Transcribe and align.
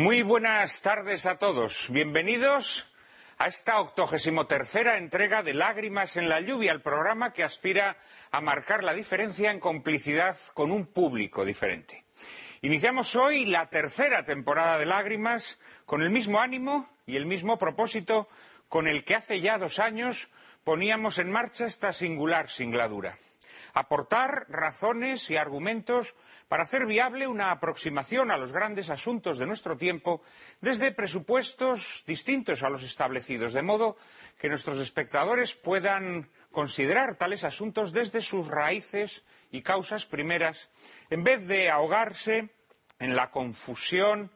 Muy 0.00 0.22
buenas 0.22 0.80
tardes 0.80 1.26
a 1.26 1.36
todos. 1.36 1.88
Bienvenidos 1.90 2.90
a 3.36 3.48
esta 3.48 3.78
octogésimo 3.80 4.46
tercera 4.46 4.96
entrega 4.96 5.42
de 5.42 5.52
Lágrimas 5.52 6.16
en 6.16 6.30
la 6.30 6.40
lluvia, 6.40 6.72
el 6.72 6.80
programa 6.80 7.34
que 7.34 7.44
aspira 7.44 7.98
a 8.30 8.40
marcar 8.40 8.82
la 8.82 8.94
diferencia 8.94 9.50
en 9.50 9.60
complicidad 9.60 10.34
con 10.54 10.70
un 10.72 10.86
público 10.86 11.44
diferente. 11.44 12.06
Iniciamos 12.62 13.14
hoy 13.14 13.44
la 13.44 13.68
tercera 13.68 14.24
temporada 14.24 14.78
de 14.78 14.86
Lágrimas 14.86 15.58
con 15.84 16.00
el 16.00 16.08
mismo 16.08 16.40
ánimo 16.40 16.88
y 17.04 17.16
el 17.16 17.26
mismo 17.26 17.58
propósito 17.58 18.26
con 18.70 18.88
el 18.88 19.04
que 19.04 19.16
hace 19.16 19.42
ya 19.42 19.58
dos 19.58 19.78
años 19.78 20.30
poníamos 20.64 21.18
en 21.18 21.30
marcha 21.30 21.66
esta 21.66 21.92
singular 21.92 22.48
singladura 22.48 23.18
aportar 23.74 24.46
razones 24.48 25.30
y 25.30 25.36
argumentos 25.36 26.14
para 26.48 26.64
hacer 26.64 26.86
viable 26.86 27.26
una 27.26 27.52
aproximación 27.52 28.30
a 28.30 28.36
los 28.36 28.52
grandes 28.52 28.90
asuntos 28.90 29.38
de 29.38 29.46
nuestro 29.46 29.76
tiempo 29.76 30.22
desde 30.60 30.92
presupuestos 30.92 32.04
distintos 32.06 32.62
a 32.62 32.68
los 32.68 32.82
establecidos, 32.82 33.52
de 33.52 33.62
modo 33.62 33.96
que 34.38 34.48
nuestros 34.48 34.78
espectadores 34.78 35.54
puedan 35.54 36.28
considerar 36.50 37.16
tales 37.16 37.44
asuntos 37.44 37.92
desde 37.92 38.20
sus 38.20 38.48
raíces 38.48 39.24
y 39.50 39.62
causas 39.62 40.06
primeras, 40.06 40.70
en 41.10 41.24
vez 41.24 41.46
de 41.46 41.70
ahogarse 41.70 42.50
en 42.98 43.16
la 43.16 43.30
confusión 43.30 44.30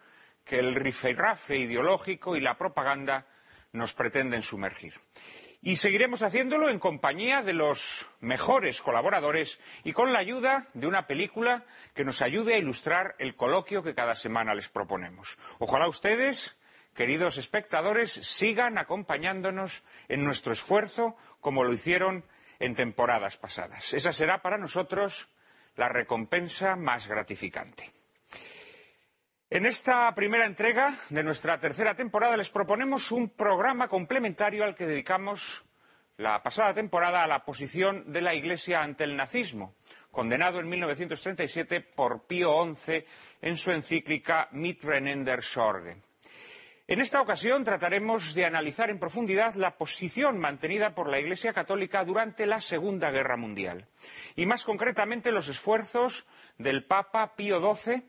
que 0.45 0.59
el 0.59 0.75
rifirrafe 0.75 1.57
ideológico 1.59 2.37
y 2.37 2.41
la 2.41 2.57
propaganda 2.57 3.27
nos 3.73 3.95
pretenden 3.95 4.43
sumergir. 4.43 4.95
Y 5.67 5.77
seguiremos 5.77 6.23
haciéndolo 6.23 6.69
en 6.69 6.79
compañía 6.79 7.41
de 7.41 7.55
los 7.55 8.07
mejores 8.21 8.83
colaboradores 8.83 9.59
y 9.83 9.95
con 9.95 10.13
la 10.13 10.19
ayuda 10.19 10.69
de 10.75 10.87
una 10.87 11.07
película 11.07 11.65
que 11.95 12.05
nos 12.05 12.21
ayude 12.21 12.55
a 12.55 12.59
ilustrar 12.59 13.15
el 13.19 13.35
coloquio 13.35 13.83
que 13.83 13.95
cada 13.95 14.15
semana 14.15 14.55
les 14.55 14.69
proponemos. 14.69 15.39
Ojalá 15.59 15.89
ustedes, 15.89 16.59
queridos 16.95 17.39
espectadores, 17.39 18.13
sigan 18.13 18.77
acompañándonos 18.77 19.83
en 20.09 20.23
nuestro 20.23 20.53
esfuerzo 20.53 21.17
como 21.41 21.65
lo 21.65 21.73
hicieron 21.73 22.27
en 22.59 22.75
temporadas 22.75 23.39
pasadas. 23.39 23.95
Esa 23.95 24.13
será 24.13 24.43
para 24.43 24.59
nosotros 24.59 25.31
la 25.77 25.89
recompensa 25.89 26.77
más 26.77 27.09
gratificante. 27.09 27.91
En 29.55 29.67
esta 29.67 30.13
primera 30.17 30.47
entrega 30.47 30.97
de 31.11 31.23
nuestra 31.23 31.61
tercera 31.61 31.95
temporada 31.95 32.37
les 32.37 32.51
proponemos 32.51 33.13
un 33.13 33.29
programa 33.29 33.87
complementario 33.87 34.65
al 34.65 34.75
que 34.75 34.85
dedicamos 34.85 35.65
la 36.17 36.43
pasada 36.43 36.75
temporada 36.75 37.23
a 37.23 37.29
la 37.29 37.45
posición 37.45 38.13
de 38.13 38.21
la 38.21 38.35
Iglesia 38.35 38.81
ante 38.81 39.05
el 39.05 39.15
nazismo, 39.15 39.77
condenado 40.11 40.59
en 40.59 40.69
1937 40.69 41.83
por 41.83 42.27
Pío 42.27 42.51
XI 42.75 43.05
en 43.43 43.57
su 43.57 43.71
encíclica 43.71 44.49
Mitrenender 44.51 45.41
Sorge. 45.41 45.99
En 46.89 47.01
esta 47.01 47.23
ocasión 47.23 47.63
trataremos 47.63 48.35
de 48.35 48.47
analizar 48.47 48.91
en 48.91 48.99
profundidad 48.99 49.55
la 49.55 49.79
posición 49.79 50.37
mantenida 50.39 50.97
por 50.97 51.09
la 51.09 51.21
Iglesia 51.21 51.53
Católica 51.53 52.05
durante 52.05 52.45
la 52.45 52.61
Segunda 52.61 53.13
Guerra 53.13 53.37
Mundial 53.37 53.87
y, 54.35 54.47
más 54.47 54.65
concretamente, 54.65 55.31
los 55.31 55.47
esfuerzos 55.47 56.27
del 56.59 56.85
Papa 56.85 57.37
Pío 57.37 57.61
XII 57.61 58.03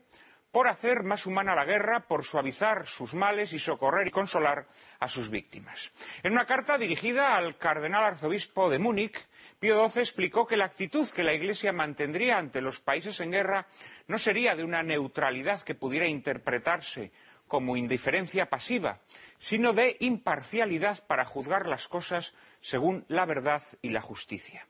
por 0.50 0.68
hacer 0.68 1.02
más 1.02 1.26
humana 1.26 1.54
la 1.54 1.64
guerra, 1.64 2.00
por 2.06 2.24
suavizar 2.24 2.86
sus 2.86 3.14
males 3.14 3.52
y 3.52 3.58
socorrer 3.58 4.06
y 4.06 4.10
consolar 4.10 4.66
a 5.00 5.08
sus 5.08 5.30
víctimas. 5.30 5.92
En 6.22 6.32
una 6.32 6.46
carta 6.46 6.78
dirigida 6.78 7.36
al 7.36 7.58
cardenal 7.58 8.04
arzobispo 8.04 8.70
de 8.70 8.78
Múnich, 8.78 9.26
Pío 9.58 9.86
XII 9.88 10.00
explicó 10.02 10.46
que 10.46 10.56
la 10.56 10.66
actitud 10.66 11.08
que 11.10 11.22
la 11.22 11.34
Iglesia 11.34 11.72
mantendría 11.72 12.38
ante 12.38 12.60
los 12.60 12.80
países 12.80 13.20
en 13.20 13.32
guerra 13.32 13.66
no 14.06 14.18
sería 14.18 14.54
de 14.54 14.64
una 14.64 14.82
neutralidad 14.82 15.62
que 15.62 15.74
pudiera 15.74 16.08
interpretarse 16.08 17.12
como 17.48 17.76
indiferencia 17.76 18.46
pasiva, 18.46 19.00
sino 19.38 19.72
de 19.72 19.96
imparcialidad 20.00 21.06
para 21.06 21.24
juzgar 21.24 21.66
las 21.66 21.88
cosas 21.88 22.34
según 22.60 23.04
la 23.08 23.24
verdad 23.24 23.62
y 23.82 23.90
la 23.90 24.00
justicia. 24.00 24.66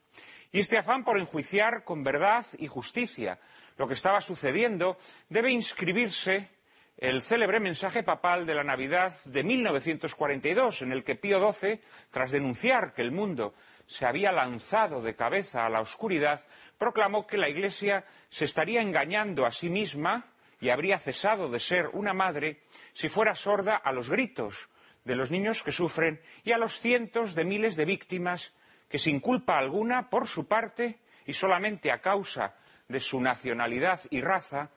Y 0.51 0.59
este 0.59 0.77
afán 0.77 1.03
por 1.03 1.19
enjuiciar 1.19 1.83
con 1.83 2.03
verdad 2.03 2.45
y 2.57 2.67
justicia 2.67 3.39
lo 3.77 3.87
que 3.87 3.93
estaba 3.93 4.21
sucediendo, 4.21 4.97
debe 5.29 5.51
inscribirse 5.51 6.49
el 6.97 7.21
célebre 7.21 7.59
mensaje 7.59 8.01
papal 8.01 8.45
de 8.45 8.55
la 8.55 8.63
Navidad 8.63 9.13
de 9.25 9.43
1942, 9.43 10.81
en 10.81 10.91
el 10.91 11.03
que 11.03 11.15
Pío 11.15 11.39
XII, 11.51 11.79
tras 12.09 12.31
denunciar 12.31 12.93
que 12.93 13.03
el 13.03 13.11
mundo 13.11 13.53
se 13.85 14.05
había 14.05 14.31
lanzado 14.31 15.01
de 15.01 15.15
cabeza 15.15 15.65
a 15.65 15.69
la 15.69 15.79
oscuridad, 15.79 16.45
proclamó 16.77 17.27
que 17.27 17.37
la 17.37 17.49
Iglesia 17.49 18.03
se 18.29 18.45
estaría 18.45 18.81
engañando 18.81 19.45
a 19.45 19.51
sí 19.51 19.69
misma 19.69 20.25
y 20.59 20.69
habría 20.69 20.97
cesado 20.97 21.49
de 21.49 21.59
ser 21.59 21.87
una 21.93 22.13
madre 22.13 22.63
si 22.93 23.09
fuera 23.09 23.35
sorda 23.35 23.75
a 23.75 23.91
los 23.91 24.09
gritos 24.09 24.69
de 25.05 25.15
los 25.15 25.29
niños 25.29 25.61
que 25.61 25.71
sufren 25.71 26.19
y 26.43 26.51
a 26.51 26.57
los 26.57 26.79
cientos 26.79 27.35
de 27.35 27.45
miles 27.45 27.75
de 27.75 27.85
víctimas 27.85 28.53
que, 28.89 28.97
sin 28.99 29.19
culpa 29.19 29.57
alguna, 29.57 30.09
por 30.09 30.27
su 30.27 30.47
parte, 30.47 30.99
y 31.25 31.33
solamente 31.33 31.91
a 31.91 32.01
causa 32.01 32.55
de 32.87 32.99
su 32.99 33.21
nacionalidad 33.21 34.01
y 34.09 34.21
raza 34.21 34.69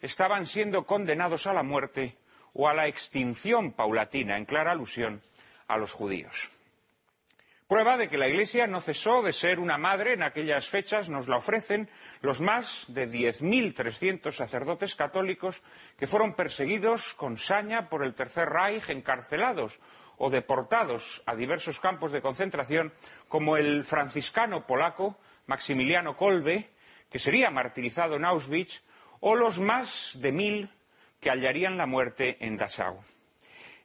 estaban 0.00 0.46
siendo 0.46 0.84
condenados 0.86 1.46
a 1.46 1.52
la 1.52 1.62
muerte 1.62 2.16
o 2.54 2.68
a 2.68 2.74
la 2.74 2.86
extinción 2.86 3.72
paulatina, 3.72 4.36
en 4.36 4.44
clara 4.44 4.72
alusión 4.72 5.22
a 5.66 5.76
los 5.76 5.92
judíos. 5.92 6.50
Prueba 7.68 7.98
de 7.98 8.08
que 8.08 8.16
la 8.16 8.28
Iglesia 8.28 8.66
no 8.66 8.80
cesó 8.80 9.20
de 9.20 9.34
ser 9.34 9.58
una 9.58 9.76
madre 9.76 10.14
en 10.14 10.22
aquellas 10.22 10.66
fechas 10.68 11.10
nos 11.10 11.28
la 11.28 11.36
ofrecen 11.36 11.90
los 12.22 12.40
más 12.40 12.86
de 12.88 13.06
10.300 13.06 14.32
sacerdotes 14.32 14.94
católicos 14.94 15.62
que 15.98 16.06
fueron 16.06 16.34
perseguidos 16.34 17.12
con 17.12 17.36
saña 17.36 17.90
por 17.90 18.02
el 18.02 18.14
Tercer 18.14 18.48
Reich, 18.48 18.88
encarcelados 18.88 19.80
o 20.16 20.30
deportados 20.30 21.22
a 21.26 21.36
diversos 21.36 21.78
campos 21.78 22.10
de 22.10 22.22
concentración, 22.22 22.90
como 23.28 23.58
el 23.58 23.84
franciscano 23.84 24.66
polaco 24.66 25.18
Maximiliano 25.46 26.16
Kolbe, 26.16 26.70
que 27.10 27.18
sería 27.18 27.50
martirizado 27.50 28.16
en 28.16 28.24
Auschwitz, 28.24 28.82
o 29.20 29.34
los 29.34 29.58
más 29.58 30.12
de 30.20 30.32
mil 30.32 30.70
que 31.20 31.30
hallarían 31.30 31.76
la 31.76 31.86
muerte 31.86 32.36
en 32.40 32.56
Dachau. 32.56 33.02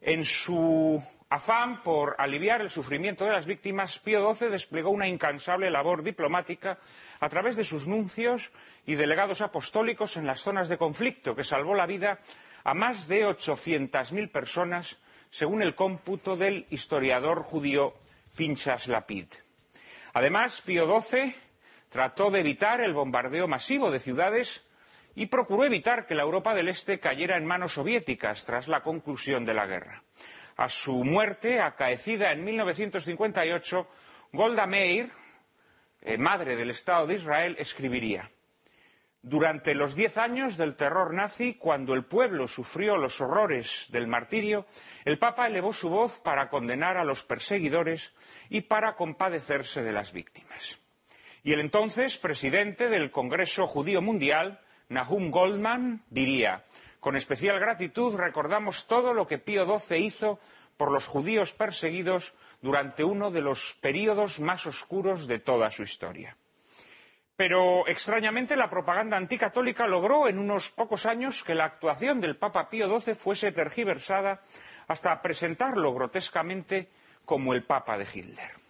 En 0.01 0.25
su 0.25 1.03
afán 1.29 1.81
por 1.81 2.16
aliviar 2.19 2.61
el 2.61 2.69
sufrimiento 2.69 3.25
de 3.25 3.31
las 3.31 3.47
víctimas, 3.47 3.97
Pío 3.97 4.34
XII 4.34 4.50
desplegó 4.50 4.91
una 4.91 5.07
incansable 5.07 5.72
labor 5.72 6.03
diplomática 6.03 6.78
a 7.19 7.29
través 7.29 7.56
de 7.56 7.63
sus 7.63 7.88
nuncios 7.88 8.51
y 8.85 8.95
delegados 8.95 9.41
apostólicos 9.41 10.17
en 10.17 10.28
las 10.28 10.41
zonas 10.41 10.69
de 10.69 10.78
conflicto, 10.78 11.35
que 11.35 11.44
salvó 11.44 11.73
la 11.73 11.88
vida 11.88 12.19
a 12.63 12.73
más 12.73 13.07
de 13.07 13.25
800.000 13.25 14.31
personas, 14.31 14.97
según 15.31 15.63
el 15.63 15.73
cómputo 15.73 16.35
del 16.35 16.67
historiador 16.69 17.41
judío 17.41 17.95
Pinchas 18.38 18.88
Lapid. 18.88 19.28
Además, 20.13 20.61
Pío 20.61 21.01
XII 21.01 21.34
trató 21.93 22.31
de 22.31 22.39
evitar 22.39 22.81
el 22.81 22.91
bombardeo 22.91 23.47
masivo 23.47 23.91
de 23.91 23.99
ciudades 23.99 24.65
y 25.13 25.27
procuró 25.27 25.63
evitar 25.63 26.07
que 26.07 26.15
la 26.15 26.23
Europa 26.23 26.55
del 26.55 26.69
Este 26.69 26.99
cayera 26.99 27.37
en 27.37 27.45
manos 27.45 27.73
soviéticas 27.73 28.45
tras 28.45 28.67
la 28.67 28.81
conclusión 28.81 29.45
de 29.45 29.53
la 29.53 29.67
guerra. 29.67 30.01
A 30.57 30.69
su 30.69 31.03
muerte, 31.03 31.61
acaecida 31.61 32.31
en 32.31 32.43
1958, 32.45 33.87
Golda 34.31 34.66
Meir, 34.66 35.11
eh, 36.01 36.17
madre 36.17 36.55
del 36.55 36.72
Estado 36.72 37.05
de 37.05 37.13
Israel, 37.13 37.55
escribiría 37.59 38.31
Durante 39.22 39.75
los 39.75 39.93
diez 39.93 40.17
años 40.17 40.57
del 40.57 40.75
terror 40.75 41.13
nazi, 41.13 41.53
cuando 41.53 41.93
el 41.93 42.05
pueblo 42.05 42.47
sufrió 42.47 42.97
los 42.97 43.22
horrores 43.22 43.85
del 43.91 44.07
martirio, 44.07 44.66
el 45.05 45.19
Papa 45.19 45.46
elevó 45.46 45.72
su 45.72 45.91
voz 45.91 46.17
para 46.17 46.49
condenar 46.49 46.97
a 46.97 47.03
los 47.03 47.23
perseguidores 47.23 48.16
y 48.49 48.61
para 48.61 48.96
compadecerse 48.96 49.84
de 49.84 49.91
las 49.91 50.11
víctimas. 50.11 50.83
Y 51.43 51.51
el 51.51 51.59
entonces 51.59 52.17
presidente 52.17 52.87
del 52.87 53.11
Congreso 53.11 53.67
Judío 53.67 54.01
Mundial, 54.01 54.61
Nahum 54.87 55.29
Goldman, 55.29 56.03
diría 56.09 56.63
Con 57.01 57.17
especial 57.17 57.59
gratitud 57.59 58.16
recordamos 58.16 58.87
todo 58.87 59.13
lo 59.13 59.28
que 59.28 59.40
Pío 59.40 59.66
XII 59.66 59.97
hizo 59.97 60.40
por 60.78 60.90
los 60.91 61.05
judíos 61.05 61.53
perseguidos 61.53 62.34
durante 62.61 63.03
uno 63.03 63.29
de 63.29 63.41
los 63.41 63.78
períodos 63.81 64.40
más 64.40 64.66
oscuros 64.66 65.28
de 65.28 65.40
toda 65.40 65.69
su 65.69 65.84
historia. 65.84 66.37
Pero, 67.35 67.87
extrañamente, 67.87 68.55
la 68.55 68.69
propaganda 68.69 69.17
anticatólica 69.17 69.85
logró 69.85 70.29
en 70.29 70.39
unos 70.39 70.72
pocos 70.72 71.05
años 71.05 71.43
que 71.43 71.55
la 71.55 71.66
actuación 71.66 72.22
del 72.22 72.37
Papa 72.37 72.69
Pío 72.69 72.87
XII 72.99 73.16
fuese 73.16 73.51
tergiversada 73.51 74.41
hasta 74.87 75.22
presentarlo 75.22 75.93
grotescamente 75.93 76.89
como 77.25 77.53
el 77.53 77.63
Papa 77.66 77.97
de 77.97 78.07
Hitler. 78.11 78.62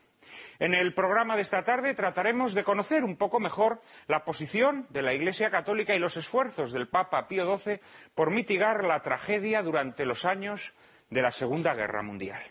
En 0.64 0.74
el 0.74 0.94
programa 0.94 1.36
de 1.36 1.42
esta 1.42 1.62
tarde 1.62 1.94
trataremos 1.94 2.54
de 2.54 2.64
conocer 2.64 3.04
un 3.04 3.18
poco 3.18 3.42
mejor 3.42 3.82
la 4.08 4.24
posición 4.24 4.88
de 4.92 5.02
la 5.02 5.14
Iglesia 5.14 5.52
Católica 5.52 5.94
y 5.94 6.00
los 6.00 6.16
esfuerzos 6.16 6.72
del 6.72 6.88
Papa 6.88 7.28
Pío 7.28 7.58
XII 7.58 7.82
por 8.16 8.32
mitigar 8.32 8.86
la 8.86 9.02
tragedia 9.02 9.62
durante 9.62 10.06
los 10.06 10.24
años 10.24 10.74
de 11.10 11.22
la 11.22 11.32
Segunda 11.32 11.74
Guerra 11.74 12.02
Mundial. 12.02 12.42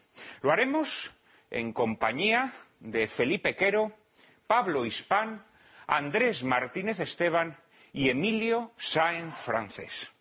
Lo 0.43 0.53
haremos 0.53 1.17
en 1.51 1.73
compañía 1.73 2.53
de 2.81 3.07
Felipe 3.07 3.57
Quero, 3.57 3.97
Pablo 4.47 4.85
Hispán, 4.85 5.47
Andrés 5.87 6.45
Martínez 6.45 7.01
Esteban 7.01 7.57
y 7.95 8.11
Emilio 8.11 8.73
Sáenz 8.77 9.37
Francés. 9.37 10.13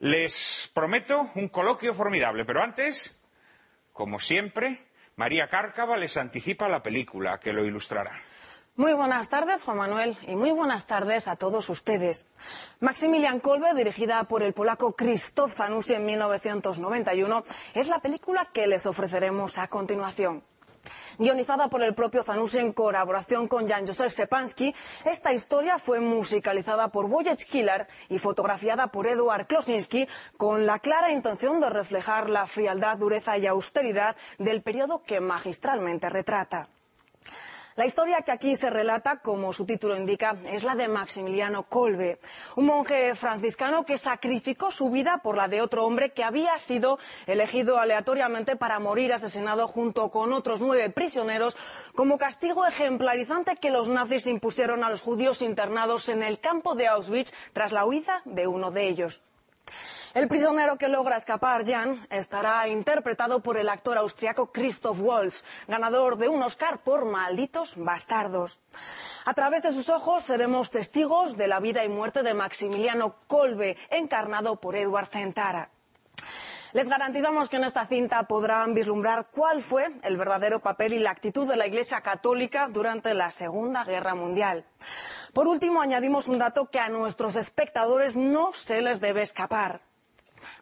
Les 0.00 0.70
prometo 0.74 1.30
un 1.34 1.48
coloquio 1.48 1.94
formidable, 1.94 2.44
pero 2.44 2.62
antes, 2.62 3.18
como 3.94 4.20
siempre, 4.20 4.85
María 5.18 5.48
Cárcava 5.48 5.96
les 5.96 6.14
anticipa 6.18 6.68
la 6.68 6.82
película 6.82 7.40
que 7.40 7.54
lo 7.54 7.64
ilustrará. 7.64 8.20
Muy 8.76 8.92
buenas 8.92 9.30
tardes, 9.30 9.64
Juan 9.64 9.78
Manuel, 9.78 10.14
y 10.28 10.36
muy 10.36 10.50
buenas 10.50 10.86
tardes 10.86 11.26
a 11.26 11.36
todos 11.36 11.70
ustedes. 11.70 12.30
Maximilian 12.80 13.40
Kolbe, 13.40 13.72
dirigida 13.74 14.22
por 14.24 14.42
el 14.42 14.52
polaco 14.52 14.94
Krzysztof 14.94 15.54
Zanussi 15.54 15.94
en 15.94 16.04
1991, 16.04 17.44
es 17.74 17.88
la 17.88 18.00
película 18.00 18.50
que 18.52 18.66
les 18.66 18.84
ofreceremos 18.84 19.56
a 19.56 19.68
continuación. 19.68 20.44
Guionizada 21.18 21.68
por 21.68 21.82
el 21.82 21.94
propio 21.94 22.22
Zanussi 22.22 22.58
en 22.58 22.72
colaboración 22.72 23.48
con 23.48 23.68
Jan-Josef 23.68 24.12
Sepansky, 24.12 24.74
esta 25.04 25.32
historia 25.32 25.78
fue 25.78 26.00
musicalizada 26.00 26.88
por 26.88 27.06
Wojciech 27.06 27.46
Killer 27.46 27.86
y 28.08 28.18
fotografiada 28.18 28.88
por 28.88 29.06
Eduard 29.06 29.46
Klosinski 29.46 30.08
con 30.36 30.66
la 30.66 30.78
clara 30.78 31.12
intención 31.12 31.60
de 31.60 31.70
reflejar 31.70 32.28
la 32.28 32.46
frialdad, 32.46 32.98
dureza 32.98 33.38
y 33.38 33.46
austeridad 33.46 34.16
del 34.38 34.62
periodo 34.62 35.02
que 35.02 35.20
magistralmente 35.20 36.08
retrata. 36.08 36.68
La 37.76 37.84
historia 37.84 38.22
que 38.22 38.32
aquí 38.32 38.56
se 38.56 38.70
relata, 38.70 39.18
como 39.18 39.52
su 39.52 39.66
título 39.66 39.94
indica, 39.96 40.34
es 40.46 40.64
la 40.64 40.74
de 40.74 40.88
Maximiliano 40.88 41.64
Kolbe, 41.64 42.18
un 42.56 42.64
monje 42.64 43.14
franciscano 43.14 43.84
que 43.84 43.98
sacrificó 43.98 44.70
su 44.70 44.88
vida 44.88 45.20
por 45.22 45.36
la 45.36 45.46
de 45.46 45.60
otro 45.60 45.84
hombre 45.84 46.12
que 46.14 46.24
había 46.24 46.56
sido 46.56 46.98
elegido 47.26 47.78
aleatoriamente 47.78 48.56
para 48.56 48.78
morir 48.78 49.12
asesinado 49.12 49.68
junto 49.68 50.10
con 50.10 50.32
otros 50.32 50.62
nueve 50.62 50.88
prisioneros 50.88 51.54
como 51.94 52.16
castigo 52.16 52.66
ejemplarizante 52.66 53.56
que 53.56 53.70
los 53.70 53.90
nazis 53.90 54.26
impusieron 54.26 54.82
a 54.82 54.88
los 54.88 55.02
judíos 55.02 55.42
internados 55.42 56.08
en 56.08 56.22
el 56.22 56.40
campo 56.40 56.76
de 56.76 56.86
Auschwitz 56.86 57.34
tras 57.52 57.72
la 57.72 57.84
huida 57.84 58.22
de 58.24 58.46
uno 58.46 58.70
de 58.70 58.88
ellos. 58.88 59.20
El 60.16 60.28
prisionero 60.28 60.78
que 60.78 60.88
logra 60.88 61.18
escapar, 61.18 61.66
Jan, 61.66 62.06
estará 62.08 62.66
interpretado 62.68 63.40
por 63.40 63.58
el 63.58 63.68
actor 63.68 63.98
austriaco 63.98 64.50
Christoph 64.50 64.98
Waltz, 64.98 65.44
ganador 65.68 66.16
de 66.16 66.26
un 66.26 66.42
Oscar 66.42 66.78
por 66.78 67.04
Malditos 67.04 67.74
Bastardos. 67.76 68.62
A 69.26 69.34
través 69.34 69.62
de 69.62 69.74
sus 69.74 69.90
ojos 69.90 70.24
seremos 70.24 70.70
testigos 70.70 71.36
de 71.36 71.48
la 71.48 71.60
vida 71.60 71.84
y 71.84 71.90
muerte 71.90 72.22
de 72.22 72.32
Maximiliano 72.32 73.16
Kolbe, 73.26 73.76
encarnado 73.90 74.56
por 74.56 74.74
Edward 74.74 75.08
Zentara. 75.08 75.68
Les 76.72 76.88
garantizamos 76.88 77.50
que 77.50 77.56
en 77.56 77.64
esta 77.64 77.84
cinta 77.84 78.22
podrán 78.22 78.72
vislumbrar 78.72 79.26
cuál 79.30 79.60
fue 79.60 79.84
el 80.02 80.16
verdadero 80.16 80.60
papel 80.60 80.94
y 80.94 80.98
la 80.98 81.10
actitud 81.10 81.46
de 81.46 81.56
la 81.56 81.66
Iglesia 81.66 82.00
Católica 82.00 82.68
durante 82.70 83.12
la 83.12 83.28
Segunda 83.28 83.84
Guerra 83.84 84.14
Mundial. 84.14 84.64
Por 85.34 85.46
último, 85.46 85.82
añadimos 85.82 86.26
un 86.26 86.38
dato 86.38 86.70
que 86.70 86.78
a 86.80 86.88
nuestros 86.88 87.36
espectadores 87.36 88.16
no 88.16 88.54
se 88.54 88.80
les 88.80 88.98
debe 89.02 89.20
escapar. 89.20 89.82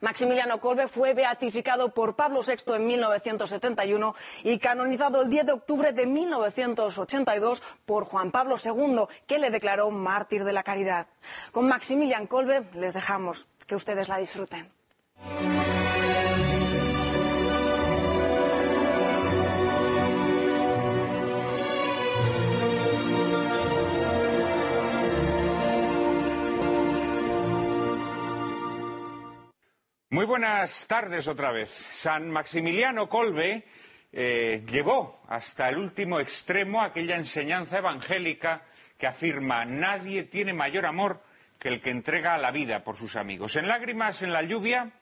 Maximiliano 0.01 0.61
Kolbe 0.61 0.89
fue 0.89 1.15
beatificado 1.15 1.91
por 1.95 2.17
Pablo 2.17 2.41
VI 2.47 2.75
en 2.75 2.87
1971 2.87 4.15
y 4.43 4.59
canonizado 4.59 5.23
el 5.23 5.31
10 5.31 5.47
de 5.47 5.53
octubre 5.53 5.93
de 5.93 6.07
1982 6.07 7.63
por 7.87 8.05
Juan 8.05 8.31
Pablo 8.31 8.57
II, 8.63 9.05
que 9.27 9.39
le 9.39 9.51
declaró 9.51 9.91
mártir 9.91 10.45
de 10.45 10.53
la 10.53 10.63
caridad. 10.63 11.07
Con 11.53 11.69
Maximilian 11.69 12.27
Kolbe 12.27 12.69
les 12.75 12.95
dejamos 12.95 13.49
que 13.67 13.75
ustedes 13.75 14.09
la 14.09 14.19
disfruten. 14.19 14.71
Muy 30.15 30.27
buenas 30.27 30.87
tardes 30.87 31.27
otra 31.27 31.51
vez. 31.51 31.71
San 31.71 32.31
Maximiliano 32.31 33.09
Kolbe 33.09 33.65
eh, 34.13 34.63
llevó 34.65 35.21
hasta 35.27 35.69
el 35.69 35.77
último 35.77 36.21
extremo 36.21 36.83
aquella 36.83 37.17
enseñanza 37.17 37.79
evangélica 37.79 38.63
que 38.97 39.09
afirma 39.09 39.65
nadie 39.65 40.23
tiene 40.23 40.53
mayor 40.53 40.87
amor 40.87 41.21
que 41.59 41.67
el 41.67 41.81
que 41.81 41.91
entrega 41.91 42.39
la 42.39 42.53
vida 42.53 42.85
por 42.85 42.97
sus 42.97 43.17
amigos. 43.17 43.57
En 43.57 43.67
lágrimas 43.67 44.23
en 44.23 44.33
la 44.33 44.45
lluvia 44.45 44.93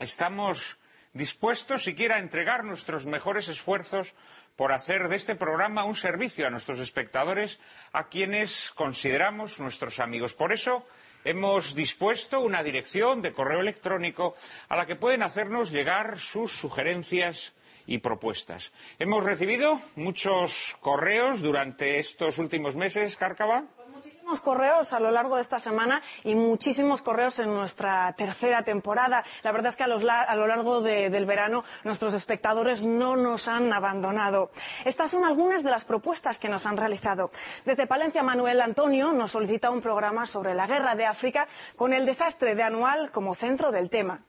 estamos 0.00 0.80
dispuestos 1.12 1.84
siquiera 1.84 2.16
a 2.16 2.18
entregar 2.18 2.64
nuestros 2.64 3.06
mejores 3.06 3.46
esfuerzos 3.46 4.16
por 4.56 4.72
hacer 4.72 5.06
de 5.06 5.14
este 5.14 5.36
programa 5.36 5.84
un 5.84 5.94
servicio 5.94 6.44
a 6.44 6.50
nuestros 6.50 6.80
espectadores, 6.80 7.60
a 7.92 8.08
quienes 8.08 8.72
consideramos 8.74 9.60
nuestros 9.60 10.00
amigos. 10.00 10.34
Por 10.34 10.52
eso 10.52 10.84
hemos 11.26 11.74
dispuesto 11.74 12.40
una 12.40 12.62
dirección 12.62 13.20
de 13.20 13.32
correo 13.32 13.60
electrónico 13.60 14.34
a 14.68 14.76
la 14.76 14.86
que 14.86 14.96
pueden 14.96 15.22
hacernos 15.22 15.72
llegar 15.72 16.18
sus 16.18 16.52
sugerencias 16.52 17.52
y 17.86 17.98
propuestas. 17.98 18.72
Hemos 18.98 19.24
recibido 19.24 19.80
muchos 19.96 20.76
correos 20.80 21.42
durante 21.42 21.98
estos 21.98 22.38
últimos 22.38 22.76
meses, 22.76 23.16
Cárcava 23.16 23.64
muchísimos 23.96 24.42
correos 24.42 24.92
a 24.92 25.00
lo 25.00 25.10
largo 25.10 25.36
de 25.36 25.42
esta 25.42 25.58
semana 25.58 26.02
y 26.22 26.34
muchísimos 26.34 27.00
correos 27.00 27.38
en 27.38 27.48
nuestra 27.54 28.12
tercera 28.12 28.62
temporada. 28.62 29.24
La 29.42 29.52
verdad 29.52 29.70
es 29.70 29.76
que 29.76 29.84
a, 29.84 29.86
lo 29.86 30.46
largo 30.46 30.82
del 30.82 31.24
verano 31.24 31.64
nuestros 31.82 32.12
espectadores 32.12 32.84
no 32.84 33.16
nos 33.16 33.48
han 33.48 33.72
abandonado. 33.72 34.50
Estas 34.84 35.10
son 35.12 35.24
algunas 35.24 35.62
de 35.62 35.70
las 35.70 35.86
propuestas 35.86 36.38
que 36.38 36.50
nos 36.50 36.66
han 36.66 36.76
realizado. 36.76 37.30
Desde 37.64 37.86
Palencia, 37.86 38.22
Manuel 38.22 38.60
Antonio 38.60 39.12
nos 39.12 39.30
solicita 39.30 39.70
un 39.70 39.80
programa 39.80 40.26
sobre 40.26 40.54
la 40.54 40.66
guerra 40.66 40.94
de 40.94 41.06
África 41.06 41.48
con 41.76 41.94
el 41.94 42.04
desastre 42.04 42.54
de 42.54 42.64
Anual 42.64 43.10
como 43.10 43.34
centro 43.34 43.72
del 43.72 43.88
tema 43.88 44.26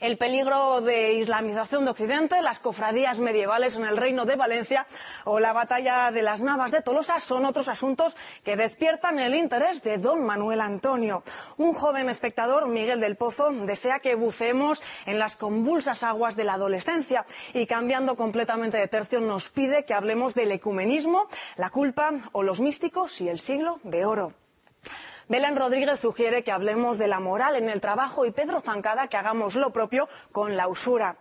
el 0.00 0.18
peligro 0.18 0.80
de 0.80 1.14
islamización 1.14 1.84
de 1.84 1.90
Occidente, 1.90 2.42
las 2.42 2.60
cofradías 2.60 3.18
medievales 3.18 3.76
en 3.76 3.84
el 3.84 3.96
Reino 3.96 4.24
de 4.24 4.36
Valencia 4.36 4.86
o 5.24 5.40
la 5.40 5.52
batalla 5.52 6.10
de 6.10 6.22
las 6.22 6.40
Navas 6.40 6.70
de 6.70 6.82
Tolosa 6.82 7.20
son 7.20 7.44
otros 7.44 7.68
asuntos 7.68 8.16
que 8.44 8.56
despiertan 8.56 9.18
el 9.18 9.34
interés 9.34 9.82
de 9.82 9.98
don 9.98 10.24
Manuel 10.24 10.60
Antonio. 10.60 11.22
Un 11.56 11.74
joven 11.74 12.08
espectador, 12.08 12.68
Miguel 12.68 13.00
del 13.00 13.16
Pozo, 13.16 13.50
desea 13.50 14.00
que 14.00 14.14
bucemos 14.14 14.82
en 15.06 15.18
las 15.18 15.36
convulsas 15.36 16.02
aguas 16.02 16.36
de 16.36 16.44
la 16.44 16.54
adolescencia 16.54 17.24
y 17.54 17.66
cambiando 17.66 18.16
completamente 18.16 18.78
de 18.78 18.88
tercio 18.88 19.20
nos 19.20 19.48
pide 19.48 19.84
que 19.84 19.94
hablemos 19.94 20.34
del 20.34 20.52
ecumenismo, 20.52 21.28
la 21.56 21.70
culpa 21.70 22.10
o 22.32 22.42
los 22.42 22.60
místicos 22.60 23.20
y 23.20 23.28
el 23.28 23.38
siglo 23.38 23.80
de 23.82 24.04
oro. 24.04 24.39
Belén 25.30 25.54
Rodríguez 25.54 26.00
sugiere 26.00 26.42
que 26.42 26.50
hablemos 26.50 26.98
de 26.98 27.06
la 27.06 27.20
moral 27.20 27.54
en 27.54 27.68
el 27.68 27.80
trabajo 27.80 28.26
y 28.26 28.32
Pedro 28.32 28.60
Zancada 28.60 29.06
que 29.06 29.16
hagamos 29.16 29.54
lo 29.54 29.72
propio 29.72 30.08
con 30.32 30.56
la 30.56 30.66
usura. 30.66 31.18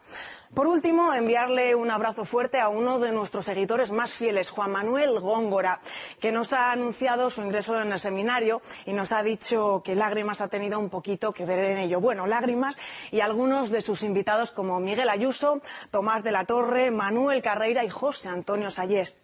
Por 0.56 0.66
último, 0.66 1.14
enviarle 1.14 1.76
un 1.76 1.92
abrazo 1.92 2.26
fuerte 2.26 2.60
a 2.60 2.70
uno 2.70 2.98
de 2.98 3.12
nuestros 3.12 3.46
seguidores 3.46 3.92
más 3.92 4.12
fieles, 4.12 4.50
Juan 4.50 4.72
Manuel 4.72 5.20
Góngora, 5.20 5.80
que 6.20 6.32
nos 6.32 6.54
ha 6.54 6.72
anunciado 6.72 7.30
su 7.30 7.44
ingreso 7.44 7.80
en 7.80 7.92
el 7.92 8.00
seminario 8.00 8.64
y 8.88 8.94
nos 8.94 9.12
ha 9.12 9.22
dicho 9.22 9.84
que 9.86 9.94
Lágrimas 9.94 10.42
ha 10.42 10.48
tenido 10.48 10.80
un 10.80 10.90
poquito 10.90 11.32
que 11.32 11.46
ver 11.46 11.60
en 11.60 11.78
ello. 11.78 12.02
Bueno, 12.02 12.26
Lágrimas 12.26 12.80
y 13.12 13.22
algunos 13.22 13.70
de 13.70 13.84
sus 13.84 14.02
invitados 14.02 14.50
como 14.50 14.80
Miguel 14.80 15.10
Ayuso, 15.10 15.62
Tomás 15.92 16.24
de 16.24 16.32
la 16.32 16.46
Torre, 16.46 16.90
Manuel 16.90 17.44
Carreira 17.44 17.86
y 17.86 17.90
José 17.90 18.30
Antonio 18.30 18.72
Sayés. 18.72 19.20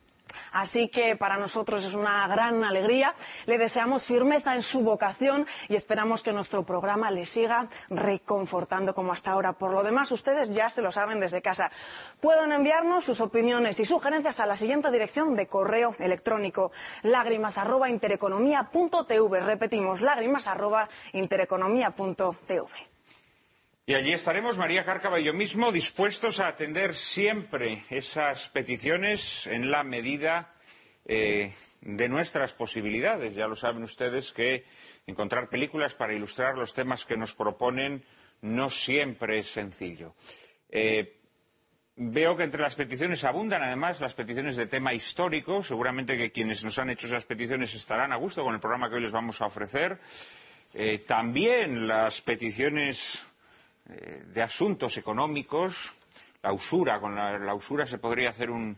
Así 0.51 0.89
que 0.89 1.15
para 1.15 1.37
nosotros 1.37 1.83
es 1.83 1.93
una 1.93 2.27
gran 2.27 2.63
alegría. 2.63 3.13
Le 3.45 3.57
deseamos 3.57 4.03
firmeza 4.03 4.55
en 4.55 4.61
su 4.61 4.81
vocación 4.81 5.45
y 5.69 5.75
esperamos 5.75 6.23
que 6.23 6.33
nuestro 6.33 6.63
programa 6.63 7.11
le 7.11 7.25
siga 7.25 7.67
reconfortando 7.89 8.93
como 8.93 9.13
hasta 9.13 9.31
ahora. 9.31 9.53
Por 9.53 9.71
lo 9.71 9.83
demás, 9.83 10.11
ustedes 10.11 10.49
ya 10.49 10.69
se 10.69 10.81
lo 10.81 10.91
saben 10.91 11.19
desde 11.19 11.41
casa. 11.41 11.71
Pueden 12.21 12.51
enviarnos 12.51 13.03
sus 13.03 13.21
opiniones 13.21 13.79
y 13.79 13.85
sugerencias 13.85 14.39
a 14.39 14.45
la 14.45 14.55
siguiente 14.55 14.91
dirección 14.91 15.35
de 15.35 15.47
correo 15.47 15.95
electrónico 15.99 16.71
lágrimas 17.03 17.57
Repetimos, 19.45 20.01
lágrimas 20.01 20.47
y 23.87 23.93
allí 23.93 24.13
estaremos, 24.13 24.57
María 24.57 24.83
Cárcava 24.83 25.19
y 25.19 25.25
yo 25.25 25.33
mismo, 25.33 25.71
dispuestos 25.71 26.39
a 26.39 26.47
atender 26.47 26.95
siempre 26.95 27.83
esas 27.89 28.49
peticiones 28.49 29.45
en 29.45 29.69
la 29.69 29.83
medida 29.83 30.55
eh, 31.05 31.53
de 31.81 32.09
nuestras 32.09 32.53
posibilidades. 32.53 33.35
Ya 33.35 33.45
lo 33.45 33.55
saben 33.55 33.83
ustedes 33.83 34.31
que 34.31 34.65
encontrar 35.05 35.49
películas 35.49 35.93
para 35.93 36.15
ilustrar 36.15 36.57
los 36.57 36.73
temas 36.73 37.05
que 37.05 37.15
nos 37.15 37.35
proponen 37.35 38.03
no 38.41 38.69
siempre 38.71 39.39
es 39.39 39.47
sencillo. 39.47 40.15
Eh, 40.69 41.17
veo 41.95 42.35
que 42.35 42.43
entre 42.43 42.61
las 42.61 42.75
peticiones 42.75 43.23
abundan 43.23 43.61
además 43.61 44.01
las 44.01 44.15
peticiones 44.15 44.55
de 44.55 44.65
tema 44.65 44.93
histórico. 44.93 45.61
Seguramente 45.61 46.17
que 46.17 46.31
quienes 46.31 46.63
nos 46.63 46.79
han 46.79 46.89
hecho 46.89 47.05
esas 47.05 47.25
peticiones 47.25 47.73
estarán 47.75 48.11
a 48.11 48.17
gusto 48.17 48.43
con 48.43 48.55
el 48.55 48.59
programa 48.59 48.89
que 48.89 48.95
hoy 48.95 49.01
les 49.01 49.11
vamos 49.11 49.41
a 49.41 49.45
ofrecer. 49.45 49.99
Eh, 50.73 51.03
también 51.07 51.87
las 51.87 52.21
peticiones 52.21 53.23
eh, 53.89 54.23
de 54.25 54.41
asuntos 54.41 54.97
económicos, 54.97 55.93
la 56.41 56.53
usura, 56.53 56.99
con 56.99 57.15
la, 57.15 57.53
usura 57.53 57.85
se 57.85 57.97
podría 57.97 58.29
hacer 58.29 58.49
un, 58.51 58.77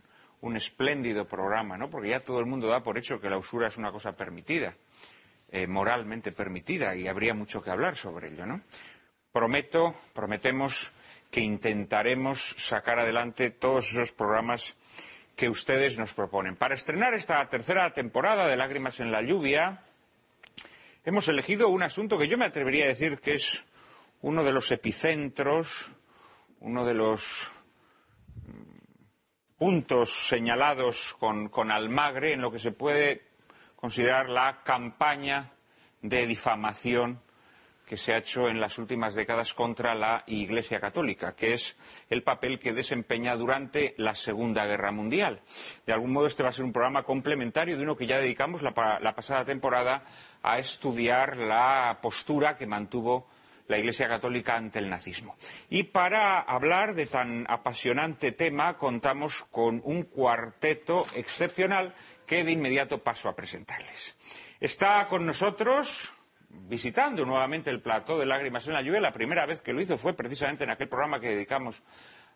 espléndido 0.55 1.25
programa, 1.25 1.77
¿no? 1.77 1.89
Porque 1.89 2.09
ya 2.09 2.21
todo 2.21 2.39
el 2.39 2.45
mundo 2.45 2.67
da 2.67 2.81
por 2.81 2.97
hecho 2.97 3.19
que 3.19 3.29
la 3.29 3.37
usura 3.37 3.67
es 3.67 3.77
una 3.77 3.91
cosa 3.91 4.13
permitida, 4.13 4.75
eh, 5.51 5.67
moralmente 5.67 6.31
permitida, 6.31 6.95
y 6.95 7.07
habría 7.07 7.33
mucho 7.33 7.61
que 7.61 7.69
hablar 7.69 7.95
sobre 7.97 8.29
ello, 8.29 8.45
¿no? 8.45 8.61
prometo, 9.37 9.93
prometemos 10.13 10.91
que 11.29 11.41
intentaremos 11.41 12.55
sacar 12.57 12.97
adelante 12.97 13.51
todos 13.51 13.91
esos 13.91 14.11
programas 14.11 14.75
que 15.35 15.47
ustedes 15.47 15.99
nos 15.99 16.15
proponen. 16.15 16.55
Para 16.55 16.73
estrenar 16.73 17.13
esta 17.13 17.47
tercera 17.47 17.93
temporada 17.93 18.47
de 18.47 18.55
Lágrimas 18.55 18.99
en 18.99 19.11
la 19.11 19.21
Lluvia, 19.21 19.79
hemos 21.05 21.27
elegido 21.27 21.69
un 21.69 21.83
asunto 21.83 22.17
que 22.17 22.27
yo 22.27 22.35
me 22.35 22.45
atrevería 22.45 22.85
a 22.85 22.87
decir 22.87 23.19
que 23.19 23.35
es 23.35 23.63
uno 24.21 24.43
de 24.43 24.51
los 24.51 24.71
epicentros, 24.71 25.91
uno 26.59 26.85
de 26.85 26.93
los 26.93 27.51
mm, 28.35 29.57
puntos 29.57 30.27
señalados 30.27 31.15
con, 31.19 31.49
con 31.49 31.71
Almagre 31.71 32.33
en 32.33 32.41
lo 32.41 32.51
que 32.51 32.59
se 32.59 32.71
puede 32.71 33.27
considerar 33.75 34.29
la 34.29 34.63
campaña 34.63 35.51
de 36.01 36.25
difamación 36.25 37.21
que 37.87 37.95
se 37.95 38.13
ha 38.13 38.17
hecho 38.17 38.49
en 38.49 38.59
las 38.59 38.77
últimas 38.77 39.15
décadas 39.15 39.53
contra 39.53 39.95
la 39.95 40.23
Iglesia 40.27 40.79
Católica, 40.79 41.33
que 41.33 41.53
es 41.53 41.77
el 42.09 42.21
papel 42.21 42.59
que 42.59 42.73
desempeña 42.73 43.33
durante 43.35 43.95
la 43.97 44.13
Segunda 44.13 44.65
Guerra 44.65 44.91
Mundial. 44.91 45.39
De 45.85 45.93
algún 45.93 46.11
modo, 46.11 46.27
este 46.27 46.43
va 46.43 46.49
a 46.49 46.51
ser 46.51 46.65
un 46.65 46.73
programa 46.73 47.03
complementario 47.03 47.77
de 47.77 47.83
uno 47.83 47.95
que 47.95 48.05
ya 48.05 48.17
dedicamos 48.17 48.61
la, 48.61 48.73
la 49.01 49.15
pasada 49.15 49.45
temporada 49.45 50.03
a 50.43 50.59
estudiar 50.59 51.37
la 51.37 51.97
postura 52.01 52.57
que 52.57 52.67
mantuvo 52.67 53.27
la 53.67 53.77
Iglesia 53.77 54.07
Católica 54.07 54.55
ante 54.55 54.79
el 54.79 54.89
nazismo. 54.89 55.35
Y 55.69 55.83
para 55.83 56.41
hablar 56.41 56.95
de 56.95 57.05
tan 57.05 57.45
apasionante 57.49 58.31
tema 58.31 58.77
contamos 58.77 59.43
con 59.51 59.81
un 59.83 60.03
cuarteto 60.03 61.05
excepcional 61.15 61.93
que 62.25 62.43
de 62.43 62.51
inmediato 62.51 62.99
paso 62.99 63.29
a 63.29 63.35
presentarles. 63.35 64.15
Está 64.59 65.05
con 65.07 65.25
nosotros 65.25 66.13
visitando 66.49 67.25
nuevamente 67.25 67.69
el 67.69 67.81
plató 67.81 68.17
de 68.17 68.25
Lágrimas 68.25 68.67
en 68.67 68.73
la 68.73 68.81
Lluvia. 68.81 69.01
La 69.01 69.11
primera 69.11 69.45
vez 69.45 69.61
que 69.61 69.73
lo 69.73 69.81
hizo 69.81 69.97
fue 69.97 70.13
precisamente 70.13 70.63
en 70.63 70.71
aquel 70.71 70.87
programa 70.87 71.19
que 71.19 71.29
dedicamos 71.29 71.83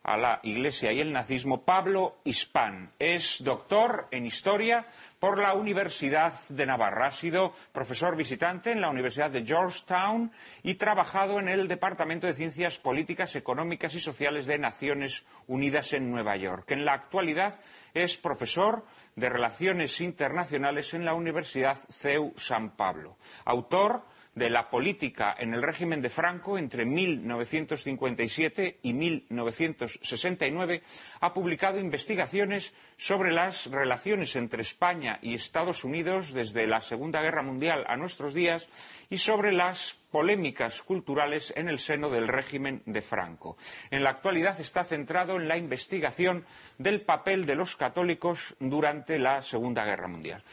a 0.04 0.18
la 0.18 0.40
Iglesia 0.44 0.92
y 0.92 1.00
el 1.00 1.14
nazismo, 1.14 1.64
Pablo 1.64 2.18
Hispán. 2.24 2.92
Es 2.98 3.44
doctor 3.44 4.08
en 4.12 4.26
Historia 4.26 4.86
por 5.20 5.40
la 5.40 5.54
Universidad 5.54 6.34
de 6.50 6.66
Navarra. 6.66 7.08
Ha 7.08 7.12
sido 7.12 7.54
profesor 7.72 8.16
visitante 8.16 8.72
en 8.72 8.82
la 8.82 8.90
Universidad 8.90 9.30
de 9.30 9.46
Georgetown 9.46 10.32
y 10.64 10.76
trabajado 10.76 11.40
en 11.40 11.50
el 11.50 11.68
Departamento 11.68 12.26
de 12.26 12.34
Ciencias 12.34 12.80
Políticas, 12.80 13.36
Económicas 13.36 13.94
y 13.94 14.00
Sociales 14.00 14.48
de 14.48 14.58
Naciones 14.58 15.26
Unidas 15.48 15.94
en 15.94 16.10
Nueva 16.10 16.36
York. 16.36 16.72
En 16.72 16.84
la 16.84 16.94
actualidad 16.94 17.60
es 17.94 18.18
profesor 18.18 18.84
de 19.16 19.30
Relaciones 19.30 20.02
Internacionales 20.02 20.94
en 20.94 21.06
la 21.06 21.14
Universidad 21.14 21.76
CEU 21.76 22.34
San 22.38 22.76
Pablo. 22.76 23.18
Autor 23.46 24.04
de 24.36 24.50
la 24.50 24.70
política 24.70 25.36
en 25.38 25.54
el 25.54 25.62
régimen 25.62 26.02
de 26.02 26.10
Franco 26.10 26.58
entre 26.58 26.86
1957 26.86 28.80
y 28.82 28.94
1969, 28.94 30.82
ha 31.20 31.34
publicado 31.34 31.80
investigaciones 31.80 32.74
sobre 32.98 33.34
las 33.34 33.70
relaciones 33.70 34.36
entre 34.36 34.62
España 34.62 35.20
y 35.22 35.34
Estados 35.34 35.84
Unidos 35.84 36.34
desde 36.34 36.66
la 36.66 36.80
Segunda 36.80 37.22
Guerra 37.22 37.44
Mundial 37.44 37.84
a 37.88 37.98
nuestros 37.98 38.34
días 38.34 38.70
y 39.10 39.18
sobre 39.18 39.52
las 39.52 40.00
polémicas 40.12 40.82
culturales 40.82 41.54
en 41.56 41.68
el 41.68 41.80
seno 41.80 42.10
del 42.10 42.28
régimen 42.28 42.82
de 42.86 43.02
Franco. 43.02 43.58
En 43.90 44.04
la 44.04 44.12
actualidad 44.12 44.60
está 44.60 44.84
centrado 44.84 45.36
en 45.36 45.48
la 45.48 45.58
investigación 45.58 46.46
del 46.78 47.02
papel 47.02 47.46
de 47.46 47.56
los 47.56 47.76
católicos 47.76 48.56
durante 48.60 49.20
la 49.20 49.42
Segunda 49.42 49.86
Guerra 49.86 50.08
Mundial. 50.08 50.44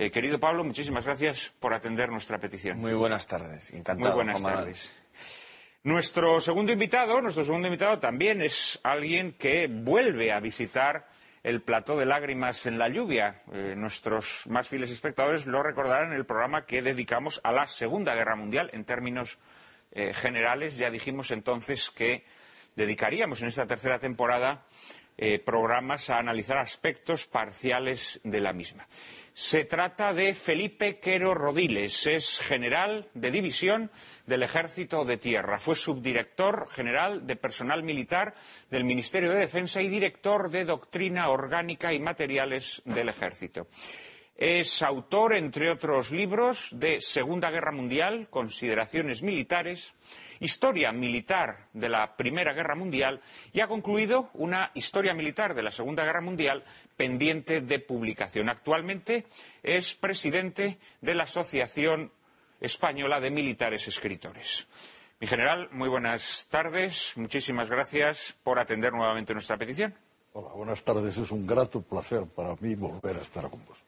Eh, 0.00 0.12
querido 0.12 0.38
Pablo, 0.38 0.62
muchísimas 0.62 1.04
gracias 1.04 1.52
por 1.58 1.74
atender 1.74 2.08
nuestra 2.08 2.38
petición. 2.38 2.78
Muy 2.78 2.94
buenas 2.94 3.26
tardes, 3.26 3.72
encantado. 3.72 4.14
Muy 4.14 4.24
buenas 4.24 4.40
tardes. 4.40 4.96
Nuestro 5.82 6.40
segundo 6.40 6.70
invitado, 6.70 7.20
nuestro 7.20 7.42
segundo 7.42 7.66
invitado 7.66 7.98
también 7.98 8.40
es 8.40 8.78
alguien 8.84 9.32
que 9.32 9.66
vuelve 9.66 10.30
a 10.30 10.38
visitar 10.38 11.08
el 11.42 11.62
plató 11.62 11.96
de 11.96 12.06
lágrimas 12.06 12.64
en 12.66 12.78
la 12.78 12.88
lluvia. 12.88 13.42
Eh, 13.52 13.74
nuestros 13.76 14.44
más 14.46 14.68
fieles 14.68 14.90
espectadores 14.90 15.48
lo 15.48 15.64
recordarán 15.64 16.12
en 16.12 16.16
el 16.16 16.26
programa 16.26 16.64
que 16.64 16.80
dedicamos 16.80 17.40
a 17.42 17.50
la 17.50 17.66
Segunda 17.66 18.14
Guerra 18.14 18.36
Mundial 18.36 18.70
en 18.72 18.84
términos 18.84 19.40
eh, 19.90 20.14
generales. 20.14 20.78
Ya 20.78 20.90
dijimos 20.90 21.32
entonces 21.32 21.90
que 21.90 22.24
dedicaríamos 22.76 23.42
en 23.42 23.48
esta 23.48 23.66
tercera 23.66 23.98
temporada 23.98 24.64
programas 25.44 26.10
a 26.10 26.18
analizar 26.18 26.58
aspectos 26.58 27.26
parciales 27.26 28.20
de 28.22 28.40
la 28.40 28.52
misma. 28.52 28.86
Se 29.40 29.64
trata 29.64 30.12
de 30.12 30.34
Felipe 30.34 30.98
Quero 30.98 31.32
Rodiles, 31.32 32.08
es 32.08 32.40
general 32.40 33.08
de 33.14 33.30
división 33.30 33.88
del 34.26 34.42
Ejército 34.42 35.04
de 35.04 35.16
Tierra. 35.16 35.58
Fue 35.58 35.76
subdirector 35.76 36.68
general 36.68 37.24
de 37.24 37.36
personal 37.36 37.84
militar 37.84 38.34
del 38.68 38.82
Ministerio 38.82 39.30
de 39.30 39.38
Defensa 39.38 39.80
y 39.80 39.88
director 39.88 40.50
de 40.50 40.64
Doctrina 40.64 41.28
Orgánica 41.28 41.92
y 41.92 42.00
Materiales 42.00 42.82
del 42.84 43.10
Ejército. 43.10 43.68
Es 44.34 44.82
autor, 44.82 45.36
entre 45.36 45.70
otros 45.70 46.10
libros, 46.10 46.70
de 46.74 47.00
Segunda 47.00 47.50
Guerra 47.50 47.70
Mundial, 47.70 48.26
Consideraciones 48.30 49.22
Militares, 49.22 49.94
historia 50.40 50.92
militar 50.92 51.68
de 51.72 51.88
la 51.88 52.16
Primera 52.16 52.52
Guerra 52.52 52.74
Mundial 52.74 53.20
y 53.52 53.60
ha 53.60 53.66
concluido 53.68 54.30
una 54.34 54.70
historia 54.74 55.14
militar 55.14 55.54
de 55.54 55.62
la 55.62 55.70
Segunda 55.70 56.04
Guerra 56.04 56.20
Mundial 56.20 56.64
pendiente 56.96 57.60
de 57.60 57.78
publicación. 57.78 58.48
Actualmente 58.48 59.26
es 59.62 59.94
presidente 59.94 60.78
de 61.00 61.14
la 61.14 61.24
Asociación 61.24 62.12
Española 62.60 63.20
de 63.20 63.30
Militares 63.30 63.86
Escritores. 63.88 64.66
Mi 65.20 65.26
general, 65.26 65.68
muy 65.72 65.88
buenas 65.88 66.46
tardes. 66.48 67.12
Muchísimas 67.16 67.70
gracias 67.70 68.36
por 68.42 68.58
atender 68.60 68.92
nuevamente 68.92 69.32
nuestra 69.32 69.56
petición. 69.56 69.94
Hola, 70.32 70.50
buenas 70.54 70.84
tardes. 70.84 71.16
Es 71.16 71.32
un 71.32 71.46
grato 71.46 71.82
placer 71.82 72.24
para 72.26 72.54
mí 72.60 72.74
volver 72.76 73.16
a 73.18 73.22
estar 73.22 73.50
con 73.50 73.58
vosotros. 73.64 73.87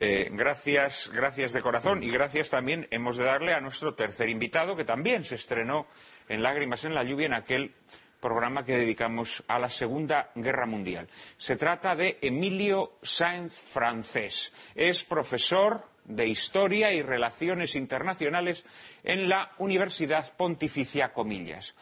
Eh, 0.00 0.28
gracias, 0.32 1.10
gracias 1.14 1.52
de 1.52 1.62
corazón 1.62 2.02
y 2.02 2.10
gracias 2.10 2.50
también 2.50 2.88
hemos 2.90 3.16
de 3.16 3.24
darle 3.24 3.54
a 3.54 3.60
nuestro 3.60 3.94
tercer 3.94 4.28
invitado 4.28 4.74
que 4.74 4.84
también 4.84 5.22
se 5.22 5.36
estrenó 5.36 5.86
en 6.28 6.42
Lágrimas 6.42 6.84
en 6.84 6.94
la 6.94 7.04
Lluvia 7.04 7.26
en 7.26 7.34
aquel 7.34 7.74
programa 8.20 8.64
que 8.64 8.78
dedicamos 8.78 9.44
a 9.46 9.58
la 9.58 9.68
Segunda 9.68 10.30
Guerra 10.34 10.66
Mundial. 10.66 11.08
Se 11.36 11.56
trata 11.56 11.94
de 11.94 12.18
Emilio 12.22 12.98
Sáenz 13.02 13.52
Francés. 13.52 14.50
Es 14.74 15.04
profesor 15.04 15.84
de 16.04 16.26
Historia 16.26 16.92
y 16.92 17.02
Relaciones 17.02 17.74
Internacionales 17.74 18.64
en 19.02 19.28
la 19.28 19.52
Universidad 19.58 20.24
Pontificia 20.36 21.12
Comillas. 21.12 21.74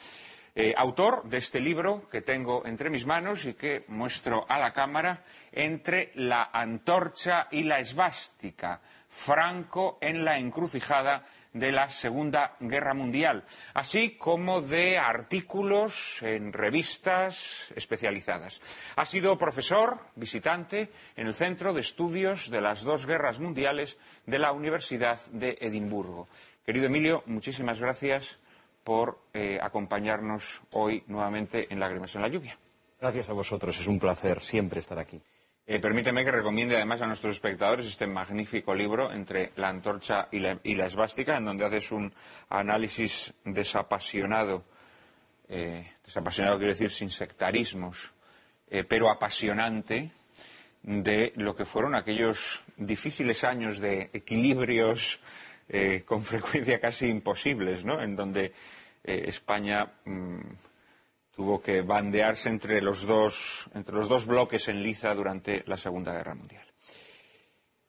Eh, 0.54 0.74
autor 0.76 1.24
de 1.24 1.38
este 1.38 1.60
libro 1.60 2.08
que 2.10 2.20
tengo 2.20 2.66
entre 2.66 2.90
mis 2.90 3.06
manos 3.06 3.46
y 3.46 3.54
que 3.54 3.84
muestro 3.88 4.44
a 4.46 4.58
la 4.58 4.72
cámara, 4.72 5.24
Entre 5.50 6.12
la 6.14 6.50
antorcha 6.52 7.48
y 7.50 7.62
la 7.62 7.78
esvástica, 7.78 8.80
Franco 9.08 9.98
en 10.00 10.24
la 10.24 10.38
encrucijada 10.38 11.24
de 11.52 11.70
la 11.70 11.88
Segunda 11.90 12.56
Guerra 12.60 12.94
Mundial, 12.94 13.44
así 13.74 14.16
como 14.16 14.62
de 14.62 14.98
artículos 14.98 16.22
en 16.22 16.52
revistas 16.52 17.72
especializadas. 17.76 18.60
Ha 18.96 19.04
sido 19.04 19.36
profesor 19.36 20.00
visitante 20.16 20.90
en 21.16 21.26
el 21.26 21.34
Centro 21.34 21.74
de 21.74 21.80
Estudios 21.80 22.50
de 22.50 22.60
las 22.60 22.82
Dos 22.82 23.06
Guerras 23.06 23.38
Mundiales 23.40 23.98
de 24.26 24.38
la 24.38 24.52
Universidad 24.52 25.20
de 25.32 25.58
Edimburgo. 25.60 26.28
Querido 26.64 26.86
Emilio, 26.86 27.22
muchísimas 27.26 27.80
gracias 27.80 28.38
por 28.84 29.18
eh, 29.32 29.58
acompañarnos 29.60 30.62
hoy 30.72 31.04
nuevamente 31.06 31.66
en 31.70 31.80
Lágrimas 31.80 32.14
en 32.14 32.22
la 32.22 32.28
Lluvia. 32.28 32.58
Gracias 33.00 33.28
a 33.30 33.32
vosotros, 33.32 33.78
es 33.78 33.86
un 33.86 33.98
placer 33.98 34.40
siempre 34.40 34.80
estar 34.80 34.98
aquí. 34.98 35.20
Eh, 35.64 35.78
permíteme 35.78 36.24
que 36.24 36.32
recomiende 36.32 36.76
además 36.76 37.02
a 37.02 37.06
nuestros 37.06 37.36
espectadores 37.36 37.86
este 37.86 38.06
magnífico 38.06 38.74
libro 38.74 39.12
entre 39.12 39.52
la 39.56 39.68
antorcha 39.68 40.28
y 40.32 40.40
la, 40.40 40.58
y 40.62 40.80
esvástica, 40.80 41.36
en 41.36 41.44
donde 41.44 41.64
haces 41.64 41.92
un 41.92 42.12
análisis 42.48 43.32
desapasionado, 43.44 44.64
eh, 45.48 45.92
desapasionado 46.04 46.58
quiero 46.58 46.72
decir 46.72 46.90
sin 46.90 47.10
sectarismos, 47.10 48.12
pero 48.88 49.10
apasionante 49.10 50.12
de 50.82 51.32
lo 51.36 51.54
que 51.54 51.66
fueron 51.66 51.94
aquellos 51.94 52.64
difíciles 52.78 53.44
años 53.44 53.78
de 53.78 54.08
equilibrios 54.14 55.20
eh, 55.68 56.02
con 56.04 56.22
frecuencia 56.24 56.80
casi 56.80 57.06
imposibles, 57.06 57.84
¿no? 57.84 58.02
En 58.02 58.16
donde 58.16 58.52
eh, 59.04 59.24
España 59.26 59.92
mm, 60.04 60.40
tuvo 61.34 61.60
que 61.60 61.82
bandearse 61.82 62.48
entre 62.48 62.80
los, 62.80 63.06
dos, 63.06 63.68
entre 63.74 63.94
los 63.94 64.08
dos 64.08 64.26
bloques 64.26 64.68
en 64.68 64.82
liza 64.82 65.14
durante 65.14 65.64
la 65.66 65.76
Segunda 65.76 66.12
Guerra 66.12 66.34
Mundial. 66.34 66.66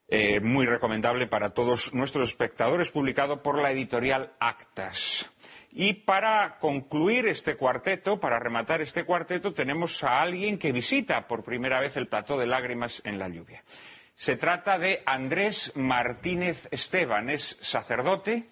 Eh, 0.08 0.39
muy 0.42 0.65
recomendable 0.65 1.27
para 1.27 1.53
todos 1.53 1.94
nuestros 1.94 2.30
espectadores, 2.30 2.92
publicado 2.92 3.42
por 3.42 3.60
la 3.62 3.72
editorial 3.72 4.34
Actas. 4.39 5.30
Y 5.72 5.94
para 5.94 6.60
concluir 6.60 7.27
este 7.27 7.56
cuarteto, 7.56 8.20
para 8.20 8.38
rematar 8.38 8.82
este 8.82 9.06
cuarteto, 9.06 9.53
tenemos 9.53 10.03
a 10.03 10.22
alguien 10.22 10.60
que 10.60 10.72
visita 10.72 11.27
por 11.27 11.44
primera 11.44 11.80
vez 11.80 11.98
el 11.98 12.08
plató 12.08 12.38
de 12.38 12.46
lágrimas 12.46 13.01
en 13.06 13.18
la 13.18 13.27
lluvia. 13.27 13.63
Se 14.15 14.36
trata 14.38 14.77
de 14.77 15.01
Andrés 15.05 15.72
Martínez 15.75 16.67
Esteban. 16.72 17.29
Es 17.29 17.58
sacerdote, 17.62 18.48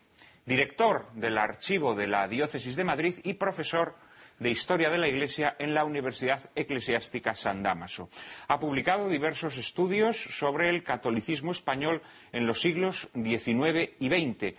director 0.46 1.12
del 1.14 1.38
archivo 1.38 1.96
de 1.96 2.08
la 2.08 2.28
Diócesis 2.28 2.76
de 2.76 2.84
Madrid 2.84 3.16
y 3.24 3.36
profesor 3.36 3.96
de 4.40 4.50
Historia 4.50 4.90
de 4.90 4.98
la 4.98 5.08
Iglesia 5.08 5.56
en 5.60 5.76
la 5.76 5.86
Universidad 5.86 6.50
Eclesiástica 6.56 7.36
San 7.36 7.62
Damaso. 7.62 8.10
Ha 8.48 8.60
publicado 8.60 9.08
diversos 9.08 9.58
estudios 9.58 10.18
sobre 10.18 10.70
el 10.70 10.84
catolicismo 10.84 11.52
español 11.52 12.02
en 12.32 12.48
los 12.48 12.60
siglos 12.60 13.08
XIX 13.14 13.92
y 14.00 14.08
XX 14.08 14.56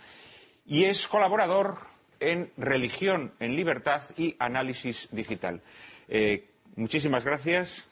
y 0.65 0.85
es 0.85 1.05
colaborador 1.07 1.79
en 2.21 2.49
Religión 2.55 3.33
en 3.41 3.57
Libertad 3.57 4.01
y 4.17 4.35
Análisis 4.39 5.09
Digital. 5.11 5.61
Eh, 6.07 6.47
muchísimas 6.77 7.25
gracias, 7.25 7.85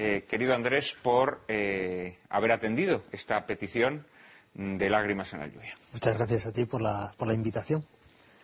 eh, 0.00 0.24
querido 0.28 0.54
Andrés, 0.54 0.94
por 1.02 1.40
eh, 1.48 2.18
haber 2.30 2.52
atendido 2.52 3.02
esta 3.10 3.44
petición 3.46 4.06
de 4.54 4.88
Lágrimas 4.88 5.32
en 5.32 5.40
la 5.40 5.48
Lluvia. 5.48 5.74
Muchas 5.92 6.16
gracias 6.16 6.46
a 6.46 6.52
ti 6.52 6.66
por 6.66 6.80
la, 6.80 7.12
por 7.16 7.26
la 7.26 7.34
invitación. 7.34 7.84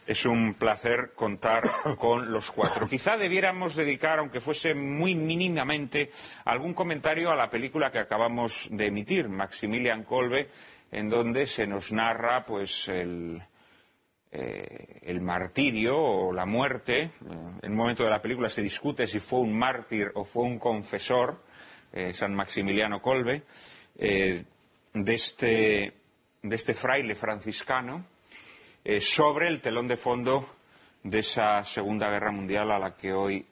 Es 0.04 0.26
un 0.26 0.54
placer 0.54 1.12
contar 1.14 1.62
con 1.98 2.32
los 2.32 2.50
cuatro. 2.50 2.88
Quizá 2.88 3.16
debiéramos 3.16 3.76
dedicar, 3.76 4.18
aunque 4.18 4.40
fuese 4.40 4.74
muy 4.74 5.14
mínimamente, 5.14 6.10
algún 6.44 6.74
comentario 6.74 7.30
a 7.30 7.36
la 7.36 7.48
película 7.48 7.92
que 7.92 8.00
acabamos 8.00 8.68
de 8.72 8.86
emitir, 8.86 9.28
Maximilian 9.28 10.02
Kolbe, 10.02 10.50
en 10.90 11.08
donde 11.08 11.46
se 11.46 11.68
nos 11.68 11.92
narra 11.92 12.44
pues 12.44 12.88
el, 12.88 13.40
eh, 14.36 14.98
el 15.02 15.20
martirio 15.20 15.96
o 15.96 16.32
la 16.32 16.46
muerte. 16.46 17.12
En 17.62 17.70
un 17.70 17.76
momento 17.76 18.02
de 18.02 18.10
la 18.10 18.20
película 18.20 18.48
se 18.48 18.62
discute 18.62 19.06
si 19.06 19.20
fue 19.20 19.38
un 19.38 19.56
mártir 19.56 20.10
o 20.16 20.24
fue 20.24 20.42
un 20.42 20.58
confesor, 20.58 21.43
eh, 21.96 22.12
San 22.12 22.34
Maximiliano 22.34 23.00
Kolbe, 23.00 23.44
eh, 23.96 24.42
de, 24.92 25.14
este, 25.14 25.92
de 26.42 26.54
este 26.56 26.74
fraile 26.74 27.14
franciscano 27.14 28.04
eh, 28.84 29.00
sobre 29.00 29.46
el 29.46 29.60
telón 29.60 29.86
de 29.86 29.96
fondo 29.96 30.44
de 31.04 31.20
esa 31.20 31.62
Segunda 31.62 32.10
Guerra 32.10 32.32
Mundial 32.32 32.72
a 32.72 32.80
la 32.80 32.96
que 32.96 33.12
hoy 33.12 33.46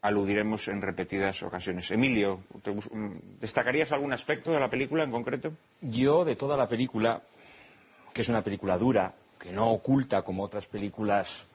aludiremos 0.00 0.68
en 0.68 0.80
repetidas 0.80 1.42
ocasiones. 1.42 1.90
Emilio, 1.90 2.44
¿destacarías 3.38 3.92
algún 3.92 4.14
aspecto 4.14 4.52
de 4.52 4.60
la 4.60 4.70
película 4.70 5.04
en 5.04 5.10
concreto? 5.10 5.52
Yo, 5.82 6.24
de 6.24 6.36
toda 6.36 6.56
la 6.56 6.68
película, 6.68 7.20
que 8.14 8.22
es 8.22 8.28
una 8.30 8.42
película 8.42 8.78
dura, 8.78 9.12
que 9.38 9.52
no 9.52 9.70
oculta 9.72 10.22
como 10.22 10.44
otras 10.44 10.66
películas 10.68 11.46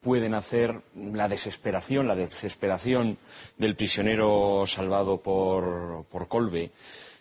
pueden 0.00 0.32
hacer 0.34 0.80
la 0.94 1.28
desesperación, 1.28 2.08
la 2.08 2.14
desesperación 2.14 3.18
del 3.58 3.76
prisionero 3.76 4.64
salvado 4.66 5.18
por, 5.20 6.06
Colbe, 6.28 6.70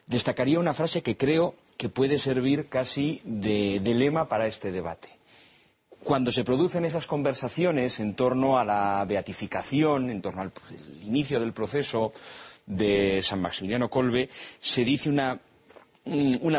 destacaría 0.07 0.59
una 0.59 0.73
frase 0.73 1.03
que 1.03 1.17
creo 1.17 1.55
que 1.77 1.89
puede 1.89 2.17
servir 2.19 2.69
casi 2.69 3.21
de, 3.25 3.81
lema 3.83 4.29
para 4.29 4.47
este 4.47 4.71
debate. 4.71 5.09
Cuando 6.03 6.31
se 6.31 6.45
producen 6.45 6.85
esas 6.85 7.05
conversaciones 7.05 7.99
en 7.99 8.15
torno 8.15 8.57
a 8.57 8.63
la 8.63 9.03
beatificación, 9.05 10.09
en 10.09 10.21
torno 10.21 10.41
al 10.41 10.51
inicio 11.03 11.41
del 11.41 11.51
proceso 11.51 12.13
de 12.65 13.19
San 13.21 13.41
Maximiliano 13.41 13.89
Colbe, 13.89 14.29
se 14.61 14.85
dice 14.85 15.09
una, 15.09 15.41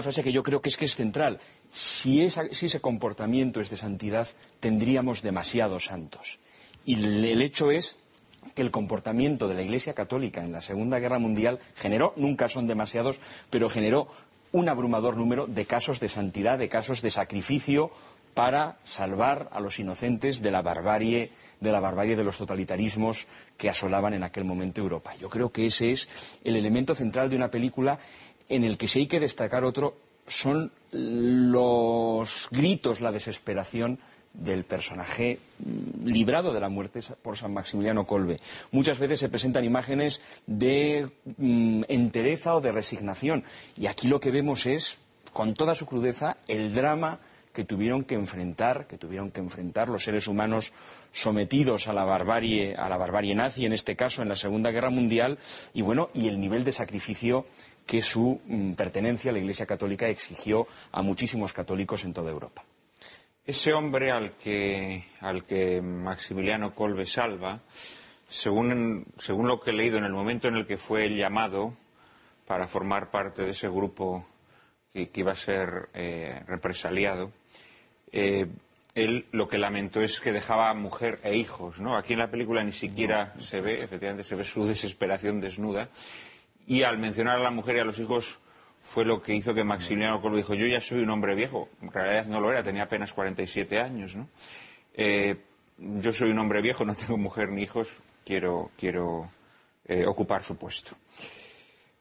frase 0.02 0.22
que 0.22 0.32
yo 0.32 0.42
creo 0.42 0.60
que 0.60 0.68
es 0.68 0.94
central. 0.94 1.40
Si, 1.72 2.22
ese 2.22 2.80
comportamiento 2.80 3.60
es 3.60 3.70
de 3.70 3.76
santidad, 3.76 4.28
tendríamos 4.58 5.22
demasiados 5.22 5.86
santos. 5.86 6.38
Y 6.84 6.94
el 6.94 7.42
hecho 7.42 7.70
es 7.70 7.98
que 8.54 8.62
el 8.62 8.70
comportamiento 8.70 9.48
de 9.48 9.54
la 9.54 9.62
Iglesia 9.62 9.94
Católica 9.94 10.42
en 10.42 10.52
la 10.52 10.60
Segunda 10.60 10.98
Guerra 10.98 11.18
Mundial 11.18 11.60
generó, 11.76 12.12
nunca 12.16 12.48
son 12.48 12.66
demasiados, 12.66 13.20
pero 13.50 13.68
generó 13.68 14.08
un 14.52 14.68
abrumador 14.68 15.16
número 15.16 15.46
de 15.46 15.64
casos 15.64 16.00
de 16.00 16.08
santidad, 16.08 16.58
de 16.58 16.68
casos 16.68 17.02
de 17.02 17.10
sacrificio 17.10 17.90
para 18.34 18.78
salvar 18.84 19.48
a 19.52 19.60
los 19.60 19.78
inocentes 19.78 20.40
de 20.40 20.50
la 20.50 20.62
barbarie, 20.62 21.32
de 21.60 21.72
la 21.72 21.80
barbarie 21.80 22.16
de 22.16 22.24
los 22.24 22.38
totalitarismos 22.38 23.26
que 23.56 23.68
asolaban 23.68 24.14
en 24.14 24.22
aquel 24.22 24.44
momento 24.44 24.80
Europa. 24.80 25.14
Yo 25.20 25.28
creo 25.28 25.50
que 25.50 25.66
ese 25.66 25.90
es 25.90 26.08
el 26.44 26.56
elemento 26.56 26.94
central 26.94 27.28
de 27.28 27.36
una 27.36 27.50
película 27.50 27.98
en 28.48 28.64
el 28.64 28.78
que 28.78 28.88
si 28.88 29.00
hay 29.00 29.06
que 29.06 29.20
destacar 29.20 29.64
otro 29.64 29.96
son 30.30 30.70
los 30.92 32.48
gritos, 32.50 33.00
la 33.00 33.12
desesperación 33.12 33.98
del 34.32 34.64
personaje 34.64 35.40
mm, 35.58 36.06
librado 36.06 36.52
de 36.52 36.60
la 36.60 36.68
muerte 36.68 37.00
por 37.20 37.36
San 37.36 37.52
Maximiliano 37.52 38.06
Colbe. 38.06 38.40
Muchas 38.70 38.98
veces 38.98 39.18
se 39.18 39.28
presentan 39.28 39.64
imágenes 39.64 40.22
de 40.46 41.10
mm, 41.36 41.82
entereza 41.88 42.54
o 42.54 42.60
de 42.60 42.72
resignación 42.72 43.44
y 43.76 43.86
aquí 43.86 44.06
lo 44.06 44.20
que 44.20 44.30
vemos 44.30 44.66
es, 44.66 45.00
con 45.32 45.54
toda 45.54 45.74
su 45.74 45.86
crudeza, 45.86 46.36
el 46.46 46.72
drama 46.72 47.18
que 47.52 47.64
tuvieron 47.64 48.04
que 48.04 48.14
enfrentar, 48.14 48.86
que 48.86 48.96
tuvieron 48.96 49.32
que 49.32 49.40
enfrentar 49.40 49.88
los 49.88 50.04
seres 50.04 50.28
humanos 50.28 50.72
sometidos 51.10 51.88
a 51.88 51.92
la 51.92 52.04
barbarie, 52.04 52.76
a 52.76 52.88
la 52.88 52.96
barbarie 52.96 53.34
nazi, 53.34 53.66
en 53.66 53.72
este 53.72 53.96
caso 53.96 54.22
en 54.22 54.28
la 54.28 54.36
Segunda 54.36 54.70
Guerra 54.70 54.90
Mundial, 54.90 55.38
y 55.74 55.82
bueno, 55.82 56.10
y 56.14 56.28
el 56.28 56.40
nivel 56.40 56.62
de 56.62 56.72
sacrificio 56.72 57.44
que 57.90 58.02
su 58.02 58.40
mm, 58.46 58.74
pertenencia 58.74 59.32
a 59.32 59.34
la 59.34 59.40
Iglesia 59.40 59.66
Católica 59.66 60.06
exigió 60.06 60.68
a 60.92 61.02
muchísimos 61.02 61.52
católicos 61.52 62.04
en 62.04 62.12
toda 62.12 62.30
Europa. 62.30 62.62
Ese 63.44 63.72
hombre 63.72 64.12
al 64.12 64.34
que, 64.36 65.82
Maximiliano 65.82 66.72
Colbe 66.72 67.04
salva, 67.04 67.58
según, 68.28 69.04
lo 69.26 69.60
que 69.60 69.70
he 69.70 69.72
leído 69.72 69.98
en 69.98 70.04
el 70.04 70.12
momento 70.12 70.46
en 70.46 70.54
el 70.54 70.68
que 70.68 70.76
fue 70.76 71.08
llamado 71.08 71.74
para 72.46 72.68
formar 72.68 73.10
parte 73.10 73.42
de 73.42 73.50
ese 73.50 73.68
grupo 73.68 74.24
que, 74.92 75.10
iba 75.12 75.32
a 75.32 75.34
ser 75.34 75.88
eh, 75.92 76.44
represaliado, 76.46 77.32
eh, 78.12 78.46
él 78.94 79.26
lo 79.32 79.48
que 79.48 79.58
lamentó 79.58 80.00
es 80.00 80.20
que 80.20 80.30
dejaba 80.30 80.72
mujer 80.74 81.18
e 81.24 81.36
hijos, 81.36 81.80
¿no? 81.80 81.96
Aquí 81.96 82.12
en 82.12 82.20
la 82.20 82.30
película 82.30 82.62
ni 82.62 82.70
siquiera 82.70 83.34
se 83.40 83.60
ve, 83.60 83.82
efectivamente 83.82 84.22
se 84.22 84.36
ve 84.36 84.44
su 84.44 84.64
desesperación 84.64 85.40
desnuda, 85.40 85.88
y 86.70 86.84
al 86.84 86.98
mencionar 86.98 87.40
a 87.40 87.42
la 87.42 87.50
mujer 87.50 87.74
y 87.74 87.80
a 87.80 87.84
los 87.84 87.98
hijos 87.98 88.38
fue 88.80 89.04
lo 89.04 89.20
que 89.20 89.34
hizo 89.34 89.52
que 89.52 89.64
Maximiliano 89.64 90.22
Colbe 90.22 90.36
dijo, 90.36 90.54
yo 90.54 90.68
ya 90.68 90.80
soy 90.80 91.00
un 91.00 91.10
hombre 91.10 91.34
viejo. 91.34 91.68
En 91.82 91.90
realidad 91.90 92.26
no 92.26 92.40
lo 92.40 92.52
era, 92.52 92.62
tenía 92.62 92.84
apenas 92.84 93.12
47 93.12 93.80
años. 93.80 94.14
¿no? 94.14 94.28
Eh, 94.94 95.36
yo 95.78 96.12
soy 96.12 96.30
un 96.30 96.38
hombre 96.38 96.62
viejo, 96.62 96.84
no 96.84 96.94
tengo 96.94 97.16
mujer 97.16 97.48
ni 97.48 97.64
hijos, 97.64 97.88
quiero, 98.24 98.70
quiero 98.78 99.32
eh, 99.84 100.06
ocupar 100.06 100.44
su 100.44 100.56
puesto. 100.56 100.92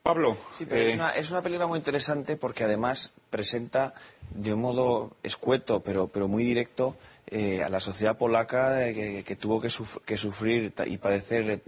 Pablo. 0.04 0.38
Sí, 0.52 0.68
pero 0.70 0.84
es, 0.84 0.92
eh, 0.92 0.94
una, 0.94 1.10
es, 1.16 1.32
una, 1.32 1.42
película 1.42 1.66
muy 1.66 1.80
interesante 1.80 2.36
porque 2.38 2.64
además 2.64 3.12
presenta 3.32 3.96
de 4.30 4.54
un 4.54 4.62
modo 4.62 5.18
escueto, 5.24 5.82
pero, 5.82 6.10
pero 6.10 6.28
muy 6.28 6.44
directo, 6.44 6.96
a 7.32 7.70
la 7.70 7.80
sociedad 7.80 8.18
polaca 8.18 8.78
que, 8.94 9.38
tuvo 9.40 9.60
que, 9.60 9.70
sufrir 9.70 10.74
y 10.86 10.98
padecer 10.98 11.64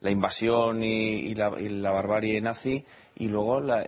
la 0.00 0.10
invasión 0.10 0.82
y, 0.82 1.34
la, 1.34 1.52
y, 1.58 1.68
la, 1.68 1.90
barbarie 1.90 2.40
nazi 2.40 2.84
y 3.16 3.28
luego 3.28 3.60
la, 3.60 3.84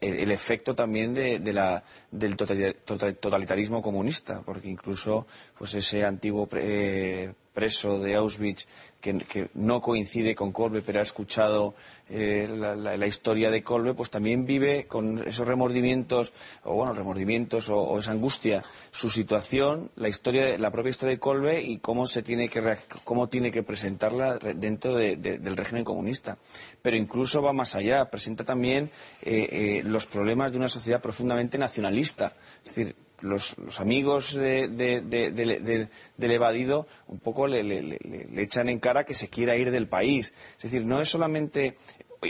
el, 0.00 0.30
efecto 0.30 0.74
también 0.74 1.14
de, 1.14 1.52
la, 1.52 1.82
del 2.10 2.36
totalitarismo 2.36 3.80
comunista, 3.80 4.42
porque 4.44 4.68
incluso 4.68 5.26
pues 5.56 5.74
ese 5.74 6.04
antiguo 6.04 6.46
preso 6.46 7.98
de 7.98 8.14
Auschwitz 8.14 8.68
que, 9.00 9.48
no 9.54 9.80
coincide 9.80 10.34
con 10.34 10.52
Kolbe, 10.52 10.82
pero 10.82 11.00
ha 11.00 11.02
escuchado 11.02 11.74
eh, 12.10 12.46
la, 12.48 13.06
historia 13.06 13.50
de 13.50 13.62
Kolbe, 13.62 13.94
pues 13.94 14.10
también 14.10 14.44
vive 14.44 14.86
con 14.86 15.26
esos 15.26 15.46
remordimientos, 15.46 16.32
o 16.64 16.74
bueno, 16.74 16.92
remordimientos 16.92 17.70
o, 17.70 17.98
esa 17.98 18.12
angustia, 18.12 18.62
su 18.90 19.08
situación, 19.08 19.90
la 19.96 20.08
historia, 20.08 20.58
la 20.58 20.70
propia 20.70 20.90
historia 20.90 21.14
de 21.14 21.18
Kolbe 21.20 21.62
y 21.62 21.78
cómo 21.78 22.06
se 22.06 22.22
tiene 22.22 22.48
que 22.48 22.76
cómo 23.04 23.28
tiene 23.28 23.50
que 23.50 23.62
presentarla 23.62 24.36
dentro 24.38 24.96
del 24.96 25.56
régimen 25.56 25.84
comunista. 25.84 26.36
Pero 26.82 26.96
incluso 26.96 27.40
va 27.40 27.52
más 27.52 27.74
allá, 27.74 28.10
presenta 28.10 28.44
también 28.44 28.90
eh, 29.22 29.48
eh, 29.50 29.82
los 29.84 30.06
problemas 30.06 30.52
de 30.52 30.58
una 30.58 30.68
sociedad 30.68 31.00
profundamente 31.00 31.56
nacionalista. 31.56 32.36
Es 32.64 32.74
decir, 32.74 32.96
los, 33.24 33.56
amigos 33.80 34.34
del 34.34 35.88
evadido 36.18 36.86
un 37.08 37.18
poco 37.18 37.46
le, 37.46 37.98
echan 38.36 38.68
en 38.68 38.78
cara 38.78 39.04
que 39.04 39.14
se 39.14 39.28
quiera 39.28 39.56
ir 39.56 39.70
del 39.70 39.88
país. 39.88 40.32
Es 40.56 40.64
decir, 40.64 40.86
no 40.86 41.00
es 41.00 41.08
solamente, 41.08 41.76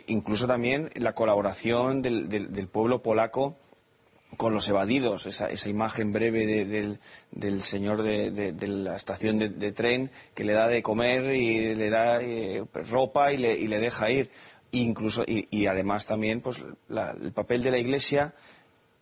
incluso 0.06 0.46
también 0.46 0.90
la 0.94 1.14
colaboración 1.14 2.00
del, 2.00 2.68
pueblo 2.70 3.02
polaco 3.02 3.56
con 4.36 4.52
los 4.52 4.68
evadidos, 4.68 5.26
esa, 5.26 5.68
imagen 5.68 6.12
breve 6.12 6.64
del, 6.64 7.62
señor 7.62 8.02
de, 8.02 8.54
la 8.66 8.96
estación 8.96 9.38
de, 9.38 9.72
tren 9.72 10.10
que 10.34 10.44
le 10.44 10.54
da 10.54 10.68
de 10.68 10.82
comer 10.82 11.34
y 11.34 11.74
le 11.74 11.90
da 11.90 12.20
eh, 12.20 12.64
ropa 12.90 13.32
y 13.32 13.36
le, 13.36 13.78
deja 13.80 14.10
ir. 14.10 14.30
Incluso, 14.70 15.22
y, 15.24 15.66
además 15.66 16.06
también 16.06 16.40
pues, 16.40 16.64
el 16.88 17.32
papel 17.32 17.62
de 17.62 17.70
la 17.70 17.78
Iglesia 17.78 18.34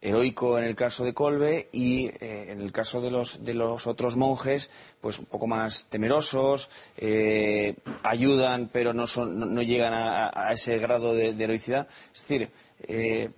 heroico 0.03 0.59
en 0.59 0.65
el 0.65 0.75
caso 0.75 1.05
de 1.05 1.15
Colbe 1.15 1.69
y 1.73 2.07
eh, 2.07 2.47
en 2.49 2.61
el 2.61 2.73
caso 2.73 3.01
de 3.01 3.11
los, 3.11 3.45
de 3.45 3.55
los 3.55 3.87
otros 3.87 4.17
monjes, 4.17 4.71
pues 5.01 5.21
un 5.21 5.27
poco 5.27 5.47
más 5.47 5.87
temerosos, 5.87 6.69
eh, 6.97 7.77
ayudan 8.03 8.69
pero 8.73 8.93
no, 8.93 9.07
son, 9.07 9.55
no, 9.55 9.63
llegan 9.63 9.95
a, 9.95 10.53
ese 10.53 10.77
grado 10.79 11.15
de, 11.15 11.31
heroicidad. 11.31 11.89
Es 12.13 12.21
decir, 12.21 12.51
eh, 12.81 13.31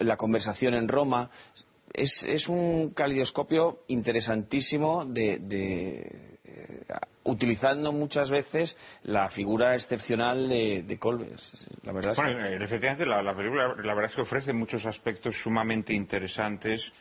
la, 0.00 0.16
conversación 0.16 0.74
en 0.74 0.88
Roma 0.88 1.30
es, 1.92 2.22
es 2.22 2.48
un 2.48 2.90
calidoscopio 2.90 3.82
interesantísimo 3.88 5.04
de, 5.04 5.38
de, 5.38 6.31
utilizando 7.24 7.92
muchas 7.92 8.30
veces 8.30 8.76
la 9.04 9.28
figura 9.28 9.74
excepcional 9.74 10.48
de, 10.48 10.82
de 10.82 10.98
Colbert. 10.98 11.38
La 11.84 11.92
verdad 11.92 12.12
es 12.12 12.18
que- 12.18 12.24
Bueno, 12.24 12.46
eh, 12.46 12.58
efectivamente, 12.60 13.06
la, 13.06 13.22
la 13.22 13.34
película, 13.34 13.68
la 13.76 13.94
verdad 13.94 14.06
es 14.10 14.14
que 14.16 14.22
ofrece 14.22 14.52
muchos 14.52 14.86
aspectos 14.86 15.36
sumamente 15.36 15.92
interesantes, 15.94 16.92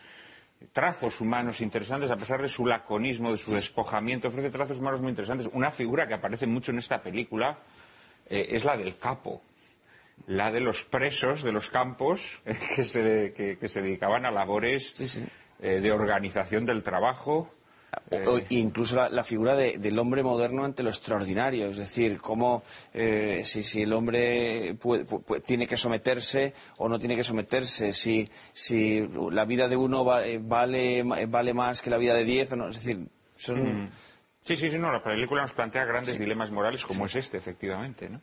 trazos 0.73 1.19
humanos 1.21 1.59
interesantes, 1.61 2.11
a 2.11 2.15
pesar 2.17 2.41
de 2.41 2.47
su 2.49 2.65
laconismo, 2.65 3.31
de 3.31 3.37
su 3.37 3.51
despojamiento, 3.51 4.27
ofrece 4.27 4.49
trazos 4.51 4.79
humanos 4.79 5.01
muy 5.01 5.09
interesantes. 5.09 5.49
Una 5.53 5.71
figura 5.71 6.07
que 6.07 6.13
aparece 6.13 6.45
mucho 6.45 6.71
en 6.71 6.77
esta 6.77 7.01
película 7.01 7.57
eh, 8.29 8.47
es 8.51 8.63
la 8.63 8.77
del 8.77 8.97
capo, 8.97 9.41
la 10.27 10.51
de 10.51 10.59
los 10.59 10.83
presos 10.83 11.41
de 11.41 11.51
los 11.51 11.69
campos 11.71 12.39
eh, 12.45 12.55
que, 12.75 12.83
se, 12.83 13.33
que- 13.35 13.57
que 13.57 13.67
se 13.67 13.81
dedicaban 13.81 14.25
a 14.25 14.31
labores 14.31 14.91
Sí, 14.93 15.07
sí. 15.07 15.25
eh, 15.61 15.81
de 15.81 15.91
organización 15.91 16.63
del 16.65 16.83
trabajo. 16.83 17.51
O- 18.11 18.35
o 18.35 18.39
incluso 18.49 18.95
la, 18.95 19.09
la 19.09 19.23
figura 19.23 19.55
de- 19.55 19.77
del 19.77 19.99
hombre 19.99 20.23
moderno 20.23 20.63
ante 20.63 20.81
lo 20.83 20.89
extraordinario, 20.89 21.67
es 21.67 21.77
decir, 21.77 22.19
cómo 22.19 22.63
eh, 22.93 23.41
si, 23.43 23.63
si 23.63 23.81
el 23.81 23.91
hombre 23.93 24.75
puede- 24.79 25.05
pu- 25.05 25.23
pu- 25.25 25.43
tiene 25.43 25.67
que 25.67 25.75
someterse 25.75 26.53
o 26.77 26.87
no 26.87 26.97
tiene 26.99 27.15
que 27.17 27.23
someterse, 27.23 27.91
si, 27.93 28.29
si 28.53 29.05
la 29.31 29.43
vida 29.45 29.67
de 29.67 29.75
uno 29.75 30.05
va- 30.05 30.25
eh, 30.25 30.39
vale, 30.41 31.03
vale 31.27 31.53
más 31.53 31.81
que 31.81 31.89
la 31.89 31.97
vida 31.97 32.13
de 32.13 32.23
diez, 32.23 32.51
o 32.53 32.55
no, 32.55 32.69
es 32.69 32.75
decir, 32.75 33.07
son... 33.35 33.91
Sí, 34.43 34.55
sí, 34.55 34.71
sí, 34.71 34.77
no, 34.77 34.91
la 34.91 35.03
película 35.03 35.41
nos 35.43 35.53
plantea 35.53 35.83
grandes 35.85 36.17
dilemas 36.17 36.49
morales 36.51 36.85
como 36.85 37.05
es 37.05 37.15
este, 37.15 37.37
efectivamente, 37.37 38.09
¿no? 38.09 38.21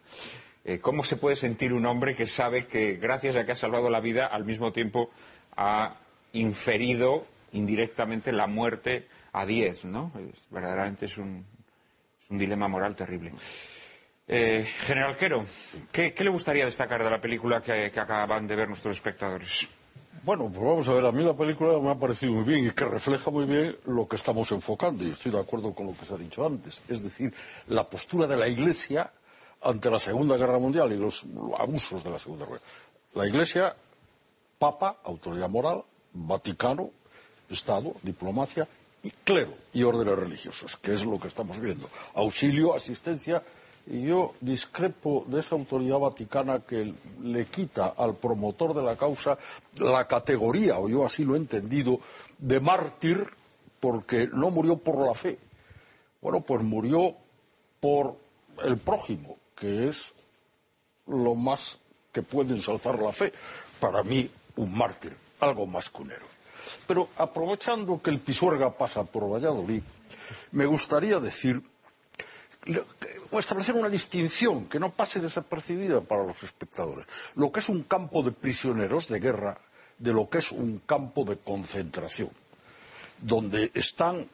Eh, 0.64 0.80
¿Cómo 0.80 1.04
se 1.04 1.16
puede 1.16 1.36
sentir 1.36 1.72
un 1.72 1.86
hombre 1.86 2.16
que 2.16 2.26
sabe 2.26 2.66
que 2.66 2.94
gracias 2.94 3.36
a 3.36 3.44
que 3.46 3.52
ha 3.52 3.56
salvado 3.56 3.88
la 3.88 4.00
vida, 4.00 4.26
al 4.26 4.44
mismo 4.44 4.72
tiempo 4.72 5.10
ha 5.56 5.96
inferido 6.32 7.26
indirectamente 7.52 8.32
la 8.32 8.46
muerte 8.46 9.06
a 9.40 9.46
diez, 9.46 9.84
¿no? 9.84 10.12
Es- 10.18 10.46
verdaderamente 10.50 11.06
es 11.06 11.16
un, 11.18 11.44
es 12.22 12.30
un 12.30 12.38
dilema 12.38 12.68
moral 12.68 12.94
terrible. 12.96 13.32
Eh, 14.26 14.66
General 14.80 15.16
Quero, 15.16 15.44
¿qué, 15.90 16.14
le 16.18 16.28
gustaría 16.30 16.64
destacar 16.66 17.02
de 17.02 17.10
la 17.10 17.20
película 17.20 17.62
que, 17.62 17.90
que 17.90 18.00
acaban 18.00 18.46
de 18.46 18.56
ver 18.56 18.68
nuestros 18.68 18.96
espectadores? 18.96 19.66
Bueno, 20.22 20.50
pues 20.52 20.60
vamos 20.62 20.88
a 20.88 20.92
ver, 20.92 21.06
a 21.06 21.12
mí 21.12 21.22
la 21.24 21.32
película 21.34 21.78
me 21.78 21.90
ha 21.90 21.94
parecido 21.94 22.32
muy 22.32 22.44
bien 22.44 22.66
y 22.66 22.70
que 22.72 22.84
refleja 22.84 23.30
muy 23.30 23.46
bien 23.46 23.76
lo 23.86 24.06
que 24.06 24.16
estamos 24.16 24.50
enfocando 24.52 25.02
y 25.04 25.10
estoy 25.10 25.32
de 25.32 25.38
acuerdo 25.40 25.72
con 25.72 25.86
lo 25.86 25.94
que 25.96 26.04
se 26.04 26.12
ha 26.12 26.18
dicho 26.18 26.44
antes. 26.44 26.82
Es 26.88 27.02
decir, 27.02 27.32
la 27.68 27.88
postura 27.88 28.26
de 28.26 28.36
la 28.36 28.48
Iglesia 28.48 29.10
ante 29.62 29.90
la 29.90 29.98
Segunda 29.98 30.36
Guerra 30.36 30.58
Mundial 30.58 30.92
y 30.92 30.96
los 30.98 31.26
abusos 31.58 32.04
de 32.04 32.10
la 32.10 32.18
Segunda 32.18 32.44
Guerra. 32.44 32.60
La 33.14 33.26
Iglesia, 33.26 33.74
Papa, 34.58 34.98
autoridad 35.04 35.48
moral, 35.48 35.84
Vaticano, 36.12 36.90
Estado, 37.48 37.94
diplomacia 38.02 38.68
clero 39.10 39.54
y 39.72 39.82
órdenes 39.82 40.16
religiosos, 40.16 40.76
que 40.76 40.92
es 40.92 41.04
lo 41.04 41.18
que 41.18 41.28
estamos 41.28 41.60
viendo. 41.60 41.88
Auxilio, 42.14 42.74
asistencia 42.74 43.42
y 43.86 44.02
yo 44.02 44.34
discrepo 44.40 45.24
de 45.28 45.40
esa 45.40 45.54
autoridad 45.54 45.98
vaticana 45.98 46.60
que 46.60 46.94
le 47.22 47.46
quita 47.46 47.94
al 47.96 48.16
promotor 48.16 48.74
de 48.74 48.82
la 48.82 48.96
causa 48.96 49.38
la 49.78 50.06
categoría, 50.06 50.78
o 50.78 50.88
yo 50.88 51.06
así 51.06 51.24
lo 51.24 51.34
he 51.34 51.38
entendido, 51.38 52.00
de 52.38 52.60
mártir 52.60 53.26
porque 53.80 54.28
no 54.32 54.50
murió 54.50 54.76
por 54.76 55.06
la 55.06 55.14
fe. 55.14 55.38
Bueno, 56.20 56.40
pues 56.40 56.62
murió 56.62 57.14
por 57.80 58.16
el 58.62 58.76
prójimo, 58.76 59.38
que 59.54 59.88
es 59.88 60.12
lo 61.06 61.34
más 61.34 61.78
que 62.12 62.22
puede 62.22 62.54
ensalzar 62.54 63.00
la 63.00 63.12
fe. 63.12 63.32
Para 63.80 64.02
mí, 64.02 64.28
un 64.56 64.76
mártir, 64.76 65.16
algo 65.40 65.66
más 65.66 65.90
héroe. 65.94 66.37
Pero 66.86 67.08
aprovechando 67.16 68.00
que 68.02 68.10
el 68.10 68.20
Pisuerga 68.20 68.76
pasa 68.76 69.04
por 69.04 69.30
Valladolid, 69.30 69.82
me 70.52 70.66
gustaría 70.66 71.18
decir 71.20 71.62
o 73.30 73.38
establecer 73.38 73.74
una 73.74 73.88
distinción 73.88 74.66
que 74.68 74.78
no 74.78 74.92
pase 74.92 75.20
desapercibida 75.20 76.00
para 76.02 76.24
los 76.24 76.42
espectadores. 76.42 77.06
Lo 77.34 77.50
que 77.50 77.60
es 77.60 77.68
un 77.68 77.84
campo 77.84 78.22
de 78.22 78.32
prisioneros 78.32 79.08
de 79.08 79.20
guerra 79.20 79.58
de 79.98 80.12
lo 80.12 80.28
que 80.28 80.38
es 80.38 80.52
un 80.52 80.80
campo 80.84 81.24
de 81.24 81.36
concentración, 81.38 82.30
donde 83.20 83.70
están 83.74 84.28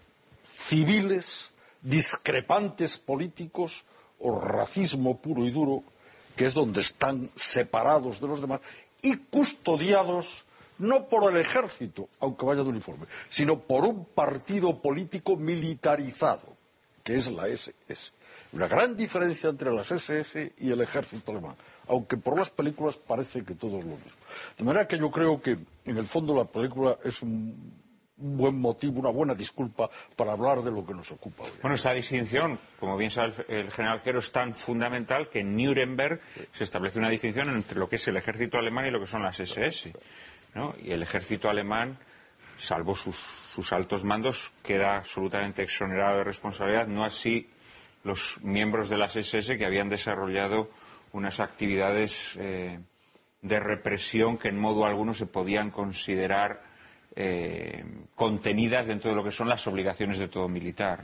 civiles, 0.52 1.50
discrepantes 1.80 2.98
políticos 2.98 3.84
o 4.18 4.40
racismo 4.40 5.18
puro 5.18 5.44
y 5.44 5.50
duro, 5.50 5.82
que 6.36 6.46
es 6.46 6.54
donde 6.54 6.80
están 6.80 7.28
separados 7.34 8.20
de 8.20 8.28
los 8.28 8.40
demás 8.40 8.60
y 9.00 9.16
custodiados 9.16 10.44
no 10.78 11.08
por 11.08 11.32
el 11.32 11.40
ejército, 11.40 12.08
aunque 12.20 12.44
vaya 12.44 12.62
de 12.62 12.68
uniforme, 12.68 13.06
sino 13.28 13.60
por 13.60 13.84
un 13.84 14.04
partido 14.04 14.80
político 14.80 15.36
militarizado 15.36 16.54
que 17.04 17.16
es 17.16 17.30
la 17.30 17.46
SS. 17.46 18.12
Una 18.52 18.66
gran 18.66 18.96
diferencia 18.96 19.50
entre 19.50 19.70
las 19.72 19.90
SS 19.90 20.54
y 20.58 20.70
el 20.70 20.80
ejército 20.80 21.32
alemán, 21.32 21.54
aunque 21.88 22.16
por 22.16 22.38
las 22.38 22.50
películas 22.50 22.96
parece 22.96 23.44
que 23.44 23.54
todo 23.54 23.78
es 23.78 23.84
lo 23.84 23.90
mismo. 23.90 24.10
De 24.56 24.64
manera 24.64 24.88
que 24.88 24.98
yo 24.98 25.10
creo 25.10 25.40
que, 25.40 25.58
en 25.84 25.98
el 25.98 26.06
fondo, 26.06 26.34
la 26.34 26.46
película 26.46 26.96
es 27.04 27.20
un 27.20 27.84
buen 28.16 28.58
motivo, 28.58 29.00
una 29.00 29.10
buena 29.10 29.34
disculpa 29.34 29.90
para 30.16 30.32
hablar 30.32 30.62
de 30.62 30.70
lo 30.70 30.86
que 30.86 30.94
nos 30.94 31.10
ocupa 31.10 31.42
hoy. 31.42 31.50
Bueno, 31.60 31.74
esa 31.74 31.92
distinción, 31.92 32.58
como 32.78 32.96
bien 32.96 33.10
sabe 33.10 33.34
el, 33.48 33.56
el 33.56 33.72
general 33.72 34.02
Quero, 34.02 34.20
es 34.20 34.30
tan 34.30 34.54
fundamental 34.54 35.28
que 35.28 35.40
en 35.40 35.56
Nuremberg 35.56 36.20
se 36.52 36.64
establece 36.64 36.98
una 36.98 37.10
distinción 37.10 37.50
entre 37.50 37.78
lo 37.78 37.88
que 37.88 37.96
es 37.96 38.08
el 38.08 38.16
ejército 38.16 38.56
alemán 38.56 38.86
y 38.86 38.90
lo 38.90 39.00
que 39.00 39.06
son 39.06 39.22
las 39.22 39.40
SS. 39.40 39.92
Y 40.82 40.92
el 40.92 41.02
ejército 41.02 41.50
alemán, 41.50 41.98
salvo 42.56 42.94
sus, 42.94 43.72
altos 43.72 44.04
mandos, 44.04 44.52
queda 44.62 44.96
absolutamente 44.96 45.62
exonerado 45.62 46.18
de 46.18 46.24
responsabilidad, 46.24 46.86
no 46.86 47.04
así 47.04 47.48
los 48.04 48.38
miembros 48.42 48.88
de 48.88 48.98
las 48.98 49.16
SS 49.16 49.56
que 49.56 49.64
habían 49.64 49.88
desarrollado 49.88 50.70
unas 51.12 51.40
actividades 51.40 52.36
eh, 52.36 52.78
de 53.40 53.60
represión 53.60 54.36
que 54.36 54.48
en 54.48 54.58
modo 54.58 54.84
alguno 54.84 55.14
se 55.14 55.26
podían 55.26 55.70
considerar 55.70 56.62
eh, 57.16 57.84
contenidas 58.14 58.86
dentro 58.86 59.10
de 59.10 59.16
lo 59.16 59.24
que 59.24 59.32
son 59.32 59.48
las 59.48 59.66
obligaciones 59.66 60.18
de 60.18 60.28
todo 60.28 60.48
militar. 60.48 61.02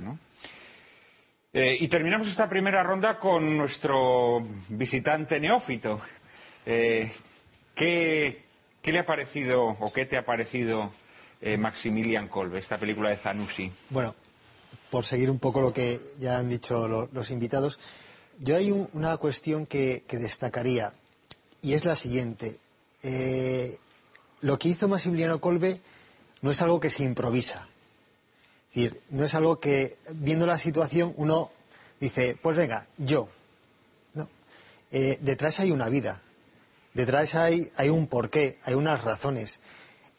Eh, 1.52 1.76
y 1.80 1.88
terminamos 1.88 2.28
esta 2.28 2.48
primera 2.48 2.82
ronda 2.82 3.18
con 3.18 3.56
nuestro 3.56 4.46
visitante 4.68 5.40
neófito. 5.40 6.00
¿qué, 6.64 8.42
qué 8.82 8.92
le 8.92 8.98
ha 9.00 9.06
parecido 9.06 9.64
o 9.64 9.92
qué 9.92 10.04
te 10.06 10.16
ha 10.16 10.24
parecido 10.24 10.90
eh, 11.40 11.56
Maximilian 11.56 12.28
Kolbe, 12.28 12.58
esta 12.58 12.78
película 12.78 13.10
de 13.10 13.16
Zanussi? 13.16 13.70
Bueno, 13.90 14.14
por 14.90 15.04
seguir 15.04 15.30
un 15.30 15.38
poco 15.38 15.60
lo 15.60 15.72
que 15.72 16.00
ya 16.18 16.38
han 16.38 16.48
dicho 16.48 16.86
lo- 16.88 17.08
los 17.12 17.30
invitados, 17.30 17.78
yo 18.38 18.56
hay 18.56 18.70
un- 18.70 18.88
una 18.92 19.16
cuestión 19.16 19.66
que, 19.66 20.04
que 20.06 20.18
destacaría 20.18 20.92
y 21.62 21.74
es 21.74 21.84
la 21.84 21.96
siguiente. 21.96 22.58
Eh, 23.02 23.78
lo 24.42 24.58
que 24.58 24.68
hizo 24.68 24.88
Maximiliano 24.88 25.40
Kolbe 25.40 25.80
no 26.42 26.50
es 26.50 26.60
algo 26.62 26.80
que 26.80 26.90
se 26.90 27.04
improvisa. 27.04 27.68
Es 28.70 28.74
decir, 28.74 29.00
no 29.10 29.24
es 29.24 29.34
algo 29.34 29.58
que, 29.58 29.96
viendo 30.12 30.46
la 30.46 30.56
situación, 30.58 31.12
uno 31.16 31.50
dice, 32.00 32.36
pues 32.40 32.56
venga, 32.56 32.86
yo. 32.98 33.28
No. 34.14 34.28
Eh, 34.92 35.18
detrás 35.20 35.58
hay 35.60 35.70
una 35.70 35.88
vida. 35.88 36.22
Detrás 36.94 37.34
hay, 37.34 37.70
hay 37.76 37.88
un 37.88 38.06
porqué, 38.06 38.58
hay 38.64 38.74
unas 38.74 39.04
razones. 39.04 39.60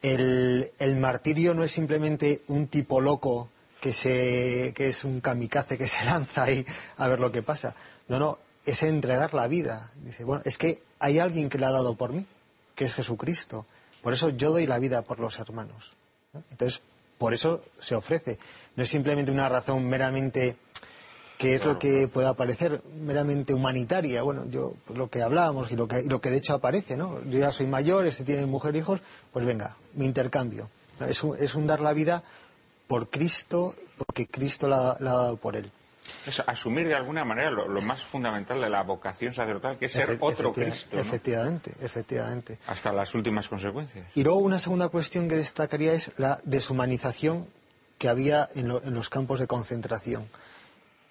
El, 0.02 0.72
el 0.80 0.96
martirio 0.96 1.54
no 1.54 1.64
es 1.64 1.72
simplemente 1.72 2.42
un 2.48 2.68
tipo 2.68 3.02
loco 3.02 3.50
que, 3.80 3.92
se, 3.92 4.74
que 4.76 4.88
es 4.88 5.04
un 5.04 5.20
kamikaze 5.20 5.78
que 5.78 5.88
se 5.88 6.06
lanza 6.06 6.44
ahí 6.44 6.66
a 6.98 7.08
ver 7.08 7.20
lo 7.20 7.32
que 7.32 7.44
pasa. 7.44 7.76
No, 8.08 8.20
no, 8.20 8.40
es 8.66 8.84
entregar 8.84 9.34
la 9.34 9.48
vida. 9.48 9.92
Dice, 10.04 10.24
bueno, 10.24 10.44
es 10.46 10.58
que 10.58 10.82
hay 11.00 11.20
alguien 11.20 11.50
que 11.50 11.58
la 11.58 11.68
ha 11.68 11.72
dado 11.72 11.96
por 11.96 12.14
mí, 12.14 12.26
que 12.76 12.86
es 12.86 12.94
Jesucristo. 12.94 13.66
Por 14.02 14.14
eso 14.14 14.30
yo 14.30 14.52
doy 14.52 14.68
la 14.68 14.80
vida 14.80 15.02
por 15.02 15.20
los 15.20 15.40
hermanos. 15.40 15.94
¿no? 16.34 16.44
Entonces, 16.52 16.82
por 17.18 17.34
eso 17.34 17.64
se 17.80 17.96
ofrece. 17.96 18.40
No 18.76 18.84
es 18.84 18.90
simplemente 18.90 19.32
una 19.32 19.50
razón 19.50 19.88
meramente 19.88 20.56
que 21.42 21.56
es 21.56 21.66
lo 21.66 21.80
que 21.80 22.08
pueda 22.08 22.34
parecer 22.36 22.82
meramente 23.02 23.54
humanitaria. 23.54 24.22
Bueno, 24.22 24.46
yo 24.48 24.74
pues, 24.86 24.98
lo 24.98 25.10
que 25.10 25.22
hablábamos 25.22 25.72
y 25.72 25.76
lo 25.76 25.88
que, 25.88 26.02
y 26.02 26.08
lo 26.10 26.22
que 26.22 26.30
de 26.30 26.38
hecho 26.38 26.54
aparece, 26.54 26.96
¿no? 26.98 27.22
Yo 27.26 27.40
ya 27.40 27.52
soy 27.52 27.66
mayor, 27.68 28.06
este 28.06 28.24
tiene 28.24 28.46
mujer 28.46 28.76
e 28.76 28.80
hijos, 28.80 29.02
pues 29.34 29.46
venga, 29.46 29.76
mi 29.96 30.06
intercambio. 30.06 30.70
Es 31.08 31.24
un, 31.24 31.36
es 31.40 31.56
un 31.56 31.66
dar 31.66 31.80
la 31.82 31.94
vida 31.94 32.24
por 32.88 33.10
Cristo, 33.10 33.74
porque 33.98 34.28
Cristo 34.28 34.68
la, 34.68 34.98
la 35.00 35.12
ha 35.12 35.16
dado 35.16 35.38
por 35.38 35.56
él. 35.56 35.72
Es 36.28 36.40
asumir 36.46 36.88
de 36.88 36.94
alguna 36.96 37.24
manera 37.26 37.50
lo, 37.50 37.68
lo 37.68 37.82
más 37.82 38.04
fundamental 38.04 38.60
de 38.62 38.70
la 38.70 38.84
vocación 38.84 39.34
sacerdotal, 39.34 39.78
que 39.78 39.86
es 39.86 39.94
ser 39.94 40.10
Efe- 40.10 40.18
otro 40.22 40.52
Cristo, 40.54 40.96
¿no? 40.98 41.02
Efectivamente, 41.02 41.72
efectivamente. 41.82 42.60
hasta 42.68 42.92
las 42.92 43.16
últimas 43.16 43.48
consecuencias. 43.50 44.06
Y 44.14 44.24
luego 44.24 44.40
una 44.40 44.60
segunda 44.60 44.90
cuestión 44.90 45.28
que 45.30 45.36
destacaría 45.36 45.94
es 45.94 46.12
la 46.18 46.40
deshumanización 46.44 47.48
que 47.98 48.10
había 48.10 48.50
en, 48.56 48.68
lo- 48.68 48.84
en 48.84 48.94
los 48.94 49.10
campos 49.10 49.40
de 49.40 49.48
concentración. 49.48 50.28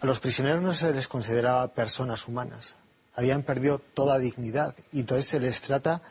A 0.00 0.06
los 0.06 0.20
prisioneros 0.20 0.62
no 0.62 0.74
se 0.74 0.92
les 0.92 1.08
consideraba 1.08 1.68
personas 1.68 2.26
humanas. 2.26 2.76
Habían 3.14 3.42
perdido 3.42 3.78
toda 3.78 4.18
dignidad 4.18 4.74
y 4.92 5.00
entonces 5.00 5.26
se 5.26 5.40
les 5.40 5.60
trata 5.62 6.02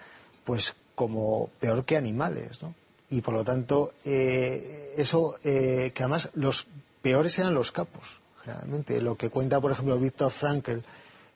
pues 0.44 0.76
como 0.96 1.50
peor 1.60 1.86
que 1.86 1.98
animales, 1.98 2.62
¿no? 2.62 2.76
y 3.10 3.22
por 3.22 3.34
lo 3.34 3.44
tanto 3.44 3.94
eh, 4.06 4.94
eso 4.98 5.36
que 5.42 5.94
además 5.98 6.30
los 6.36 6.68
peores 7.02 7.38
eran 7.40 7.54
los 7.54 7.72
capos 7.72 8.22
generalmente 8.44 9.02
lo 9.02 9.16
que 9.16 9.30
cuenta 9.30 9.60
por 9.60 9.72
ejemplo 9.72 9.98
Víctor 9.98 10.32
Frankl 10.32 10.80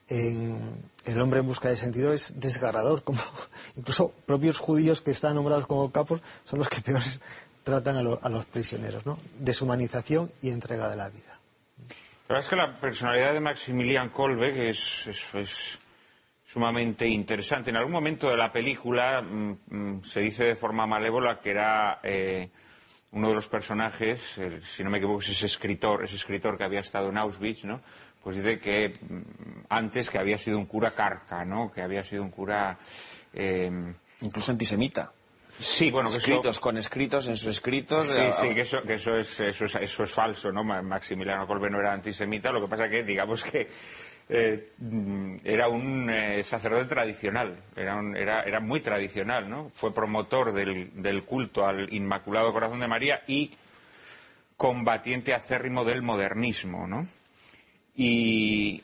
en 0.08 0.92
El 1.06 1.20
hombre 1.20 1.40
en 1.40 1.46
busca 1.46 1.70
de 1.70 1.76
sentido 1.76 2.12
es 2.12 2.34
desgarrador 2.38 3.02
como 3.02 3.20
incluso 3.76 4.12
propios 4.26 4.58
judíos 4.58 5.00
que 5.00 5.10
están 5.10 5.34
nombrados 5.34 5.66
como 5.66 5.90
capos 5.90 6.20
son 6.44 6.58
los 6.58 6.68
que 6.68 6.80
peores 6.80 7.20
tratan 7.64 7.96
a, 7.96 8.28
los 8.28 8.46
prisioneros 8.46 9.06
¿no? 9.06 9.18
deshumanización 9.38 10.30
y 10.42 10.50
entrega 10.50 10.88
de 10.88 10.96
la 10.96 11.08
vida 11.08 11.33
la 12.26 12.34
verdad 12.34 12.44
es 12.44 12.48
que 12.48 12.56
la 12.56 12.74
personalidad 12.74 13.34
de 13.34 13.40
Maximilian 13.40 14.08
Kolbe 14.08 14.70
es, 14.70 15.78
sumamente 16.42 17.06
interesante. 17.06 17.68
En 17.68 17.76
algún 17.76 17.92
momento 17.92 18.30
de 18.30 18.36
la 18.36 18.50
película 18.50 19.20
mm, 19.20 19.58
mm, 19.68 20.02
se 20.02 20.20
dice 20.20 20.44
de 20.44 20.54
forma 20.54 20.86
malévola 20.86 21.38
que 21.38 21.50
era 21.50 22.00
eh, 22.02 22.48
uno 23.12 23.28
de 23.28 23.34
los 23.34 23.48
personajes, 23.48 24.40
si 24.62 24.82
no 24.82 24.90
me 24.90 24.98
equivoco, 24.98 25.20
es 25.20 25.30
ese 25.30 25.46
escritor, 25.46 26.04
ese 26.04 26.16
escritor 26.16 26.56
que 26.56 26.64
había 26.64 26.80
estado 26.80 27.10
en 27.10 27.18
Auschwitz, 27.18 27.64
¿no? 27.64 27.82
Pues 28.22 28.36
dice 28.36 28.58
que 28.58 28.88
mm, 28.88 29.66
antes 29.68 30.08
que 30.08 30.18
había 30.18 30.38
sido 30.38 30.58
un 30.58 30.66
cura 30.66 30.92
carca, 30.92 31.44
¿no? 31.44 31.70
Que 31.70 31.82
había 31.82 32.02
sido 32.02 32.22
un 32.22 32.30
cura... 32.30 32.78
Eh, 33.34 33.70
Incluso 34.22 34.52
antisemita. 34.52 35.12
Sí, 35.58 35.90
bueno, 35.90 36.10
que 36.10 36.16
escritos 36.16 36.58
con 36.58 36.76
escritos 36.76 37.28
en 37.28 37.36
sus 37.36 37.50
escritos. 37.50 38.06
Sí, 38.06 38.22
sí, 38.40 38.54
que 38.54 38.62
eso, 38.62 38.82
que 38.82 38.94
eso 38.94 39.16
es, 39.16 39.40
eso 39.40 39.64
es, 39.64 39.74
eso 39.76 40.02
es 40.02 40.12
falso, 40.12 40.50
¿no? 40.50 40.64
Maximiliano 40.64 41.46
Kolbe 41.46 41.70
no 41.70 41.78
era 41.78 41.92
antisemita, 41.92 42.50
lo 42.50 42.60
que 42.60 42.68
pasa 42.68 42.88
que, 42.88 43.04
digamos 43.04 43.44
que 43.44 43.68
eh, 44.28 44.72
era 45.44 45.68
un 45.68 46.10
eh, 46.10 46.42
sacerdote 46.42 46.86
tradicional, 46.86 47.56
era, 47.76 48.00
era, 48.16 48.42
era, 48.42 48.60
muy 48.60 48.80
tradicional, 48.80 49.48
¿no? 49.48 49.70
Fue 49.74 49.94
promotor 49.94 50.52
del, 50.52 50.90
del, 51.02 51.24
culto 51.24 51.66
al 51.66 51.92
Inmaculado 51.92 52.52
Corazón 52.52 52.80
de 52.80 52.88
María 52.88 53.22
y 53.26 53.52
combatiente 54.56 55.34
acérrimo 55.34 55.84
del 55.84 56.02
modernismo, 56.02 56.86
¿no? 56.86 57.06
Y, 57.94 58.82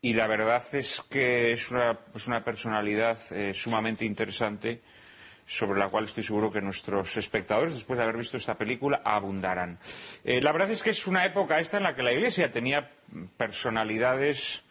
y 0.00 0.14
la 0.14 0.26
verdad 0.26 0.62
es 0.72 1.02
que 1.08 1.52
es 1.52 1.70
una, 1.70 1.98
es 2.14 2.26
una 2.26 2.42
personalidad 2.42 3.18
eh, 3.32 3.54
sumamente 3.54 4.04
interesante 4.04 4.80
sobre 5.46 5.78
la 5.78 5.88
cual 5.88 6.04
estoy 6.04 6.22
seguro 6.22 6.50
que 6.50 6.60
nuestros 6.60 7.16
espectadores, 7.16 7.74
después 7.74 7.98
de 7.98 8.04
haber 8.04 8.16
visto 8.16 8.36
esta 8.36 8.54
película, 8.54 9.02
abundarán. 9.04 9.78
Eh, 10.24 10.40
la 10.40 10.52
verdad 10.52 10.70
es 10.70 10.82
que 10.82 10.90
es 10.90 11.06
una 11.06 11.24
época 11.24 11.58
esta 11.58 11.76
en 11.76 11.82
la 11.82 11.94
que 11.94 12.02
la 12.02 12.12
Iglesia 12.12 12.50
tenía 12.50 12.90
personalidades 13.36 14.64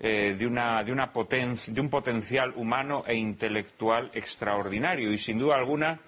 eh, 0.00 0.34
de, 0.38 0.46
una, 0.46 0.84
de, 0.84 0.92
una 0.92 1.10
de, 1.12 1.80
un 1.80 1.88
potencial 1.88 2.52
humano 2.56 3.04
e 3.06 3.14
intelectual 3.16 4.10
extraordinario 4.14 5.10
y, 5.12 5.18
sin 5.18 5.38
duda 5.38 5.56
alguna, 5.56 6.00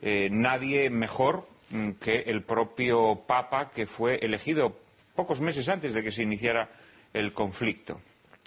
eh, 0.00 0.28
nadie 0.30 0.90
mejor 0.90 1.46
mm, 1.70 1.90
que 1.92 2.16
el 2.26 2.42
propio 2.42 3.22
Papa 3.26 3.70
que 3.70 3.86
fue 3.86 4.16
elegido 4.16 4.76
pocos 5.14 5.40
meses 5.40 5.68
antes 5.68 5.92
de 5.92 6.02
que 6.02 6.10
se 6.10 6.24
iniciara 6.24 6.68
el 7.12 7.32
conflicto, 7.32 8.00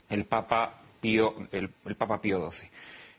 el 0.10 0.26
Papa 0.26 0.82
Pío, 1.00 1.36
el 1.52 1.70
Papa 1.96 2.20
Pío 2.20 2.52
XII, 2.52 2.70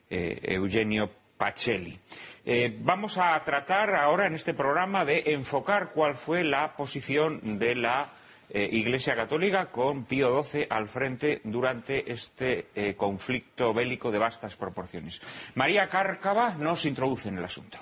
Eugenio 0.08 1.10
Pacelli. 1.36 1.98
Eh, 2.44 2.76
vamos 2.80 3.18
a 3.18 3.42
tratar 3.42 3.94
ahora 3.94 4.26
en 4.26 4.34
este 4.34 4.54
programa 4.54 5.04
de 5.04 5.22
enfocar 5.26 5.90
cuál 5.92 6.16
fue 6.16 6.44
la 6.44 6.74
posición 6.76 7.58
de 7.58 7.74
la 7.74 8.08
eh, 8.48 8.68
Iglesia 8.70 9.16
Católica 9.16 9.66
con 9.66 10.04
Pío 10.04 10.42
XII 10.42 10.66
al 10.70 10.86
frente 10.88 11.40
durante 11.44 12.10
este 12.10 12.68
eh, 12.74 12.94
conflicto 12.94 13.74
bélico 13.74 14.10
de 14.12 14.18
vastas 14.18 14.56
proporciones. 14.56 15.20
María 15.56 15.88
Cárcava 15.88 16.54
nos 16.54 16.86
introduce 16.86 17.28
en 17.28 17.38
el 17.38 17.44
asunto. 17.44 17.78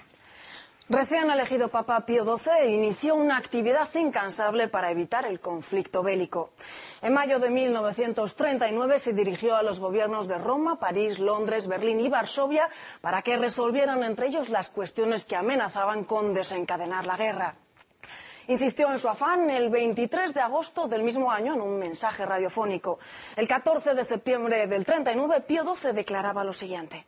Recién 0.91 1.31
elegido 1.31 1.69
Papa 1.69 2.05
Pío 2.05 2.25
XII 2.25 2.69
inició 2.69 3.15
una 3.15 3.39
actividad 3.39 3.89
incansable 3.95 4.69
para 4.69 4.91
evitar 4.91 5.25
el 5.25 5.41
conflicto 5.41 6.03
bélico. 6.03 6.51
En 7.01 7.15
mayo 7.15 7.39
de 7.39 7.49
1939 7.49 8.99
se 8.99 9.15
dirigió 9.15 9.57
a 9.57 9.63
los 9.63 9.81
gobiernos 9.81 10.29
de 10.29 10.37
Roma, 10.37 10.79
París, 10.79 11.21
Londres, 11.21 11.69
Berlín 11.69 12.01
y 12.01 12.11
Varsovia 12.11 12.69
para 13.01 13.23
que 13.23 13.39
resolvieran 13.39 14.05
entre 14.05 14.27
ellos 14.27 14.51
las 14.51 14.69
cuestiones 14.69 15.25
que 15.25 15.37
amenazaban 15.37 16.05
con 16.05 16.35
desencadenar 16.35 17.07
la 17.07 17.17
guerra. 17.17 17.55
Insistió 18.49 18.91
en 18.91 18.99
su 18.99 19.09
afán 19.09 19.49
el 19.49 19.71
23 19.71 20.35
de 20.35 20.41
agosto 20.43 20.87
del 20.87 21.03
mismo 21.03 21.33
año 21.33 21.55
en 21.55 21.63
un 21.63 21.79
mensaje 21.79 22.27
radiofónico. 22.27 22.99
El 23.37 23.49
14 23.49 23.95
de 23.95 24.05
septiembre 24.05 24.67
del 24.67 24.85
39 24.85 25.41
Pío 25.47 25.65
XII 25.65 25.93
declaraba 25.93 26.45
lo 26.45 26.53
siguiente. 26.53 27.07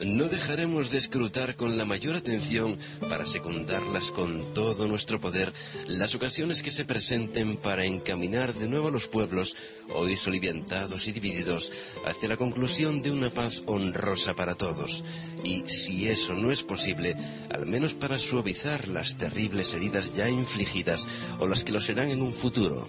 No 0.00 0.24
dejaremos 0.24 0.90
de 0.90 0.98
escrutar 0.98 1.54
con 1.54 1.78
la 1.78 1.84
mayor 1.84 2.16
atención 2.16 2.76
para 3.08 3.24
secundarlas 3.24 4.10
con 4.10 4.52
todo 4.52 4.88
nuestro 4.88 5.20
poder 5.20 5.52
las 5.86 6.16
ocasiones 6.16 6.62
que 6.62 6.72
se 6.72 6.84
presenten 6.84 7.56
para 7.56 7.84
encaminar 7.84 8.52
de 8.52 8.68
nuevo 8.68 8.88
a 8.88 8.90
los 8.90 9.06
pueblos, 9.06 9.54
hoy 9.94 10.16
soliviantados 10.16 11.06
y 11.06 11.12
divididos, 11.12 11.70
hacia 12.04 12.28
la 12.30 12.36
conclusión 12.36 13.00
de 13.02 13.12
una 13.12 13.30
paz 13.30 13.62
honrosa 13.66 14.34
para 14.34 14.56
todos. 14.56 15.04
Y 15.44 15.62
si 15.68 16.08
eso 16.08 16.34
no 16.34 16.50
es 16.50 16.64
posible, 16.64 17.14
al 17.54 17.66
menos 17.66 17.94
para 17.94 18.18
suavizar 18.18 18.88
las 18.88 19.16
terribles 19.18 19.72
heridas 19.72 20.16
ya 20.16 20.28
infligidas 20.28 21.06
o 21.38 21.46
las 21.46 21.62
que 21.62 21.70
lo 21.72 21.80
serán 21.80 22.10
en 22.10 22.22
un 22.22 22.32
futuro. 22.34 22.88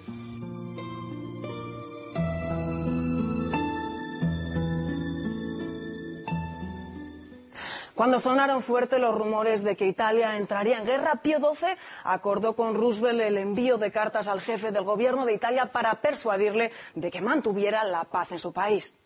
Cuando 7.95 8.19
sonaron 8.19 8.63
fuerte 8.63 8.97
los 8.97 9.13
rumores 9.13 9.63
de 9.63 9.75
que 9.75 9.85
Italia 9.85 10.35
entraría 10.37 10.79
en 10.79 10.85
guerra, 10.85 11.21
Pío 11.21 11.37
XII 11.37 11.75
acordó 12.03 12.55
con 12.55 12.73
Roosevelt 12.73 13.21
el 13.21 13.37
envío 13.37 13.77
de 13.77 13.91
cartas 13.91 14.27
al 14.27 14.41
jefe 14.41 14.71
del 14.71 14.83
gobierno 14.83 15.25
de 15.25 15.33
Italia 15.33 15.71
para 15.71 16.01
persuadirle 16.01 16.71
de 16.95 17.11
que 17.11 17.21
mantuviera 17.21 17.83
la 17.83 18.05
paz 18.05 18.31
en 18.31 18.39
su 18.39 18.51
país. 18.51 18.97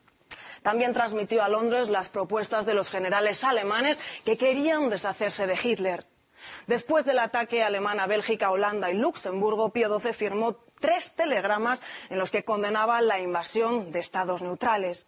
También 0.62 0.94
transmitió 0.94 1.44
a 1.44 1.50
Londres 1.50 1.90
las 1.90 2.08
propuestas 2.08 2.66
de 2.66 2.74
los 2.74 2.90
generales 2.90 3.44
alemanes 3.44 4.00
que 4.24 4.38
querían 4.38 4.90
deshacerse 4.90 5.48
de 5.48 5.60
Hitler. 5.62 6.06
Después 6.66 7.04
del 7.06 7.20
ataque 7.20 7.64
alemán 7.64 8.00
a 8.00 8.08
Bélgica, 8.08 8.52
Holanda 8.52 8.90
y 8.90 8.96
Luxemburgo, 8.96 9.74
Pío 9.74 10.00
XII 10.00 10.14
firmó 10.14 10.56
tres 10.80 11.12
telegramas 11.16 11.82
en 12.10 12.20
los 12.20 12.32
que 12.32 12.44
condenaba 12.44 13.02
la 13.02 13.20
invasión 13.20 13.92
de 13.92 14.00
estados 14.00 14.42
neutrales. 14.42 15.08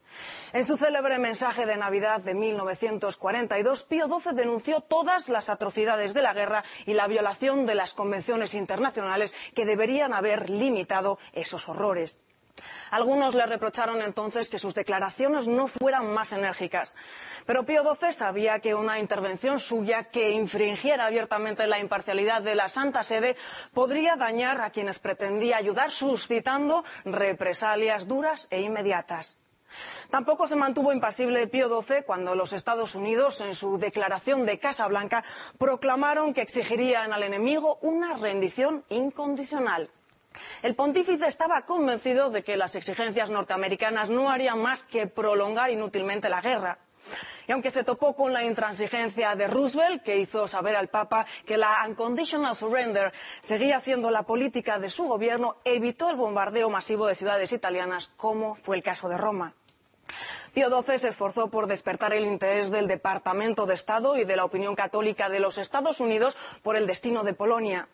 En 0.53 0.65
su 0.65 0.77
célebre 0.77 1.19
mensaje 1.19 1.65
de 1.65 1.77
Navidad 1.77 2.21
de 2.21 2.33
1942, 2.33 3.83
Pío 3.83 4.07
XII 4.07 4.33
denunció 4.33 4.81
todas 4.81 5.29
las 5.29 5.49
atrocidades 5.49 6.13
de 6.13 6.21
la 6.21 6.33
guerra 6.33 6.63
y 6.85 6.93
la 6.93 7.07
violación 7.07 7.65
de 7.65 7.75
las 7.75 7.93
convenciones 7.93 8.53
internacionales 8.53 9.35
que 9.55 9.65
deberían 9.65 10.13
haber 10.13 10.49
limitado 10.49 11.19
esos 11.33 11.69
horrores. 11.69 12.17
Algunos 12.91 13.35
le 13.35 13.45
reprocharon 13.45 14.01
entonces 14.01 14.49
que 14.49 14.59
sus 14.59 14.73
declaraciones 14.73 15.47
no 15.47 15.67
fueran 15.67 16.13
más 16.13 16.33
enérgicas. 16.33 16.95
Pero 17.45 17.65
Pío 17.65 17.83
XII 17.83 18.13
sabía 18.13 18.59
que 18.59 18.75
una 18.75 18.99
intervención 18.99 19.59
suya 19.59 20.05
que 20.05 20.31
infringiera 20.31 21.05
abiertamente 21.05 21.67
la 21.67 21.79
imparcialidad 21.79 22.41
de 22.41 22.55
la 22.55 22.69
Santa 22.69 23.03
Sede 23.03 23.35
podría 23.73 24.15
dañar 24.15 24.61
a 24.61 24.69
quienes 24.69 24.99
pretendía 24.99 25.57
ayudar, 25.57 25.91
suscitando 25.91 26.83
represalias 27.05 28.07
duras 28.07 28.47
e 28.49 28.61
inmediatas. 28.61 29.37
Tampoco 30.09 30.47
se 30.47 30.55
mantuvo 30.55 30.91
impasible 30.91 31.47
Pío 31.47 31.69
XII 31.81 32.03
cuando 32.03 32.35
los 32.35 32.53
Estados 32.53 32.95
Unidos, 32.95 33.41
en 33.41 33.53
su 33.53 33.77
declaración 33.77 34.45
de 34.45 34.59
Casa 34.59 34.87
Blanca, 34.87 35.23
proclamaron 35.57 36.33
que 36.33 36.41
exigirían 36.41 37.13
al 37.13 37.23
enemigo 37.23 37.77
una 37.81 38.17
rendición 38.17 38.83
incondicional. 38.89 39.91
El 40.61 40.75
pontífice 40.75 41.27
estaba 41.27 41.61
convencido 41.65 42.29
de 42.29 42.43
que 42.43 42.57
las 42.57 42.75
exigencias 42.75 43.29
norteamericanas 43.29 44.09
no 44.09 44.29
harían 44.29 44.61
más 44.61 44.83
que 44.83 45.07
prolongar 45.07 45.71
inútilmente 45.71 46.29
la 46.29 46.41
guerra. 46.41 46.79
Y 47.47 47.51
aunque 47.51 47.71
se 47.71 47.83
topó 47.83 48.15
con 48.15 48.31
la 48.31 48.43
intransigencia 48.43 49.35
de 49.35 49.47
Roosevelt, 49.47 50.03
que 50.03 50.17
hizo 50.17 50.47
saber 50.47 50.75
al 50.75 50.89
Papa 50.89 51.25
que 51.45 51.57
la 51.57 51.83
unconditional 51.87 52.55
surrender 52.55 53.11
seguía 53.39 53.79
siendo 53.79 54.11
la 54.11 54.23
política 54.23 54.77
de 54.77 54.89
su 54.89 55.05
gobierno, 55.05 55.57
evitó 55.65 56.09
el 56.11 56.17
bombardeo 56.17 56.69
masivo 56.69 57.07
de 57.07 57.15
ciudades 57.15 57.51
italianas, 57.51 58.11
como 58.17 58.53
fue 58.55 58.75
el 58.75 58.83
caso 58.83 59.09
de 59.09 59.17
Roma. 59.17 59.55
Pío 60.53 60.69
XII 60.69 60.97
se 60.97 61.07
esforzó 61.07 61.49
por 61.49 61.67
despertar 61.67 62.13
el 62.13 62.25
interés 62.25 62.71
del 62.71 62.87
Departamento 62.87 63.65
de 63.65 63.75
Estado 63.75 64.17
y 64.17 64.25
de 64.25 64.35
la 64.35 64.45
opinión 64.45 64.75
católica 64.75 65.29
de 65.29 65.39
los 65.39 65.57
Estados 65.57 65.99
Unidos 65.99 66.35
por 66.63 66.75
el 66.75 66.87
destino 66.87 67.23
de 67.23 67.33
Polonia. 67.33 67.87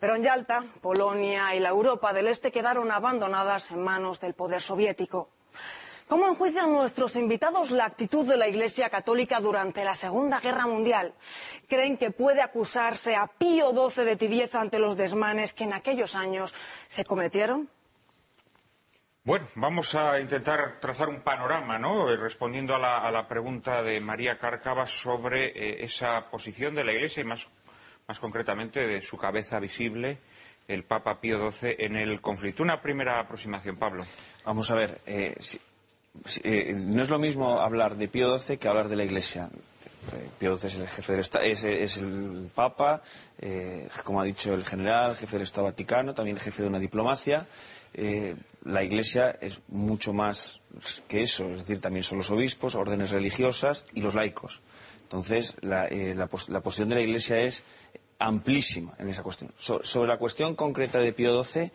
Pero 0.00 0.16
en 0.16 0.22
Yalta, 0.22 0.64
Polonia 0.80 1.54
y 1.54 1.60
la 1.60 1.68
Europa 1.68 2.12
del 2.12 2.26
Este 2.26 2.50
quedaron 2.50 2.90
abandonadas 2.90 3.70
en 3.70 3.82
manos 3.84 4.18
del 4.18 4.34
poder 4.34 4.62
soviético. 4.62 5.28
¿Cómo 6.08 6.26
enjuician 6.26 6.72
nuestros 6.72 7.14
invitados 7.14 7.70
la 7.70 7.84
actitud 7.84 8.26
de 8.26 8.36
la 8.36 8.48
Iglesia 8.48 8.90
Católica 8.90 9.38
durante 9.38 9.84
la 9.84 9.94
Segunda 9.94 10.40
Guerra 10.40 10.66
Mundial? 10.66 11.14
¿Creen 11.68 11.98
que 11.98 12.10
puede 12.10 12.42
acusarse 12.42 13.14
a 13.14 13.28
Pío 13.28 13.70
XII 13.70 14.04
de 14.04 14.16
tibieza 14.16 14.60
ante 14.60 14.80
los 14.80 14.96
desmanes 14.96 15.52
que 15.52 15.64
en 15.64 15.74
aquellos 15.74 16.16
años 16.16 16.52
se 16.88 17.04
cometieron? 17.04 17.68
Bueno, 19.22 19.46
vamos 19.54 19.94
a 19.94 20.18
intentar 20.18 20.80
trazar 20.80 21.10
un 21.10 21.20
panorama, 21.20 21.78
¿no? 21.78 22.10
Eh, 22.10 22.16
respondiendo 22.16 22.74
a 22.74 23.10
la, 23.12 23.28
pregunta 23.28 23.82
de 23.82 24.00
María 24.00 24.38
Cárcava 24.38 24.86
sobre 24.86 25.48
eh, 25.48 25.84
esa 25.84 26.30
posición 26.30 26.74
de 26.74 26.84
la 26.84 26.92
Iglesia 26.92 27.20
y 27.20 27.24
más, 27.24 27.46
más 28.10 28.18
concretamente 28.18 28.80
de 28.88 29.00
su 29.02 29.16
cabeza 29.16 29.60
visible, 29.60 30.18
el 30.66 30.82
Papa 30.82 31.20
Pío 31.20 31.48
XII, 31.52 31.76
en 31.78 31.94
el 31.94 32.20
conflicto. 32.20 32.60
Una 32.64 32.82
primera 32.82 33.20
aproximación, 33.20 33.76
Pablo. 33.76 34.04
Vamos 34.44 34.68
a 34.72 34.74
ver, 34.74 35.00
eh, 35.06 35.36
si- 35.38 35.60
eh, 36.42 36.72
no 36.74 37.02
es 37.02 37.08
lo 37.08 37.20
mismo 37.20 37.60
hablar 37.60 37.94
de 37.94 38.08
Pío 38.08 38.36
XII 38.36 38.56
que 38.58 38.66
hablar 38.66 38.88
de 38.88 38.96
la 38.96 39.04
Iglesia. 39.04 39.48
Eh, 40.12 40.28
Pío 40.40 40.56
XII 40.58 40.66
es 40.66 40.78
el 40.78 40.88
jefe 40.88 41.12
del 41.12 41.20
Estado, 41.20 41.44
es, 41.44 41.96
el 41.98 42.50
Papa, 42.52 43.00
como 44.02 44.20
ha 44.20 44.24
dicho 44.24 44.52
el 44.54 44.64
general, 44.64 45.14
jefe 45.14 45.36
del 45.36 45.42
Estado 45.44 45.66
Vaticano, 45.68 46.12
también 46.12 46.36
jefe 46.36 46.62
de 46.62 46.68
una 46.68 46.80
diplomacia. 46.80 47.46
La 48.64 48.82
Iglesia 48.82 49.36
es 49.40 49.62
mucho 49.68 50.12
más 50.12 50.60
que 51.06 51.22
eso, 51.22 51.48
es 51.50 51.58
decir, 51.58 51.80
también 51.80 52.02
son 52.02 52.18
los 52.18 52.30
obispos, 52.32 52.74
órdenes 52.74 53.12
religiosas 53.12 53.86
y 53.94 54.00
los 54.00 54.16
laicos. 54.16 54.62
Entonces, 55.10 55.56
la, 55.62 55.88
eh, 55.88 56.14
la 56.14 56.28
pos- 56.28 56.48
la 56.50 56.60
posición 56.60 56.88
de 56.88 56.94
la 56.94 57.00
Iglesia 57.00 57.40
es 57.42 57.64
amplísima 58.20 58.94
en 59.00 59.08
esa 59.08 59.24
cuestión. 59.24 59.50
So- 59.58 59.82
sobre 59.82 60.06
la 60.06 60.18
cuestión 60.18 60.54
concreta 60.54 61.00
de 61.00 61.12
Pío 61.12 61.42
XII, 61.42 61.72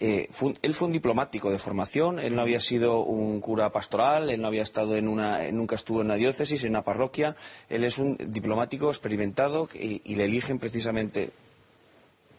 eh, 0.00 0.28
él 0.62 0.72
fue 0.72 0.86
un 0.86 0.92
diplomático 0.94 1.50
de 1.50 1.58
formación, 1.58 2.18
él 2.18 2.34
no 2.34 2.40
había 2.40 2.58
sido 2.58 3.00
un 3.00 3.38
cura 3.42 3.70
pastoral, 3.70 4.30
él 4.30 4.40
no 4.40 4.46
había 4.48 4.62
estado 4.62 4.96
en 4.96 5.08
una, 5.08 5.50
nunca 5.52 5.74
estuvo 5.74 6.00
en 6.00 6.06
una 6.06 6.14
diócesis, 6.14 6.64
en 6.64 6.70
una 6.70 6.82
parroquia, 6.84 7.36
él 7.68 7.84
es 7.84 7.98
un 7.98 8.16
diplomático 8.18 8.88
experimentado 8.88 9.68
y, 9.74 10.14
le 10.14 10.24
eligen 10.24 10.58
precisamente, 10.58 11.32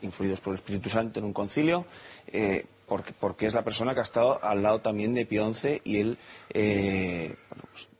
influidos 0.02 0.42
por 0.42 0.54
el 0.54 0.56
Espíritu 0.56 0.90
Santo 0.90 1.20
en 1.20 1.26
un 1.26 1.34
concilio, 1.34 1.86
eh, 2.30 2.66
porque, 2.88 3.46
es 3.46 3.54
la 3.54 3.64
persona 3.64 3.94
que 3.94 4.00
ha 4.00 4.04
estado 4.10 4.44
al 4.44 4.64
lado 4.64 4.82
también 4.82 5.14
de 5.14 5.28
Pío 5.28 5.54
XI 5.54 5.82
y 5.84 5.98
él, 5.98 6.18
pues, 6.52 7.91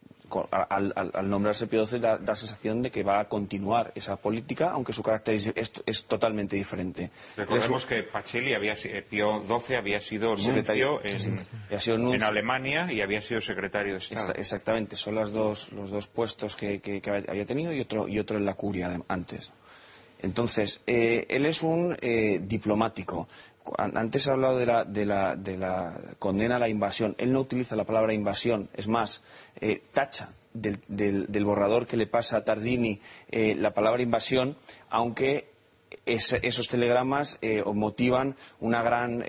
al, 0.52 0.94
al- 0.96 1.12
al 1.14 1.30
nombrarse 1.30 1.68
Pío 1.68 1.86
XI 1.86 2.00
da, 2.00 2.18
da 2.18 2.36
sensación 2.36 2.82
de 2.82 2.90
que 2.92 3.04
va 3.04 3.20
a 3.20 3.28
continuar 3.28 3.92
esa 3.96 4.16
política, 4.16 4.72
aunque 4.72 4.94
su 4.94 5.04
carácter 5.04 5.36
es, 5.36 5.52
es- 5.56 5.84
es 5.86 6.06
totalmente 6.06 6.56
diferente. 6.56 7.10
Recordemos 7.38 7.86
que 7.86 8.04
Pacelli 8.04 8.54
había, 8.54 8.74
eh, 8.84 9.06
Pío 9.08 9.44
XII 9.48 9.76
había 9.76 10.00
sido 10.00 10.38
Secretario, 10.38 11.02
en, 11.04 11.20
sí, 11.20 11.30
había 11.68 11.80
sido 11.80 11.98
nuncio. 11.98 12.16
en 12.16 12.24
Alemania 12.24 12.92
y 12.92 13.02
había 13.02 13.22
sido 13.22 13.42
secretario 13.42 13.94
de 13.94 14.00
Estado. 14.00 14.22
Esta- 14.28 14.40
exactamente, 14.40 14.96
son 14.96 15.16
las 15.16 15.32
dos, 15.32 15.72
los 15.74 15.92
dos 15.92 16.08
puestos 16.08 16.56
que, 16.56 16.80
que- 16.80 17.02
que 17.02 17.10
había 17.10 17.46
tenido 17.46 17.74
y 17.74 17.82
otro, 17.82 18.08
y 18.08 18.20
otro 18.20 18.38
en 18.38 18.46
la 18.46 18.54
curia 18.54 18.90
de- 18.90 19.02
antes. 19.08 19.52
Entonces, 20.24 20.82
eh, 20.86 21.26
él 21.30 21.46
es 21.48 21.64
un 21.64 21.98
eh, 22.02 22.40
diplomático. 22.44 23.28
Antes 23.78 24.28
he 24.28 24.32
hablado 24.32 24.58
de 24.58 24.66
la, 24.66 24.84
de, 24.86 25.06
la, 25.06 25.36
de 25.36 25.58
la 25.58 25.94
condena 26.20 26.56
a 26.56 26.60
la 26.60 26.68
invasión. 26.70 27.16
Él 27.18 27.32
no 27.32 27.42
utiliza 27.42 27.76
la 27.76 27.84
palabra 27.86 28.14
invasión. 28.14 28.70
Es 28.74 28.88
más, 28.88 29.22
eh, 29.60 29.82
tacha 29.94 30.34
del, 30.54 30.80
borrador 31.46 31.86
que 31.88 31.96
le 31.98 32.08
pasa 32.08 32.38
a 32.38 32.44
Tardini 32.44 33.00
eh, 33.30 33.56
la 33.56 33.74
palabra 33.74 34.02
invasión, 34.02 34.58
aunque 34.90 35.50
es- 36.06 36.34
esos 36.42 36.68
telegramas 36.68 37.38
eh, 37.42 37.64
motivan 37.74 38.36
una 38.60 38.82
gran 38.82 39.24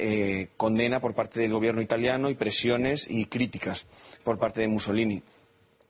condena 0.57 1.01
por 1.01 1.15
parte 1.15 1.41
del 1.41 1.53
gobierno 1.53 1.83
italiano 1.83 2.31
y 2.31 2.35
presiones 2.35 3.09
y 3.11 3.27
críticas 3.27 3.87
por 4.25 4.39
parte 4.39 4.61
de 4.63 4.69
Mussolini. 4.69 5.23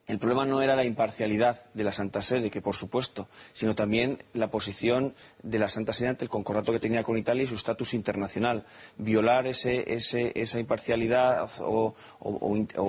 El 0.08 0.18
problema 0.18 0.44
no 0.44 0.60
era 0.60 0.74
la 0.74 0.84
imparcialidad 0.84 1.64
de 1.74 1.84
la 1.84 1.92
Santa 1.92 2.22
Sede, 2.22 2.50
que 2.50 2.60
por 2.60 2.74
supuesto, 2.74 3.28
sino 3.52 3.76
también 3.76 4.18
la 4.34 4.50
posición 4.50 5.14
de 5.44 5.60
la 5.60 5.68
Santa 5.68 5.92
Sede 5.92 6.08
ante 6.08 6.24
el 6.24 6.28
concordato 6.28 6.72
que 6.72 6.80
tenía 6.80 7.04
con 7.04 7.16
Italia 7.16 7.44
y 7.44 7.46
su 7.46 7.54
estatus 7.54 7.94
internacional. 7.94 8.66
Violar 8.98 9.46
ese- 9.46 9.94
ese- 9.94 10.32
esa 10.34 10.58
imparcialidad 10.58 11.48
o, 11.60 11.94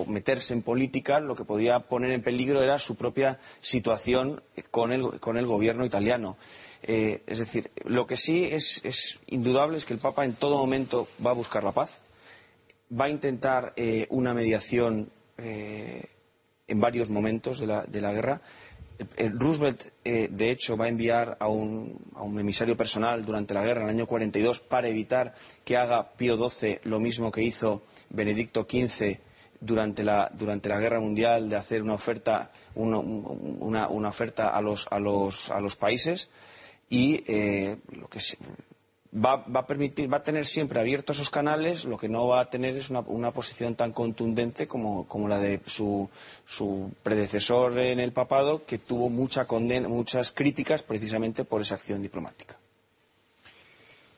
meterse 0.08 0.54
en 0.56 0.64
política, 0.64 1.20
lo 1.20 1.36
que 1.36 1.46
podía 1.46 1.82
poner 1.82 2.10
en 2.12 2.24
peligro 2.24 2.64
era 2.64 2.80
su 2.80 2.96
propia 2.96 3.40
situación 3.62 4.42
con 4.72 4.92
el, 4.92 5.46
gobierno 5.46 5.86
italiano. 5.86 6.36
Eh, 6.82 7.22
es 7.28 7.38
decir, 7.38 7.70
lo 7.86 8.08
que 8.08 8.18
sí 8.18 8.46
es, 8.46 8.82
es 8.84 9.20
indudable 9.28 9.78
es 9.78 9.86
que 9.86 9.94
el 9.94 10.00
Papa 10.00 10.26
en 10.26 10.34
todo 10.34 10.58
momento 10.58 11.08
va 11.24 11.30
a 11.30 11.34
buscar 11.36 11.64
la 11.64 11.72
paz, 11.74 12.02
va 12.92 13.06
a 13.06 13.10
intentar 13.10 13.72
eh, 13.76 14.08
una 14.10 14.34
mediación 14.34 15.12
eh, 15.38 16.06
en 16.68 16.80
varios 16.80 17.10
momentos 17.10 17.60
de 17.60 17.68
la, 17.68 17.84
de 17.84 18.02
la 18.02 18.14
guerra. 18.14 18.42
Eh, 19.18 19.32
Roosevelt, 19.34 19.82
eh, 20.06 20.30
de 20.32 20.52
hecho, 20.52 20.78
va 20.78 20.86
a 20.86 20.88
enviar 20.88 21.36
a 21.40 21.48
un, 21.48 22.00
a 22.16 22.22
un 22.22 22.40
emisario 22.40 22.78
personal 22.78 23.26
durante 23.26 23.54
la 23.54 23.64
guerra, 23.64 23.82
en 23.82 23.90
el 23.90 23.96
año 23.96 24.08
42, 24.08 24.60
para 24.62 24.88
evitar 24.88 25.34
que 25.66 25.78
haga 25.78 26.12
Pío 26.14 26.38
XII 26.50 26.80
lo 26.84 27.00
mismo 27.00 27.32
que 27.32 27.42
hizo 27.44 27.84
Benedicto 28.10 28.68
XV 28.70 29.18
durante 29.60 30.04
la, 30.04 30.30
durante 30.34 30.70
la 30.70 30.80
guerra 30.80 31.00
mundial, 31.00 31.50
de 31.50 31.56
hacer 31.56 31.82
una 31.82 31.94
oferta, 31.96 32.52
una, 32.76 33.00
una- 33.00 33.88
oferta 34.08 34.50
a, 34.50 34.62
los, 34.62 34.88
a, 34.92 35.00
los, 35.00 35.50
a 35.52 35.60
los 35.60 35.76
países. 35.76 36.30
Y 36.90 37.24
eh, 37.28 37.78
lo 37.94 38.08
que 38.08 38.20
va, 39.14 39.38
va 39.38 39.62
a 39.62 39.68
permitir, 39.68 40.12
va 40.12 40.18
a 40.18 40.24
tener 40.24 40.46
siempre 40.46 40.80
abiertos 40.80 41.18
esos 41.18 41.30
canales, 41.30 41.86
lo 41.86 41.98
que 41.98 42.10
no 42.10 42.28
va 42.28 42.42
a 42.42 42.50
tener 42.50 42.76
es 42.76 42.90
una, 42.90 43.02
una 43.02 43.32
posición 43.32 43.76
tan 43.76 43.92
contundente 43.92 44.68
como, 44.68 45.08
como 45.08 45.28
la 45.28 45.40
de 45.40 45.60
su, 45.66 46.10
su 46.46 46.92
predecesor 47.04 47.78
en 47.80 48.00
el 48.00 48.12
papado, 48.12 48.66
que 48.66 48.78
tuvo 48.78 49.10
mucha 49.10 49.46
condena, 49.46 49.88
muchas 49.88 50.32
críticas 50.32 50.84
precisamente 50.84 51.46
por 51.46 51.62
esa 51.62 51.76
acción 51.76 52.02
diplomática. 52.02 52.58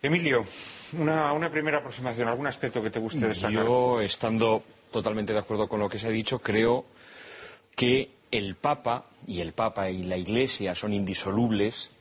Emilio, 0.02 0.46
una, 1.00 1.34
una 1.34 1.50
primera 1.50 1.80
aproximación, 1.80 2.28
algún 2.28 2.48
aspecto 2.48 2.82
que 2.82 2.92
te 2.92 3.00
guste 3.00 3.28
destacar. 3.28 3.66
Yo, 3.66 4.02
estando 4.02 4.64
totalmente 4.92 5.34
de 5.34 5.40
acuerdo 5.40 5.68
con 5.68 5.80
lo 5.80 5.90
que 5.90 5.98
se 5.98 6.08
ha 6.08 6.12
dicho, 6.12 6.40
creo 6.40 6.86
que 7.76 8.12
el 8.32 8.56
Papa 8.56 9.06
y 9.26 9.42
el 9.42 9.54
Papa 9.54 9.90
y 9.90 10.04
la 10.04 10.16
Iglesia 10.16 10.76
son 10.76 10.94
indisolubles, 10.94 11.92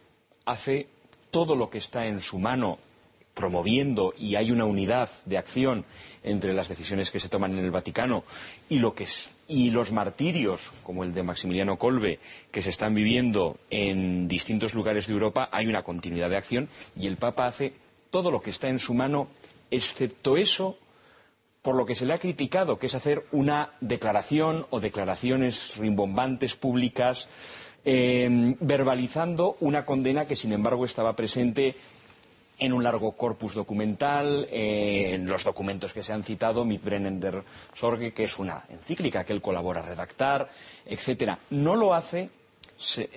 hace 0.45 0.89
todo 1.35 1.57
lo 1.57 1.69
que 1.69 1.79
está 1.79 2.07
en 2.07 2.21
su 2.21 2.39
mano 2.39 2.79
promoviendo 3.35 4.15
y 4.17 4.37
hay 4.37 4.53
una 4.53 4.67
unidad 4.67 5.11
de 5.25 5.37
acción 5.37 5.85
entre 6.23 6.55
las 6.55 6.69
decisiones 6.69 7.11
que 7.11 7.19
se 7.19 7.29
toman 7.29 7.59
en 7.59 7.65
el 7.65 7.73
Vaticano 7.73 8.23
y 8.69 8.79
lo 8.79 8.95
que 8.95 9.09
los 9.49 9.91
martirios 9.91 10.71
como 10.85 11.03
el 11.03 11.13
de 11.13 11.25
Maximiliano 11.25 11.77
Kolbe 11.77 12.21
que 12.53 12.63
se 12.63 12.71
están 12.71 12.95
viviendo 12.95 13.57
en 13.69 14.29
distintos 14.29 14.75
lugares 14.75 15.09
de 15.09 15.13
Europa 15.15 15.49
hay 15.51 15.67
una 15.67 15.83
continuidad 15.83 16.31
de 16.31 16.37
acción 16.37 16.69
y 16.95 17.09
el 17.09 17.17
Papa 17.17 17.47
hace 17.47 17.73
todo 18.13 18.31
lo 18.31 18.41
que 18.41 18.51
está 18.51 18.69
en 18.69 18.79
su 18.79 18.95
mano 18.95 19.27
excepto 19.73 20.37
eso 20.37 20.79
por 21.63 21.75
lo 21.75 21.87
que 21.87 21.95
se 21.95 22.05
le 22.05 22.13
ha 22.13 22.19
criticado, 22.19 22.79
que 22.79 22.87
es 22.89 22.95
hacer 22.95 23.25
una 23.33 23.71
declaración 23.81 24.67
o 24.69 24.81
declaraciones 24.81 25.75
rimbombantes 25.79 26.57
públicas, 26.57 27.27
eh, 27.85 28.57
verbalizando 28.61 29.57
una 29.61 29.85
condena 29.85 30.27
que, 30.27 30.37
sin 30.37 30.53
embargo, 30.53 30.85
estaba 30.85 31.15
presente 31.15 31.75
en 32.59 32.73
un 32.73 32.85
largo 32.85 33.13
corpus 33.13 33.55
documental, 33.55 34.47
en 34.51 35.27
los 35.27 35.43
documentos 35.43 35.93
que 35.93 36.05
se 36.05 36.13
han 36.13 36.23
citado, 36.23 36.65
Mitbrennen 36.65 37.19
der 37.19 37.43
Sorge, 37.75 38.13
que 38.13 38.25
es 38.25 38.39
una 38.39 38.65
encíclica 38.71 39.25
que 39.25 39.33
él 39.33 39.43
colabora 39.43 39.81
a 39.81 39.87
redactar, 39.87 40.49
etcétera. 40.87 41.39
No 41.51 41.75
lo 41.75 41.95
hace 41.95 42.31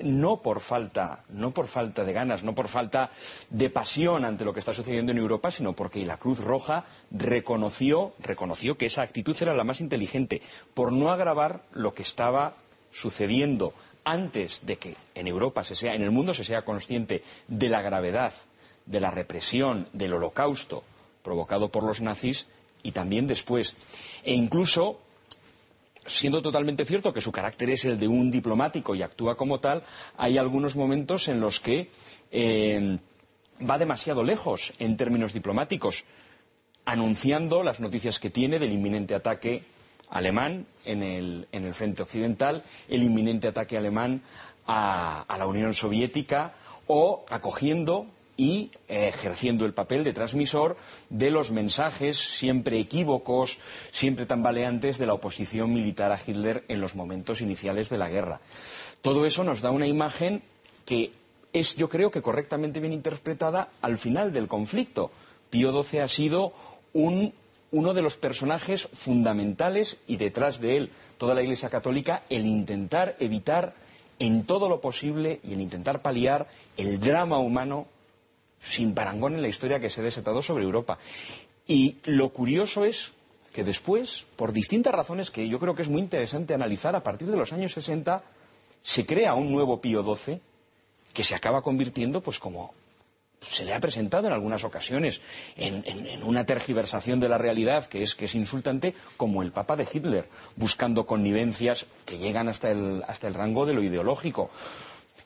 no 0.03 0.41
por 0.41 0.59
falta, 0.59 1.23
no 1.29 1.51
por 1.51 1.67
falta 1.67 2.03
de 2.03 2.13
ganas, 2.13 2.43
no 2.43 2.53
por 2.53 2.67
falta 2.67 3.09
de 3.49 3.69
pasión 3.69 4.25
ante 4.25 4.45
lo 4.45 4.53
que 4.53 4.59
está 4.59 4.73
sucediendo 4.73 5.11
en 5.11 5.17
Europa, 5.17 5.51
sino 5.51 5.73
porque 5.73 6.05
la 6.05 6.17
Cruz 6.17 6.39
Roja 6.43 6.85
reconoció, 7.11 8.13
reconoció 8.19 8.77
que 8.77 8.85
esa 8.85 9.01
actitud 9.01 9.35
era 9.39 9.55
la 9.55 9.63
más 9.63 9.81
inteligente, 9.81 10.41
por 10.73 10.91
no 10.91 11.11
agravar 11.11 11.63
lo 11.73 11.93
que 11.93 12.03
estaba 12.03 12.53
sucediendo 12.91 13.73
antes 14.07 14.65
de 14.65 14.77
que 14.77 14.95
en 15.15 15.27
Europa 15.27 15.65
se 15.65 15.75
sea, 15.75 15.93
en 15.93 16.01
el 16.01 16.11
mundo 16.11 16.33
se 16.33 16.45
sea 16.45 16.63
consciente 16.63 17.23
de 17.49 17.67
la 17.67 17.81
gravedad, 17.81 18.31
de 18.85 19.01
la 19.01 19.11
represión, 19.11 19.89
del 19.91 20.13
holocausto 20.13 20.83
provocado 21.21 21.67
por 21.69 21.83
los 21.83 21.99
nazis 21.99 22.47
y 22.83 22.93
también 22.93 23.27
después. 23.27 23.75
E 24.23 24.33
incluso 24.33 25.01
siendo 26.05 26.41
totalmente 26.41 26.85
cierto 26.85 27.11
que 27.11 27.19
su 27.19 27.33
carácter 27.33 27.69
es 27.69 27.83
el 27.83 27.99
de 27.99 28.07
un 28.07 28.31
diplomático 28.31 28.95
y 28.95 29.01
actúa 29.01 29.35
como 29.35 29.59
tal, 29.59 29.83
hay 30.15 30.37
algunos 30.37 30.77
momentos 30.77 31.27
en 31.27 31.41
los 31.41 31.59
que 31.59 31.89
eh, 32.31 32.97
va 33.69 33.77
demasiado 33.77 34.23
lejos 34.23 34.71
en 34.79 34.95
términos 34.95 35.33
diplomáticos, 35.33 36.05
anunciando 36.85 37.61
las 37.61 37.81
noticias 37.81 38.21
que 38.21 38.29
tiene 38.29 38.57
del 38.57 38.71
inminente 38.71 39.15
ataque 39.15 39.65
alemán 40.09 40.65
en 40.85 41.03
el, 41.03 41.47
en 41.51 41.65
el 41.65 41.73
frente 41.73 42.03
occidental, 42.03 42.63
el 42.87 43.03
inminente 43.03 43.47
ataque 43.47 43.77
alemán 43.77 44.21
a, 44.65 45.21
a 45.21 45.37
la 45.37 45.47
Unión 45.47 45.73
Soviética 45.73 46.53
o 46.87 47.25
acogiendo 47.29 48.07
y 48.37 48.71
eh, 48.87 49.09
ejerciendo 49.09 49.65
el 49.65 49.73
papel 49.73 50.03
de 50.03 50.13
transmisor 50.13 50.77
de 51.09 51.31
los 51.31 51.51
mensajes 51.51 52.17
siempre 52.17 52.79
equívocos, 52.79 53.57
siempre 53.91 54.27
tambaleantes 54.27 54.99
de 54.99 55.07
la 55.07 55.15
oposición 55.15 55.73
militar 55.73 56.11
a 56.11 56.19
Hitler 56.23 56.63
en 56.67 56.79
los 56.79 56.95
momentos 56.95 57.41
iniciales 57.41 57.89
de 57.89 57.97
la 57.97 58.09
guerra. 58.09 58.39
Todo 59.01 59.25
eso 59.25 59.43
nos 59.43 59.61
da 59.61 59.71
una 59.71 59.87
imagen 59.87 60.43
que 60.85 61.11
es, 61.51 61.75
yo 61.75 61.89
creo 61.89 62.11
que 62.11 62.21
correctamente 62.21 62.79
bien 62.79 62.93
interpretada 62.93 63.69
al 63.81 63.97
final 63.97 64.31
del 64.31 64.47
conflicto. 64.47 65.11
Pío 65.49 65.83
XII 65.83 65.99
ha 66.01 66.07
sido 66.07 66.53
un 66.93 67.33
uno 67.71 67.93
de 67.93 68.01
los 68.01 68.17
personajes 68.17 68.87
fundamentales 68.93 69.97
y 70.07 70.17
detrás 70.17 70.59
de 70.59 70.77
él 70.77 70.91
toda 71.17 71.33
la 71.33 71.41
Iglesia 71.41 71.69
Católica 71.69 72.23
el 72.29 72.45
intentar 72.45 73.15
evitar 73.19 73.75
en 74.19 74.45
todo 74.45 74.69
lo 74.69 74.81
posible 74.81 75.39
y 75.43 75.53
en 75.53 75.61
intentar 75.61 76.01
paliar 76.01 76.47
el 76.77 76.99
drama 76.99 77.39
humano 77.39 77.87
sin 78.61 78.93
parangón 78.93 79.35
en 79.35 79.41
la 79.41 79.47
historia 79.47 79.79
que 79.79 79.89
se 79.89 80.01
ha 80.01 80.03
desatado 80.03 80.41
sobre 80.41 80.63
Europa. 80.63 80.97
Y 81.67 81.97
lo 82.05 82.29
curioso 82.29 82.85
es 82.85 83.11
que 83.53 83.63
después, 83.63 84.25
por 84.35 84.53
distintas 84.53 84.93
razones 84.93 85.31
que 85.31 85.47
yo 85.47 85.59
creo 85.59 85.75
que 85.75 85.81
es 85.81 85.89
muy 85.89 86.01
interesante 86.01 86.53
analizar, 86.53 86.95
a 86.95 87.03
partir 87.03 87.29
de 87.29 87.37
los 87.37 87.53
años 87.53 87.73
60 87.73 88.23
se 88.81 89.05
crea 89.05 89.33
un 89.33 89.51
nuevo 89.51 89.81
Pío 89.81 90.03
XII 90.03 90.39
que 91.13 91.23
se 91.23 91.35
acaba 91.35 91.61
convirtiendo, 91.61 92.21
pues 92.21 92.39
como 92.39 92.73
se 93.41 93.65
le 93.65 93.73
ha 93.73 93.79
presentado 93.79 94.27
en 94.27 94.33
algunas 94.33 94.63
ocasiones 94.63 95.21
en, 95.55 95.83
una 96.23 96.45
tergiversación 96.45 97.19
de 97.19 97.29
la 97.29 97.37
realidad 97.37 97.85
que 97.85 98.01
es, 98.01 98.15
que 98.15 98.25
es 98.25 98.35
insultante, 98.35 98.93
como 99.15 99.43
el 99.43 99.51
Papa 99.51 99.75
de 99.75 99.87
Hitler, 99.91 100.27
buscando 100.55 101.05
connivencias 101.05 101.85
que 102.05 102.17
llegan 102.17 102.49
hasta 102.49 102.71
el, 102.71 103.03
hasta 103.07 103.27
el 103.27 103.33
rango 103.33 103.65
de 103.65 103.73
lo 103.73 103.83
ideológico. 103.83 104.49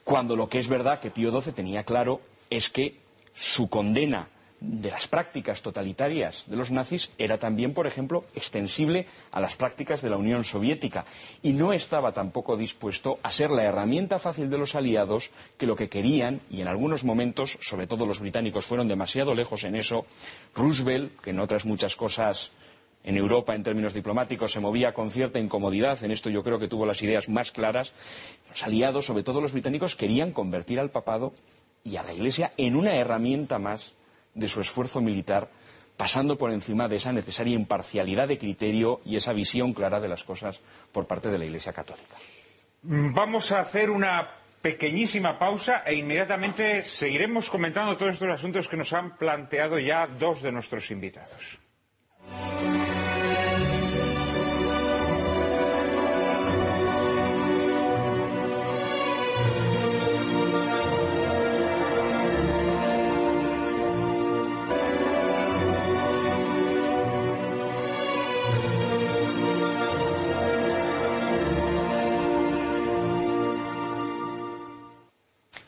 Cuando 0.04 0.36
lo 0.36 0.48
que 0.48 0.58
es 0.58 0.68
verdad 0.68 1.00
que 1.00 1.10
Pío 1.10 1.30
XII 1.30 1.52
tenía 1.52 1.84
claro 1.84 2.20
es 2.50 2.68
que 2.68 3.00
su 3.34 3.68
condena 3.68 4.28
de 4.62 4.90
las 4.90 5.08
prácticas 5.08 5.60
totalitarias 5.60 6.44
de 6.46 6.56
los 6.56 6.70
nazis 6.70 7.10
era 7.18 7.38
también, 7.38 7.74
por 7.74 7.86
ejemplo, 7.86 8.24
extensible 8.34 9.06
a 9.32 9.40
las 9.40 9.56
prácticas 9.56 10.02
de 10.02 10.10
la 10.10 10.16
Unión 10.16 10.44
Soviética 10.44 11.04
y 11.42 11.52
no 11.52 11.72
estaba 11.72 12.12
tampoco 12.12 12.56
dispuesto 12.56 13.18
a 13.22 13.32
ser 13.32 13.50
la 13.50 13.64
herramienta 13.64 14.18
fácil 14.18 14.48
de 14.50 14.58
los 14.58 14.74
aliados 14.74 15.30
que 15.58 15.66
lo 15.66 15.76
que 15.76 15.88
querían, 15.88 16.40
y 16.50 16.60
en 16.60 16.68
algunos 16.68 17.04
momentos, 17.04 17.58
sobre 17.60 17.86
todo 17.86 18.06
los 18.06 18.20
británicos, 18.20 18.66
fueron 18.66 18.88
demasiado 18.88 19.34
lejos 19.34 19.64
en 19.64 19.74
eso, 19.74 20.06
Roosevelt, 20.54 21.20
que 21.20 21.30
en 21.30 21.40
otras 21.40 21.64
muchas 21.64 21.96
cosas 21.96 22.50
en 23.04 23.16
Europa 23.16 23.54
en 23.54 23.64
términos 23.64 23.94
diplomáticos 23.94 24.52
se 24.52 24.60
movía 24.60 24.94
con 24.94 25.10
cierta 25.10 25.40
incomodidad, 25.40 26.02
en 26.04 26.12
esto 26.12 26.30
yo 26.30 26.44
creo 26.44 26.60
que 26.60 26.68
tuvo 26.68 26.86
las 26.86 27.02
ideas 27.02 27.28
más 27.28 27.50
claras, 27.50 27.92
los 28.48 28.62
aliados, 28.62 29.06
sobre 29.06 29.24
todo 29.24 29.40
los 29.40 29.52
británicos, 29.52 29.96
querían 29.96 30.32
convertir 30.32 30.78
al 30.78 30.90
papado 30.90 31.32
y 31.82 31.96
a 31.96 32.04
la 32.04 32.12
Iglesia 32.12 32.52
en 32.56 32.76
una 32.76 32.94
herramienta 32.94 33.58
más 33.58 33.94
de 34.34 34.48
su 34.48 34.60
esfuerzo 34.60 35.00
militar, 35.00 35.50
pasando 35.96 36.36
por 36.36 36.50
encima 36.50 36.88
de 36.88 36.96
esa 36.96 37.12
necesaria 37.12 37.54
imparcialidad 37.54 38.28
de 38.28 38.38
criterio 38.38 39.00
y 39.04 39.16
esa 39.16 39.32
visión 39.32 39.72
clara 39.72 40.00
de 40.00 40.08
las 40.08 40.24
cosas 40.24 40.60
por 40.90 41.06
parte 41.06 41.28
de 41.28 41.38
la 41.38 41.44
Iglesia 41.44 41.72
Católica. 41.72 42.16
Vamos 42.82 43.52
a 43.52 43.60
hacer 43.60 43.90
una 43.90 44.28
pequeñísima 44.62 45.38
pausa 45.38 45.82
e 45.84 45.94
inmediatamente 45.94 46.84
seguiremos 46.84 47.50
comentando 47.50 47.96
todos 47.96 48.14
estos 48.14 48.30
asuntos 48.30 48.68
que 48.68 48.76
nos 48.76 48.92
han 48.92 49.16
planteado 49.16 49.78
ya 49.78 50.06
dos 50.06 50.42
de 50.42 50.52
nuestros 50.52 50.90
invitados. 50.90 51.58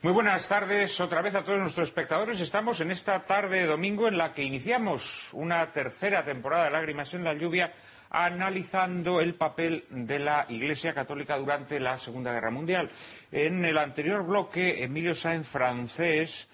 Muy 0.04 0.12
buenas 0.12 0.46
tardes 0.46 1.00
otra 1.00 1.22
vez 1.22 1.34
a 1.34 1.42
todos 1.42 1.58
nuestros 1.58 1.88
espectadores. 1.88 2.38
Estamos 2.38 2.78
en 2.82 2.90
esta 2.90 3.24
tarde 3.24 3.60
de 3.60 3.66
domingo 3.66 4.06
en 4.06 4.18
la 4.18 4.34
que 4.34 4.42
iniciamos 4.42 5.32
una 5.32 5.72
tercera 5.72 6.22
temporada 6.22 6.64
de 6.66 6.72
Lágrimas 6.72 7.14
en 7.14 7.24
la 7.24 7.32
Lluvia 7.32 7.72
analizando 8.10 9.22
el 9.22 9.34
papel 9.34 9.86
de 9.88 10.18
la 10.18 10.44
Iglesia 10.50 10.92
Católica 10.92 11.38
durante 11.38 11.80
la 11.80 11.96
Segunda 11.96 12.34
Guerra 12.34 12.50
Mundial. 12.50 12.90
En 13.32 13.64
el 13.64 13.78
anterior 13.78 14.26
bloque, 14.26 14.84
Emilio 14.84 15.14
Sáenz 15.14 15.46
francés 15.46 16.50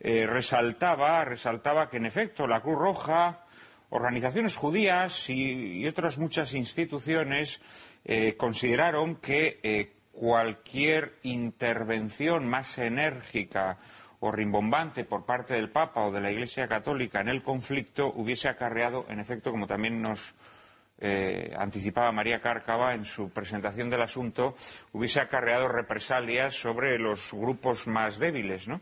eh, 0.00 0.24
resaltaba, 0.26 1.26
resaltaba 1.26 1.90
que 1.90 1.98
en 1.98 2.06
efecto 2.06 2.46
la 2.46 2.62
Cruz 2.62 2.78
Roja, 2.78 3.44
organizaciones 3.90 4.56
judías 4.56 5.28
y, 5.28 5.86
otras 5.86 6.16
muchas 6.16 6.54
instituciones 6.54 7.60
eh, 8.02 8.34
consideraron 8.34 9.16
que 9.16 9.60
eh, 9.62 9.92
cualquier 10.14 11.14
intervención 11.22 12.48
más 12.48 12.78
enérgica 12.78 13.78
o 14.20 14.30
rimbombante 14.30 15.04
por 15.04 15.26
parte 15.26 15.54
del 15.54 15.70
Papa 15.70 16.06
o 16.06 16.12
de 16.12 16.20
la 16.20 16.30
Iglesia 16.30 16.66
Católica 16.66 17.20
en 17.20 17.28
el 17.28 17.42
conflicto 17.42 18.12
hubiese 18.14 18.48
acarreado, 18.48 19.04
en 19.08 19.20
efecto, 19.20 19.50
como 19.50 19.66
también 19.66 20.00
nos 20.00 20.34
eh, 20.98 21.52
anticipaba 21.58 22.12
María 22.12 22.40
Cárcava 22.40 22.94
en 22.94 23.04
su 23.04 23.30
presentación 23.30 23.90
del 23.90 24.02
asunto, 24.02 24.54
hubiese 24.92 25.20
acarreado 25.20 25.68
represalias 25.68 26.54
sobre 26.54 26.98
los 26.98 27.32
grupos 27.34 27.86
más 27.86 28.18
débiles, 28.18 28.68
¿no? 28.68 28.80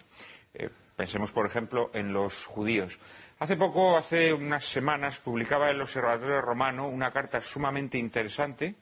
Eh, 0.55 0.69
pensemos, 0.95 1.33
por 1.33 1.47
ejemplo, 1.47 1.91
en 1.95 2.13
los 2.13 2.47
judíos. 2.47 2.99
Hace 3.39 3.57
poco, 3.57 3.97
hace 3.97 4.33
unas 4.33 4.65
semanas, 4.65 5.19
publicaba 5.19 5.71
el 5.71 5.81
Observatorio 5.81 6.41
Romano 6.41 6.87
una 6.87 7.11
carta 7.11 7.41
sumamente 7.41 7.99
interesante 7.99 8.77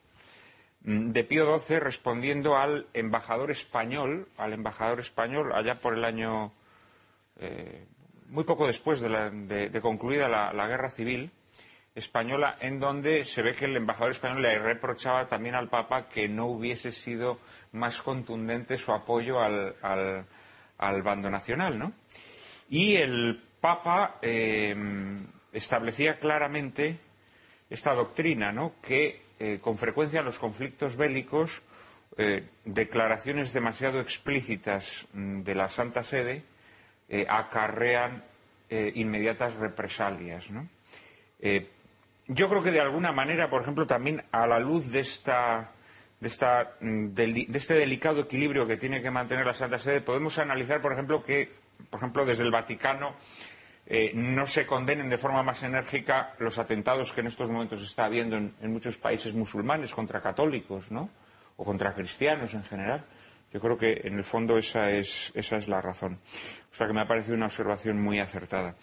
de 0.83 1.24
Pío 1.24 1.59
XII 1.59 1.78
respondiendo 1.78 2.57
al 2.57 2.87
embajador 2.95 3.51
español, 3.51 4.28
al 4.37 4.53
embajador 4.55 5.01
español 5.01 5.53
allá 5.53 5.74
por 5.74 5.95
el 5.95 6.05
año 6.05 6.53
eh, 7.39 7.87
muy 8.28 8.45
poco 8.45 8.66
después 8.66 9.01
de, 9.01 9.81
concluida 9.83 10.28
la, 10.28 10.66
guerra 10.66 10.89
civil 10.89 11.31
española, 11.95 12.57
en 12.61 12.78
donde 12.78 13.24
se 13.24 13.43
ve 13.43 13.55
que 13.55 13.64
el 13.64 13.76
embajador 13.76 14.12
español 14.12 14.43
le 14.43 14.59
reprochaba 14.59 15.26
también 15.26 15.57
al 15.57 15.68
Papa 15.68 16.09
que 16.09 16.28
no 16.28 16.47
hubiese 16.47 16.93
sido 16.93 17.41
más 17.72 18.01
contundente 18.01 18.76
su 18.76 18.93
apoyo 18.93 19.41
al, 19.41 20.24
bando 21.03 21.28
nacional, 21.28 21.78
¿no? 21.78 21.93
Y 22.68 22.95
el 22.95 23.43
Papa 23.61 24.18
eh, 24.22 24.74
establecía 25.53 26.18
claramente 26.18 26.99
esta 27.68 27.93
doctrina, 27.93 28.53
¿no? 28.53 28.74
Que 28.81 29.30
eh, 29.43 29.59
con 29.59 29.78
frecuencia 29.78 30.20
en 30.20 30.26
los 30.26 30.38
conflictos 30.38 30.97
bélicos 30.97 31.62
eh, 32.18 32.45
declaraciones 32.66 33.55
demasiado 33.55 33.99
explícitas 33.99 35.07
mm, 35.14 35.41
de 35.41 35.55
la 35.55 35.70
Santa 35.70 36.03
Sede 36.03 36.43
eh, 37.09 37.26
acarrean 37.26 38.22
inmediatas 38.70 39.55
represalias. 39.57 40.49
yo 42.28 42.49
creo 42.49 42.62
que 42.62 42.70
de 42.70 42.80
alguna 42.80 43.11
manera, 43.11 43.51
por 43.51 43.62
ejemplo, 43.62 43.84
también 43.84 44.22
a 44.30 44.47
la 44.47 44.61
luz 44.61 44.93
de, 44.93 45.01
esta, 45.01 45.72
de, 46.20 46.28
esta, 46.28 46.76
mm, 46.80 47.07
de 47.09 47.47
este 47.53 47.74
delicado 47.74 48.20
equilibrio 48.20 48.68
que 48.68 48.76
tiene 48.76 49.03
que 49.03 49.11
mantener 49.11 49.45
la 49.47 49.55
Santa 49.55 49.78
Sede, 49.78 50.03
podemos 50.03 50.38
analizar, 50.38 50.80
por 50.80 50.93
ejemplo, 50.93 51.24
que, 51.24 51.51
por 51.88 51.99
ejemplo, 51.99 52.24
desde 52.24 52.45
el 52.45 52.53
Vaticano 52.53 53.16
eh, 53.93 54.12
no 54.14 54.47
se 54.47 54.64
condenen 54.66 55.09
de 55.09 55.18
forma 55.18 55.43
más 55.43 55.64
enérgica 55.64 56.34
los 56.38 56.61
atentados 56.61 57.11
que 57.11 57.22
en 57.22 57.26
estos 57.26 57.51
momentos 57.51 57.82
está 57.82 58.05
habiendo 58.05 58.36
en, 58.36 58.55
muchos 58.72 58.97
países 58.97 59.34
musulmanes 59.34 59.93
contra 59.93 60.20
católicos, 60.20 60.93
¿no? 60.93 61.11
O 61.57 61.64
contra 61.64 61.93
cristianos 61.93 62.55
en 62.55 62.62
general. 62.62 63.05
Yo 63.53 63.59
creo 63.59 63.76
que 63.76 64.03
en 64.05 64.14
el 64.14 64.22
fondo 64.22 64.57
esa 64.57 64.93
es, 64.93 65.32
esa 65.34 65.57
es 65.57 65.66
la 65.66 65.80
razón. 65.80 66.20
O 66.70 66.74
sea 66.74 66.86
que 66.86 66.93
me 66.93 67.01
ha 67.01 67.09
parecido 67.09 67.34
una 67.34 67.47
observación 67.47 68.01
muy 68.01 68.20
acertada. 68.20 68.76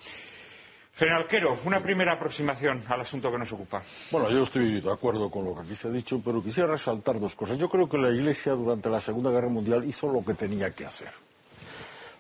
General 0.94 1.26
Quero, 1.26 1.58
una 1.64 1.82
primera 1.82 2.16
aproximación 2.16 2.84
al 2.90 3.00
asunto 3.00 3.32
que 3.32 3.38
nos 3.38 3.54
ocupa. 3.54 3.82
Bueno, 4.12 4.30
yo 4.30 4.42
estoy 4.42 4.82
de 4.82 4.92
acuerdo 4.92 5.32
con 5.32 5.46
lo 5.46 5.56
que 5.56 5.62
aquí 5.62 5.76
se 5.76 5.88
ha 5.88 5.92
dicho, 5.92 6.22
pero 6.22 6.44
quisiera 6.44 6.68
resaltar 6.68 7.18
dos 7.18 7.34
cosas. 7.34 7.58
Yo 7.58 7.70
creo 7.70 7.88
que 7.88 7.98
la 7.98 8.10
Iglesia 8.10 8.52
durante 8.52 8.90
la 8.90 9.00
Segunda 9.00 9.32
Guerra 9.32 9.48
Mundial 9.48 9.86
hizo 9.86 10.12
lo 10.12 10.26
que 10.26 10.34
tenía 10.34 10.72
que 10.72 10.86
hacer. 10.86 11.12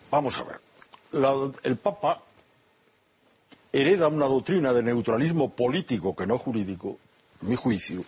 Vamos 0.09 0.39
a 0.39 0.45
ver. 0.45 0.61
el 1.63 1.75
Papa 1.75 2.21
hereda 3.71 4.07
una 4.07 4.25
doctrina 4.27 4.73
de 4.73 4.83
neutralismo 4.83 5.49
político 5.49 6.15
que 6.15 6.25
no 6.25 6.37
jurídico, 6.37 6.97
mi 7.41 7.55
juicio, 7.55 8.03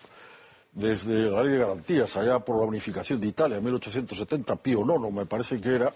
desde 0.71 1.13
la 1.13 1.43
ley 1.43 1.53
de 1.53 1.59
garantías, 1.59 2.15
allá 2.17 2.39
por 2.39 2.57
la 2.57 2.65
unificación 2.65 3.19
de 3.19 3.27
Italia 3.27 3.57
en 3.57 3.63
1870, 3.63 4.55
Pío 4.57 4.81
IX 4.81 5.11
me 5.13 5.25
parece 5.25 5.59
que 5.59 5.75
era, 5.75 5.93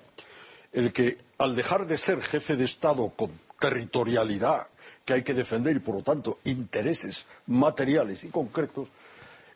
el 0.72 0.92
que 0.92 1.18
al 1.38 1.56
dejar 1.56 1.86
de 1.86 1.98
ser 1.98 2.22
jefe 2.22 2.56
de 2.56 2.66
Estado 2.66 3.10
con 3.16 3.32
territorialidad 3.60 4.68
que 5.06 5.14
hay 5.14 5.24
que 5.24 5.34
defender 5.34 5.76
y 5.76 5.80
por 5.80 5.96
lo 5.96 6.02
tanto 6.02 6.40
intereses 6.44 7.26
materiales 7.48 8.24
y 8.24 8.30
concretos, 8.30 8.88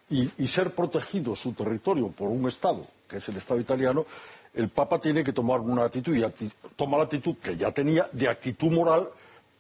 y 0.09 0.47
ser 0.47 0.73
protegido 0.73 1.35
su 1.35 1.51
territorio 1.51 2.07
por 2.09 2.29
un 2.29 2.47
Estado, 2.47 2.87
que 3.09 3.17
es 3.17 3.27
el 3.27 3.37
Estado 3.37 3.59
italiano, 3.59 4.05
el 4.53 4.69
Papa 4.69 4.99
tiene 4.99 5.23
que 5.23 5.33
tomar 5.33 5.59
una 5.59 5.83
actitud 5.83 6.15
y 6.15 6.23
toma 6.75 6.97
la 6.97 7.03
actitud 7.03 7.35
que 7.37 7.57
ya 7.57 7.71
tenía 7.71 8.09
de 8.11 8.27
actitud 8.29 8.71
moral 8.71 9.09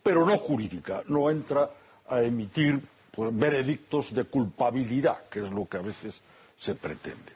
pero 0.07 0.25
no 0.25 0.37
jurídica, 0.37 1.03
no 1.07 1.29
entra 1.29 1.69
a 2.07 2.23
emitir 2.23 2.79
pues, 3.11 3.37
veredictos 3.37 4.13
de 4.13 4.23
culpabilidad, 4.23 5.27
que 5.29 5.39
es 5.39 5.51
lo 5.51 5.67
que 5.67 5.75
a 5.75 5.81
veces 5.81 6.21
se 6.57 6.75
pretende. 6.75 7.35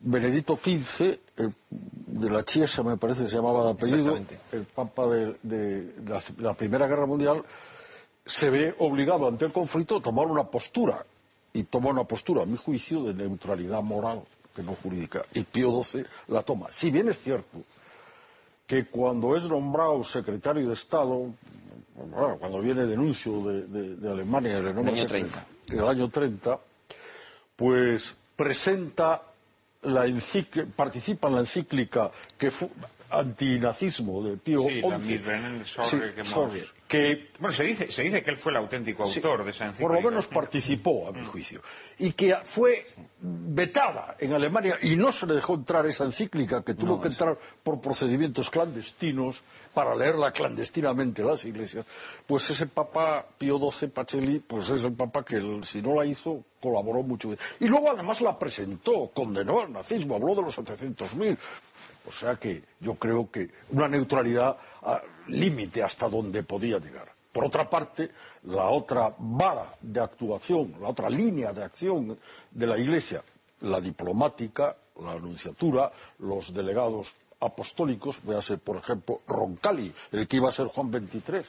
Benedicto 0.00 0.58
XV, 0.60 1.18
de 1.78 2.30
la 2.30 2.44
Chiesa 2.44 2.82
me 2.82 2.96
parece 2.96 3.22
que 3.22 3.30
se 3.30 3.36
llamaba 3.36 3.64
de 3.64 3.70
apellido, 3.70 4.16
el 4.50 4.64
Papa 4.64 5.06
de, 5.06 5.94
la, 6.38 6.54
Primera 6.54 6.88
Guerra 6.88 7.06
Mundial, 7.06 7.44
se 8.24 8.50
ve 8.50 8.74
obligado 8.80 9.28
ante 9.28 9.44
el 9.44 9.52
conflicto 9.52 9.98
a 9.98 10.02
tomar 10.02 10.26
una 10.26 10.44
postura, 10.44 11.06
y 11.52 11.62
toma 11.62 11.90
una 11.90 12.04
postura, 12.04 12.42
a 12.42 12.46
mi 12.46 12.56
juicio, 12.56 13.04
de 13.04 13.14
neutralidad 13.14 13.82
moral, 13.82 14.22
que 14.54 14.64
no 14.64 14.74
jurídica, 14.74 15.24
y 15.32 15.44
Pío 15.44 15.80
XII 15.80 16.04
la 16.26 16.42
toma. 16.42 16.66
Si 16.70 16.90
bien 16.90 17.08
es 17.08 17.20
cierto 17.20 17.62
que 18.66 18.86
cuando 18.86 19.36
es 19.36 19.44
nombrado 19.44 20.02
secretario 20.02 20.66
de 20.66 20.74
Estado, 20.74 21.32
cuando 22.38 22.60
viene 22.60 22.84
denuncio 22.84 23.40
de, 23.42 24.08
Alemania, 24.10 24.58
el 24.58 24.68
año 24.68 25.06
30. 25.06 25.46
En 25.68 25.78
el 25.78 25.88
año 25.88 26.08
30, 26.08 26.58
pues 27.56 28.16
presenta 28.34 29.22
la 29.82 30.04
participa 30.74 31.28
en 31.28 31.34
la 31.34 31.40
encíclica 31.40 32.10
que 32.36 32.50
fue 32.50 32.68
antinazismo 33.10 34.22
de 34.22 34.36
Pío 34.36 34.62
XI. 34.62 34.82
que, 36.14 36.24
bueno, 37.40 37.52
se 37.52 37.64
dice, 37.64 37.90
se 37.90 38.02
dice 38.02 38.22
que 38.22 38.30
él 38.30 38.36
fue 38.36 38.52
el 38.52 38.58
auténtico 38.58 39.02
autor 39.02 39.44
de 39.44 39.50
esa 39.50 39.66
encíclica. 39.66 39.88
Por 39.88 40.02
lo 40.02 40.10
menos 40.10 40.26
participó, 40.28 41.08
a 41.08 41.12
mi 41.12 41.24
juicio. 41.24 41.60
Y 41.98 42.12
que 42.12 42.36
fue 42.44 42.84
vetada 43.20 44.16
en 44.18 44.32
Alemania 44.32 44.78
y 44.80 44.94
no 44.94 45.10
se 45.10 45.26
le 45.26 45.34
dejó 45.34 45.54
entrar 45.54 45.84
esa 45.86 46.04
encíclica, 46.04 46.62
que 46.62 46.74
tuvo 46.74 47.00
que 47.00 47.08
entrar 47.08 47.36
por 47.62 47.80
procedimientos 47.80 48.50
clandestinos 48.50 49.42
para 49.74 49.96
leerla 49.96 50.30
clandestinamente 50.30 51.22
en 51.22 51.28
las 51.28 51.44
iglesias. 51.44 51.84
Pues 52.24 52.48
ese 52.50 52.66
Papa 52.66 53.26
Pío 53.36 53.58
XII 53.58 53.88
Pacelli, 53.88 54.38
pues 54.38 54.70
es 54.70 54.84
el 54.84 54.92
Papa 54.92 55.24
que, 55.24 55.60
si 55.64 55.82
no 55.82 55.94
la 55.94 56.06
hizo, 56.06 56.44
colaboró 56.60 57.02
mucho. 57.02 57.34
Y 57.58 57.66
luego 57.66 57.90
además 57.90 58.20
la 58.20 58.38
presentó, 58.38 59.10
condenó 59.12 59.62
al 59.62 59.72
nazismo, 59.72 60.14
habló 60.14 60.36
de 60.36 60.42
los 60.42 60.56
700.000. 60.56 61.36
O 62.06 62.12
sea 62.12 62.36
que 62.36 62.62
yo 62.78 62.94
creo 62.94 63.28
que 63.28 63.50
una 63.70 63.88
neutralidad 63.88 64.56
límite 65.28 65.82
hasta 65.82 66.08
donde 66.08 66.42
podía 66.42 66.78
llegar. 66.78 67.08
Por 67.32 67.44
otra 67.44 67.68
parte, 67.68 68.10
la 68.44 68.68
otra 68.68 69.14
vara 69.18 69.74
de 69.80 70.00
actuación, 70.00 70.74
la 70.80 70.88
otra 70.88 71.10
línea 71.10 71.52
de 71.52 71.64
acción 71.64 72.18
de 72.50 72.66
la 72.66 72.78
Iglesia, 72.78 73.22
la 73.60 73.80
diplomática, 73.80 74.76
la 75.02 75.12
anunciatura, 75.12 75.92
los 76.20 76.52
delegados 76.54 77.14
apostólicos, 77.40 78.20
véase 78.24 78.56
por 78.56 78.76
ejemplo 78.76 79.20
Roncalli, 79.28 79.92
el 80.12 80.26
que 80.26 80.36
iba 80.38 80.48
a 80.48 80.52
ser 80.52 80.68
Juan 80.68 80.90
XXIII, 80.90 81.44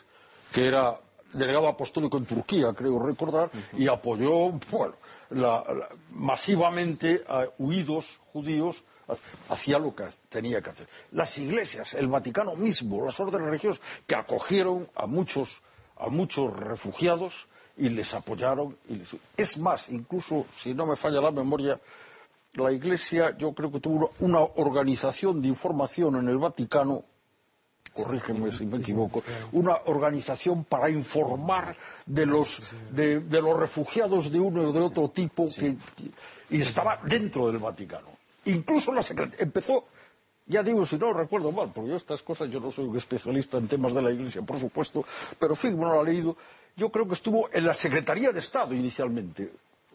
que 0.52 0.68
era 0.68 1.00
delegado 1.32 1.68
apostólico 1.68 2.18
en 2.18 2.26
Turquía, 2.26 2.74
creo 2.74 3.00
recordar, 3.00 3.50
y 3.78 3.88
apoyó 3.88 4.52
bueno, 4.70 4.96
masivamente 6.12 7.24
a 7.28 7.48
huidos 7.58 8.20
judíos 8.34 8.84
hacía 9.50 9.80
lo 9.80 9.96
que 9.96 10.06
tenía 10.30 10.62
que 10.62 10.70
hacer. 10.70 10.88
Las 11.12 11.38
iglesias, 11.38 11.94
el 11.94 12.08
Vaticano 12.08 12.56
mismo, 12.56 13.06
las 13.06 13.20
órdenes 13.20 13.48
religiosas 13.48 13.82
que 14.06 14.16
acogieron 14.16 14.90
a 14.96 15.08
muchos, 15.08 15.62
a 15.98 16.10
muchos 16.10 16.56
refugiados 16.56 17.48
y 17.78 17.90
les 17.90 18.14
apoyaron. 18.14 18.78
Y 18.90 19.02
Es 19.36 19.58
más, 19.58 19.90
incluso, 19.90 20.46
si 20.54 20.74
no 20.74 20.86
me 20.86 20.96
falla 20.96 21.22
la 21.22 21.32
memoria, 21.32 21.80
la 22.54 22.72
Iglesia 22.72 23.38
yo 23.38 23.54
creo 23.54 23.72
que 23.72 23.80
tuvo 23.80 24.12
una 24.20 24.40
organización 24.40 25.42
de 25.42 25.48
información 25.48 26.16
en 26.16 26.28
el 26.28 26.38
Vaticano 26.38 27.04
corrígeme 27.98 28.52
si 28.52 28.66
me 28.66 28.78
equivoco, 28.78 29.24
una 29.54 29.76
organización 29.86 30.66
para 30.66 30.90
informar 30.90 31.76
de 32.06 32.26
los, 32.28 32.62
de, 32.92 33.22
los 33.42 33.60
refugiados 33.60 34.32
de 34.32 34.40
uno 34.40 34.70
o 34.70 34.72
de 34.72 34.80
otro 34.80 35.10
tipo 35.10 35.48
y 36.50 36.62
estaba 36.62 37.00
dentro 37.04 37.48
del 37.48 37.58
Vaticano. 37.58 38.17
Incluso 38.48 38.94
la 38.94 39.04
secretaría 39.04 39.44
empezó, 39.44 39.86
ya 40.46 40.64
digo, 40.64 40.86
si 40.86 40.98
no 40.98 41.12
recuerdo 41.12 41.52
mal, 41.52 41.72
porque 41.74 41.90
yo 41.90 41.98
estas 41.98 42.22
cosas, 42.22 42.50
yo 42.50 42.60
no 42.62 42.72
soy 42.72 42.86
un 42.86 42.96
especialista 42.96 43.58
en 43.58 43.68
temas 43.68 43.94
de 43.94 44.02
la 44.02 44.12
Iglesia, 44.12 44.42
por 44.42 44.60
supuesto, 44.60 45.04
pero 45.38 45.56
en 45.62 45.78
no 45.78 45.94
lo 45.94 46.02
ha 46.02 46.04
leído. 46.04 46.38
Yo 46.76 46.90
creo 46.90 47.08
que 47.08 47.16
estuvo 47.16 47.50
en 47.52 47.66
la 47.66 47.74
Secretaría 47.74 48.32
de 48.32 48.40
Estado 48.40 48.74
inicialmente, 48.74 49.52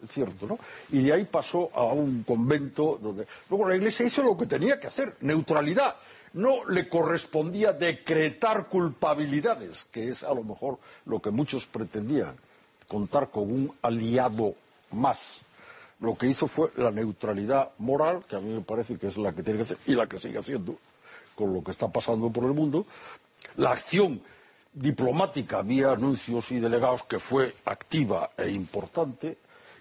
cierto, 0.07 0.45
¿no? 0.45 0.59
Y 0.91 1.01
de 1.03 1.13
ahí 1.13 1.25
pasó 1.25 1.71
a 1.73 1.85
un 1.85 2.23
convento 2.23 2.99
donde. 3.01 3.25
Luego 3.49 3.69
la 3.69 3.75
Iglesia 3.75 4.05
hizo 4.05 4.21
lo 4.21 4.37
que 4.37 4.45
tenía 4.45 4.79
que 4.79 4.87
hacer, 4.87 5.15
neutralidad. 5.21 5.95
No 6.33 6.65
le 6.65 6.87
correspondía 6.89 7.73
decretar 7.73 8.67
culpabilidades, 8.67 9.85
que 9.85 10.09
es 10.09 10.23
a 10.23 10.33
lo 10.33 10.43
mejor 10.43 10.77
lo 11.05 11.19
que 11.19 11.31
muchos 11.31 11.65
pretendían, 11.65 12.35
contar 12.87 13.31
con 13.31 13.43
un 13.43 13.75
aliado 13.81 14.55
más 14.91 15.39
lo 16.03 16.17
que 16.17 16.27
hizo 16.27 16.47
fue 16.47 16.69
la 16.75 16.91
neutralidad 16.91 17.71
moral, 17.77 18.25
que 18.27 18.35
a 18.35 18.39
mí 18.39 18.53
me 18.53 18.61
parece 18.61 18.97
que 18.97 19.07
es 19.07 19.15
la 19.15 19.33
que 19.33 19.41
tiene 19.41 19.59
que 19.59 19.63
hacer 19.63 19.77
y 19.87 19.95
la 19.95 20.05
que 20.05 20.19
sigue 20.19 20.37
haciendo 20.37 20.75
con 21.33 21.53
lo 21.53 21.63
que 21.63 21.71
está 21.71 21.87
pasando 21.87 22.29
por 22.29 22.43
el 22.43 22.53
mundo, 22.53 22.85
la 23.55 23.71
acción 23.71 24.21
diplomática 24.73 25.61
vía 25.61 25.91
anuncios 25.91 26.51
y 26.51 26.59
delegados 26.59 27.03
que 27.03 27.19
fue 27.19 27.55
activa 27.63 28.31
e 28.37 28.49
importante 28.51 29.37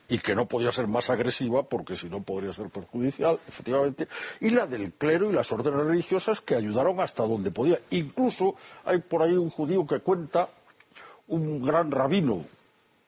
y 0.09 0.19
que 0.19 0.37
no 0.37 0.47
podía 0.47 0.71
ser 0.71 0.87
más 0.87 1.11
agresiva 1.11 1.65
porque 1.65 1.97
si 1.97 2.09
no 2.09 2.23
podría 2.23 2.53
ser 2.53 2.69
perjudicial, 2.69 3.41
efectivamente, 3.49 4.07
y 4.41 4.51
la 4.51 4.67
del 4.67 4.93
clero 4.93 5.29
y 5.29 5.33
las 5.33 5.51
órdenes 5.51 5.81
religiosas 5.81 6.41
que 6.41 6.55
ayudaron 6.55 7.01
hasta 7.01 7.27
donde 7.27 7.51
podía. 7.51 7.81
Incluso 7.91 8.55
hay 8.85 8.99
por 8.99 9.23
ahí 9.23 9.33
un 9.33 9.51
judío 9.51 9.87
que 9.89 9.99
cuenta, 9.99 10.51
un 11.27 11.65
gran 11.65 11.91
rabino, 11.91 12.45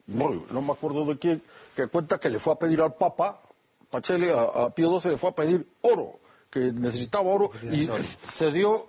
no 0.09 0.63
me 0.63 0.73
acuerdo 0.73 1.05
de 1.05 1.19
quién, 1.19 1.43
que 1.75 1.89
cuenta 1.89 2.19
que 2.19 2.31
le 2.31 2.39
fue 2.39 2.55
a 2.55 2.57
pedir 2.57 2.81
al 2.81 2.95
Papa, 2.95 3.41
Pacelli, 3.91 4.29
a, 4.31 4.71
Pío 4.71 4.99
XII 4.99 5.13
le 5.13 5.17
fue 5.17 5.31
a 5.31 5.35
pedir 5.35 5.67
oro, 5.83 6.21
que 6.51 6.73
necesitaba 6.73 7.31
oro, 7.31 7.51
y 7.71 7.89
cedió 8.27 8.89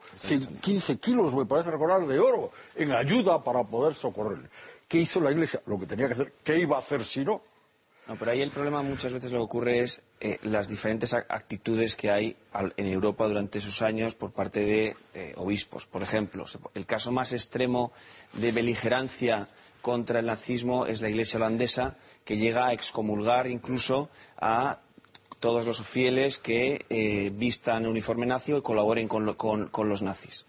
15 0.62 0.98
kilos, 0.98 1.34
me 1.36 1.46
parece 1.46 1.72
recordar, 1.72 2.06
de 2.06 2.20
oro, 2.20 2.52
en 2.76 2.92
ayuda 2.92 3.44
para 3.44 3.64
poder 3.64 3.94
socorrerle. 3.94 4.50
¿Qué 4.88 5.00
hizo 5.00 5.20
la 5.20 5.32
Iglesia? 5.32 5.62
Lo 5.66 5.80
que 5.80 5.88
tenía 5.88 6.08
que 6.08 6.14
hacer. 6.14 6.34
¿Qué 6.44 6.60
iba 6.60 6.76
a 6.76 6.80
hacer 6.80 7.04
si 7.04 7.26
no? 7.26 7.42
No, 8.08 8.16
pero 8.18 8.32
ahí 8.32 8.42
el 8.42 8.52
problema 8.52 8.84
muchas 8.84 9.12
veces 9.14 9.32
lo 9.32 9.40
que 9.40 9.44
ocurre 9.46 9.80
es 9.80 10.04
eh, 10.22 10.38
las 10.44 10.70
diferentes 10.70 11.16
actitudes 11.16 11.96
que 11.96 12.12
hay 12.12 12.38
en 12.78 12.86
Europa 12.86 13.28
durante 13.28 13.58
esos 13.58 13.82
años 13.82 14.14
por 14.14 14.32
parte 14.32 14.60
de 14.60 14.96
eh, 15.16 15.34
obispos. 15.38 15.88
Por 15.88 16.04
ejemplo, 16.04 16.46
el 16.76 16.86
caso 16.86 17.12
más 17.12 17.34
extremo 17.34 17.92
de 18.34 18.52
beligerancia 18.52 19.48
contra 19.86 20.20
el 20.20 20.26
nazismo 20.26 20.88
es 20.88 21.00
la 21.02 21.10
Iglesia 21.10 21.38
holandesa, 21.38 21.96
que 22.24 22.38
llega 22.38 22.66
a 22.66 22.74
excomulgar 22.74 23.46
incluso 23.46 24.10
a 24.36 24.80
todos 25.40 25.68
los 25.68 25.80
fieles 25.88 26.40
que 26.40 26.84
eh, 26.90 27.32
vistan 27.32 27.86
uniforme 27.86 28.26
nazi 28.26 28.52
y 28.52 28.62
colaboren 28.64 29.08
con, 29.08 29.28
los 29.28 30.02
nazis. 30.02 30.48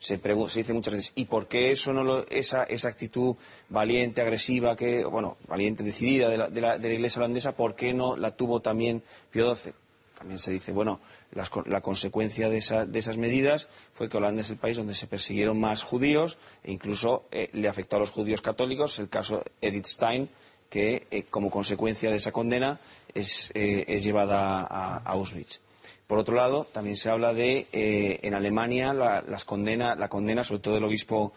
Se, 0.00 0.18
dice 0.18 0.72
muchas 0.72 0.94
veces, 0.94 1.12
¿y 1.14 1.26
por 1.26 1.46
qué 1.46 1.70
eso 1.70 1.92
no 1.92 2.24
esa, 2.28 2.62
actitud 2.88 3.36
valiente, 3.68 4.20
agresiva, 4.20 4.74
que, 4.74 5.04
bueno, 5.04 5.36
valiente, 5.46 5.84
decidida 5.84 6.28
de 6.28 6.36
la, 6.36 6.48
de 6.48 6.60
la, 6.60 6.76
Iglesia 6.76 7.20
holandesa, 7.20 7.52
por 7.52 7.76
qué 7.76 7.94
no 7.94 8.16
la 8.16 8.32
tuvo 8.32 8.58
también 8.58 9.04
Pío 9.30 9.54
XII? 9.54 9.74
También 10.18 10.40
se 10.40 10.50
dice, 10.50 10.72
bueno, 10.72 10.98
la 11.34 11.80
consecuencia 11.80 12.48
de, 12.48 12.58
esas 12.58 13.16
medidas 13.18 13.68
fue 13.92 14.08
que 14.08 14.16
Holanda 14.16 14.42
es 14.42 14.50
el 14.50 14.56
país 14.56 14.76
donde 14.76 14.94
se 14.94 15.06
persiguieron 15.06 15.58
más 15.58 15.82
judíos 15.82 16.38
e 16.62 16.72
incluso 16.72 17.24
eh, 17.30 17.50
le 17.52 17.68
afectó 17.68 17.96
a 17.96 18.00
los 18.00 18.10
judíos 18.10 18.40
católicos, 18.40 18.98
el 18.98 19.08
caso 19.08 19.42
Edith 19.60 19.86
Stein, 19.86 20.28
que 20.70 21.06
eh, 21.10 21.24
como 21.24 21.50
consecuencia 21.50 22.10
de 22.10 22.16
esa 22.16 22.32
condena 22.32 22.80
es, 23.12 23.50
eh, 23.54 23.98
llevada 23.98 24.60
a, 24.60 24.98
Auschwitz. 24.98 25.60
Por 26.06 26.18
otro 26.18 26.36
lado, 26.36 26.66
también 26.70 26.96
se 26.96 27.10
habla 27.10 27.32
de, 27.32 27.66
en 27.72 28.34
Alemania, 28.34 28.92
la, 28.92 29.22
las 29.22 29.44
condena, 29.44 29.94
la 29.94 30.08
condena, 30.08 30.44
sobre 30.44 30.60
todo 30.60 30.74
del 30.74 30.84
obispo 30.84 31.32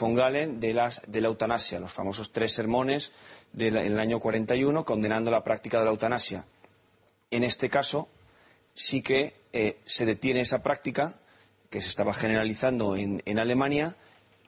von 0.00 0.14
Galen, 0.14 0.58
de, 0.58 0.74
la 0.74 0.90
eutanasia, 1.28 1.78
los 1.78 1.92
famosos 1.92 2.32
tres 2.32 2.52
sermones 2.52 3.12
en 3.56 3.76
el 3.76 4.00
año 4.00 4.18
41, 4.18 4.84
condenando 4.84 5.30
la 5.30 5.44
práctica 5.44 5.78
de 5.78 5.84
la 5.84 5.90
eutanasia. 5.92 6.44
En 7.30 7.44
este 7.44 7.70
caso, 7.70 8.08
sí 8.74 9.02
que 9.02 9.34
eh, 9.52 9.78
se 9.84 10.06
detiene 10.06 10.40
esa 10.40 10.62
práctica 10.62 11.18
que 11.68 11.80
se 11.80 11.88
estaba 11.88 12.12
generalizando 12.12 12.96
en, 12.96 13.38
Alemania 13.38 13.96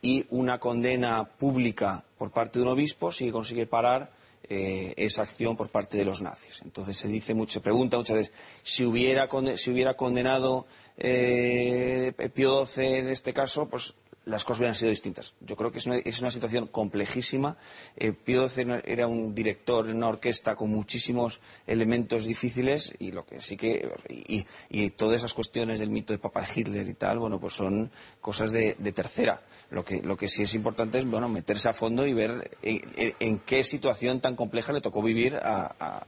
y 0.01 0.27
una 0.31 0.59
condena 0.59 1.25
pública 1.25 2.05
por 2.19 2.33
parte 2.33 2.59
de 2.59 2.65
un 2.65 2.73
obispo 2.73 3.13
sí 3.13 3.27
que 3.27 3.33
consigue 3.33 3.67
parar 3.67 4.11
eh, 4.49 4.93
esa 4.97 5.23
acción 5.23 5.57
por 5.57 5.71
parte 5.71 5.97
de 5.97 6.05
los 6.05 6.21
nazis. 6.21 6.63
Entonces 6.63 6.97
se 6.97 7.07
dice 7.07 7.33
mucho, 7.35 7.55
se 7.55 7.61
pregunta 7.61 7.97
muchas 7.97 8.17
veces 8.17 8.33
si 8.63 8.85
hubiera, 8.85 9.29
condenado 9.29 10.67
eh, 10.99 12.13
Pío 12.35 12.67
XII 12.67 12.97
en 12.97 13.09
este 13.09 13.33
caso, 13.33 13.69
pues 13.69 13.95
las 14.25 14.45
cosas 14.45 14.61
hubieran 14.61 14.75
sido 14.75 14.91
distintas. 14.91 15.35
Yo 15.41 15.57
creo 15.57 15.73
que 15.73 15.79
es 15.79 16.21
una, 16.21 16.31
situación 16.31 16.67
complejísima. 16.69 17.57
Eh, 17.97 18.13
Pío 18.13 18.47
era 18.85 19.07
un 19.07 19.35
director 19.35 19.89
en 19.89 19.97
una 19.97 20.09
orquesta 20.09 20.55
con 20.55 20.71
muchísimos 20.71 21.41
elementos 21.67 22.27
difíciles 22.27 22.95
y 22.99 23.13
lo 23.13 23.25
que 23.25 23.41
sí 23.41 23.57
que 23.57 23.93
y, 24.09 24.91
todas 24.91 25.17
esas 25.17 25.35
cuestiones 25.35 25.81
del 25.81 25.91
mito 25.91 26.13
de 26.13 26.19
Papa 26.19 26.47
Hitler 26.47 26.89
y 26.89 26.95
tal, 26.95 27.19
bueno, 27.19 27.41
pues 27.41 27.55
son 27.55 27.91
cosas 28.21 28.53
de, 28.53 28.75
tercera. 28.95 29.43
Lo 29.71 29.85
que, 29.85 30.03
lo 30.03 30.17
que 30.17 30.29
sí 30.29 30.43
es 30.43 30.55
importante 30.55 30.99
es 30.99 31.07
bueno 31.07 31.29
meterse 31.29 31.69
a 31.69 31.73
fondo 31.73 32.07
y 32.07 32.13
ver 32.13 32.57
en, 32.63 33.39
qué 33.41 33.65
situación 33.65 34.21
tan 34.21 34.37
compleja 34.37 34.73
le 34.73 34.81
tocó 34.81 35.03
vivir 35.03 35.37
a 35.37 36.07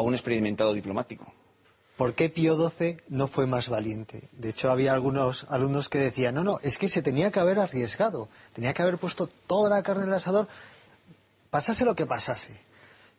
un 0.00 0.14
experimentado 0.14 0.72
diplomático. 0.72 1.32
Por 2.02 2.14
qué 2.14 2.28
Pío 2.28 2.56
XII 2.56 2.96
no 3.10 3.28
fue 3.28 3.46
más 3.46 3.68
valiente. 3.68 4.28
De 4.32 4.48
hecho, 4.48 4.72
había 4.72 4.90
algunos 4.90 5.46
alumnos 5.50 5.88
que 5.88 5.98
decían, 5.98 6.34
no, 6.34 6.42
no, 6.42 6.58
es 6.60 6.76
que 6.76 6.88
se 6.88 7.00
tenía 7.00 7.30
que 7.30 7.38
haber 7.38 7.60
arriesgado, 7.60 8.28
tenía 8.52 8.74
que 8.74 8.82
haber 8.82 8.98
puesto 8.98 9.28
toda 9.46 9.70
la 9.70 9.84
carne 9.84 10.02
en 10.02 10.08
el 10.08 10.16
asador, 10.16 10.48
pasase 11.50 11.84
lo 11.84 11.94
que 11.94 12.04
pasase. 12.04 12.58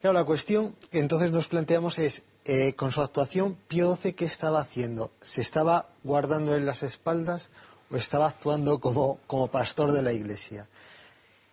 Claro, 0.02 0.16
la 0.16 0.26
cuestión 0.26 0.76
que 0.92 1.00
entonces 1.00 1.32
nos 1.32 1.48
planteamos 1.48 1.98
es, 1.98 2.24
eh, 2.44 2.74
con 2.76 2.92
su 2.92 3.02
actuación, 3.02 3.56
Pío 3.70 3.96
XII, 3.96 4.16
¿qué 4.16 4.26
estaba 4.26 4.60
haciendo? 4.60 5.12
¿Se 5.22 5.40
estaba 5.40 5.88
guardando 6.04 6.54
en 6.54 6.66
las 6.66 6.84
espaldas 6.84 7.52
o 7.90 7.96
estaba 7.96 8.28
actuando 8.28 8.82
como, 8.82 9.18
como 9.28 9.48
pastor 9.48 9.94
de 9.94 10.02
la 10.02 10.12
Iglesia? 10.12 10.68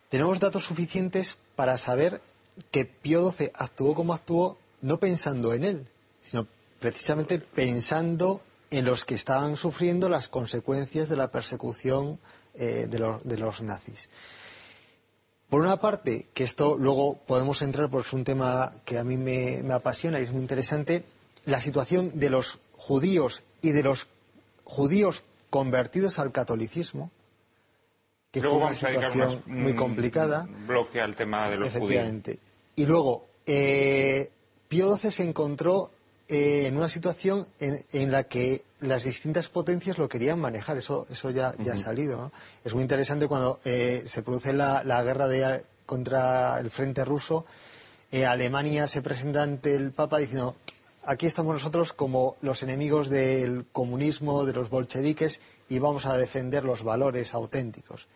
Tenemos 0.09 0.41
datos 0.41 0.65
suficientes 0.65 1.39
para 1.55 1.79
saber 1.79 2.23
que 2.73 2.87
Pío 2.87 3.31
XII 3.31 3.53
actuó 3.55 3.95
como 3.95 4.15
actuó 4.15 4.59
no 4.83 4.99
pensando 4.99 5.55
en 5.55 5.63
él, 5.63 5.87
sino 6.21 6.49
precisamente 6.81 7.39
pensando 7.39 8.41
en 8.71 8.85
los 8.85 9.05
que 9.05 9.15
estaban 9.15 9.57
sufriendo 9.57 10.09
las 10.09 10.29
consecuencias 10.29 11.09
de 11.09 11.17
la 11.17 11.31
persecución 11.31 12.19
eh, 12.55 12.87
de, 12.89 12.99
los, 12.99 13.23
de, 13.25 13.37
los, 13.37 13.63
nazis. 13.63 14.09
Por 15.49 15.61
una 15.61 15.81
parte, 15.81 16.27
que 16.35 16.45
esto 16.45 16.77
luego 16.79 17.17
podemos 17.27 17.63
entrar 17.63 17.91
porque 17.91 18.09
es 18.09 18.15
un 18.15 18.25
tema 18.25 18.73
que 18.85 18.99
a 18.99 19.05
mí 19.05 19.17
me, 19.17 19.63
me 19.63 19.75
apasiona 19.75 20.21
y 20.21 20.25
es 20.25 20.33
muy 20.33 20.41
interesante, 20.41 21.05
la 21.45 21.61
situación 21.61 22.13
de 22.15 22.31
los 22.31 22.61
judíos 22.73 23.43
y 23.61 23.71
de 23.71 23.83
los 23.83 24.09
judíos 24.65 25.23
convertidos 25.51 26.19
al 26.19 26.33
catolicismo, 26.33 27.11
que 28.31 28.41
luego 28.41 28.59
fue 28.59 28.67
una 28.67 28.75
situación 28.75 29.43
muy 29.47 29.75
complicada. 29.75 30.49
Bloque 30.67 31.01
al 31.01 31.17
tema 31.17 31.49
de 31.49 31.57
los 31.57 31.69
efectivamente. 31.69 32.33
Judíos. 32.33 32.51
Y 32.77 32.87
luego, 32.87 33.27
eh, 33.47 34.31
Pío 34.69 34.97
XII 34.97 35.11
se 35.11 35.25
encontró 35.25 35.91
eh, 36.31 36.69
en 36.69 36.77
una 36.77 36.89
situación 36.89 37.45
en, 37.59 37.85
en, 37.93 38.13
la 38.13 38.23
que 38.23 38.63
las 38.79 39.03
distintas 39.03 39.49
potencias 39.49 39.99
lo 39.99 40.09
querían 40.09 40.39
manejar. 40.39 40.77
Eso, 40.77 41.07
eso 41.11 41.31
ya, 41.31 41.55
ya 41.59 41.63
uh 41.63 41.67
-huh. 41.67 41.73
ha 41.73 41.77
salido. 41.77 42.17
¿no? 42.17 42.33
Es 42.65 42.73
muy 42.73 42.83
interesante 42.83 43.27
cuando 43.27 43.59
eh, 43.65 44.05
se 44.07 44.23
produce 44.23 44.53
la, 44.53 44.85
la 44.85 45.03
guerra 45.03 45.27
de, 45.27 45.65
contra 45.87 46.61
el 46.61 46.71
frente 46.71 47.05
ruso. 47.05 47.45
Eh, 48.13 48.25
Alemania 48.27 48.87
se 48.87 49.03
presenta 49.03 49.43
ante 49.43 49.75
el 49.75 49.91
Papa 49.91 50.19
diciendo 50.19 50.55
aquí 51.05 51.27
estamos 51.27 51.53
nosotros 51.53 51.93
como 51.93 52.37
los 52.43 52.63
enemigos 52.63 53.09
del 53.09 53.67
comunismo, 53.73 54.45
de 54.45 54.53
los 54.53 54.71
bolcheviques, 54.71 55.41
y 55.69 55.81
vamos 55.81 56.07
a 56.07 56.17
defender 56.17 56.63
los 56.65 56.85
valores 56.85 57.35
auténticos. 57.35 58.07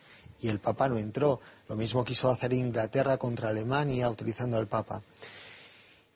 Y 0.40 0.48
el 0.48 0.60
Papa 0.60 0.88
no 0.88 0.98
entró. 0.98 1.40
Lo 1.68 1.74
mismo 1.74 2.04
quiso 2.04 2.30
hacer 2.30 2.52
Inglaterra 2.52 3.18
contra 3.18 3.48
Alemania 3.48 4.08
utilizando 4.08 4.56
al 4.56 4.68
Papa. 4.68 5.02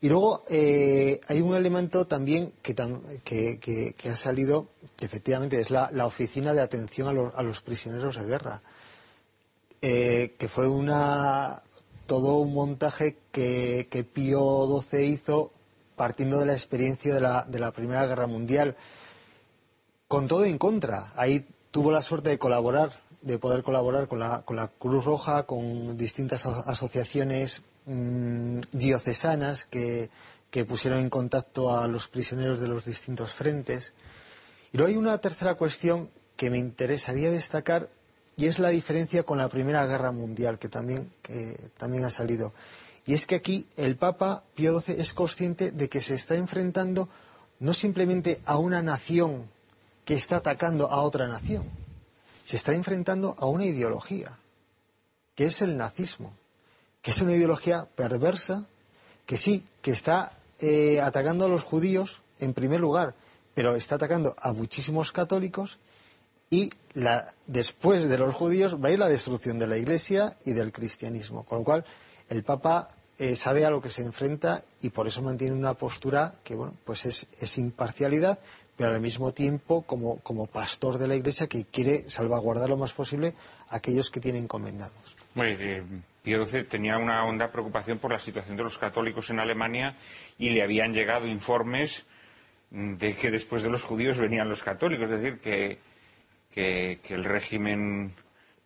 Y 0.00 0.08
luego 0.08 0.44
eh, 0.48 1.20
hay 1.26 1.40
un 1.40 1.56
elemento 1.56 2.06
también 2.06 2.52
que, 2.62 2.72
tam 2.72 3.02
que, 3.24 3.94
ha 4.08 4.16
salido, 4.16 4.68
que 4.96 5.06
efectivamente 5.06 5.58
es 5.60 5.70
la, 5.70 5.90
Oficina 6.06 6.54
de 6.54 6.60
Atención 6.60 7.08
a, 7.08 7.36
a, 7.36 7.42
los 7.42 7.62
Prisioneros 7.62 8.16
de 8.16 8.24
Guerra, 8.24 8.62
eh, 9.82 10.36
que 10.38 10.48
fue 10.48 10.68
una, 10.68 11.62
todo 12.06 12.36
un 12.36 12.54
montaje 12.54 13.16
que, 13.32 13.88
que 13.90 14.04
Pío 14.04 14.66
XII 14.80 15.04
hizo 15.04 15.50
partiendo 15.96 16.38
de 16.38 16.46
la 16.46 16.54
experiencia 16.54 17.12
de 17.12 17.20
la, 17.20 17.44
de 17.48 17.58
la 17.58 17.72
Primera 17.72 18.06
Guerra 18.06 18.28
Mundial, 18.28 18.76
con 20.06 20.28
todo 20.28 20.44
en 20.44 20.58
contra. 20.58 21.12
Ahí 21.16 21.44
tuvo 21.72 21.90
la 21.90 22.02
suerte 22.02 22.30
de 22.30 22.38
colaborar, 22.38 23.00
de 23.20 23.38
poder 23.38 23.64
colaborar 23.64 24.06
con 24.06 24.20
la, 24.20 24.42
con 24.42 24.56
la 24.56 24.68
Cruz 24.68 25.04
Roja, 25.04 25.42
con 25.42 25.96
distintas 25.96 26.46
asociaciones 26.46 27.62
mmm, 27.88 28.60
diocesanas 28.72 29.64
que, 29.64 30.10
que, 30.50 30.64
pusieron 30.64 31.00
en 31.00 31.10
contacto 31.10 31.76
a 31.76 31.88
los 31.88 32.08
prisioneros 32.08 32.60
de 32.60 32.68
los 32.68 32.84
distintos 32.84 33.34
frentes. 33.34 33.92
Y 34.72 34.76
luego 34.76 34.90
hay 34.90 34.96
una 34.96 35.18
tercera 35.18 35.54
cuestión 35.54 36.10
que 36.36 36.50
me 36.50 36.58
interesaría 36.58 37.30
destacar 37.30 37.88
y 38.36 38.46
es 38.46 38.60
la 38.60 38.68
diferencia 38.68 39.24
con 39.24 39.38
la 39.38 39.48
Primera 39.48 39.84
Guerra 39.86 40.12
Mundial, 40.12 40.60
que 40.60 40.68
también, 40.68 41.10
que 41.22 41.58
también 41.76 42.04
ha 42.04 42.10
salido. 42.10 42.52
Y 43.04 43.14
es 43.14 43.26
que 43.26 43.34
aquí 43.34 43.66
el 43.76 43.96
Papa 43.96 44.44
Pío 44.54 44.80
XII 44.80 45.00
es 45.00 45.12
consciente 45.12 45.72
de 45.72 45.88
que 45.88 46.00
se 46.00 46.14
está 46.14 46.36
enfrentando 46.36 47.08
no 47.58 47.74
simplemente 47.74 48.40
a 48.44 48.58
una 48.58 48.82
nación 48.82 49.50
que 50.04 50.14
está 50.14 50.36
atacando 50.36 50.90
a 50.90 51.02
otra 51.02 51.26
nación, 51.26 51.64
se 52.44 52.56
está 52.56 52.72
enfrentando 52.74 53.34
a 53.38 53.46
una 53.46 53.64
ideología, 53.66 54.38
que 55.34 55.46
es 55.46 55.60
el 55.60 55.76
nazismo, 55.76 56.32
es 57.08 57.22
una 57.22 57.32
ideología 57.32 57.88
perversa, 57.94 58.66
que 59.24 59.38
sí, 59.38 59.64
que 59.80 59.92
está 59.92 60.32
eh, 60.58 61.00
atacando 61.00 61.46
a 61.46 61.48
los 61.48 61.62
judíos 61.62 62.20
en 62.38 62.52
primer 62.52 62.80
lugar, 62.80 63.14
pero 63.54 63.76
está 63.76 63.94
atacando 63.94 64.36
a 64.38 64.52
muchísimos 64.52 65.10
católicos 65.10 65.78
y 66.50 66.70
después 67.46 68.10
de 68.10 68.18
los 68.18 68.34
judíos 68.34 68.76
va 68.76 68.88
a 68.88 68.90
ir 68.90 68.98
la 68.98 69.08
destrucción 69.08 69.58
de 69.58 69.66
la 69.66 69.78
Iglesia 69.78 70.36
y 70.44 70.52
del 70.52 70.70
cristianismo. 70.70 71.44
Con 71.44 71.58
lo 71.58 71.64
cual, 71.64 71.84
el 72.28 72.42
Papa 72.42 72.88
eh, 73.18 73.36
sabe 73.36 73.64
a 73.64 73.70
lo 73.70 73.80
que 73.80 73.88
se 73.88 74.02
enfrenta 74.02 74.64
y 74.82 74.90
por 74.90 75.06
eso 75.06 75.22
mantiene 75.22 75.56
una 75.56 75.72
postura 75.74 76.34
que, 76.44 76.54
bueno, 76.56 76.74
pues 76.84 77.06
es, 77.06 77.26
es 77.40 77.56
imparcialidad, 77.56 78.38
pero 78.76 78.90
al 78.90 79.00
mismo 79.00 79.32
tiempo 79.32 79.80
como, 79.82 80.18
como, 80.18 80.46
pastor 80.46 80.98
de 80.98 81.08
la 81.08 81.16
Iglesia 81.16 81.46
que 81.46 81.64
quiere 81.64 82.04
salvaguardar 82.10 82.68
lo 82.68 82.76
más 82.76 82.92
posible 82.92 83.34
a 83.70 83.76
aquellos 83.76 84.10
que 84.10 84.20
tiene 84.20 84.38
encomendados. 84.38 85.17
Bueno, 85.34 85.56
eh, 85.60 85.82
Pío 86.22 86.44
XII 86.44 86.64
tenía 86.64 86.96
una 86.98 87.24
honda 87.24 87.50
preocupación 87.50 87.98
por 87.98 88.12
la 88.12 88.18
situación 88.18 88.56
de 88.56 88.64
los 88.64 88.78
católicos 88.78 89.30
en 89.30 89.40
Alemania 89.40 89.94
y 90.38 90.50
le 90.50 90.62
habían 90.62 90.92
llegado 90.92 91.26
informes 91.26 92.06
de 92.70 93.16
que 93.16 93.30
después 93.30 93.62
de 93.62 93.70
los 93.70 93.82
judíos 93.82 94.18
venían 94.18 94.48
los 94.48 94.62
católicos, 94.62 95.10
es 95.10 95.22
decir, 95.22 95.40
que, 95.40 95.78
que, 96.52 97.00
que 97.02 97.14
el 97.14 97.24
régimen 97.24 98.14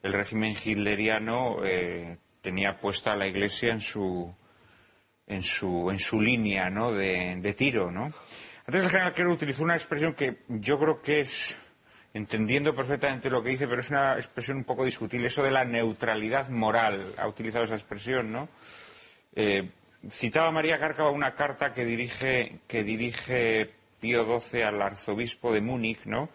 el 0.03 0.13
régimen 0.13 0.53
hitleriano 0.53 1.65
eh, 1.65 2.19
tenía 2.41 2.79
puesta 2.79 3.13
a 3.13 3.17
la 3.17 3.29
Iglesia 3.29 3.71
en 3.71 3.81
su 3.81 4.35
en 5.27 5.43
su, 5.43 5.89
en 5.91 5.99
su 5.99 6.21
línea 6.21 6.69
¿no? 6.69 6.93
de, 6.93 7.37
de, 7.37 7.55
tiro. 7.55 7.91
¿no? 7.91 8.13
Antes 8.67 8.83
el 8.83 8.91
general 8.91 9.15
Kerr 9.15 9.29
utilizó 9.29 9.63
una 9.63 9.75
expresión 9.77 10.15
que 10.15 10.39
yo 10.49 10.79
creo 10.79 11.01
que 11.01 11.21
es, 11.21 11.61
entendiendo 12.15 12.75
perfectamente 12.75 13.31
lo 13.31 13.43
que 13.43 13.51
dice, 13.51 13.67
pero 13.67 13.81
es 13.81 13.91
una 13.91 14.15
expresión 14.15 14.59
un 14.59 14.65
poco 14.65 14.85
discutible, 14.85 15.29
eso 15.29 15.43
de 15.43 15.51
la 15.51 15.65
neutralidad 15.65 16.49
moral. 16.51 17.05
Ha 17.19 17.27
utilizado 17.27 17.65
esa 17.65 17.75
expresión, 17.75 18.31
¿no? 18.33 18.49
Eh, 19.35 19.71
citaba 20.11 20.51
María 20.51 20.79
Cárcava 20.79 21.11
una 21.11 21.35
carta 21.35 21.73
que 21.73 21.85
dirige, 21.85 22.61
que 22.67 22.83
dirige 22.83 23.71
Pío 24.01 24.25
XII 24.25 24.63
al 24.63 24.83
arzobispo 24.83 25.53
de 25.53 25.61
Múnich, 25.61 26.05
¿no? 26.05 26.29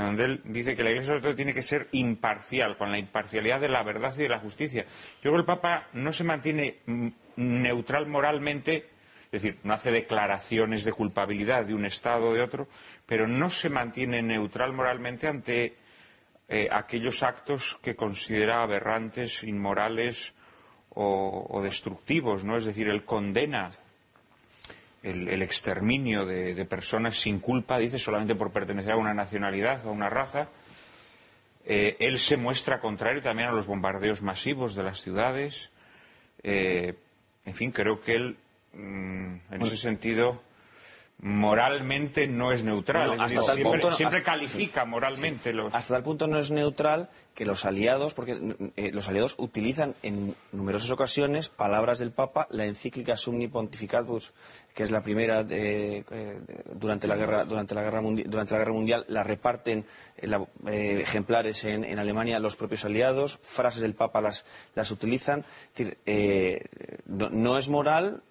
donde 0.00 0.24
él 0.24 0.40
dice 0.44 0.74
que 0.74 0.82
la 0.82 0.90
Iglesia 0.90 1.20
tiene 1.36 1.54
que 1.54 1.62
ser 1.62 1.88
imparcial, 1.92 2.76
con 2.76 2.90
la 2.90 2.98
imparcialidad 2.98 3.60
de 3.60 3.68
la 3.68 3.84
verdad 3.84 4.12
y 4.16 4.22
de 4.22 4.28
la 4.28 4.40
justicia. 4.40 4.82
Yo 4.82 5.30
creo 5.30 5.34
que 5.34 5.40
el 5.40 5.44
Papa 5.44 5.88
no 5.92 6.10
se 6.10 6.24
mantiene 6.24 6.78
neutral 7.36 8.08
moralmente, 8.08 8.88
es 9.34 9.42
decir, 9.42 9.58
no 9.64 9.74
hace 9.74 9.90
declaraciones 9.90 10.84
de 10.84 10.92
culpabilidad 10.92 11.64
de 11.64 11.74
un 11.74 11.84
Estado 11.84 12.28
o 12.28 12.34
de 12.34 12.40
otro, 12.40 12.68
pero 13.04 13.26
no 13.26 13.50
se 13.50 13.68
mantiene 13.68 14.22
neutral 14.22 14.72
moralmente 14.72 15.26
ante 15.26 15.74
eh, 16.48 16.68
aquellos 16.70 17.22
actos 17.24 17.76
que 17.82 17.96
considera 17.96 18.62
aberrantes, 18.62 19.42
inmorales 19.42 20.34
o, 20.96 21.60
destructivos, 21.60 22.44
¿no? 22.44 22.56
Es 22.56 22.66
decir, 22.66 22.88
él 22.88 23.04
condena 23.04 23.70
el, 25.02 25.42
exterminio 25.42 26.24
de, 26.24 26.54
de, 26.54 26.64
personas 26.64 27.16
sin 27.16 27.40
culpa, 27.40 27.78
dice, 27.78 27.98
solamente 27.98 28.36
por 28.36 28.52
pertenecer 28.52 28.92
a 28.92 28.96
una 28.96 29.12
nacionalidad 29.12 29.84
o 29.84 29.88
a 29.88 29.92
una 29.92 30.08
raza. 30.08 30.48
Eh, 31.64 31.96
él 31.98 32.20
se 32.20 32.36
muestra 32.36 32.78
contrario 32.78 33.20
también 33.20 33.48
a 33.48 33.52
los 33.52 33.66
bombardeos 33.66 34.22
masivos 34.22 34.76
de 34.76 34.84
las 34.84 35.00
ciudades. 35.00 35.70
Eh, 36.44 36.94
en 37.44 37.54
fin, 37.54 37.72
creo 37.72 38.00
que 38.00 38.12
él, 38.12 38.36
mmm, 38.74 39.36
en 39.50 39.62
ese 39.62 39.76
sentido, 39.76 40.40
moralmente 41.24 42.26
no 42.26 42.52
es 42.52 42.64
neutral. 42.64 43.08
Bueno, 43.08 43.22
hasta 43.22 43.42
siempre, 43.42 43.64
punto, 43.64 43.90
siempre 43.92 44.18
hasta, 44.18 44.32
califica 44.32 44.82
sí, 44.82 44.88
moralmente 44.88 45.50
sí. 45.50 45.56
los. 45.56 45.74
Hasta 45.74 45.94
tal 45.94 46.02
punto 46.02 46.26
no 46.26 46.38
es 46.38 46.50
neutral 46.50 47.08
que 47.34 47.44
los 47.44 47.64
aliados, 47.64 48.14
porque 48.14 48.56
eh, 48.76 48.90
los 48.92 49.08
aliados 49.08 49.34
utilizan 49.38 49.94
en 50.02 50.34
numerosas 50.52 50.90
ocasiones 50.90 51.48
palabras 51.48 51.98
del 51.98 52.12
Papa, 52.12 52.46
la 52.50 52.66
encíclica 52.66 53.16
Sumni 53.16 53.48
Pontificatus, 53.48 54.34
que 54.74 54.82
es 54.82 54.90
la 54.90 55.02
primera 55.02 55.42
de, 55.44 56.04
eh, 56.10 56.40
durante, 56.74 57.08
la 57.08 57.16
guerra, 57.16 57.44
durante, 57.44 57.74
la 57.74 57.82
guerra 57.82 58.02
durante 58.02 58.52
la 58.52 58.58
guerra 58.58 58.72
mundial, 58.72 59.04
la 59.08 59.22
reparten 59.22 59.84
eh, 60.16 60.26
la, 60.26 60.46
ejemplares 60.66 61.64
en, 61.64 61.84
en, 61.84 61.98
Alemania 61.98 62.38
los 62.38 62.56
propios 62.56 62.84
aliados, 62.84 63.38
frases 63.42 63.80
del 63.80 63.94
Papa 63.94 64.20
las, 64.20 64.44
las 64.74 64.90
utilizan. 64.90 65.44
Es 65.74 65.96
decir, 66.04 66.68
no, 67.06 67.30
no 67.30 67.56
es 67.56 67.68
moral 67.68 68.22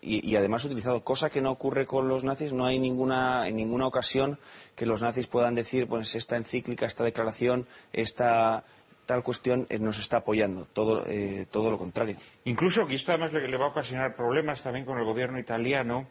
y, 0.00 0.28
y, 0.28 0.36
además 0.36 0.64
utilizado, 0.64 1.02
cosa 1.02 1.30
que 1.30 1.40
no 1.40 1.50
ocurre 1.50 1.86
con 1.86 2.08
los 2.08 2.24
nazis, 2.24 2.52
no 2.52 2.66
hay 2.66 2.78
ninguna, 2.78 3.48
en 3.48 3.56
ninguna 3.56 3.86
ocasión 3.86 4.38
que 4.76 4.86
los 4.86 5.02
nazis 5.02 5.26
puedan 5.26 5.54
decir, 5.54 5.86
pues 5.86 6.14
esta 6.14 6.36
encíclica, 6.36 6.86
esta 6.86 7.04
declaración, 7.04 7.66
esta 7.92 8.64
tal 9.06 9.22
cuestión 9.22 9.66
eh, 9.70 9.78
nos 9.78 9.98
está 9.98 10.18
apoyando, 10.18 10.66
todo, 10.66 11.04
eh, 11.06 11.46
todo 11.50 11.70
lo 11.70 11.78
contrario. 11.78 12.16
Incluso 12.44 12.86
que 12.86 12.94
esto 12.94 13.12
además 13.12 13.32
le, 13.32 13.48
le, 13.48 13.56
va 13.56 13.66
a 13.66 13.70
ocasionar 13.70 14.14
problemas 14.14 14.62
también 14.62 14.84
con 14.84 14.98
el 14.98 15.04
gobierno 15.04 15.38
italiano, 15.38 16.08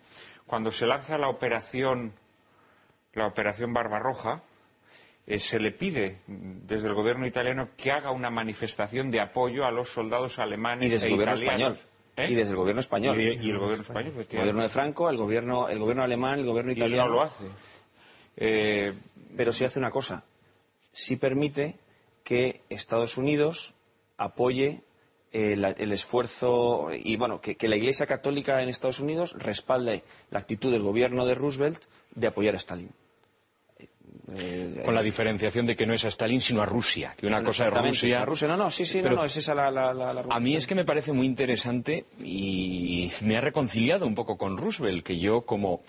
cuando 0.48 0.72
se 0.72 0.88
lanza 0.88 1.18
la 1.18 1.30
operación 1.30 2.14
la 3.18 3.28
operación 3.28 3.74
Barbarroja, 3.74 4.42
eh, 5.26 5.40
se 5.40 5.60
le 5.60 5.72
pide 5.72 6.22
desde 6.28 6.88
el 6.88 6.94
gobierno 6.94 7.26
italiano 7.28 7.70
que 7.76 7.92
haga 7.92 8.12
una 8.12 8.30
manifestación 8.30 9.12
de 9.12 9.20
apoyo 9.20 9.66
a 9.66 9.72
los 9.72 9.90
soldados 9.90 10.40
alemanes 10.40 10.86
y 10.86 10.90
desde 10.90 11.08
e 11.08 11.10
el 11.10 11.16
gobierno 11.16 11.36
italianos. 11.36 11.78
español. 11.80 11.97
¿Eh? 12.18 12.28
Y 12.32 12.36
desde 12.36 12.52
el 12.52 12.58
gobierno 12.58 12.80
español. 12.82 13.20
Y, 13.22 13.24
y 13.26 13.50
el 13.52 13.60
gobierno 13.60 13.84
español, 13.84 14.08
El 14.08 14.14
efectivamente. 14.14 14.38
gobierno 14.38 14.64
de 14.64 14.70
Franco, 14.70 15.10
el 15.10 15.18
gobierno, 15.18 15.70
el 15.70 15.80
gobierno 15.80 16.04
alemán, 16.04 16.40
el 16.40 16.46
gobierno 16.46 16.72
Y 16.72 16.76
italiano. 16.76 17.10
no 17.10 17.16
lo 17.16 17.22
hace. 17.22 17.46
Eh, 18.36 18.94
Pero 19.36 19.54
sí 19.54 19.66
hace 19.66 19.80
una 19.80 19.92
cosa. 19.92 20.24
Sí 20.92 21.16
permite 21.16 21.78
que 22.24 22.62
Estados 22.70 23.18
Unidos 23.18 23.76
apoye 24.18 24.82
eh, 25.32 25.54
el 25.78 25.92
esfuerzo 25.92 26.90
y, 26.92 27.16
bueno, 27.18 27.40
que, 27.40 27.56
que 27.56 27.68
la 27.68 27.76
Iglesia 27.76 28.08
Católica 28.08 28.62
en 28.64 28.70
Estados 28.70 29.00
Unidos 29.00 29.36
respalde 29.38 30.04
la 30.32 30.40
actitud 30.40 30.72
del 30.72 30.82
gobierno 30.82 31.26
de 31.26 31.36
Roosevelt 31.36 31.84
de 32.16 32.28
apoyar 32.28 32.56
a 32.56 32.58
Stalin. 32.58 32.90
Eh, 34.36 34.82
Con 34.84 34.94
la 34.94 35.02
diferenciación 35.02 35.66
de 35.66 35.76
que 35.78 35.86
no 35.86 35.94
es 35.94 36.04
a 36.04 36.10
Stalin, 36.10 36.42
sino 36.42 36.62
a 36.62 36.66
Rusia. 36.66 37.16
Que 37.18 37.28
una 37.28 37.42
cosa 37.42 37.68
es 37.68 37.74
Rusia. 37.74 38.26
Rusia. 38.26 38.48
No, 38.50 38.58
no, 38.58 38.70
sí, 38.70 38.86
sí, 38.86 39.02
no, 39.02 39.10
no, 39.12 39.24
es 39.24 39.38
esa 39.38 39.56
la, 39.56 39.72
la, 39.72 39.94
la- 39.94 40.14
la 40.14 40.26
A 40.30 40.40
mí 40.42 40.56
es 40.56 40.68
que 40.68 40.76
me 40.76 40.84
parece 40.84 41.14
muy 41.14 41.26
interesante 41.26 42.06
y 42.22 43.10
me 43.22 43.38
ha 43.38 43.42
reconciliado 43.42 44.06
un 44.06 44.16
poco 44.16 44.38
con 44.38 44.58
Roosevelt, 44.58 45.06
que 45.06 45.18
yo 45.18 45.42
como 45.46 45.82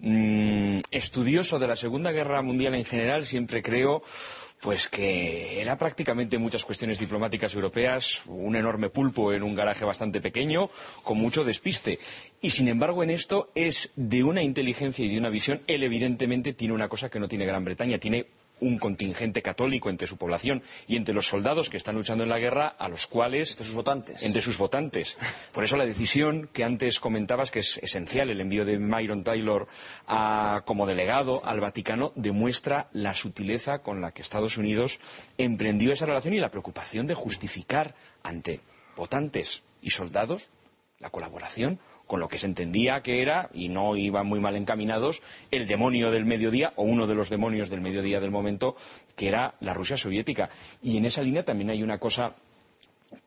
mm, 0.00 0.80
estudioso 0.90 1.58
de 1.60 1.68
la 1.68 1.76
Segunda 1.76 2.10
Guerra 2.10 2.42
Mundial 2.42 2.74
en 2.74 2.84
general 2.84 3.24
siempre 3.24 3.62
creo 3.62 4.02
pues 4.60 4.88
que 4.88 5.60
era 5.60 5.78
prácticamente 5.78 6.36
en 6.36 6.42
muchas 6.42 6.64
cuestiones 6.64 6.98
diplomáticas 6.98 7.54
europeas 7.54 8.22
un 8.26 8.56
enorme 8.56 8.90
pulpo 8.90 9.32
en 9.32 9.42
un 9.42 9.54
garaje 9.54 9.84
bastante 9.84 10.20
pequeño 10.20 10.70
con 11.02 11.18
mucho 11.18 11.44
despiste. 11.44 11.98
Y 12.40 12.50
sin 12.50 12.68
embargo 12.68 13.02
en 13.02 13.10
esto 13.10 13.50
es 13.54 13.92
de 13.96 14.24
una 14.24 14.42
inteligencia 14.42 15.04
y 15.04 15.08
de 15.08 15.18
una 15.18 15.28
visión. 15.28 15.60
Él 15.66 15.82
evidentemente 15.82 16.52
tiene 16.52 16.74
una 16.74 16.88
cosa 16.88 17.08
que 17.10 17.20
no 17.20 17.28
tiene 17.28 17.46
Gran 17.46 17.64
Bretaña 17.64 17.98
tiene 17.98 18.26
un 18.60 18.78
contingente 18.78 19.42
católico 19.42 19.90
entre 19.90 20.06
su 20.06 20.16
población 20.16 20.62
y 20.86 20.96
entre 20.96 21.14
los 21.14 21.26
soldados 21.28 21.68
que 21.68 21.76
están 21.76 21.94
luchando 21.96 22.24
en 22.24 22.30
la 22.30 22.38
guerra, 22.38 22.66
a 22.78 22.88
los 22.88 23.06
cuales... 23.06 23.50
Entre 23.50 23.64
sus 23.66 23.74
votantes. 23.74 24.22
Entre 24.22 24.40
sus 24.42 24.56
votantes. 24.58 25.18
Por 25.52 25.64
eso 25.64 25.76
la 25.76 25.84
decisión 25.86 26.48
que 26.52 26.64
antes 26.64 26.98
comentabas, 27.00 27.50
que 27.50 27.58
es 27.58 27.78
esencial, 27.78 28.30
el 28.30 28.40
envío 28.40 28.64
de 28.64 28.78
Myron 28.78 29.24
Taylor 29.24 29.68
a- 30.06 30.62
como 30.64 30.86
delegado 30.86 31.44
al 31.44 31.60
Vaticano, 31.60 32.12
demuestra 32.14 32.88
la 32.92 33.14
sutileza 33.14 33.80
con 33.82 34.00
la 34.00 34.12
que 34.12 34.22
Estados 34.22 34.56
Unidos 34.56 35.00
emprendió 35.38 35.92
esa 35.92 36.06
relación 36.06 36.34
y 36.34 36.40
la 36.40 36.50
preocupación 36.50 37.06
de 37.06 37.14
justificar 37.14 37.94
ante 38.22 38.60
votantes 38.96 39.62
y 39.82 39.90
soldados 39.90 40.48
la 40.98 41.10
colaboración 41.10 41.78
con 42.06 42.20
lo 42.20 42.28
que 42.28 42.38
se 42.38 42.46
entendía 42.46 43.02
que 43.02 43.20
era, 43.22 43.50
y 43.52 43.68
no 43.68 43.96
iban 43.96 44.26
muy 44.26 44.40
mal 44.40 44.56
encaminados, 44.56 45.22
el 45.50 45.66
demonio 45.66 46.10
del 46.10 46.24
mediodía, 46.24 46.72
o 46.76 46.84
uno 46.84 47.06
de 47.06 47.14
los 47.14 47.30
demonios 47.30 47.68
del 47.68 47.80
mediodía 47.80 48.20
del 48.20 48.30
momento, 48.30 48.76
que 49.16 49.28
era 49.28 49.54
la 49.60 49.74
Rusia 49.74 49.96
soviética. 49.96 50.48
Y 50.82 50.96
en 50.96 51.04
esa 51.04 51.22
línea 51.22 51.44
también 51.44 51.70
hay 51.70 51.82
una 51.82 51.98
cosa 51.98 52.36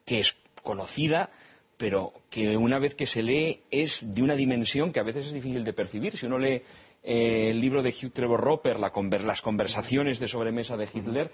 que 0.06 0.20
es 0.20 0.38
conocida, 0.64 1.30
pero 1.78 2.14
que 2.30 2.58
una 2.58 2.80
vez 2.80 2.96
que 2.96 3.06
se 3.06 3.24
lee 3.24 3.62
es 3.72 4.14
de 4.14 4.22
una 4.22 4.36
dimensión 4.36 4.92
que 4.92 5.00
a 5.00 5.04
veces 5.04 5.28
es 5.28 5.34
difícil 5.34 5.64
de 5.64 5.74
percibir. 5.74 6.18
Si 6.18 6.26
uno 6.26 6.38
lee 6.38 6.62
eh, 7.04 7.50
el 7.52 7.60
libro 7.60 7.82
de 7.82 7.90
Hugh 7.92 8.12
Trevor 8.12 8.42
Roper, 8.42 8.80
la 8.80 8.92
conver- 8.92 9.24
las 9.24 9.42
conversaciones 9.42 10.20
de 10.20 10.28
sobremesa 10.28 10.76
de 10.76 10.90
Hitler, 10.94 11.32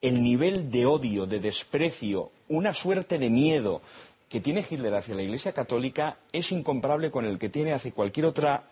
el 0.00 0.22
nivel 0.22 0.70
de 0.70 0.86
odio, 0.86 1.26
de 1.26 1.40
desprecio, 1.40 2.30
una 2.48 2.72
suerte 2.74 3.18
de 3.18 3.30
miedo 3.30 3.80
que 4.28 4.40
tiene 4.40 4.64
Hitler 4.68 4.94
hacia 4.94 5.14
la 5.14 5.22
Iglesia 5.22 5.52
Católica 5.52 6.18
es 6.32 6.52
incomparable 6.52 7.10
con 7.10 7.24
el 7.24 7.38
que 7.38 7.48
tiene 7.48 7.72
hacia 7.72 7.92
cualquier 7.92 8.26
otra 8.26 8.64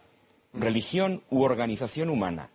religión 0.53 1.23
u 1.31 1.43
organización 1.43 2.11
humana. 2.11 2.51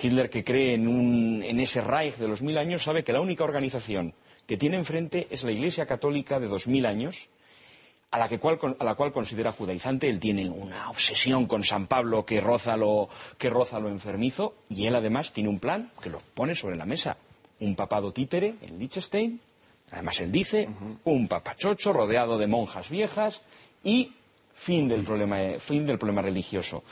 Hitler, 0.00 0.30
que 0.30 0.44
cree 0.44 0.74
en, 0.74 0.88
un- 0.88 1.42
en 1.42 1.60
ese 1.60 1.80
Reich 1.80 2.16
de 2.16 2.28
los 2.28 2.42
mil 2.42 2.58
años, 2.58 2.82
sabe 2.82 3.04
que 3.04 3.12
la 3.12 3.20
única 3.20 3.44
organización 3.44 4.14
que 4.46 4.56
tiene 4.56 4.76
enfrente 4.78 5.26
es 5.30 5.44
la 5.44 5.52
Iglesia 5.52 5.86
Católica 5.86 6.40
de 6.40 6.48
dos 6.48 6.66
mil 6.66 6.86
años, 6.86 7.28
a 8.10 8.18
la, 8.18 8.28
que 8.28 8.40
cual, 8.40 8.58
la 8.80 8.94
cual 8.96 9.12
considera 9.12 9.52
judaizante. 9.52 10.08
Él 10.08 10.18
tiene 10.18 10.48
una 10.48 10.90
obsesión 10.90 11.46
con 11.46 11.62
San 11.62 11.86
Pablo 11.86 12.24
que 12.24 12.40
roza, 12.40 12.76
lo, 12.76 13.08
que 13.38 13.48
roza 13.50 13.78
lo 13.78 13.88
enfermizo 13.88 14.54
y 14.68 14.86
él 14.86 14.96
además 14.96 15.32
tiene 15.32 15.48
un 15.48 15.60
plan 15.60 15.92
que 16.02 16.10
lo 16.10 16.20
pone 16.34 16.54
sobre 16.56 16.76
la 16.76 16.86
mesa. 16.86 17.16
Un 17.60 17.76
papado 17.76 18.12
títere 18.12 18.54
en 18.62 18.78
Liechtenstein, 18.78 19.40
además 19.92 20.20
él 20.20 20.32
dice, 20.32 20.68
un 21.04 21.28
papachocho 21.28 21.92
rodeado 21.92 22.38
de 22.38 22.46
monjas 22.46 22.88
viejas 22.90 23.42
y 23.82 24.12
fin 24.54 24.88
del 24.88 25.04
problema, 25.04 25.42
eh, 25.42 25.60
fin 25.60 25.86
del 25.86 25.98
problema 25.98 26.22
religioso. 26.22 26.82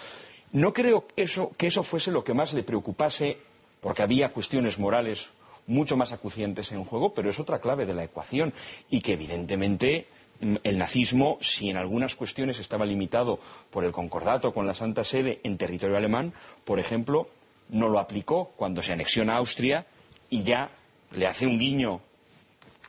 No 0.53 0.73
creo 0.73 1.07
eso, 1.17 1.53
que 1.57 1.67
eso 1.67 1.83
fuese 1.83 2.11
lo 2.11 2.25
que 2.25 2.33
más 2.35 2.55
le 2.55 2.63
preocupase, 2.63 3.37
porque 3.81 4.03
había 4.03 4.33
cuestiones 4.33 4.79
morales 4.79 5.31
mucho 5.67 5.97
más 5.97 6.13
acuciantes 6.13 6.73
en 6.73 6.85
juego, 6.85 7.13
pero 7.13 7.29
es 7.29 7.39
otra 7.39 7.61
clave 7.61 7.85
de 7.87 7.95
la 7.95 8.05
ecuación 8.05 8.55
y 8.89 9.01
que 9.01 9.13
evidentemente 9.13 10.07
mm, 10.41 10.57
el 10.65 10.79
nazismo, 10.79 11.37
si 11.41 11.69
en 11.69 11.77
algunas 11.77 12.17
cuestiones 12.17 12.59
estaba 12.59 12.87
limitado 12.87 13.39
por 13.71 13.85
el 13.85 13.93
concordato 13.93 14.53
con 14.53 14.67
la 14.67 14.75
Santa 14.75 15.05
Sede 15.05 15.41
en 15.45 15.59
territorio 15.59 15.97
alemán, 15.97 16.33
por 16.65 16.81
ejemplo, 16.81 17.29
no 17.69 17.89
lo 17.89 18.01
aplicó 18.01 18.53
cuando 18.57 18.81
se 18.81 18.95
anexiona 18.95 19.35
a 19.35 19.39
Austria 19.39 19.87
y 20.31 20.43
ya 20.43 20.71
le 21.13 21.27
hace 21.27 21.47
un 21.47 21.59
guiño, 21.59 22.01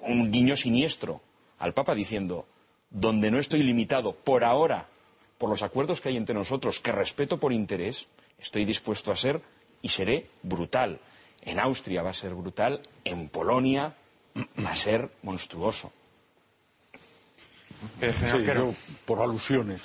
un 0.02 0.32
guiño 0.32 0.56
siniestro 0.56 1.22
al 1.60 1.74
Papa 1.74 1.94
diciendo, 1.94 2.46
donde 2.90 3.32
no 3.32 3.40
estoy 3.40 3.64
limitado 3.64 4.14
por 4.14 4.44
ahora 4.44 4.88
por 5.38 5.50
los 5.50 5.62
acuerdos 5.62 6.02
que 6.02 6.10
hay 6.10 6.18
entre 6.18 6.36
nosotros, 6.36 6.80
que 6.80 6.92
respeto 6.92 7.40
por 7.40 7.54
interés, 7.54 8.08
estoy 8.40 8.66
dispuesto 8.66 9.12
a 9.12 9.16
ser 9.16 9.42
y 9.82 9.90
seré 9.90 10.28
brutal. 10.44 11.00
En 11.42 11.60
Austria 11.60 12.04
va 12.04 12.10
a 12.10 12.14
ser 12.14 12.34
brutal, 12.34 12.82
en 13.06 13.30
Polonia 13.30 13.96
va 14.64 14.72
a 14.72 14.76
ser 14.76 15.10
monstruoso. 15.24 15.92
eh, 18.02 18.14
Sí, 18.14 18.46
yo, 18.46 18.74
por 19.06 19.22
alusiones 19.22 19.82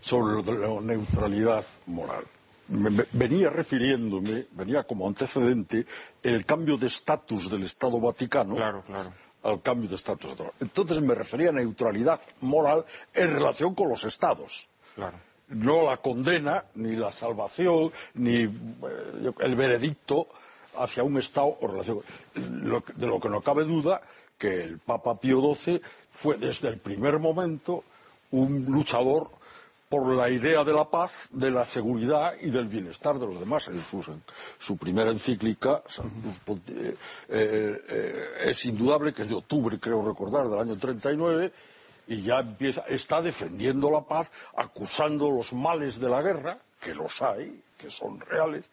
sobre 0.00 0.34
lo 0.34 0.42
de 0.42 0.52
la 0.58 0.80
neutralidad 0.80 1.64
moral. 1.86 2.24
Me- 2.68 2.90
me- 2.90 3.06
venía 3.12 3.48
refiriéndome, 3.50 4.46
venía 4.52 4.82
como 4.84 5.06
antecedente 5.08 5.86
el 6.22 6.44
cambio 6.44 6.76
de 6.76 6.86
estatus 6.88 7.50
del 7.50 7.62
Estado 7.62 7.98
Vaticano 8.00 8.56
Claro, 8.56 8.82
claro. 8.86 9.12
al 9.42 9.62
cambio 9.62 9.88
de 9.88 9.94
estatus. 9.96 10.32
Entonces 10.60 11.00
me 11.00 11.14
refería 11.14 11.48
a 11.48 11.52
neutralidad 11.52 12.20
moral 12.42 12.84
en 13.14 13.32
relación 13.34 13.74
con 13.74 13.88
los 13.88 14.04
Estados. 14.04 14.68
Claro. 14.94 15.16
No 15.48 15.84
la 15.84 15.96
condena, 15.96 16.62
ni 16.74 16.94
la 16.94 17.10
salvación, 17.10 17.90
ni 18.14 18.42
eh, 18.42 18.50
el 19.40 19.54
veredicto 19.54 20.28
hacia 20.76 21.02
un 21.04 21.16
Estado 21.16 21.56
o 21.62 21.66
relación. 21.68 22.00
De 22.34 23.06
lo 23.06 23.18
que 23.18 23.28
no 23.30 23.40
cabe 23.40 23.64
duda 23.64 24.02
que 24.36 24.62
el 24.62 24.78
Papa 24.78 25.18
Pío 25.18 25.54
XII 25.54 25.80
fue 26.10 26.36
desde 26.36 26.68
el 26.68 26.78
primer 26.78 27.18
momento 27.18 27.82
un 28.32 28.66
luchador 28.66 29.30
por 29.88 30.06
la 30.14 30.28
idea 30.28 30.64
de 30.64 30.72
la 30.72 30.84
paz, 30.90 31.28
de 31.30 31.50
la 31.50 31.64
seguridad 31.64 32.34
y 32.40 32.50
del 32.50 32.66
bienestar 32.68 33.18
de 33.18 33.26
los 33.26 33.40
demás. 33.40 33.68
En 33.68 33.80
su, 33.80 34.04
su 34.58 34.76
primera 34.76 35.10
encíclica 35.10 35.82
Sanctus 35.86 36.40
Ponti- 36.44 36.74
eh, 36.76 36.96
eh, 37.30 37.82
eh, 37.88 38.24
es 38.44 38.66
indudable 38.66 39.12
que 39.14 39.22
es 39.22 39.28
de 39.30 39.34
octubre, 39.34 39.78
creo 39.80 40.06
recordar, 40.06 40.48
del 40.48 40.58
año 40.60 40.76
39, 40.76 41.52
y 42.08 42.22
ya 42.22 42.40
empieza, 42.40 42.82
está 42.88 43.22
defendiendo 43.22 43.90
la 43.90 44.02
paz, 44.02 44.30
acusando 44.56 45.30
los 45.30 45.52
males 45.52 45.98
de 45.98 46.08
la 46.08 46.20
guerra, 46.22 46.58
que 46.80 46.94
los 46.94 47.20
hay, 47.22 47.62
que 47.78 47.90
son 47.90 48.20
reales, 48.20 48.64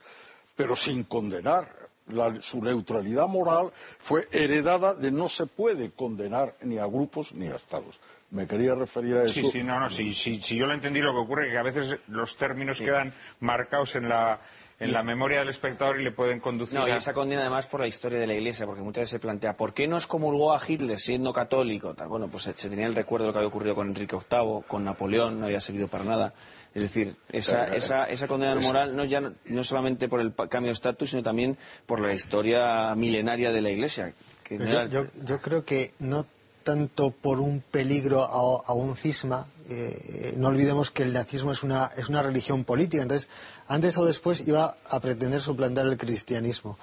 pero 0.55 0.75
sin 0.75 1.03
condenar. 1.05 1.85
La- 2.07 2.39
su 2.41 2.61
neutralidad 2.61 3.27
moral 3.27 3.71
fue 3.97 4.27
heredada 4.31 4.93
de 4.93 5.09
no 5.11 5.27
se 5.27 5.47
puede 5.47 5.89
condenar 5.91 6.55
ni 6.61 6.77
a 6.77 6.85
grupos 6.85 7.33
ni 7.33 7.47
a 7.47 7.55
estados. 7.55 7.99
Me 8.35 8.45
quería 8.47 8.75
referir 8.75 9.15
a 9.15 9.23
eso. 9.23 9.33
Sí, 9.33 9.49
sí, 9.49 9.63
no, 9.63 9.79
no, 9.79 9.89
sí, 9.89 10.13
sí, 10.13 10.41
sí, 10.41 10.57
yo 10.57 10.65
lo 10.65 10.73
entendí, 10.73 10.99
lo 10.99 11.13
que 11.13 11.19
ocurre 11.19 11.45
es 11.47 11.51
que 11.53 11.57
a 11.57 11.63
veces 11.63 11.97
los 12.09 12.35
términos 12.35 12.79
quedan 12.81 13.13
marcados 13.39 13.95
en 13.95 14.09
la, 14.09 14.39
en 14.77 14.91
la 14.91 15.03
memoria 15.03 15.39
del 15.39 15.47
espectador 15.47 16.01
y 16.01 16.03
le 16.03 16.11
pueden 16.11 16.41
conducir 16.41 16.77
No, 16.77 16.85
y 16.85 16.91
esa 16.91 17.13
condena 17.13 17.41
además 17.41 17.67
por 17.67 17.79
la 17.79 17.87
historia 17.87 18.19
de 18.19 18.27
la 18.27 18.33
Iglesia, 18.33 18.65
porque 18.65 18.81
muchas 18.81 19.03
veces 19.03 19.11
se 19.11 19.19
plantea, 19.19 19.55
¿por 19.55 19.73
qué 19.73 19.87
no 19.87 19.95
excomulgó 19.95 20.53
a 20.53 20.59
Hitler 20.67 20.99
siendo 20.99 21.31
católico? 21.31 21.93
Tal, 21.93 22.09
bueno, 22.09 22.27
pues 22.27 22.43
se, 22.43 22.53
tenía 22.53 22.87
el 22.87 22.95
recuerdo 22.95 23.23
de 23.25 23.29
lo 23.29 23.33
que 23.33 23.39
había 23.39 23.47
ocurrido 23.47 23.73
con 23.73 23.87
Enrique 23.87 24.17
VIII, 24.17 24.63
con 24.67 24.83
Napoleón, 24.83 25.39
no 25.39 25.45
había 25.45 25.61
servido 25.61 25.87
para 25.87 26.03
nada. 26.03 26.33
Es 26.73 26.81
decir, 26.81 27.15
esa, 27.31 27.73
esa, 27.73 28.03
esa 28.09 28.27
condena 28.27 28.53
moral 28.55 28.97
no 28.97 29.05
ya 29.05 29.21
no, 29.21 29.31
no 29.45 29.63
solamente 29.63 30.09
por 30.09 30.19
el 30.19 30.33
cambio 30.35 30.67
de 30.67 30.73
estatus, 30.73 31.11
sino 31.11 31.23
también 31.23 31.57
por 31.85 32.01
la 32.01 32.13
historia 32.13 32.93
milenaria 32.95 33.53
de 33.53 33.61
la 33.61 33.69
Iglesia. 33.69 34.13
que 34.43 34.59
no 34.59 34.65
Yo, 34.65 34.71
era- 34.81 34.87
yo- 34.89 35.05
yo 35.23 35.39
creo 35.41 35.63
que 35.63 35.93
no 35.99 36.25
tanto 36.65 37.11
por 37.11 37.39
un 37.39 37.61
peligro 37.61 38.23
a, 38.23 38.73
un 38.73 38.95
cisma, 38.95 39.47
eh, 39.69 40.33
no 40.35 40.47
olvidemos 40.47 40.89
que 40.89 41.03
el 41.03 41.13
nazismo 41.13 41.51
es 41.51 41.61
una, 41.61 41.91
es 41.95 42.09
una 42.09 42.23
religión 42.23 42.63
política, 42.63 43.03
entonces 43.03 43.29
antes 43.67 43.95
o 43.99 44.03
después 44.03 44.47
iba 44.47 44.75
a 44.89 44.99
pretender 44.99 45.41
suplantar 45.41 45.85
el 45.85 45.95
cristianismo, 45.95 46.79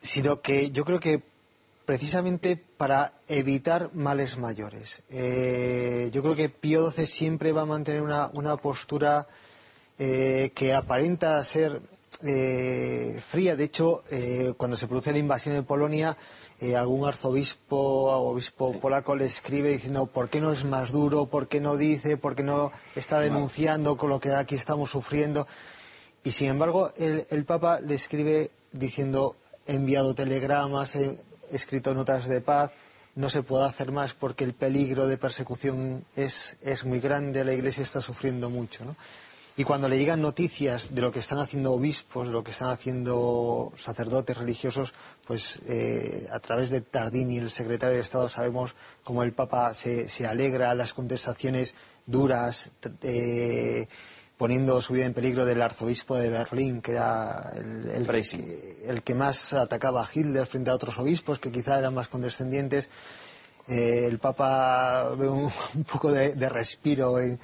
sino 0.00 0.40
que 0.40 0.72
yo 0.72 0.84
creo 0.84 0.98
que 0.98 1.22
precisamente 1.86 2.56
para 2.56 3.12
evitar 3.28 3.90
males 3.94 4.38
mayores. 4.38 5.04
Eh, 5.08 6.10
yo 6.12 6.22
creo 6.22 6.34
que 6.34 6.48
Pío 6.48 6.90
XII 6.90 7.06
siempre 7.06 7.52
va 7.52 7.62
a 7.62 7.66
mantener 7.66 8.02
una, 8.02 8.28
una 8.34 8.56
postura 8.56 9.28
eh, 10.00 10.50
que 10.52 10.74
aparenta 10.74 11.42
ser 11.44 11.80
eh, 12.22 13.20
fría. 13.26 13.56
De 13.56 13.64
hecho, 13.64 14.04
eh, 14.10 14.54
cuando 14.56 14.76
se 14.76 14.86
produce 14.86 15.12
la 15.12 15.18
invasión 15.18 15.54
de 15.54 15.62
Polonia, 15.62 16.16
eh, 16.60 16.76
algún 16.76 17.06
arzobispo 17.06 17.76
o 17.76 18.30
obispo 18.30 18.78
polaco 18.78 19.16
le 19.16 19.24
escribe 19.26 19.70
diciendo 19.70 20.06
¿por 20.06 20.28
qué 20.28 20.40
no 20.40 20.52
es 20.52 20.64
más 20.64 20.92
duro? 20.92 21.26
¿por 21.26 21.48
qué 21.48 21.60
no 21.60 21.76
dice? 21.76 22.16
¿por 22.16 22.36
qué 22.36 22.44
no 22.44 22.70
está 22.94 23.18
denunciando 23.18 23.96
con 23.96 24.08
lo 24.08 24.20
que 24.20 24.32
aquí 24.32 24.54
estamos 24.54 24.90
sufriendo? 24.90 25.48
Y 26.22 26.30
sin 26.30 26.48
embargo, 26.48 26.92
el, 26.96 27.26
el 27.28 27.44
Papa 27.44 27.80
le 27.80 27.96
escribe 27.96 28.50
diciendo 28.72 29.36
he 29.66 29.74
enviado 29.74 30.14
telegramas, 30.14 30.94
he 30.94 31.18
escrito 31.50 31.94
notas 31.94 32.28
de 32.28 32.40
paz, 32.40 32.70
no 33.14 33.30
se 33.30 33.42
puede 33.42 33.64
hacer 33.64 33.92
más 33.92 34.14
porque 34.14 34.44
el 34.44 34.54
peligro 34.54 35.06
de 35.06 35.18
persecución 35.18 36.04
es, 36.16 36.56
es 36.62 36.84
muy 36.84 37.00
grande, 37.00 37.44
la 37.44 37.52
Iglesia 37.52 37.82
está 37.82 38.00
sufriendo 38.00 38.50
mucho. 38.50 38.84
¿no? 38.84 38.96
Y 39.56 39.62
cuando 39.62 39.88
le 39.88 39.98
llegan 39.98 40.20
noticias 40.20 40.92
de 40.92 41.00
lo 41.00 41.12
que 41.12 41.20
están 41.20 41.38
haciendo 41.38 41.72
obispos, 41.72 42.26
de 42.26 42.32
lo 42.32 42.42
que 42.42 42.50
están 42.50 42.70
haciendo 42.70 43.72
sacerdotes 43.76 44.36
religiosos, 44.36 44.94
pues 45.24 45.60
eh, 45.68 46.26
a 46.32 46.40
través 46.40 46.70
de 46.70 46.80
Tardini, 46.80 47.38
el 47.38 47.50
secretario 47.50 47.94
de 47.94 48.02
Estado, 48.02 48.28
sabemos 48.28 48.74
cómo 49.04 49.22
el 49.22 49.32
Papa 49.32 49.72
se, 49.72 50.08
se 50.08 50.26
alegra 50.26 50.70
a 50.70 50.74
las 50.74 50.92
contestaciones 50.92 51.76
duras, 52.04 52.72
eh, 53.02 53.86
poniendo 54.36 54.82
su 54.82 54.94
vida 54.94 55.06
en 55.06 55.14
peligro 55.14 55.44
del 55.44 55.62
arzobispo 55.62 56.16
de 56.16 56.30
Berlín, 56.30 56.82
que 56.82 56.90
era 56.90 57.52
el, 57.54 57.90
el, 57.90 58.06
que, 58.06 58.82
el 58.86 59.02
que 59.04 59.14
más 59.14 59.52
atacaba 59.52 60.02
a 60.02 60.08
Hitler 60.12 60.46
frente 60.46 60.70
a 60.70 60.74
otros 60.74 60.98
obispos 60.98 61.38
que 61.38 61.52
quizá 61.52 61.78
eran 61.78 61.94
más 61.94 62.08
condescendientes. 62.08 62.90
Eh, 63.68 64.06
el 64.06 64.18
Papa 64.18 65.10
ve 65.16 65.28
un, 65.28 65.44
un 65.74 65.84
poco 65.84 66.10
de, 66.10 66.34
de 66.34 66.48
respiro 66.48 67.20
en 67.20 67.38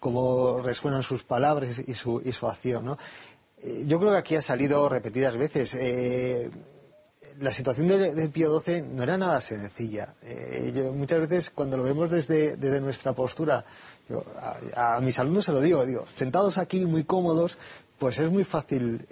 cómo 0.00 0.60
resuenan 0.60 1.02
sus 1.02 1.24
palabras 1.24 1.80
y 1.86 1.94
su, 1.94 2.22
y 2.24 2.32
su 2.32 2.46
acción. 2.46 2.84
¿no? 2.84 2.98
Eh, 3.58 3.84
yo 3.86 3.98
creo 3.98 4.12
que 4.12 4.18
aquí 4.18 4.36
ha 4.36 4.42
salido 4.42 4.88
repetidas 4.88 5.36
veces. 5.36 5.74
Eh, 5.74 6.50
la 7.40 7.50
situación 7.50 7.88
de, 7.88 8.28
Pío 8.30 8.58
XII 8.60 8.82
no 8.82 9.02
era 9.02 9.18
nada 9.18 9.40
sencilla. 9.42 10.14
Eh, 10.22 10.72
yo, 10.74 10.92
muchas 10.92 11.20
veces 11.20 11.50
cuando 11.50 11.76
lo 11.76 11.82
vemos 11.82 12.10
desde, 12.10 12.56
desde 12.56 12.80
nuestra 12.80 13.12
postura, 13.12 13.62
yo, 14.08 14.24
a, 14.74 15.00
mis 15.00 15.18
alumnos 15.18 15.44
se 15.44 15.52
lo 15.52 15.60
digo, 15.60 15.84
digo, 15.84 16.06
sentados 16.14 16.56
aquí 16.56 16.86
muy 16.86 17.04
cómodos, 17.04 17.58
pues 17.98 18.18
es 18.20 18.30
muy 18.30 18.44
fácil 18.44 19.06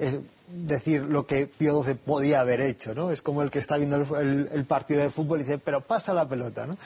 decir 0.49 1.03
lo 1.03 1.27
que 1.27 1.47
Pío 1.47 1.83
XII 1.83 1.95
podía 1.97 2.41
haber 2.41 2.63
hecho, 2.63 2.95
¿no? 2.95 3.11
Es 3.11 3.21
como 3.21 3.43
el 3.43 3.51
que 3.51 3.59
está 3.59 3.77
viendo 3.77 3.97
el 4.17 4.65
partido 4.65 5.03
de 5.03 5.11
fútbol 5.11 5.41
y 5.41 5.45
dice, 5.45 5.59
pero 5.59 5.83
pasa 5.83 6.15
la 6.15 6.27
pelota, 6.27 6.67
¿no? 6.67 6.79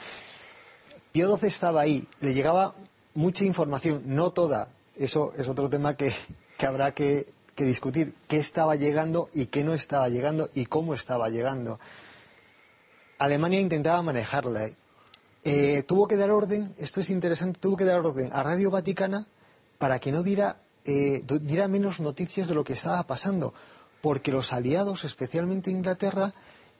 Pío 1.11 1.37
XII 1.37 1.47
estaba 1.47 1.81
ahí, 1.81 2.05
le 2.19 2.33
llegaba 2.33 2.75
mucha 3.19 3.43
información, 3.43 4.03
no 4.05 4.31
toda. 4.31 4.69
Eso 4.95 5.33
es 5.37 5.49
otro 5.49 5.69
tema 5.69 5.95
que, 5.95 6.13
que 6.57 6.65
habrá 6.65 6.93
que, 6.93 7.27
que, 7.53 7.65
discutir. 7.65 8.13
¿Qué 8.29 8.37
estaba 8.37 8.75
llegando 8.75 9.29
y 9.33 9.47
qué 9.47 9.65
no 9.65 9.73
estaba 9.73 10.07
llegando 10.07 10.49
y 10.53 10.65
cómo 10.65 10.93
estaba 10.93 11.29
llegando? 11.29 11.79
Alemania 13.17 13.59
intentaba 13.59 14.01
manejarla. 14.01 14.69
Eh, 15.43 15.83
tuvo 15.83 16.07
que 16.07 16.15
dar 16.15 16.31
orden, 16.31 16.73
esto 16.77 17.01
es 17.01 17.09
interesante, 17.09 17.59
tuvo 17.59 17.75
que 17.75 17.83
dar 17.83 17.97
orden 17.97 18.29
a 18.31 18.41
Radio 18.41 18.71
Vaticana 18.71 19.27
para 19.77 19.99
que 19.99 20.13
no 20.13 20.23
diera, 20.23 20.61
eh, 20.85 21.21
diera 21.41 21.67
menos 21.67 21.99
noticias 21.99 22.47
de 22.47 22.55
lo 22.55 22.63
que 22.63 22.73
estaba 22.73 23.03
pasando, 23.03 23.53
porque 24.01 24.31
los 24.31 24.53
aliados, 24.53 25.03
especialmente 25.03 25.71
Inglaterra, 25.71 26.33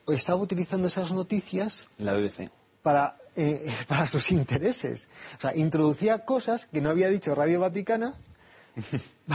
estaba 0.08 0.40
utilizando 0.40 0.88
esas 0.88 1.12
noticias. 1.12 1.86
La 1.98 2.14
BBC. 2.14 2.50
Para 2.82 3.19
eh, 3.36 3.72
para 3.88 4.06
sus 4.06 4.30
intereses. 4.32 5.08
O 5.38 5.40
sea, 5.40 5.56
introducía 5.56 6.24
cosas 6.24 6.66
que 6.66 6.80
no 6.80 6.90
había 6.90 7.08
dicho 7.08 7.34
Radio 7.34 7.60
Vaticana 7.60 8.14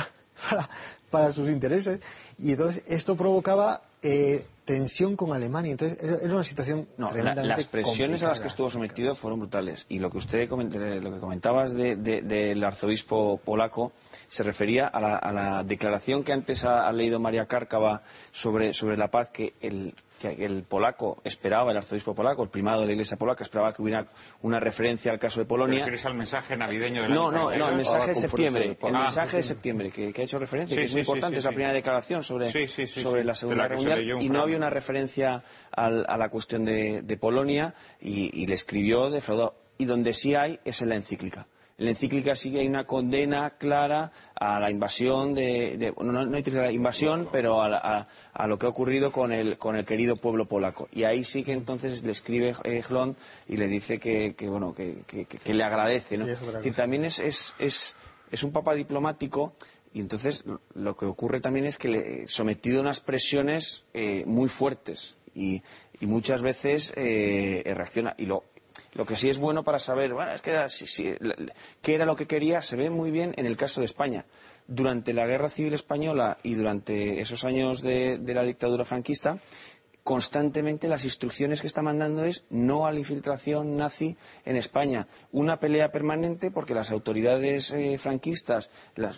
para, 0.49 0.69
para, 1.09 1.31
sus 1.31 1.49
intereses. 1.49 1.99
Y 2.37 2.51
entonces 2.51 2.83
esto 2.87 3.15
provocaba 3.15 3.81
eh, 4.01 4.45
tensión 4.65 5.15
con 5.15 5.31
Alemania. 5.33 5.71
Entonces 5.71 5.97
era 6.01 6.33
una 6.33 6.43
situación 6.43 6.87
no, 6.97 7.07
tremendamente 7.07 7.47
la, 7.47 7.55
Las 7.55 7.67
presiones 7.67 8.23
a 8.23 8.29
las 8.29 8.39
que 8.39 8.47
estuvo 8.47 8.69
sometido 8.69 9.15
fueron 9.15 9.39
brutales. 9.39 9.85
Y 9.89 9.99
lo 9.99 10.09
que 10.09 10.17
usted 10.17 10.49
lo 10.49 11.13
que 11.13 11.19
comentabas 11.19 11.73
del 11.73 12.03
de, 12.03 12.21
de, 12.21 12.65
arzobispo 12.65 13.37
polaco 13.37 13.93
se 14.27 14.43
refería 14.43 14.87
a 14.87 14.99
la, 14.99 15.15
a 15.15 15.31
la 15.31 15.63
declaración 15.63 16.23
que 16.23 16.33
antes 16.33 16.65
ha, 16.65 16.87
ha, 16.87 16.91
leído 16.91 17.19
María 17.19 17.45
Cárcava 17.45 18.03
sobre, 18.31 18.73
sobre 18.73 18.97
la 18.97 19.09
paz 19.09 19.29
que 19.29 19.53
el 19.61 19.93
que 20.19 20.45
el 20.45 20.63
polaco 20.63 21.21
esperaba, 21.23 21.71
el 21.71 21.77
arzobispo 21.77 22.15
polaco, 22.15 22.43
el 22.43 22.49
primado 22.49 22.81
de 22.81 22.87
la 22.87 22.93
iglesia 22.93 23.17
polaca, 23.17 23.43
esperaba 23.43 23.73
que 23.73 23.81
hubiera 23.81 24.07
una 24.41 24.59
referencia 24.59 25.11
al 25.11 25.19
caso 25.19 25.39
de 25.39 25.45
Polonia. 25.45 25.85
¿Te 25.85 26.07
al 26.07 26.15
mensaje 26.15 26.55
navideño 26.55 27.03
del 27.03 27.13
No, 27.13 27.31
no, 27.31 27.55
no, 27.55 27.69
el 27.69 27.75
mensaje 27.75 28.09
de 28.09 28.15
septiembre. 28.15 28.77
De 28.79 28.87
el 28.87 28.93
mensaje 28.93 29.37
de 29.37 29.43
septiembre, 29.43 29.91
que, 29.91 30.13
que, 30.13 30.21
ha 30.21 30.23
hecho 30.25 30.39
referencia, 30.39 30.75
sí, 30.75 30.81
que 30.81 30.85
es 30.85 30.91
muy 30.91 31.03
sí, 31.03 31.09
importante, 31.09 31.35
sí, 31.35 31.39
es 31.39 31.45
la 31.45 31.51
primera 31.51 31.73
declaración 31.73 32.23
sobre, 32.23 32.49
sobre 32.87 33.23
la 33.23 33.33
Segunda 33.33 33.63
Guerra 33.63 33.75
Mundial, 33.77 34.21
y 34.21 34.29
no 34.29 34.41
había 34.41 34.57
una 34.57 34.69
referencia 34.69 35.43
al, 35.71 36.05
a 36.07 36.17
la 36.17 36.29
cuestión 36.29 36.65
de, 36.65 37.01
de 37.01 37.17
Polonia, 37.17 37.73
y, 37.99 38.41
y, 38.41 38.47
le 38.47 38.53
escribió 38.53 39.09
defraudado. 39.09 39.55
Y 39.77 39.85
donde 39.85 40.13
sí 40.13 40.35
hay 40.35 40.59
es 40.63 40.81
en 40.81 40.89
la 40.89 40.95
encíclica. 40.95 41.47
En 41.77 41.85
la 41.85 41.91
encíclica 41.91 42.35
sí 42.35 42.51
que 42.51 42.59
hay 42.59 42.67
una 42.67 42.85
condena 42.85 43.49
clara 43.57 44.11
a 44.33 44.61
la 44.61 44.71
invasión 44.71 45.33
de, 45.33 45.77
de 45.77 45.93
no, 45.97 46.25
no, 46.25 46.35
hay 46.37 46.43
la 46.43 46.71
invasión, 46.71 47.27
pero 47.31 47.61
a, 47.61 47.67
a, 47.67 48.07
a, 48.33 48.47
lo 48.47 48.57
que 48.57 48.65
ha 48.65 48.69
ocurrido 48.69 49.11
con 49.11 49.33
el, 49.33 49.57
con 49.57 49.75
el 49.75 49.85
querido 49.85 50.15
pueblo 50.15 50.47
polaco. 50.47 50.87
Y 50.93 51.03
ahí 51.03 51.25
sí 51.25 51.43
que 51.43 51.51
entonces 51.51 52.03
le 52.03 52.13
escribe 52.13 52.55
eh, 52.63 52.81
Hlon 52.89 53.17
y 53.47 53.57
le 53.57 53.67
dice 53.67 53.99
que, 53.99 54.35
que 54.35 54.47
bueno, 54.47 54.73
que, 54.73 55.03
que, 55.05 55.25
que, 55.25 55.53
le 55.53 55.63
agradece, 55.65 56.17
¿no? 56.17 56.25
Sí, 56.25 56.31
es, 56.31 56.53
decir, 56.53 56.73
también 56.75 57.03
es, 57.03 57.19
es, 57.19 57.55
es, 57.59 57.95
es 58.31 58.43
un 58.43 58.53
papa 58.53 58.73
diplomático 58.73 59.55
y 59.93 59.99
entonces 59.99 60.45
lo 60.75 60.95
que 60.95 61.05
ocurre 61.05 61.41
también 61.41 61.65
es 61.65 61.77
que 61.77 61.89
le, 61.89 62.27
sometido 62.27 62.79
a 62.79 62.81
unas 62.83 63.01
presiones 63.01 63.83
eh, 63.93 64.23
muy 64.25 64.47
fuertes 64.47 65.17
y, 65.33 65.61
y 65.99 66.05
muchas 66.05 66.41
veces 66.41 66.93
eh, 66.95 67.63
reacciona 67.75 68.15
y 68.17 68.27
lo 68.27 68.45
lo 68.95 69.05
que 69.05 69.15
sí 69.15 69.29
es 69.29 69.37
bueno 69.37 69.63
para 69.63 69.77
saber, 69.77 70.13
bueno, 70.13 70.31
es 70.31 70.41
que 70.41 70.69
si, 70.69 70.87
si, 70.87 71.13
qué 71.81 71.93
era 71.93 72.05
lo 72.05 72.15
que 72.15 72.27
quería, 72.27 72.61
se 72.61 72.77
ve 72.77 72.89
muy 72.89 73.11
bien 73.11 73.33
en 73.35 73.45
el 73.45 73.57
caso 73.57 73.81
de 73.81 73.85
España. 73.85 74.25
Durante 74.67 75.13
la 75.13 75.27
Guerra 75.27 75.49
Civil 75.49 75.73
Española 75.73 76.39
y 76.41 76.55
durante 76.55 77.19
esos 77.19 77.43
años 77.43 77.81
de, 77.81 78.17
de 78.17 78.33
la 78.33 78.43
dictadura 78.43 78.85
franquista, 78.85 79.37
constantemente 80.05 80.87
las 80.87 81.03
instrucciones 81.03 81.61
que 81.61 81.67
está 81.67 81.81
mandando 81.81 82.25
es 82.25 82.43
no 82.51 82.85
a 82.85 82.91
la 82.91 82.99
infiltración 82.99 83.75
nazi 83.75 84.15
en 84.45 84.55
España. 84.55 85.07
Una 85.31 85.59
pelea 85.59 85.91
permanente 85.91 86.51
porque 86.51 86.75
las 86.75 86.91
autoridades 86.91 87.71
eh, 87.71 87.97
franquistas, 87.97 88.69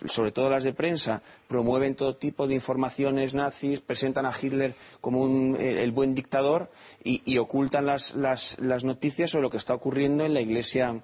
sobre 0.06 0.32
todo 0.32 0.48
las 0.48 0.64
de 0.64 0.72
prensa, 0.72 1.22
promueven 1.46 1.94
todo 1.94 2.16
tipo 2.16 2.48
de 2.48 2.54
informaciones 2.54 3.34
nazis, 3.34 3.80
presentan 3.80 4.24
a 4.24 4.32
Hitler 4.32 4.72
como 5.02 5.20
un, 5.20 5.56
eh, 5.60 5.82
el 5.82 5.92
buen 5.92 6.14
dictador 6.14 6.70
y, 7.04 7.36
ocultan 7.36 7.84
las, 7.84 8.14
las, 8.14 8.58
las 8.58 8.82
noticias 8.82 9.28
sobre 9.28 9.42
lo 9.42 9.50
que 9.50 9.58
está 9.58 9.74
ocurriendo 9.74 10.24
en 10.24 10.32
la 10.32 10.40
Iglesia 10.40 11.02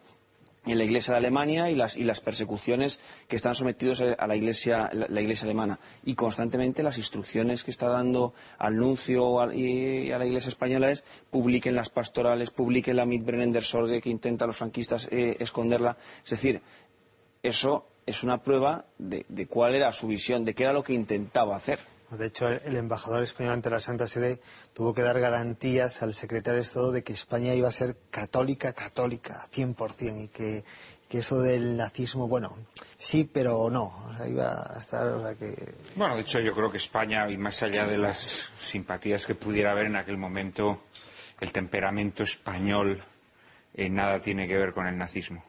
en 0.67 0.79
la 0.79 0.85
Iglesia 0.85 1.12
de 1.12 1.19
Alemania 1.19 1.71
y 1.71 1.75
las, 1.75 1.97
y 1.97 2.05
las 2.05 2.21
persecuciones 2.21 3.01
que 3.29 3.37
están 3.37 3.55
sometidos 3.55 4.01
a 4.01 4.27
la 4.27 4.37
Iglesia, 4.37 4.91
la, 4.93 5.21
Iglesia 5.21 5.45
alemana. 5.45 5.79
Y 6.05 6.15
constantemente 6.15 6.83
las 6.83 6.99
instrucciones 6.99 7.65
que 7.65 7.71
está 7.71 7.89
dando 7.89 8.35
al 8.59 8.77
nuncio 8.77 9.41
a, 9.41 9.55
y 9.55 10.11
a 10.11 10.19
la 10.19 10.27
Iglesia 10.27 10.49
española 10.49 10.91
es 10.91 11.05
publiquen 11.31 11.75
las 11.75 11.91
pastorales, 11.91 12.51
publiquen 12.51 12.97
la 12.97 13.07
Mitbrennender 13.07 13.62
Sorge 13.62 14.01
que 14.01 14.11
intentan 14.11 14.49
los 14.49 14.57
franquistas 14.57 15.09
eh, 15.11 15.37
esconderla. 15.39 15.97
Es 16.25 16.31
decir, 16.31 16.61
eso 17.43 17.87
es 18.07 18.23
una 18.23 18.43
prueba 18.43 18.85
de 18.99 19.47
cuál 19.47 19.75
era 19.75 19.93
su 19.93 20.07
visión, 20.07 20.45
de 20.45 20.55
qué 20.55 20.65
era 20.65 20.73
lo 20.73 20.83
que 20.83 20.93
intentaba 20.93 21.57
hacer. 21.57 21.79
De 22.19 22.27
hecho, 22.27 22.49
el 22.49 22.77
embajador 22.77 23.23
español 23.23 23.53
ante 23.53 23.71
la 23.71 23.81
Santa 23.81 24.07
Sede 24.07 24.41
tuvo 24.73 24.95
que 24.95 25.03
dar 25.03 25.19
garantías 25.21 26.03
al 26.03 26.15
secretario 26.15 26.57
de 26.57 26.62
Estado 26.62 26.93
de 26.93 27.03
que 27.03 27.12
España 27.12 27.55
iba 27.55 27.69
a 27.69 27.73
ser 27.73 27.97
católica, 28.11 28.73
católica, 28.73 29.47
100%, 29.53 30.25
y 30.25 30.29
que, 30.29 30.65
eso 31.11 31.41
del 31.41 31.77
nazismo, 31.77 32.27
bueno, 32.27 32.59
sí, 32.99 33.31
pero 33.33 33.71
no. 33.71 33.85
O 33.85 34.17
sea, 34.17 34.27
iba 34.27 34.75
a 34.75 34.81
estar, 34.81 35.07
o 35.07 35.23
sea, 35.23 35.35
que... 35.37 35.75
Bueno, 35.95 36.17
de 36.17 36.23
hecho, 36.23 36.41
yo 36.41 36.53
creo 36.53 36.73
que 36.73 36.79
España, 36.79 37.31
y 37.31 37.37
más 37.37 37.62
allá 37.62 37.87
de 37.87 37.99
las 37.99 38.51
simpatías 38.59 39.25
que 39.25 39.37
pudiera 39.37 39.71
haber 39.71 39.87
en 39.87 39.95
aquel 39.95 40.17
momento, 40.19 40.83
el 41.41 41.53
temperamento 41.53 42.25
español 42.25 43.01
eh, 43.75 43.89
nada 43.89 44.21
tiene 44.21 44.49
que 44.49 44.57
ver 44.57 44.73
con 44.73 44.89
el 44.89 44.99
nazismo. 44.99 45.45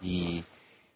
Y 0.00 0.44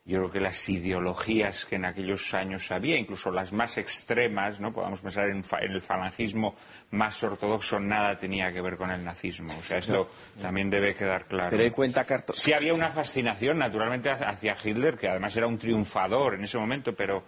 yo 0.06 0.18
creo 0.18 0.30
que 0.30 0.40
las 0.40 0.68
ideologías 0.68 1.64
que 1.64 1.76
en 1.76 1.86
aquellos 1.86 2.34
años 2.34 2.70
había, 2.70 2.98
incluso 2.98 3.30
las 3.30 3.54
más 3.54 3.78
extremas, 3.78 4.60
¿no? 4.60 4.70
podamos 4.70 5.00
pensar 5.00 5.30
en, 5.30 5.38
en, 5.38 5.72
el 5.72 5.80
falangismo 5.80 6.54
más 6.90 7.22
ortodoxo, 7.22 7.80
nada 7.80 8.14
tenía 8.18 8.52
que 8.52 8.60
ver 8.60 8.76
con 8.76 8.90
el 8.90 9.02
nazismo. 9.02 9.54
O 9.58 9.62
sea, 9.62 9.78
esto 9.78 10.10
también 10.38 10.68
debe 10.68 10.94
quedar 10.94 11.24
claro. 11.24 11.48
Pero 11.56 11.72
cuenta 11.72 12.04
carto... 12.04 12.34
Sí 12.34 12.52
había 12.52 12.74
una 12.74 12.90
fascinación, 12.90 13.58
naturalmente, 13.58 14.10
hacia 14.10 14.54
Hitler, 14.62 14.98
que 14.98 15.08
además 15.08 15.34
era 15.38 15.46
un 15.46 15.56
triunfador 15.56 16.34
en 16.34 16.44
ese 16.44 16.58
momento, 16.58 16.94
pero 16.94 17.24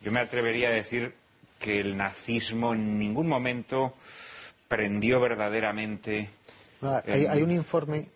yo 0.00 0.10
me 0.10 0.18
atrevería 0.18 0.70
a 0.70 0.72
decir 0.72 1.14
que 1.60 1.78
el 1.78 1.96
nazismo 1.96 2.74
en 2.74 2.98
ningún 2.98 3.28
momento 3.28 3.94
prendió 4.66 5.20
verdaderamente... 5.20 6.30
Bueno, 6.80 7.00
hay, 7.06 7.26
hay 7.26 7.42
un 7.42 7.52
informe 7.52 8.08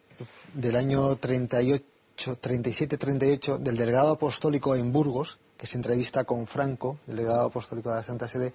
del 0.53 0.75
año 0.75 1.15
38 1.15 1.94
37-38 2.17 3.59
del 3.59 3.77
delegado 3.77 4.13
apostólico 4.13 4.75
en 4.77 4.93
Burgos, 4.93 5.39
que 5.57 5.67
se 5.67 5.77
entrevista 5.77 6.25
con 6.25 6.47
Franco, 6.47 6.99
el 7.09 7.17
legado 7.17 7.47
apostólico 7.47 7.91
de 7.91 7.97
la 7.97 8.03
Santa 8.03 8.29
Sede, 8.29 8.53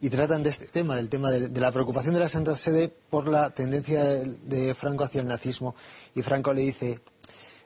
y 0.00 0.10
tratan 0.10 0.42
de 0.42 0.50
este 0.50 0.66
tema, 0.66 0.96
del 0.96 1.10
tema 1.10 1.30
de, 1.30 1.48
la 1.60 1.72
preocupación 1.72 2.14
de 2.14 2.20
la 2.20 2.28
Santa 2.28 2.56
Sede 2.56 2.88
por 2.88 3.28
la 3.28 3.50
tendencia 3.50 4.04
de, 4.04 4.74
Franco 4.74 5.04
hacia 5.04 5.20
el 5.20 5.26
nazismo. 5.26 5.74
Y 6.14 6.22
Franco 6.22 6.52
le 6.52 6.62
dice, 6.62 7.00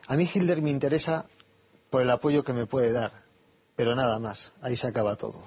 a 0.06 0.16
mí 0.16 0.28
Hitler 0.32 0.62
me 0.62 0.70
interesa 0.70 1.26
por 1.90 2.02
el 2.02 2.10
apoyo 2.10 2.42
que 2.42 2.54
me 2.54 2.66
puede 2.66 2.92
dar, 2.92 3.24
pero 3.76 3.94
nada 3.94 4.18
más, 4.18 4.54
ahí 4.62 4.76
se 4.76 4.86
acaba 4.86 5.16
todo. 5.16 5.42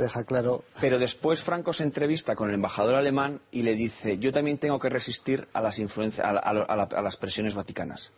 Deja 0.00 0.24
claro. 0.24 0.64
Pero 0.80 0.98
después 0.98 1.40
Franco 1.42 1.72
se 1.72 1.84
entrevista 1.84 2.34
con 2.34 2.48
el 2.48 2.56
embajador 2.56 2.96
alemán 2.96 3.40
y 3.52 3.62
le 3.62 3.76
dice, 3.76 4.18
yo 4.18 4.32
también 4.32 4.58
tengo 4.58 4.80
que 4.80 4.88
resistir 4.88 5.46
a 5.52 5.60
las, 5.60 5.78
influencias, 5.78 6.26
a, 6.26 6.30
a 6.30 6.82
a 6.82 7.02
las 7.02 7.16
presiones 7.16 7.54
vaticanas. 7.54 8.12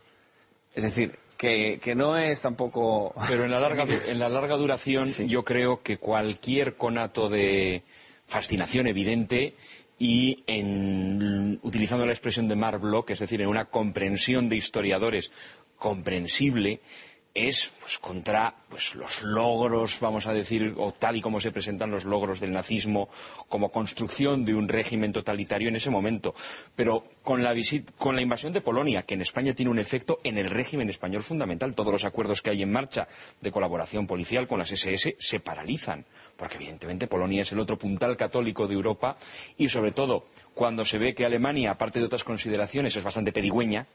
Es 0.77 0.83
decir, 0.83 1.17
que, 1.37 1.79
que 1.81 1.95
no 1.95 2.17
es 2.17 2.39
tampoco... 2.39 3.11
Pero 3.27 3.45
en 3.45 3.49
la 3.51 3.59
larga, 3.59 3.87
en 4.07 4.19
la 4.19 4.29
larga 4.29 4.57
duración 4.57 5.07
Sí. 5.07 5.27
yo 5.27 5.43
creo 5.43 5.81
que 5.81 5.97
cualquier 5.97 6.75
conato 6.75 7.29
de 7.29 7.81
fascinación 8.27 8.85
evidente 8.85 9.55
y 9.97 10.43
en, 10.45 11.59
utilizando 11.63 12.05
la 12.05 12.11
expresión 12.11 12.47
de 12.47 12.55
Mark 12.55 12.79
Bloch, 12.79 13.09
es 13.09 13.17
decir, 13.17 13.41
en 13.41 13.47
una 13.47 13.65
comprensión 13.65 14.49
de 14.49 14.57
historiadores 14.57 15.31
comprensible, 15.77 16.79
es 17.37 17.71
pues, 17.79 17.99
contra 17.99 18.53
pues, 18.67 18.95
los 18.95 19.21
logros, 19.21 19.99
vamos 19.99 20.25
a 20.25 20.33
decir, 20.33 20.73
o 20.77 20.91
tal 20.91 21.17
y 21.17 21.21
como 21.21 21.39
se 21.39 21.51
presentan 21.51 21.91
los 21.91 22.03
logros 22.03 22.39
del 22.39 22.51
nazismo 22.51 23.09
como 23.47 23.71
construcción 23.71 24.43
de 24.43 24.55
un 24.55 24.67
régimen 24.67 25.13
totalitario 25.13 25.69
en 25.69 25.75
ese 25.75 25.91
momento. 25.91 26.33
Pero 26.75 27.03
con 27.21 27.43
la, 27.43 27.53
con 27.97 28.15
la 28.15 28.21
invasión 28.21 28.53
de 28.53 28.61
Polonia, 28.61 29.03
que 29.03 29.13
en 29.13 29.21
España 29.21 29.53
tiene 29.53 29.69
un 29.69 29.77
efecto 29.77 30.19
en 30.23 30.39
el 30.39 30.49
régimen 30.49 30.89
español 30.89 31.21
fundamental, 31.21 31.75
todos 31.75 31.91
los 31.91 32.05
acuerdos 32.05 32.41
que 32.41 32.49
hay 32.49 32.63
en 32.63 32.71
marcha 32.71 33.07
de 33.39 33.51
colaboración 33.51 34.07
policial 34.07 34.47
con 34.47 34.57
las 34.57 34.71
SS 34.71 35.15
se 35.19 35.39
paralizan, 35.39 36.05
porque 36.35 36.55
evidentemente 36.55 37.07
Polonia 37.07 37.43
es 37.43 37.51
el 37.51 37.59
otro 37.59 37.77
puntal 37.77 38.17
católico 38.17 38.67
de 38.67 38.73
Europa 38.73 39.15
y 39.57 39.67
sobre 39.67 39.91
todo 39.91 40.23
cuando 40.55 40.83
se 40.85 40.97
ve 40.97 41.13
que 41.13 41.23
Alemania, 41.23 41.71
aparte 41.71 41.99
de 41.99 42.05
otras 42.05 42.23
consideraciones, 42.23 42.95
es 42.95 43.03
bastante 43.03 43.31
perigüeña, 43.31 43.85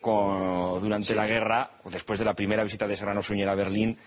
con- 0.00 0.80
durante 0.80 1.14
la 1.14 1.26
guerra, 1.26 1.70
después 1.84 2.18
de 2.18 2.24
la 2.24 2.34
primera 2.34 2.62
visita 2.64 2.86
de 2.86 2.96
Serrano 2.96 3.22
Suñer 3.22 3.48
a 3.48 3.54
Berlín, 3.54 3.98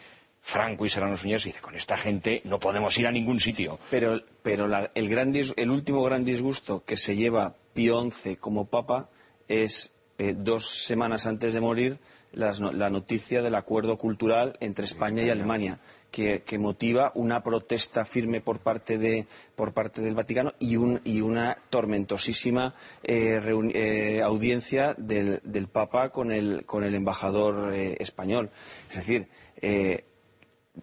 Franco 0.43 0.85
y 0.85 0.89
Serrano 0.89 1.17
Suñer 1.17 1.39
se 1.39 1.49
dice, 1.49 1.61
con 1.61 1.75
esta 1.75 1.97
gente 1.97 2.41
no 2.45 2.59
podemos 2.59 2.97
ir 2.97 3.05
a 3.07 3.11
ningún 3.11 3.39
sitio. 3.39 3.77
Pero, 3.89 4.21
pero 4.41 4.67
la- 4.67 4.89
el, 4.95 5.07
gran 5.09 5.31
dis- 5.33 5.53
el 5.55 5.69
último 5.69 6.01
gran 6.03 6.25
disgusto 6.25 6.83
que 6.83 6.97
se 6.97 7.15
lleva 7.15 7.53
Pío 7.73 8.01
XI 8.09 8.35
como 8.37 8.65
papa 8.65 9.09
es 9.47 9.91
eh, 10.17 10.33
dos 10.37 10.67
semanas 10.69 11.25
antes 11.27 11.53
de 11.53 11.61
morir 11.61 11.99
las 12.31 12.59
la 12.59 12.89
noticia 12.89 13.41
del 13.41 13.55
acuerdo 13.55 13.97
cultural 13.97 14.55
entre 14.61 14.85
España 14.85 15.21
y 15.23 15.29
Alemania, 15.29 15.79
que, 16.11 16.41
que 16.43 16.59
motiva 16.59 17.11
una 17.15 17.41
protesta 17.41 18.03
firme 18.05 18.41
por 18.41 18.59
parte, 18.59 18.97
de, 18.97 19.25
por 19.55 19.73
parte 19.73 20.01
del 20.01 20.13
Vaticano 20.13 20.53
y, 20.59 20.75
un- 20.75 20.99
y 21.05 21.21
una 21.21 21.57
tormentosísima 21.69 22.75
eh, 23.03 23.39
reuni- 23.41 23.71
eh, 23.73 24.21
audiencia 24.21 24.93
del, 24.97 25.39
del 25.43 25.67
Papa 25.67 26.09
con 26.09 26.31
el, 26.31 26.65
con 26.65 26.83
el 26.83 26.93
embajador 26.95 27.73
eh, 27.73 27.95
español. 27.99 28.49
Es 28.89 28.97
decir, 28.97 29.27
eh, 29.61 30.03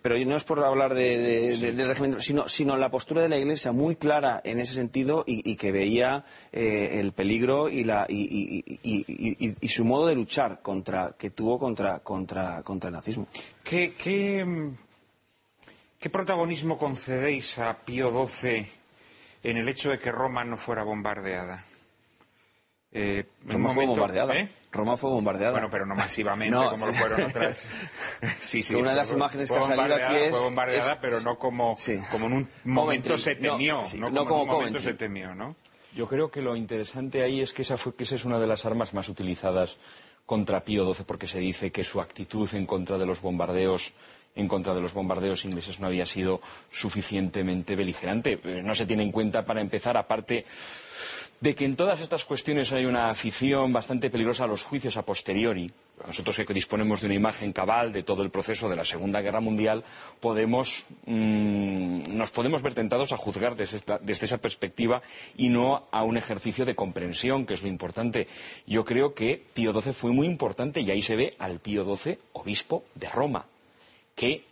pero 0.03 0.19
no 0.27 0.37
es 0.37 0.45
por 0.45 0.63
hablar 0.65 0.95
de, 0.95 1.17
de- 1.17 1.57
de- 1.57 1.73
del 1.73 1.89
régimen, 1.89 2.21
sino, 2.21 2.47
sino 2.47 2.77
la 2.77 2.91
postura 2.91 3.23
de 3.23 3.29
la 3.31 3.39
Iglesia 3.39 3.73
muy 3.73 3.97
clara 3.97 4.41
en 4.45 4.61
ese 4.61 4.75
sentido 4.75 5.25
y, 5.27 5.51
y 5.51 5.57
que 5.57 5.73
veía 5.73 6.25
eh, 6.53 6.99
el 7.01 7.13
peligro 7.13 7.71
y, 7.71 7.85
la, 7.85 8.05
y, 8.09 8.65
y- 8.83 9.69
su 9.69 9.85
modo 9.85 10.07
de 10.09 10.15
luchar 10.15 10.61
contra, 10.63 11.15
que 11.19 11.31
tuvo 11.31 11.59
contra, 11.59 12.01
contra, 12.01 12.63
contra 12.63 12.89
el 12.89 12.95
nazismo. 12.95 13.27
¿Qué, 13.65 13.95
qué, 13.95 14.45
qué 15.99 16.11
protagonismo 16.11 16.79
concedéis 16.79 17.59
a 17.59 17.75
Pío 17.85 18.11
XII 18.27 18.67
en 19.43 19.57
el 19.57 19.69
hecho 19.69 19.91
de 19.91 19.99
que 19.99 20.13
Roma 20.13 20.45
no 20.45 20.57
fuera 20.57 20.83
bombardeada? 20.85 21.65
Eh, 22.91 23.27
Roma 23.47 23.71
fue 23.71 23.87
bombardeada. 23.87 24.35
¿eh? 24.35 24.49
Roma 24.73 24.97
fue 24.97 25.11
bombardeada. 25.11 25.53
Bueno, 25.53 25.69
pero 25.71 25.85
no 25.87 25.95
masivamente 25.95 26.55
No, 26.57 26.71
como 26.71 26.87
sí. 26.87 26.93
lo 26.93 26.99
fueron 26.99 27.23
otras. 27.23 27.69
sí, 28.41 28.63
sí. 28.63 28.75
Una 28.77 28.91
de 28.91 28.97
las 28.97 29.09
fue- 29.09 29.17
imágenes 29.19 29.51
que 29.51 29.59
ha 29.59 29.63
salido 29.63 29.95
aquí 29.95 30.15
es- 30.17 30.31
Fue 30.31 30.41
bombardeada, 30.41 30.93
es- 30.93 30.99
pero 31.01 31.21
no 31.21 31.39
como, 31.39 31.77
Sí. 31.79 31.99
como 32.11 32.27
en 32.27 32.33
un 32.33 32.49
momento 32.65 33.11
Coventry. 33.11 33.19
se 33.19 33.35
No, 33.37 33.53
temió. 33.53 33.85
sí, 33.85 33.99
no, 33.99 34.09
no 34.11 34.25
como, 34.25 34.43
en 34.43 34.49
un 34.49 34.55
momento 34.55 34.55
Coventry. 34.79 34.83
se 34.93 34.95
temió, 34.95 35.35
¿no? 35.35 35.55
Yo 35.95 36.07
creo 36.09 36.31
que 36.31 36.41
lo 36.41 36.57
interesante 36.57 37.23
ahí 37.23 37.41
es 37.43 37.53
que 37.53 37.63
esa, 37.63 37.77
fue, 37.77 37.95
que 37.95 38.05
esa 38.05 38.15
es 38.15 38.25
una 38.25 38.39
de 38.39 38.47
las 38.47 38.65
armas 38.65 38.95
más 38.95 39.09
utilizadas 39.09 39.77
contra 40.25 40.65
Pío 40.65 40.93
XII, 40.95 41.05
porque 41.05 41.27
se 41.27 41.39
dice 41.41 41.71
que 41.73 41.85
su 41.85 42.01
actitud 42.01 42.49
en 42.55 42.67
contra 42.67 42.97
de 42.99 43.07
los 43.07 43.21
bombardeos 43.21 43.93
en 44.39 44.49
contra 44.49 44.75
de 44.75 44.81
los 44.81 44.95
bombardeos 44.95 45.45
ingleses 45.45 45.81
no 45.81 45.87
había 45.89 46.07
sido 46.07 46.41
suficientemente 46.71 47.77
beligerante. 47.77 48.41
Eh, 48.45 48.63
No 48.63 48.75
se 48.75 48.87
tiene 48.87 49.03
en 49.03 49.13
cuenta, 49.13 49.45
para 49.45 49.61
empezar, 49.61 49.97
aparte 49.97 50.45
de 51.41 51.55
que 51.55 51.65
en 51.65 51.77
todas 51.77 52.01
estas 52.01 52.25
cuestiones 52.25 52.73
hay 52.73 52.85
una 52.85 53.11
afición 53.11 53.73
bastante 53.73 54.11
peligrosa 54.11 54.43
a 54.45 54.49
los 54.49 54.65
juicios 54.65 54.97
a 54.97 55.03
posteriori. 55.03 55.71
Nosotros 56.05 56.37
que 56.37 56.53
disponemos 56.55 57.01
de 57.01 57.07
una 57.07 57.15
imagen 57.15 57.53
cabal 57.53 57.93
de 57.93 58.03
todo 58.03 58.23
el 58.23 58.31
proceso 58.31 58.69
de 58.69 58.75
la 58.75 58.85
Segunda 58.85 59.21
Guerra 59.21 59.41
Mundial, 59.41 59.85
podemos, 60.19 60.85
mm, 61.07 62.17
nos 62.17 62.31
podemos 62.33 62.61
ver 62.63 62.75
tentados 62.75 63.13
a 63.13 63.17
juzgar 63.17 63.55
desde, 63.55 63.77
esta- 63.77 63.99
desde 63.99 64.27
esa 64.27 64.39
perspectiva 64.39 65.01
y 65.37 65.49
no 65.49 65.85
a 65.93 66.03
un 66.03 66.17
ejercicio 66.17 66.65
de 66.65 66.75
comprensión, 66.75 67.47
que 67.47 67.55
es 67.55 67.63
lo 67.63 67.69
importante. 67.69 68.27
Yo 68.67 68.85
creo 68.85 69.15
que 69.15 69.41
Pío 69.55 69.73
XII 69.73 69.93
fue 69.93 70.11
muy 70.13 70.27
importante 70.27 70.81
y 70.81 70.91
ahí 70.91 71.03
se 71.03 71.15
ve 71.17 71.35
al 71.39 71.61
Pío 71.61 71.85
XII, 71.85 72.19
obispo 72.33 72.83
de 72.97 73.09
Roma, 73.09 73.47
que 74.19 74.45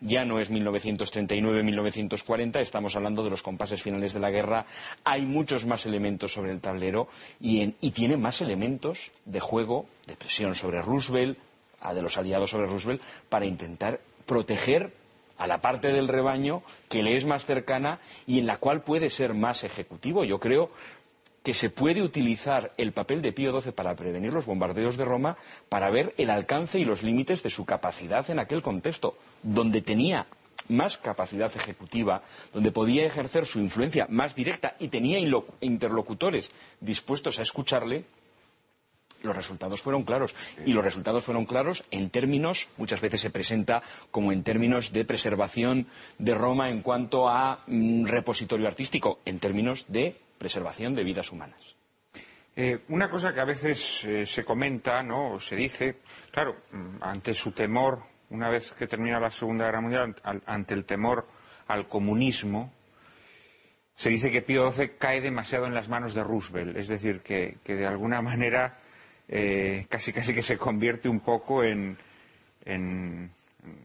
ya 0.00 0.24
no 0.24 0.40
es 0.40 0.50
1939-1940, 0.50 2.60
estamos 2.60 2.96
hablando 2.96 3.22
de 3.22 3.30
los 3.30 3.42
compases 3.42 3.82
finales 3.82 4.12
de 4.12 4.20
la 4.20 4.30
guerra, 4.30 4.66
hay 5.04 5.22
muchos 5.22 5.64
más 5.66 5.86
elementos 5.86 6.32
sobre 6.32 6.52
el 6.52 6.60
tablero 6.60 7.08
y, 7.40 7.60
en- 7.60 7.76
y 7.80 7.92
tiene 7.92 8.16
más 8.16 8.40
elementos 8.40 9.12
de 9.24 9.40
juego, 9.40 9.86
de 10.06 10.16
presión 10.16 10.54
sobre 10.54 10.82
Roosevelt, 10.82 11.38
a 11.80 11.94
de 11.94 12.02
los 12.02 12.16
aliados 12.18 12.50
sobre 12.50 12.66
Roosevelt, 12.66 13.02
para 13.28 13.46
intentar 13.46 14.00
proteger 14.26 14.92
a 15.36 15.46
la 15.46 15.60
parte 15.60 15.92
del 15.92 16.08
rebaño 16.08 16.62
que 16.88 17.02
le 17.02 17.16
es 17.16 17.24
más 17.24 17.44
cercana 17.44 18.00
y 18.26 18.38
en 18.38 18.46
la 18.46 18.58
cual 18.58 18.82
puede 18.82 19.10
ser 19.10 19.34
más 19.34 19.64
ejecutivo. 19.64 20.24
Yo 20.24 20.38
creo 20.40 20.70
que 21.44 21.54
se 21.54 21.68
puede 21.68 22.02
utilizar 22.02 22.72
el 22.78 22.92
papel 22.92 23.20
de 23.20 23.32
Pío 23.32 23.60
XII 23.60 23.72
para 23.72 23.94
prevenir 23.94 24.32
los 24.32 24.46
bombardeos 24.46 24.96
de 24.96 25.04
Roma 25.04 25.36
para 25.68 25.90
ver 25.90 26.14
el 26.16 26.30
alcance 26.30 26.78
y 26.78 26.86
los 26.86 27.02
límites 27.02 27.42
de 27.42 27.50
su 27.50 27.66
capacidad 27.66 28.28
en 28.30 28.38
aquel 28.38 28.62
contexto, 28.62 29.16
donde 29.42 29.82
tenía 29.82 30.26
más 30.68 30.96
capacidad 30.96 31.54
ejecutiva, 31.54 32.22
donde 32.54 32.72
podía 32.72 33.04
ejercer 33.04 33.44
su 33.44 33.60
influencia 33.60 34.06
más 34.08 34.34
directa 34.34 34.74
y 34.80 34.88
tenía 34.88 35.18
interlocutores 35.60 36.50
dispuestos 36.80 37.38
a 37.38 37.42
escucharle, 37.42 38.06
los 39.22 39.36
resultados 39.36 39.82
fueron 39.82 40.04
claros. 40.04 40.34
Y 40.64 40.72
los 40.72 40.84
resultados 40.84 41.24
fueron 41.24 41.46
claros 41.46 41.84
en 41.90 42.10
términos, 42.10 42.68
muchas 42.76 43.00
veces 43.00 43.20
se 43.20 43.30
presenta 43.30 43.82
como 44.10 44.32
en 44.32 44.42
términos 44.42 44.92
de 44.92 45.04
preservación 45.04 45.86
de 46.18 46.34
Roma 46.34 46.70
en 46.70 46.82
cuanto 46.82 47.28
a 47.28 47.64
mm, 47.66 48.06
repositorio 48.06 48.66
artístico, 48.66 49.20
en 49.24 49.38
términos 49.38 49.86
de 49.88 50.23
preservación 50.38 50.94
de 50.94 51.04
vidas 51.04 51.30
humanas. 51.32 51.76
Eh, 52.56 52.80
una 52.88 53.10
cosa 53.10 53.32
que 53.34 53.40
a 53.40 53.44
veces 53.44 54.04
eh, 54.04 54.24
se 54.26 54.44
comenta, 54.44 55.02
¿no? 55.02 55.32
O 55.34 55.40
se 55.40 55.56
dice, 55.56 55.96
claro, 56.30 56.56
mm, 56.70 57.02
ante 57.02 57.34
su 57.34 57.50
temor, 57.52 58.02
una 58.30 58.48
vez 58.48 58.72
que 58.72 58.86
termina 58.86 59.18
la 59.18 59.30
Segunda 59.30 59.64
Guerra 59.66 59.80
Mundial, 59.80 60.14
al- 60.22 60.42
ante 60.46 60.74
el 60.74 60.84
temor 60.84 61.26
al 61.66 61.88
comunismo, 61.88 62.72
se 63.96 64.10
dice 64.10 64.30
que 64.30 64.42
Pío 64.42 64.70
XII 64.70 64.90
cae 64.98 65.20
demasiado 65.20 65.66
en 65.66 65.74
las 65.74 65.88
manos 65.88 66.14
de 66.14 66.22
Roosevelt, 66.24 66.76
es 66.76 66.88
decir, 66.88 67.20
que, 67.20 67.56
de 67.64 67.86
alguna 67.86 68.20
manera 68.22 68.78
eh, 69.28 69.86
casi 69.88 70.12
casi 70.12 70.34
que 70.34 70.42
se 70.42 70.58
convierte 70.58 71.08
un 71.08 71.20
poco 71.20 71.62
en 71.64 71.96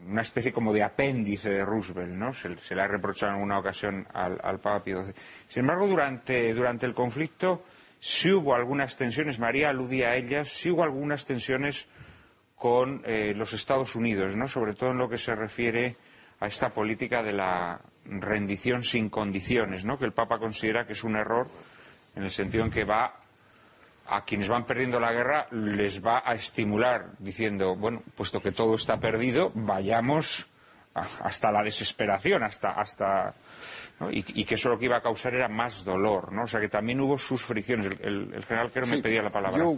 una 0.06 0.22
especie 0.22 0.52
como 0.52 0.72
de 0.72 0.82
apéndice 0.82 1.50
de 1.50 1.64
Roosevelt, 1.64 2.12
¿no? 2.12 2.32
Se, 2.32 2.56
se 2.58 2.74
le 2.74 2.82
ha 2.82 2.86
reprochado 2.86 3.30
en 3.32 3.36
alguna 3.36 3.58
ocasión 3.58 4.06
al, 4.12 4.38
al 4.42 4.58
Papa 4.60 4.82
Pío 4.84 5.02
XII. 5.04 5.14
Sin 5.46 5.60
embargo, 5.62 5.86
durante, 5.86 6.52
durante 6.52 6.86
el 6.86 6.94
conflicto 6.94 7.64
sí 7.98 8.32
hubo 8.32 8.54
algunas 8.54 8.96
tensiones, 8.96 9.38
María 9.38 9.70
aludía 9.70 10.10
a 10.10 10.16
ellas, 10.16 10.48
sí 10.48 10.70
hubo 10.70 10.82
algunas 10.82 11.26
tensiones 11.26 11.88
con 12.56 13.02
eh, 13.06 13.32
los 13.34 13.52
Estados 13.52 13.96
Unidos, 13.96 14.36
¿no? 14.36 14.46
Sobre 14.46 14.74
todo 14.74 14.90
en 14.90 14.98
lo 14.98 15.08
que 15.08 15.16
se 15.16 15.34
refiere 15.34 15.96
a 16.40 16.46
esta 16.46 16.70
política 16.70 17.22
de 17.22 17.32
la 17.32 17.80
rendición 18.04 18.82
sin 18.82 19.08
condiciones, 19.08 19.84
¿no? 19.84 19.98
Que 19.98 20.06
el 20.06 20.12
Papa 20.12 20.38
considera 20.38 20.86
que 20.86 20.92
es 20.92 21.04
un 21.04 21.16
error 21.16 21.48
en 22.16 22.24
el 22.24 22.30
sentido 22.30 22.64
en 22.64 22.70
que 22.70 22.84
va 22.84 23.19
a 24.10 24.24
quienes 24.24 24.48
van 24.48 24.64
perdiendo 24.64 24.98
la 25.00 25.12
guerra 25.12 25.46
les 25.52 26.04
va 26.04 26.22
a 26.24 26.34
estimular 26.34 27.10
diciendo, 27.18 27.76
bueno, 27.76 28.02
puesto 28.16 28.40
que 28.40 28.52
todo 28.52 28.74
está 28.74 28.98
perdido, 28.98 29.52
vayamos 29.54 30.46
hasta 30.94 31.52
la 31.52 31.62
desesperación, 31.62 32.42
hasta, 32.42 32.70
hasta 32.72 33.32
¿no? 34.00 34.10
y, 34.10 34.24
y 34.34 34.44
que 34.44 34.54
eso 34.56 34.68
lo 34.68 34.78
que 34.78 34.86
iba 34.86 34.96
a 34.96 35.00
causar 35.02 35.34
era 35.34 35.48
más 35.48 35.84
dolor, 35.84 36.32
¿no? 36.32 36.42
O 36.42 36.46
sea 36.48 36.60
que 36.60 36.68
también 36.68 37.00
hubo 37.00 37.16
sus 37.16 37.42
fricciones. 37.44 37.86
El, 37.86 37.98
el- 38.28 38.34
el 38.34 38.44
general 38.44 38.70
me 38.74 38.86
Sí, 38.96 39.02
pedía 39.02 39.22
la 39.22 39.30
palabra. 39.30 39.58
Yo 39.62 39.76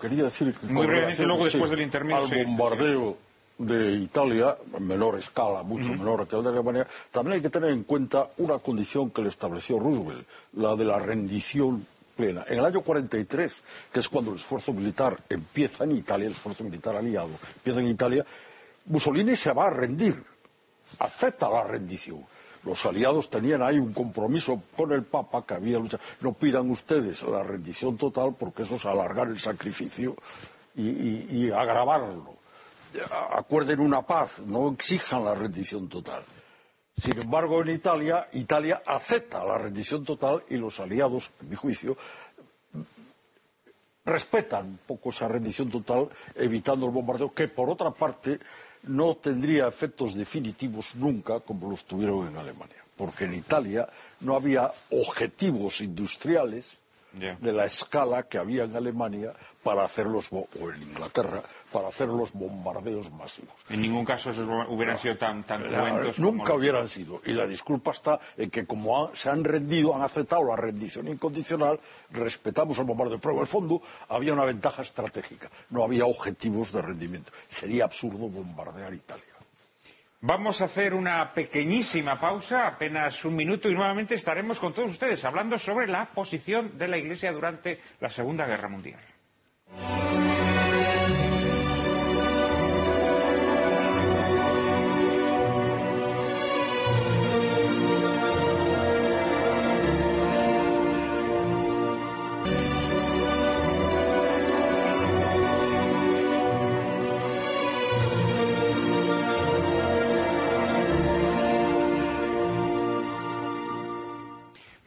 quería 0.00 0.24
decir 0.24 0.54
que 0.54 0.66
Muy 0.68 0.86
brevemente, 0.86 1.24
luego, 1.24 1.44
después 1.44 1.68
sí, 1.70 1.76
del 1.76 1.84
intermedio, 1.84 2.22
al 2.22 2.28
sí, 2.28 2.36
bombardeo 2.44 3.16
de 3.58 3.90
Italia, 3.92 4.56
en 4.76 4.86
menor 4.86 5.18
escala, 5.18 5.62
mucho 5.62 5.90
menor 5.90 6.26
que 6.28 6.36
el 6.36 6.42
de 6.44 6.48
Alemania, 6.50 6.86
también 7.10 7.34
hay 7.36 7.42
que 7.42 7.50
tener 7.50 7.70
en 7.70 7.82
cuenta 7.84 8.28
una 8.38 8.58
condición 8.58 9.10
que 9.10 9.22
le 9.22 9.28
estableció 9.28 9.78
Roosevelt, 9.78 10.26
la 10.54 10.74
de 10.76 10.84
la 10.84 10.98
rendición 11.00 11.86
En 12.18 12.58
el 12.58 12.64
año 12.64 12.82
43, 12.82 13.62
que 13.92 13.98
es 14.00 14.08
cuando 14.08 14.32
el 14.32 14.38
esfuerzo 14.38 14.72
militar 14.72 15.18
empieza 15.28 15.84
en 15.84 15.92
Italia, 15.96 16.26
el 16.26 16.32
esfuerzo 16.32 16.62
militar 16.64 16.94
aliado 16.94 17.30
empieza 17.56 17.80
en 17.80 17.86
Italia, 17.88 18.24
Mussolini 18.86 19.34
se 19.34 19.52
va 19.52 19.68
a 19.68 19.70
rendir, 19.70 20.22
acepta 20.98 21.48
la 21.48 21.64
rendición. 21.64 22.24
Los 22.64 22.84
aliados 22.86 23.28
tenían 23.28 23.62
ahí 23.62 23.78
un 23.78 23.92
compromiso 23.92 24.62
con 24.76 24.92
el 24.92 25.02
Papa 25.02 25.44
que 25.44 25.54
había 25.54 25.78
luchado. 25.78 26.02
No 26.20 26.32
pidan 26.32 26.70
ustedes 26.70 27.22
la 27.24 27.42
rendición 27.42 27.96
total 27.96 28.36
porque 28.38 28.62
eso 28.62 28.76
es 28.76 28.84
alargar 28.84 29.28
el 29.28 29.40
sacrificio 29.40 30.14
y- 30.76 31.26
y 31.46 31.50
agravarlo. 31.50 32.36
Acuerden 33.32 33.80
una 33.80 34.02
paz, 34.02 34.40
no 34.46 34.70
exijan 34.72 35.24
la 35.24 35.34
rendición 35.34 35.88
total. 35.88 36.22
Sin 36.96 37.18
embargo, 37.18 37.62
en 37.62 37.70
Italia, 37.70 38.28
Italia 38.32 38.82
acepta 38.86 39.44
la 39.44 39.58
rendición 39.58 40.04
total 40.04 40.44
y 40.48 40.56
los 40.56 40.78
aliados, 40.78 41.30
en 41.40 41.48
mi 41.50 41.56
juicio, 41.56 41.96
respetan 44.04 44.66
un 44.66 44.78
poco 44.86 45.10
esa 45.10 45.28
rendición 45.28 45.70
total, 45.70 46.08
evitando 46.34 46.86
el 46.86 46.92
bombardeo, 46.92 47.32
que 47.32 47.48
por 47.48 47.70
otra 47.70 47.90
parte 47.90 48.38
no 48.84 49.16
tendría 49.16 49.68
efectos 49.68 50.14
definitivos 50.14 50.94
nunca 50.96 51.40
como 51.40 51.70
los 51.70 51.84
tuvieron 51.84 52.28
en 52.28 52.36
Alemania. 52.36 52.82
Porque 52.96 53.24
en 53.24 53.34
Italia 53.34 53.88
no 54.20 54.36
había 54.36 54.70
objetivos 54.90 55.80
industriales 55.80 56.81
De 57.12 57.52
la 57.52 57.64
escala 57.66 58.22
que 58.24 58.38
había 58.38 58.64
en 58.64 58.74
Alemania 58.74 59.32
para 59.62 59.84
hacer 59.84 60.06
los, 60.06 60.32
o 60.32 60.46
en 60.74 60.82
Inglaterra, 60.82 61.40
para 61.70 61.88
hacer 61.88 62.08
los 62.08 62.32
bombardeos 62.32 63.10
masivos. 63.12 63.54
En 63.68 63.80
ningún 63.82 64.04
caso 64.04 64.30
esos 64.30 64.48
hubieran 64.68 64.98
sido 64.98 65.16
tan, 65.16 65.44
tan 65.44 65.62
como 65.62 66.32
nunca 66.32 66.48
los- 66.50 66.58
hubieran 66.58 66.88
sido. 66.88 67.20
Y 67.24 67.32
la 67.32 67.46
disculpa 67.46 67.92
está 67.92 68.18
en 68.36 68.50
que 68.50 68.66
como 68.66 69.06
han- 69.06 69.14
se 69.14 69.28
han 69.30 69.44
rendido, 69.44 69.94
han 69.94 70.02
aceptado 70.02 70.44
la 70.44 70.56
rendición 70.56 71.06
incondicional, 71.06 71.78
respetamos 72.10 72.76
el 72.78 72.84
bombardeo. 72.84 73.18
Pero 73.20 73.34
en 73.34 73.40
el 73.40 73.46
fondo 73.46 73.82
había 74.08 74.32
una 74.32 74.44
ventaja 74.44 74.82
estratégica. 74.82 75.48
No 75.70 75.84
había 75.84 76.06
objetivos 76.06 76.72
de 76.72 76.82
rendimiento. 76.82 77.30
Sería 77.48 77.84
absurdo 77.84 78.28
bombardear 78.28 78.92
Italia. 78.94 79.24
Vamos 80.24 80.60
a 80.60 80.66
hacer 80.66 80.94
una 80.94 81.34
pequeñísima 81.34 82.20
pausa, 82.20 82.68
apenas 82.68 83.24
un 83.24 83.34
minuto, 83.34 83.68
y 83.68 83.74
nuevamente 83.74 84.14
estaremos 84.14 84.60
con 84.60 84.72
todos 84.72 84.92
ustedes 84.92 85.24
hablando 85.24 85.58
sobre 85.58 85.88
la 85.88 86.04
posición 86.06 86.78
de 86.78 86.86
la 86.86 86.96
Iglesia 86.96 87.32
durante 87.32 87.80
la 87.98 88.08
Segunda 88.08 88.46
Guerra 88.46 88.68
Mundial. 88.68 89.00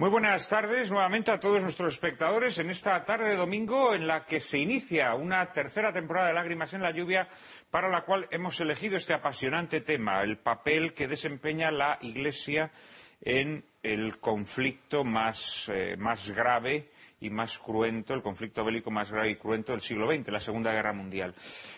Muy 0.05 0.11
buenas 0.11 0.47
tardes 0.47 0.91
nuevamente 0.91 1.31
a 1.31 1.39
todos 1.39 1.63
nuestros 1.63 1.93
espectadores 1.93 2.59
en 2.59 2.69
esta 2.69 3.03
tarde 3.05 3.31
de 3.31 3.37
domingo 3.37 3.95
en 3.95 4.05
la 4.05 4.23
que 4.23 4.39
se 4.39 4.59
inicia 4.59 5.15
una 5.15 5.51
tercera 5.51 5.91
temporada 5.91 6.27
de 6.27 6.35
Lágrimas 6.35 6.75
en 6.75 6.83
la 6.83 6.91
Lluvia 6.91 7.27
para 7.71 7.89
la 7.89 8.05
cual 8.05 8.27
hemos 8.29 8.59
elegido 8.59 8.97
este 8.97 9.15
apasionante 9.15 9.81
tema, 9.81 10.21
el 10.21 10.37
papel 10.37 10.93
que 10.93 11.07
desempeña 11.07 11.71
la 11.71 11.97
Iglesia 12.01 12.71
en 13.19 13.65
el 13.81 14.19
conflicto 14.19 15.03
más, 15.03 15.71
eh, 15.73 15.97
grave 16.35 16.91
y 17.19 17.31
más 17.31 17.57
cruento, 17.57 18.13
el 18.13 18.21
conflicto 18.21 18.63
bélico 18.63 18.91
más 18.91 19.11
grave 19.11 19.31
y 19.31 19.37
cruento 19.37 19.71
del 19.71 19.81
siglo 19.81 20.05
XX, 20.05 20.27
la 20.27 20.39
Segunda 20.39 20.71
Guerra 20.71 20.93
Mundial. 20.93 21.33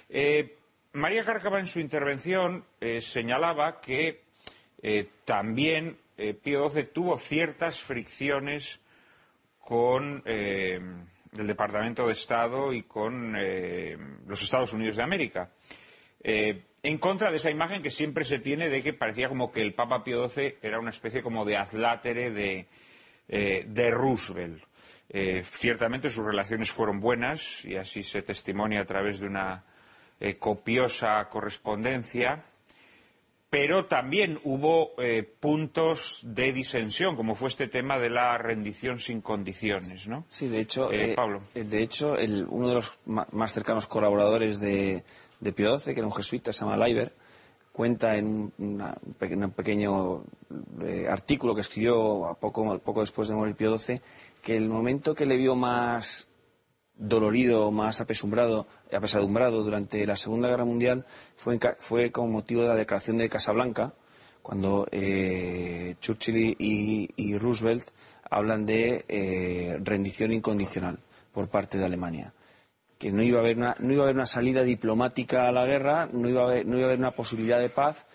Eh, 0.10 0.58
María 0.92 1.24
Cárcava 1.24 1.62
en 1.62 1.68
su 1.68 1.80
intervención 1.80 2.66
eh, 2.82 3.00
señalaba 3.00 3.80
que 3.80 4.28
también 5.24 5.98
eh, 6.18 6.34
Pío 6.34 6.68
XII 6.70 6.86
tuvo 6.86 7.18
ciertas 7.18 7.82
fricciones 7.82 8.80
con 9.60 10.24
eh, 10.26 10.80
el 11.38 11.48
Departamento 11.48 12.08
de 12.08 12.14
Estado 12.14 12.74
y 12.74 12.84
con 12.84 13.36
eh, 13.38 13.96
los 14.26 14.42
Estados 14.42 14.74
Unidos 14.74 14.96
de 14.98 15.04
América. 15.04 15.52
En 16.24 16.98
contra 16.98 17.30
de 17.30 17.38
esa 17.38 17.52
imagen 17.52 17.82
que 17.82 17.92
siempre 17.92 18.26
se 18.26 18.40
tiene 18.40 18.70
de 18.70 18.82
que 18.82 18.94
parecía 18.94 19.30
como 19.30 19.52
que 19.52 19.62
el 19.62 19.74
Papa 19.74 20.04
Pío 20.04 20.28
XII 20.28 20.56
era 20.62 20.80
una 20.80 20.90
especie 20.90 21.22
como 21.22 21.46
de 21.46 21.56
azlátere 21.56 22.32
de, 22.32 22.68
de 23.28 23.92
Roosevelt. 23.92 24.62
Ciertamente 25.44 26.10
sus 26.10 26.26
relaciones 26.26 26.72
fueron 26.72 27.00
buenas 27.00 27.64
y 27.64 27.78
así 27.78 28.04
se 28.04 28.24
testimonia 28.24 28.82
a 28.82 28.86
través 28.86 29.20
de 29.22 29.28
una 29.28 29.64
copiosa 30.40 31.30
correspondencia 31.30 32.44
pero 33.50 33.86
también 33.86 34.40
hubo 34.44 34.92
eh, 35.02 35.24
puntos 35.24 36.22
de 36.26 36.52
disensión, 36.52 37.16
como 37.16 37.34
fue 37.36 37.48
este 37.50 37.68
tema 37.68 37.98
de 37.98 38.10
la 38.10 38.38
rendición 38.38 39.00
sin 39.00 39.22
condiciones, 39.22 40.08
¿no? 40.08 40.26
Sí, 40.28 40.48
de 40.50 40.60
hecho, 40.60 40.92
Eh, 40.92 41.12
eh, 41.12 41.16
Pablo. 41.16 41.42
eh, 41.56 41.64
de 41.64 41.82
hecho 41.82 42.18
el- 42.18 42.46
uno 42.50 42.68
de 42.70 42.76
los 42.76 43.00
más 43.06 43.54
cercanos 43.54 43.88
colaboradores 43.88 44.60
de, 44.60 45.04
de 45.40 45.54
Pío 45.54 45.78
XII, 45.78 45.94
que 45.94 46.00
era 46.02 46.08
un 46.08 46.14
jesuita, 46.14 46.52
se 46.52 46.66
llama 46.66 46.76
Leiber, 46.76 47.14
cuenta 47.72 48.18
en 48.18 48.26
un, 48.28 48.54
una- 48.58 48.98
pequeño 49.56 50.24
artículo 51.10 51.56
que 51.56 51.62
escribió 51.62 52.26
a 52.28 52.34
poco, 52.34 52.78
poco 52.80 53.02
después 53.02 53.28
de 53.30 53.36
morir 53.36 53.56
Pío 53.56 53.78
XII, 53.78 54.02
que 54.44 54.56
el 54.58 54.68
momento 54.68 55.14
que 55.16 55.26
le 55.26 55.38
vio 55.38 55.56
más 55.56 56.27
dolorido, 56.98 57.72
más 57.72 58.02
apesumbrado, 58.02 58.68
apesadumbrado 58.92 59.64
durante 59.64 60.06
la 60.06 60.16
Segunda 60.16 60.50
Guerra 60.50 60.66
Mundial 60.66 61.06
fue, 61.36 62.12
con 62.12 62.32
motivo 62.32 62.62
de 62.62 62.68
la 62.68 62.76
declaración 62.76 63.18
de 63.18 63.30
Casablanca, 63.30 63.94
cuando 64.42 64.88
eh, 64.92 65.96
Churchill 66.00 66.56
y, 66.58 67.38
Roosevelt 67.38 67.90
hablan 68.30 68.66
de 68.66 69.06
eh, 69.08 69.78
rendición 69.84 70.32
incondicional 70.32 71.00
por 71.32 71.50
parte 71.50 71.78
de 71.78 71.86
Alemania. 71.86 72.34
Que 72.98 73.12
no 73.12 73.22
iba, 73.22 73.38
a 73.38 73.42
haber 73.42 73.58
una, 73.58 74.26
salida 74.26 74.64
diplomática 74.64 75.48
a 75.48 75.52
la 75.52 75.66
guerra, 75.66 76.10
no 76.12 76.28
iba 76.28 76.42
a 76.42 76.46
haber, 76.46 76.66
no 76.66 76.78
iba 76.78 76.86
a 76.86 76.88
haber 76.88 77.00
una 77.00 77.12
posibilidad 77.12 77.60
de 77.60 77.70
paz 77.70 78.08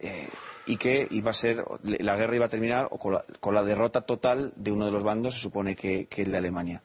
eh, 0.00 0.28
y 0.66 0.76
que 0.76 1.06
iba 1.10 1.30
a 1.30 1.34
ser, 1.34 1.64
la 1.82 2.16
guerra 2.16 2.34
iba 2.34 2.46
a 2.46 2.48
terminar 2.48 2.88
con, 2.88 3.14
la, 3.14 3.24
con 3.38 3.54
la 3.54 3.62
derrota 3.62 4.00
total 4.00 4.52
de 4.56 4.72
uno 4.72 4.86
de 4.86 4.90
los 4.90 5.04
bandos, 5.04 5.34
se 5.34 5.40
supone 5.40 5.76
que, 5.76 6.06
que 6.06 6.22
el 6.22 6.32
de 6.32 6.38
Alemania. 6.38 6.82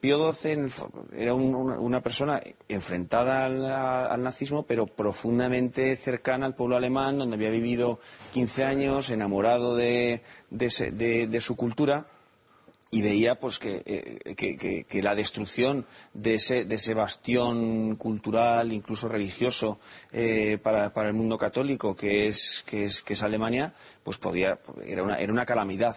Pío 0.00 0.32
XII 0.32 0.52
en 0.52 0.64
el 0.64 0.70
fo- 0.70 0.90
era 1.16 1.32
un- 1.34 1.54
una, 1.54 2.00
persona 2.00 2.42
enfrentada 2.68 3.44
al, 3.44 4.22
nazismo, 4.22 4.64
pero 4.64 4.86
profundamente 4.86 5.94
cercana 5.96 6.46
al 6.46 6.54
pueblo 6.54 6.76
alemán, 6.76 7.18
donde 7.18 7.36
había 7.36 7.50
vivido 7.50 8.00
15 8.32 8.64
años, 8.64 9.10
enamorado 9.10 9.76
de, 9.76 10.22
de 10.50 10.90
de- 11.26 11.40
su 11.40 11.56
cultura 11.56 12.06
y 12.92 13.02
veía 13.02 13.36
pues 13.38 13.60
que, 13.60 13.82
eh, 13.86 14.18
la 15.02 15.14
destrucción 15.14 15.86
de 16.12 16.34
ese, 16.34 16.64
de 16.64 16.74
ese 16.74 16.92
bastión 16.92 17.94
cultural, 17.94 18.72
incluso 18.72 19.06
religioso, 19.06 19.78
eh, 20.10 20.58
para, 20.60 20.92
para 20.92 21.08
el 21.08 21.14
mundo 21.14 21.38
católico, 21.38 21.94
que 21.94 22.26
es, 22.26 22.64
que 22.66 22.86
es, 22.86 23.02
es 23.14 23.22
Alemania, 23.22 23.72
pues 24.02 24.18
podía, 24.18 24.58
era 24.84 25.04
una, 25.04 25.16
era 25.18 25.32
una 25.32 25.46
calamidad. 25.46 25.96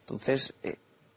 Entonces, 0.00 0.52
eh, 0.62 0.76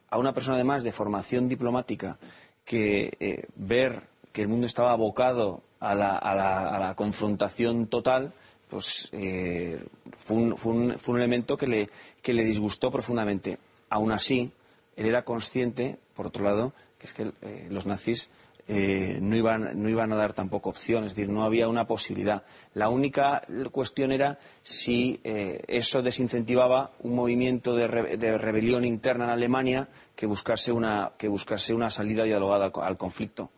a 0.09 0.17
una 0.17 0.34
persona 0.34 0.55
además 0.55 0.84
de 0.84 0.91
formación 0.91 1.47
diplomática, 1.49 2.17
que 2.65 3.13
eh, 3.19 3.45
ver 3.55 4.03
que 4.31 4.41
el 4.41 4.47
mundo 4.47 4.65
estaba 4.67 4.91
abocado 4.91 5.61
a 5.79 5.93
la, 5.95 6.17
a 6.17 6.35
la- 6.35 6.69
a 6.75 6.79
la 6.79 6.95
confrontación 6.95 7.88
total, 7.88 8.34
pues 8.69 9.09
eh, 9.13 9.81
fue, 10.15 10.38
un, 10.38 10.57
fue 10.57 10.73
un- 10.73 10.97
fue 10.99 11.13
un 11.15 11.19
elemento 11.21 11.57
que 11.57 11.67
le, 11.67 11.89
que 12.21 12.34
le 12.34 12.43
disgustó 12.43 12.91
profundamente. 12.91 13.57
Aún 13.89 14.11
así, 14.11 14.51
él 14.95 15.05
era 15.05 15.23
consciente, 15.23 15.97
por 16.13 16.27
otro 16.27 16.43
lado, 16.43 16.73
que 16.99 17.07
es 17.07 17.13
que 17.13 17.31
eh, 17.41 17.67
los 17.69 17.85
nazis 17.85 18.29
eh, 18.68 19.19
no, 19.22 19.35
iban, 19.35 19.81
no 19.81 19.88
iban 19.89 20.11
a 20.11 20.15
dar 20.15 20.34
tampoco 20.34 20.69
opción, 20.69 21.03
es 21.06 21.15
decir, 21.15 21.30
no 21.31 21.44
había 21.44 21.68
una 21.68 21.85
posibilidad. 21.88 22.44
La 22.73 22.89
única 22.89 23.44
cuestión 23.72 24.11
era 24.11 24.39
si 24.61 25.19
eh, 25.23 25.61
eso 25.68 26.02
desincentivaba 26.02 26.91
un 26.99 27.15
movimiento 27.15 27.76
de, 27.76 27.88
re- 27.88 28.18
de 28.18 28.38
rebelión 28.38 28.84
interna 28.84 29.26
en 29.26 29.30
Alemania 29.31 29.88
que 30.15 30.26
buscase 30.26 30.72
una, 30.72 31.11
que 31.18 31.27
buscase 31.27 31.73
una 31.73 31.89
salida 31.89 32.23
dialogada 32.23 32.65
al, 32.65 32.72
al 32.84 32.98
conflicto. 32.98 33.52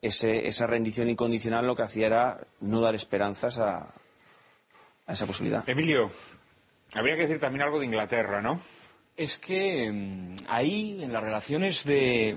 Ese- 0.00 0.46
esa 0.46 0.66
rendición 0.66 1.08
incondicional 1.08 1.66
lo 1.66 1.74
que 1.74 1.82
hacía 1.82 2.06
era 2.06 2.38
no 2.60 2.80
dar 2.80 2.94
esperanzas 2.94 3.58
a, 3.58 3.88
a 5.06 5.12
esa 5.12 5.26
posibilidad. 5.26 5.68
Emilio, 5.68 6.10
habría 6.94 7.16
que 7.16 7.22
decir 7.22 7.40
también 7.40 7.62
algo 7.62 7.80
de 7.80 7.86
Inglaterra, 7.86 8.40
¿no? 8.40 8.60
Es 9.16 9.38
que 9.38 9.90
mm, 9.90 10.36
ahí, 10.48 10.98
en 11.02 11.12
las 11.12 11.22
relaciones 11.22 11.84
de, 11.84 12.36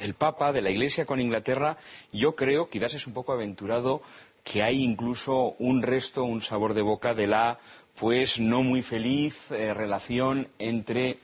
del 0.00 0.14
Papa, 0.14 0.52
de 0.52 0.62
la 0.62 0.70
Iglesia 0.70 1.04
con 1.04 1.20
Inglaterra, 1.20 1.76
yo 2.12 2.34
creo, 2.34 2.68
quizás 2.68 2.94
es 2.94 3.06
un 3.06 3.14
poco 3.14 3.32
aventurado, 3.32 4.02
que 4.42 4.62
hay 4.62 4.82
incluso 4.82 5.54
un 5.58 5.82
resto, 5.82 6.24
un 6.24 6.42
sabor 6.42 6.74
de 6.74 6.82
boca 6.82 7.14
de 7.14 7.26
la, 7.26 7.58
pues, 7.98 8.38
no 8.38 8.62
muy 8.62 8.82
feliz 8.82 9.50
eh, 9.50 9.72
relación 9.72 10.48
entre 10.58 11.18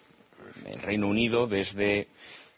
el 0.67 0.81
Reino 0.81 1.09
Unido 1.09 1.47
desde 1.47 2.09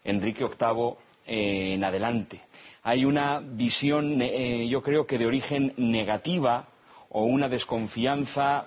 Enrique 0.05 0.45
VIII 0.45 0.95
eh, 1.27 1.75
en 1.75 1.85
adelante. 1.85 2.41
Hay 2.85 3.05
una 3.05 3.41
visión, 3.41 4.21
eh, 4.23 4.69
yo 4.69 4.83
creo 4.83 5.07
que 5.07 5.19
de 5.19 5.27
origen 5.27 5.73
negativa 5.77 6.69
o 7.11 7.25
una 7.25 7.49
desconfianza 7.49 8.67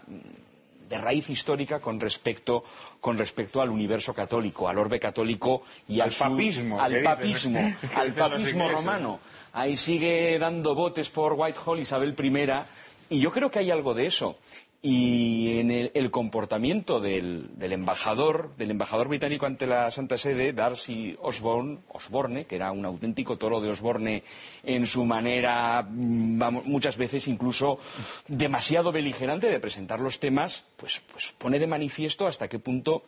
de 0.89 0.97
raíz 0.97 1.29
histórica 1.29 1.79
con 1.79 1.99
respecto, 1.99 2.63
con 3.01 3.17
respecto 3.17 3.61
al 3.61 3.69
universo 3.69 4.13
católico, 4.13 4.67
al 4.69 4.77
orbe 4.77 4.99
católico 4.99 5.63
y 5.87 5.99
al, 5.99 6.09
Al 6.09 6.15
papismo, 6.15 6.79
al 6.81 6.91
dicen- 6.93 7.03
papismo, 7.05 7.75
al 7.95 8.13
papismo 8.13 8.69
romano. 8.69 9.19
Ahí 9.53 9.77
sigue 9.77 10.37
dando 10.37 10.75
botes 10.75 11.09
por 11.09 11.33
Whitehall 11.33 11.79
Isabel 11.79 12.15
I 12.17 13.15
y 13.15 13.19
yo 13.19 13.31
creo 13.31 13.49
que 13.49 13.59
hay 13.59 13.71
algo 13.71 13.93
de 13.93 14.07
eso. 14.07 14.37
Y 14.81 15.59
en 15.59 15.71
el, 15.71 16.11
comportamiento 16.11 16.99
del, 16.99 17.57
del 17.57 17.73
embajador, 17.73 18.55
del 18.55 18.69
embajador 18.69 19.07
británico 19.07 19.47
ante 19.47 19.65
la 19.65 19.89
Santa 19.89 20.15
Sede, 20.15 20.53
Darcy 20.53 21.17
Osborne, 21.21 21.79
Osborne, 21.89 22.45
que 22.45 22.55
era 22.55 22.71
un 22.71 22.85
auténtico 22.85 23.35
toro 23.35 23.59
de 23.61 23.71
Osborne 23.71 24.23
en 24.63 24.85
su 24.85 25.03
manera, 25.03 25.81
mm, 25.81 26.37
vamos, 26.37 26.65
muchas 26.65 26.97
veces 26.97 27.27
incluso 27.27 27.79
demasiado 28.27 28.91
beligerante 28.91 29.49
de 29.49 29.59
presentar 29.59 29.99
los 29.99 30.19
temas, 30.19 30.65
pues, 30.77 31.01
pues 31.11 31.33
pone 31.35 31.57
de 31.57 31.65
manifiesto 31.65 32.27
hasta 32.27 32.47
qué 32.47 32.59
punto 32.59 33.01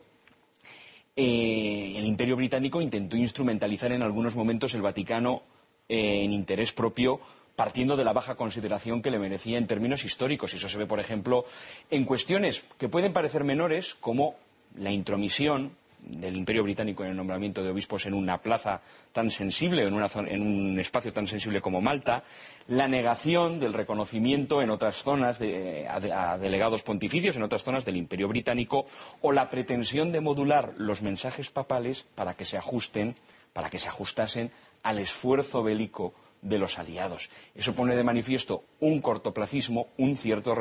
eh, 1.20 1.94
el 1.96 2.06
Imperio 2.06 2.36
Británico 2.36 2.80
intentó 2.80 3.16
instrumentalizar 3.16 3.90
en 3.90 4.04
algunos 4.04 4.36
momentos 4.36 4.72
el 4.74 4.82
Vaticano 4.82 5.42
eh, 5.88 6.22
en 6.22 6.32
interés 6.32 6.72
propio, 6.72 7.18
partiendo 7.58 7.96
de 7.96 8.04
la 8.04 8.12
baja 8.12 8.36
consideración 8.36 9.02
que 9.02 9.10
le 9.10 9.18
merecía 9.18 9.58
en 9.58 9.66
términos 9.66 10.04
históricos. 10.04 10.54
Y 10.54 10.58
eso 10.58 10.68
se 10.68 10.78
ve, 10.78 10.86
por 10.86 11.00
ejemplo, 11.00 11.44
en 11.90 12.04
cuestiones 12.04 12.62
que 12.78 12.88
pueden 12.88 13.12
parecer 13.12 13.42
menores, 13.42 13.96
como 13.98 14.36
la 14.76 14.92
intromisión 14.92 15.72
del 15.98 16.36
Imperio 16.36 16.62
Británico 16.62 17.02
en 17.02 17.10
el 17.10 17.16
nombramiento 17.16 17.64
de 17.64 17.70
obispos 17.70 18.06
en 18.06 18.14
una 18.14 18.38
plaza 18.38 18.80
tan 19.10 19.32
sensible, 19.32 19.82
en, 19.82 19.92
una 19.92 20.08
zona- 20.08 20.30
en 20.30 20.42
un 20.42 20.78
espacio 20.78 21.12
tan 21.12 21.26
sensible 21.26 21.60
como 21.60 21.80
Malta, 21.80 22.22
la 22.68 22.86
negación 22.86 23.58
del 23.58 23.72
reconocimiento 23.74 24.62
en 24.62 24.70
otras 24.70 25.02
zonas 25.02 25.40
de- 25.40 25.88
a, 25.88 25.96
a 26.34 26.38
delegados 26.38 26.84
pontificios, 26.84 27.34
en 27.34 27.42
otras 27.42 27.64
zonas 27.64 27.84
del 27.84 27.96
Imperio 27.96 28.28
Británico, 28.28 28.86
o 29.20 29.32
la 29.32 29.50
pretensión 29.50 30.12
de 30.12 30.20
modular 30.20 30.74
los 30.76 31.02
mensajes 31.02 31.50
papales 31.50 32.06
para 32.14 32.34
que 32.34 32.44
se 32.44 32.56
ajusten, 32.56 33.16
para 33.52 33.68
que 33.68 33.80
se 33.80 33.88
ajustasen 33.88 34.52
al 34.84 35.00
esfuerzo 35.00 35.64
bélico 35.64 36.14
de 36.42 36.58
los 36.58 36.78
aliados. 36.78 37.30
Eso 37.54 37.74
pone 37.74 37.96
de 37.96 38.04
manifiesto 38.04 38.64
un 38.80 39.00
cortoplacismo, 39.00 39.88
un 39.96 40.16
cierto 40.16 40.54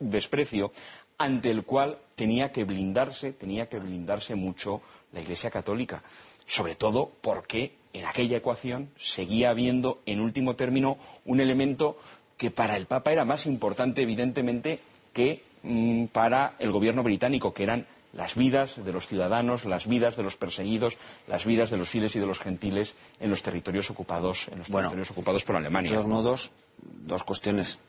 desprecio 0.00 0.72
ante 1.18 1.50
el 1.50 1.64
cual 1.64 1.98
tenía 2.16 2.52
que 2.52 2.64
blindarse, 2.64 3.32
tenía 3.32 3.68
que 3.68 3.78
blindarse 3.78 4.34
mucho 4.34 4.82
la 5.12 5.20
Iglesia 5.20 5.50
Católica, 5.50 6.02
sobre 6.46 6.74
todo 6.74 7.10
porque 7.20 7.72
en 7.92 8.06
aquella 8.06 8.38
ecuación 8.38 8.90
seguía 8.96 9.50
habiendo, 9.50 10.00
en 10.06 10.20
último 10.20 10.56
término, 10.56 10.98
un 11.24 11.40
elemento 11.40 11.96
que 12.36 12.50
para 12.50 12.76
el 12.76 12.86
Papa 12.86 13.12
era 13.12 13.24
más 13.24 13.46
importante, 13.46 14.02
evidentemente, 14.02 14.80
que 15.12 15.42
mm, 15.62 16.06
para 16.06 16.56
el 16.58 16.72
gobierno 16.72 17.04
británico, 17.04 17.54
que 17.54 17.62
eran 17.62 17.86
las 18.14 18.34
vidas 18.36 18.82
de 18.84 18.92
los 18.92 19.06
ciudadanos, 19.08 19.64
las 19.64 19.86
vidas 19.86 20.16
de 20.16 20.22
los 20.22 20.36
perseguidos, 20.36 20.98
las 21.26 21.44
vidas 21.44 21.70
de 21.70 21.76
los 21.76 21.88
fieles 21.88 22.14
y 22.16 22.20
de 22.20 22.26
los 22.26 22.38
gentiles 22.38 22.94
en 23.20 23.28
los 23.30 23.42
territorios 23.42 23.90
ocupados, 23.90 24.48
en 24.48 24.58
los 24.58 24.68
Bueno, 24.68 24.88
territorios 24.88 25.10
ocupados 25.10 25.44
por 25.44 25.54
De 25.56 25.60
Alemania. 25.60 25.90
todos 25.90 26.06
modos, 26.06 26.52
dos 26.80 27.24
cuestiones. 27.24 27.80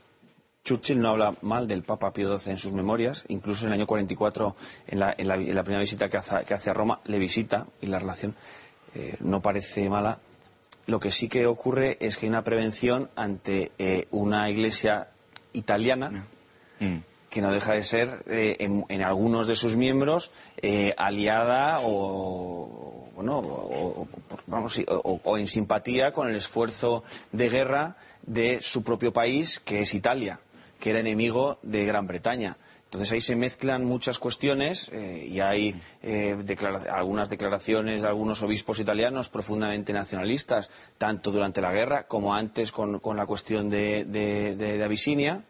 Churchill 0.63 0.99
no 0.99 1.09
habla 1.09 1.35
mal 1.43 1.67
del 1.67 1.83
Papa 1.83 2.11
Pío 2.11 2.37
XII 2.39 2.51
en 2.53 2.57
sus 2.57 2.71
memorias, 2.71 3.23
incluso 3.27 3.67
en 3.67 3.73
el 3.73 3.79
año 3.79 3.85
44, 3.87 4.55
en 4.87 4.99
la, 4.99 5.13
en 5.15 5.27
la- 5.27 5.35
en 5.35 5.53
la 5.53 5.61
primera 5.63 5.81
visita 5.81 6.09
que 6.09 6.17
hace, 6.17 6.43
que 6.43 6.55
hace 6.55 6.71
a 6.71 6.73
Roma, 6.73 7.01
le 7.05 7.19
visita 7.19 7.67
y 7.81 7.85
la 7.85 7.99
relación 7.99 8.33
eh, 8.95 9.15
no 9.19 9.41
parece 9.41 9.87
mala. 9.89 10.17
Lo 10.87 10.99
que 10.99 11.11
sí 11.11 11.27
que 11.29 11.45
ocurre 11.45 11.97
es 11.99 12.17
que 12.17 12.25
hay 12.25 12.29
una 12.31 12.43
prevención 12.43 13.09
ante 13.15 13.71
eh, 13.77 14.07
una 14.11 14.49
iglesia 14.49 15.09
italiana 15.53 16.25
Mm. 16.79 16.97
Que 17.35 17.41
no 17.41 17.51
deja 17.51 17.73
de 17.73 17.83
ser 17.83 18.23
eh, 18.27 18.55
en, 18.59 19.01
algunos 19.03 19.45
de 19.45 19.57
sus 19.57 19.75
miembros 19.75 20.31
eh, 20.61 20.93
aliada 20.97 21.79
o 21.81 23.09
bueno 23.13 23.39
o, 23.39 25.37
en 25.37 25.45
simpatía 25.45 26.13
con 26.13 26.29
el 26.29 26.37
esfuerzo 26.37 27.03
de 27.33 27.49
guerra 27.49 27.97
de 28.25 28.59
su 28.61 28.83
propio 28.83 29.11
país 29.11 29.59
que 29.59 29.81
es 29.81 29.93
Italia 29.93 30.39
que 30.79 30.91
era 30.91 31.01
enemigo 31.01 31.59
de 31.61 31.83
Gran 31.83 32.07
Bretaña 32.07 32.55
entonces 32.85 33.11
ahí 33.11 33.19
se 33.19 33.35
mezclan 33.35 33.83
muchas 33.83 34.17
cuestiones 34.17 34.87
eh, 34.93 35.27
y 35.29 35.41
hay 35.41 35.75
algunas 36.89 37.29
declaraciones 37.29 38.03
de 38.03 38.07
algunos 38.07 38.41
obispos 38.43 38.79
italianos 38.79 39.27
profundamente 39.27 39.91
nacionalistas, 39.91 40.69
tanto 40.97 41.31
durante 41.31 41.59
la 41.59 41.73
guerra 41.73 42.03
como 42.07 42.33
antes 42.33 42.71
con, 42.71 42.99
con 42.99 43.17
la 43.17 43.25
cuestión 43.25 43.69
de, 43.69 44.05
de- 44.05 44.81
Abisinia. 44.85 45.43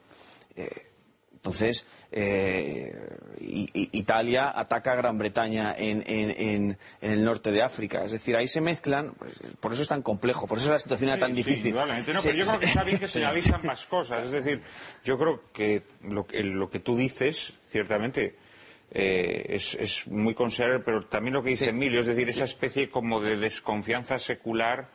Entonces, 1.45 1.85
eh, 2.11 2.91
Italia 3.39 4.51
ataca 4.55 4.93
a 4.93 4.95
Gran 4.95 5.19
Bretaña 5.19 5.75
en, 5.77 6.03
en- 6.07 6.31
en- 6.31 6.77
en 7.01 7.11
el 7.11 7.23
norte 7.23 7.51
de 7.51 7.61
África. 7.61 8.03
Es 8.03 8.13
decir, 8.13 8.35
ahí 8.35 8.47
se 8.47 8.61
mezclan, 8.61 9.13
pues, 9.13 9.33
por 9.59 9.71
eso 9.73 9.83
es 9.83 9.87
tan 9.87 10.01
complejo, 10.01 10.47
por 10.47 10.57
eso 10.57 10.71
la 10.71 10.79
situación 10.79 11.11
era 11.11 11.19
tan 11.19 11.29
Sí, 11.31 11.43
difícil. 11.43 11.67
indudablemente. 11.67 12.13
No, 12.13 12.19
Se- 12.21 12.29
pero 12.31 12.43
yo 12.43 12.47
creo 12.49 12.59
que 12.59 12.65
está 12.65 12.83
bien 12.83 12.97
que 12.97 13.07
se 13.07 13.19
analizan 13.23 13.61
más 13.63 13.85
cosas. 13.85 14.25
Es 14.25 14.31
decir, 14.31 14.61
yo 15.03 15.19
creo 15.19 15.41
que 15.53 15.83
lo 16.01 16.25
que, 16.25 16.41
lo 16.41 16.67
que 16.71 16.79
tú 16.79 16.97
dices, 16.97 17.53
ciertamente, 17.69 18.35
eh, 18.91 19.45
es, 19.49 19.75
es 19.79 20.07
muy 20.07 20.33
considerable, 20.33 20.81
pero 20.83 21.05
también 21.05 21.35
lo 21.35 21.43
que 21.43 21.49
dice 21.51 21.69
Emilio, 21.69 21.99
es 21.99 22.07
decir, 22.07 22.27
esa 22.27 22.45
especie 22.45 22.89
como 22.89 23.21
de 23.21 23.37
desconfianza 23.37 24.17
secular 24.17 24.89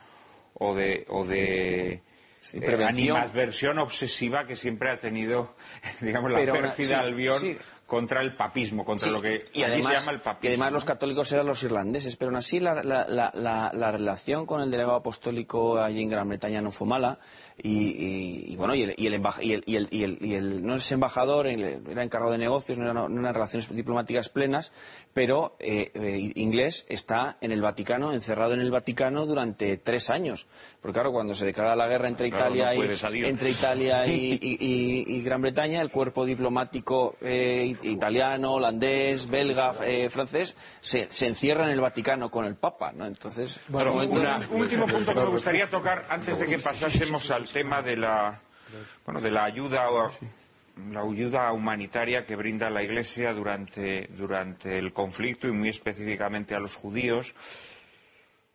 o 0.55 0.75
de, 0.75 1.05
o 1.07 1.23
de 1.25 2.01
Sí, 2.43 2.57
eh, 2.59 2.83
animadversión 2.83 3.77
obsesiva 3.77 4.47
que 4.47 4.55
siempre 4.55 4.89
ha 4.89 4.99
tenido, 4.99 5.55
digamos, 6.01 6.31
la 6.31 6.39
Pero 6.39 6.53
pérfida 6.53 6.87
sí, 6.87 6.93
Albión 6.95 7.39
sí. 7.39 7.55
contra 7.85 8.21
el 8.21 8.35
papismo, 8.35 8.83
contra 8.83 9.11
lo 9.11 9.21
que 9.21 9.45
y 9.53 9.61
además, 9.61 9.93
se 9.93 9.99
llama 9.99 10.11
el 10.13 10.21
papismo. 10.21 10.45
y 10.45 10.47
además 10.47 10.71
los 10.71 10.83
católicos 10.85 11.31
eran 11.33 11.45
los 11.45 11.61
irlandeses, 11.61 12.15
pero 12.15 12.29
aún 12.29 12.37
así 12.37 12.59
la, 12.59 12.81
la- 12.83 13.07
la- 13.07 13.31
la- 13.35 13.71
la 13.73 13.91
relación 13.91 14.47
con 14.47 14.59
el 14.61 14.71
delegado 14.71 14.95
apostólico 14.95 15.79
allí 15.79 16.01
en 16.01 16.09
Gran 16.09 16.27
Bretaña 16.29 16.61
no 16.63 16.71
fue 16.71 16.87
mala 16.87 17.19
y, 17.57 17.69
y- 17.89 18.53
y 18.53 18.55
bueno 18.55 18.73
y 18.75 18.83
el, 18.83 18.95
y 18.97 19.07
el 19.07 19.21
y 19.41 19.51
el- 19.53 19.63
y 19.65 19.75
el- 19.75 19.87
y 19.91 20.03
el- 20.03 20.17
y 20.21 20.33
el- 20.35 20.65
no 20.65 20.75
es 20.75 20.91
embajador 20.91 21.47
el- 21.47 21.81
era 21.89 22.03
encargado 22.03 22.31
de 22.31 22.37
negocios 22.37 22.77
no, 22.77 22.85
era- 22.85 22.93
no 23.07 23.19
eran 23.19 23.33
relaciones 23.33 23.69
diplomáticas 23.75 24.29
plenas 24.29 24.71
pero 25.13 25.55
eh, 25.59 25.91
eh, 25.93 26.31
inglés 26.35 26.85
está 26.89 27.37
en 27.41 27.51
el 27.51 27.61
Vaticano 27.61 28.13
encerrado 28.13 28.53
en 28.53 28.61
el 28.61 28.71
Vaticano 28.71 29.25
durante 29.25 29.77
tres 29.77 30.09
años 30.09 30.47
porque 30.81 30.93
claro 30.95 31.11
cuando 31.11 31.33
se 31.35 31.45
declara 31.45 31.75
la 31.75 31.87
guerra 31.87 32.07
entre 32.07 32.29
Claro, 32.29 32.55
Italia 32.55 32.73
no 32.73 33.15
y 33.15 33.25
entre 33.25 33.49
Italia 33.49 34.07
y, 34.07 34.11
y- 34.41 34.57
y- 34.59 35.05
y 35.17 35.21
Gran 35.21 35.41
Bretaña, 35.41 35.81
el 35.81 35.89
cuerpo 35.91 36.25
diplomático 36.25 37.15
eh, 37.21 37.65
it- 37.71 37.83
italiano, 37.83 38.53
holandés, 38.53 39.29
belga, 39.29 39.73
eh, 39.85 40.09
francés, 40.09 40.55
se, 40.79 41.07
se 41.11 41.27
encierra 41.27 41.65
en 41.65 41.71
el 41.71 41.81
Vaticano 41.81 42.29
con 42.31 42.45
el 42.45 42.55
Papa, 42.55 42.91
¿no? 42.91 43.05
Entonces, 43.05 43.59
Bueno, 43.67 43.89
es 43.89 43.95
un 43.95 44.09
momento- 44.09 44.19
una- 44.21 44.47
un 44.49 44.61
último 44.61 44.85
punto 44.87 45.13
que 45.13 45.19
me 45.19 45.25
gustaría 45.27 45.67
tocar 45.69 46.05
antes 46.09 46.39
de 46.39 46.45
que 46.45 46.57
pasásemos 46.59 47.29
al 47.31 47.47
tema 47.51 47.81
de 47.81 47.97
la, 47.97 48.41
bueno, 49.05 49.21
de 49.21 49.31
la 49.31 49.43
ayuda, 49.43 49.85
la 50.91 51.01
ayuda 51.01 51.51
humanitaria 51.51 52.25
que 52.25 52.35
brinda 52.35 52.69
la 52.69 52.83
Iglesia 52.83 53.33
durante, 53.33 54.07
durante 54.07 54.77
el 54.77 54.93
conflicto 54.93 55.47
y 55.47 55.51
muy 55.51 55.69
específicamente 55.69 56.55
a 56.55 56.59
los 56.59 56.75
judíos. 56.75 57.35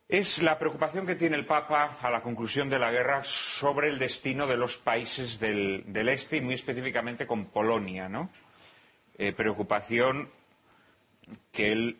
Es 0.09 0.41
la 0.41 0.57
preocupación 0.57 1.05
que 1.05 1.15
tiene 1.15 1.35
el 1.35 1.45
Papa 1.45 1.97
a 2.01 2.09
la 2.09 2.21
conclusión 2.21 2.69
de 2.69 2.79
la 2.79 2.91
guerra 2.91 3.23
sobre 3.23 3.89
el 3.89 3.99
destino 3.99 4.47
de 4.47 4.55
los 4.55 4.77
países 4.77 5.39
del, 5.39 5.83
del 5.87 6.09
este 6.09 6.37
y 6.37 6.41
muy 6.41 6.53
específicamente 6.53 7.27
con 7.27 7.47
Polonia, 7.47 8.07
¿no? 8.07 8.29
Eh, 9.17 9.33
preocupación 9.33 10.29
que 11.51 11.71
él 11.73 11.97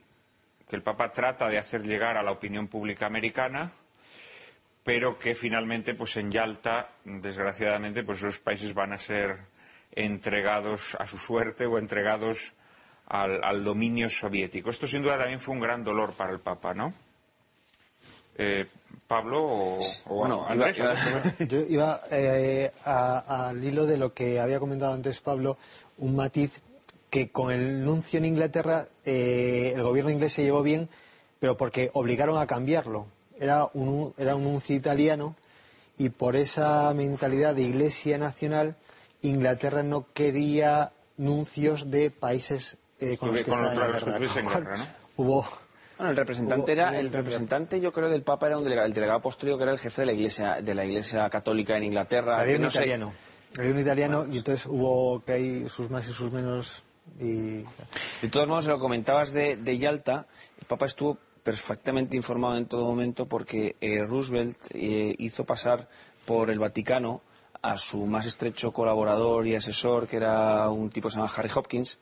que 0.68 0.76
el 0.76 0.84
Papa 0.84 1.12
trata 1.12 1.48
de 1.48 1.58
hacer 1.58 1.84
llegar 1.84 2.18
a 2.18 2.24
la 2.24 2.32
opinión 2.32 2.68
pública 2.68 3.06
americana, 3.06 3.72
pero 4.88 5.20
que 5.20 5.36
finalmente, 5.36 5.96
pues 5.96 6.16
en 6.16 6.32
Yalta, 6.32 6.88
desgraciadamente, 7.04 8.04
pues 8.06 8.20
esos 8.20 8.40
países 8.40 8.74
van 8.74 8.94
a 8.94 8.98
ser 8.98 9.38
entregados 9.92 10.96
a 10.98 11.06
su 11.06 11.18
suerte 11.18 11.66
o 11.66 11.78
entregados 11.78 12.54
al, 13.08 13.44
al 13.44 13.66
dominio 13.66 14.08
soviético. 14.10 14.70
Esto 14.70 14.88
sin 14.88 15.02
duda 15.02 15.18
también 15.18 15.42
fue 15.42 15.56
un 15.56 15.60
gran 15.60 15.84
dolor 15.84 16.14
para 16.14 16.32
el 16.32 16.40
Papa, 16.40 16.74
¿no? 16.74 16.94
Eh, 18.38 18.66
Pablo 19.08 19.44
o, 19.44 19.80
o 20.06 20.16
Bueno, 20.16 20.46
Andrés, 20.48 20.78
iba- 20.78 20.94
iba- 20.94 21.34
Yo 21.50 21.60
iba 21.68 22.02
eh, 22.10 22.72
a- 22.86 23.50
al 23.50 23.62
hilo 23.62 23.86
de 23.86 23.98
lo 23.98 24.14
que 24.14 24.40
había 24.40 24.60
comentado 24.62 24.94
antes 24.94 25.20
Pablo, 25.20 25.58
un 25.98 26.16
matiz 26.16 26.62
que 27.10 27.30
con 27.30 27.52
el 27.52 27.84
nuncio 27.84 28.20
en 28.20 28.26
Inglaterra 28.26 28.86
eh, 29.04 29.74
el 29.76 29.84
gobierno 29.84 30.12
inglés 30.12 30.32
se 30.32 30.44
llevó 30.44 30.64
bien, 30.64 30.88
pero 31.42 31.58
porque 31.58 31.90
obligaron 31.94 32.38
a 32.38 32.48
cambiarlo. 32.48 33.08
Era 33.40 33.70
un, 33.74 34.14
era 34.18 34.36
un 34.36 34.44
nuncio 34.44 34.76
italiano 34.76 35.36
y 35.98 36.10
por 36.10 36.36
esa 36.36 36.94
mentalidad 36.94 37.56
de 37.56 37.64
iglesia 37.64 38.18
nacional, 38.18 38.76
Inglaterra 39.22 39.82
no 39.84 40.06
quería 40.14 40.92
nuncios 41.18 41.90
de 41.90 42.12
países 42.12 42.78
eh, 43.00 43.18
con 43.18 43.30
los 43.30 43.42
que 43.42 43.52
Con 43.52 43.60
en 43.66 43.76
los 43.76 44.34
que 44.34 44.40
en. 44.40 44.48
Hubo 45.18 45.48
Bueno, 45.98 46.12
el 46.12 46.18
representante 46.18 46.72
Hubo- 46.74 46.80
era 46.80 46.92
hubo 46.92 47.00
el 47.00 47.12
representante, 47.12 47.80
yo 47.82 47.92
creo, 47.92 48.10
del 48.10 48.22
Papa 48.22 48.48
era 48.48 48.58
un 48.60 48.64
delegado, 48.64 48.86
el 48.88 48.94
delegado 48.94 49.18
apostólico 49.20 49.58
que 49.58 49.64
era 49.64 49.72
el 49.74 49.80
jefe 49.80 50.04
de 50.04 50.06
la 50.06 50.14
Iglesia 50.14 50.62
de 50.62 50.76
la 50.76 50.86
Iglesia 50.86 51.28
Católica 51.30 51.76
en 51.76 51.84
Inglaterra. 51.86 52.40
había 52.40 52.58
un 52.58 52.62
no 52.64 52.72
sé- 52.72 52.78
italiano. 52.80 53.14
Había 53.58 53.72
un 53.72 53.80
italiano 53.80 54.26
y 54.32 54.38
entonces 54.38 54.68
hubo 54.68 55.24
que 55.26 55.34
hay 55.34 55.70
sus 55.70 55.90
más 55.90 56.08
y 56.08 56.14
sus 56.14 56.32
menos 56.32 56.84
y 57.20 57.64
De 58.22 58.30
todos 58.30 58.48
modos, 58.48 58.66
lo 58.68 58.78
comentabas 58.78 59.32
de, 59.32 59.56
de 59.56 59.78
Yalta, 59.80 60.28
el 60.60 60.66
Papa 60.68 60.86
estuvo 60.86 61.18
perfectamente 61.48 62.18
informado 62.18 62.58
en 62.58 62.66
todo 62.66 62.84
momento 62.84 63.26
porque 63.26 63.78
eh, 63.80 64.04
Roosevelt 64.04 64.58
eh, 64.72 65.16
hizo 65.18 65.46
pasar 65.46 65.88
por 66.26 66.50
el 66.50 66.60
Vaticano 66.60 67.22
a 67.62 67.78
su 67.78 68.06
más 68.06 68.26
estrecho 68.26 68.74
colaborador 68.74 69.48
y 69.48 69.56
asesor, 69.56 70.08
que 70.10 70.18
era 70.18 70.70
un 70.70 70.90
tipo 70.90 71.08
que 71.08 71.14
se 71.14 71.20
llama 71.20 71.32
Harry 71.38 71.50
Hopkins. 71.56 72.00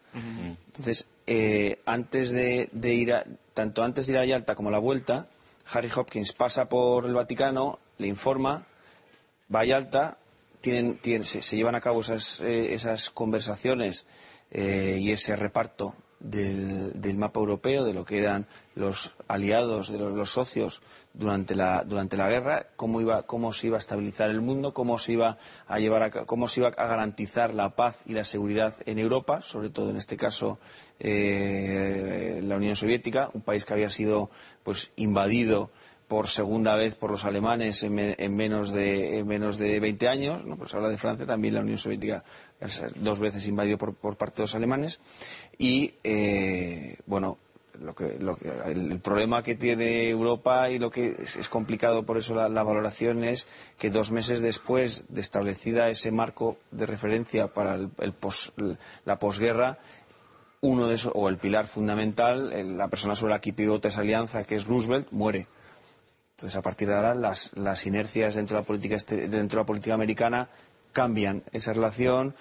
Entonces, 0.66 1.08
eh, 1.28 1.80
antes 1.86 2.32
de, 2.32 2.70
de 2.72 2.94
ir 2.96 3.14
a, 3.14 3.24
tanto 3.54 3.84
antes 3.84 4.08
de 4.08 4.14
ir 4.14 4.18
a 4.18 4.26
Yalta 4.26 4.56
como 4.56 4.70
a 4.70 4.72
la 4.72 4.80
vuelta, 4.80 5.28
Harry 5.72 5.92
Hopkins 5.96 6.34
pasa 6.34 6.68
por 6.68 7.06
el 7.06 7.14
Vaticano, 7.14 7.78
le 8.00 8.08
informa, 8.08 8.66
va 9.54 9.60
a 9.60 9.66
Yalta, 9.66 10.18
tienen, 10.60 10.98
tienen- 10.98 11.24
se, 11.24 11.44
se 11.44 11.56
llevan 11.56 11.76
a 11.76 11.82
cabo 11.82 12.02
esas, 12.02 12.42
eh, 12.42 12.74
esas 12.74 13.12
conversaciones 13.12 14.08
eh, 14.50 14.98
y 15.00 15.12
ese 15.12 15.36
reparto 15.36 15.94
del, 16.30 17.18
mapa 17.18 17.40
europeo, 17.40 17.84
de 17.84 17.94
lo 17.94 18.04
que 18.06 18.20
eran 18.20 18.48
los 18.76 19.16
aliados, 19.28 19.90
de 19.92 20.00
los, 20.00 20.30
socios 20.30 20.82
durante 21.14 21.56
la, 21.56 21.84
durante 21.84 22.18
la 22.18 22.30
guerra, 22.30 22.68
cómo, 22.76 23.00
iba, 23.00 23.24
cómo 23.24 23.54
se 23.54 23.68
iba 23.68 23.78
a 23.78 23.80
estabilizar 23.80 24.30
el 24.30 24.42
mundo, 24.42 24.74
cómo 24.74 24.98
se 24.98 25.14
iba 25.14 25.38
a 25.68 25.80
llevar 25.80 26.04
a, 26.04 26.12
cómo 26.26 26.48
se 26.48 26.62
iba 26.62 26.70
a 26.70 26.88
garantizar 26.88 27.54
la 27.54 27.76
paz 27.76 28.02
y 28.06 28.14
la 28.14 28.24
seguridad 28.24 28.74
en 28.86 29.00
Europa, 29.00 29.42
sobre 29.42 29.70
todo 29.70 29.90
en 29.92 29.98
este 29.98 30.18
caso 30.18 30.60
eh, 31.00 32.42
la 32.44 32.56
Unión 32.58 32.76
Soviética, 32.76 33.30
un 33.34 33.42
país 33.42 33.64
que 33.66 33.74
había 33.74 33.90
sido 33.90 34.30
pues 34.64 34.92
invadido 34.96 35.70
por 36.08 36.28
segunda 36.28 36.76
vez 36.76 36.94
por 36.96 37.10
los 37.10 37.26
alemanes 37.26 37.82
en, 37.82 37.96
me- 37.96 38.16
en 38.20 38.36
menos 38.36 38.72
de 38.72 39.18
en 39.18 39.28
menos 39.28 39.58
de 39.58 39.80
20 39.80 40.08
años, 40.08 40.46
¿no? 40.46 40.56
Pues 40.56 40.74
habla 40.76 40.90
de 40.90 40.98
Francia, 41.00 41.26
también 41.26 41.56
la 41.56 41.62
Unión 41.62 41.78
Soviética 41.78 42.24
dos 42.96 43.20
veces 43.20 43.48
invadido 43.48 43.78
por, 43.78 43.94
por 43.94 44.18
parte 44.18 44.38
de 44.38 44.44
los 44.44 44.56
alemanes 44.56 45.00
y 45.58 45.94
eh, 46.04 46.98
bueno 47.06 47.38
lo 47.80 47.94
que, 47.94 48.18
lo 48.20 48.36
que- 48.36 48.50
el, 48.68 49.00
problema 49.02 49.44
que 49.44 49.56
tiene 49.56 50.10
Europa 50.10 50.70
y 50.70 50.80
lo 50.80 50.90
que 50.90 51.08
es, 51.20 51.50
complicado 51.50 52.04
por 52.04 52.18
eso 52.18 52.34
la, 52.34 52.64
valoración 52.64 53.24
es 53.26 53.48
que 53.78 53.90
dos 53.90 54.12
meses 54.12 54.40
después 54.42 55.04
de 55.10 55.20
establecida 55.20 55.90
ese 55.90 56.12
marco 56.12 56.56
de 56.72 56.86
referencia 56.86 57.48
para 57.48 57.76
el, 57.76 57.90
el 58.00 58.14
pos- 58.14 58.54
la 59.04 59.20
posguerra 59.20 59.78
uno 60.62 60.88
de 60.88 60.96
esos, 60.96 61.12
o 61.16 61.28
el 61.30 61.38
pilar 61.38 61.68
fundamental, 61.68 62.78
la 62.78 62.88
persona 62.88 63.16
sobre 63.16 63.34
la 63.34 63.42
que 63.42 63.54
pivota 63.54 63.90
esa 63.90 64.00
alianza, 64.02 64.46
que 64.46 64.56
es 64.56 64.66
Roosevelt, 64.66 65.12
muere. 65.12 65.46
Entonces, 66.32 66.58
a 66.58 66.62
partir 66.64 66.88
de 66.88 66.96
ahora, 66.96 67.14
las, 67.14 67.52
las 67.56 67.86
inercias 67.86 68.34
dentro 68.34 68.58
de, 68.58 68.64
la 68.64 68.66
política, 68.66 68.96
este- 68.96 69.28
dentro 69.28 69.60
de 69.60 69.64
la 69.64 69.66
política 69.68 69.94
americana 69.94 70.50
cambian 70.96 71.44
esa 71.52 71.74
relación, 71.74 72.36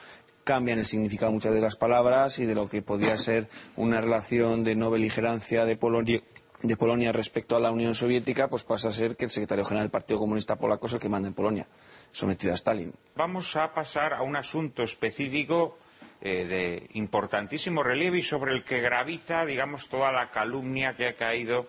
cambian 0.45 0.79
el 0.79 0.87
significado 0.87 1.33
muchas 1.33 1.53
de 1.53 1.61
las 1.61 1.75
palabras 1.75 2.39
y 2.39 2.47
de 2.47 2.55
lo 2.55 2.69
que 2.69 2.83
podría 2.83 3.19
ser 3.29 3.49
una 3.77 4.01
relación 4.01 4.63
de 4.63 4.77
no 4.77 4.91
beligerancia 4.91 5.65
de 5.65 5.77
Polonia, 5.77 6.23
de 6.63 6.77
Polonia 6.77 7.11
respecto 7.11 7.57
a 7.57 7.61
la 7.61 7.73
Unión 7.73 7.95
Soviética, 7.95 8.49
pues 8.49 8.63
pasa 8.63 8.89
a 8.89 8.93
ser 8.93 9.17
que 9.17 9.25
el 9.25 9.33
secretario 9.33 9.65
general 9.65 9.87
del 9.87 9.91
Partido 9.91 10.21
Comunista 10.21 10.57
Polaco 10.57 10.87
es 10.87 10.93
el 10.93 11.01
que 11.01 11.09
manda 11.09 11.29
en 11.29 11.35
Polonia, 11.35 11.67
sometido 12.13 12.53
a 12.53 12.55
Stalin. 12.55 12.95
Vamos 13.17 13.57
a 13.57 13.75
pasar 13.75 14.15
a 14.15 14.23
un 14.23 14.37
asunto 14.37 14.85
específico 14.85 15.77
eh, 16.21 16.47
de 16.47 16.87
importantísimo 16.95 17.83
relieve 17.83 18.21
y 18.21 18.23
sobre 18.23 18.55
el 18.55 18.63
que 18.63 18.81
gravita, 18.81 19.45
digamos, 19.45 19.89
toda 19.89 20.13
la 20.13 20.31
calumnia 20.31 20.95
que 20.95 21.09
ha 21.09 21.15
caído 21.15 21.69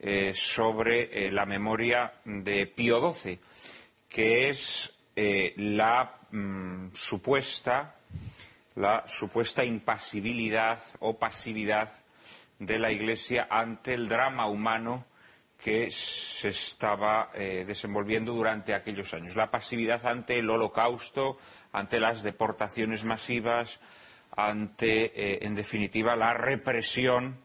eh, 0.00 0.32
sobre 0.32 1.26
eh, 1.26 1.30
la 1.30 1.44
memoria 1.44 2.14
de 2.24 2.66
Pío 2.66 3.12
XII, 3.12 3.38
que 4.08 4.48
es 4.48 4.93
eh, 5.16 5.54
la 5.56 6.18
mm, 6.30 6.88
supuesta 6.92 7.94
la 8.76 9.04
supuesta 9.06 9.64
impasibilidad 9.64 10.80
o 10.98 11.16
pasividad 11.16 11.88
de 12.58 12.78
la 12.80 12.90
Iglesia 12.90 13.46
ante 13.48 13.94
el 13.94 14.08
drama 14.08 14.48
humano 14.48 15.04
que 15.56 15.88
se 15.90 16.48
estaba 16.48 17.30
eh, 17.34 17.62
desenvolviendo 17.64 18.32
durante 18.32 18.74
aquellos 18.74 19.14
años. 19.14 19.36
La 19.36 19.48
pasividad 19.50 20.04
ante 20.04 20.40
el 20.40 20.50
holocausto, 20.50 21.38
ante 21.72 22.00
las 22.00 22.24
deportaciones 22.24 23.04
masivas, 23.04 23.80
ante, 24.36 25.04
eh, 25.14 25.38
en 25.42 25.54
definitiva, 25.54 26.16
la 26.16 26.34
represión 26.34 27.38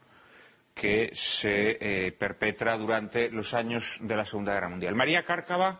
que 0.74 1.10
se 1.12 2.14
perpetra 2.18 2.76
durante 2.76 3.30
los 3.30 3.54
años 3.54 3.98
de 4.00 4.16
la 4.16 4.24
Segunda 4.24 4.54
Guerra 4.54 4.68
Mundial. 4.70 4.96
María 4.96 5.24
Cárcava 5.24 5.78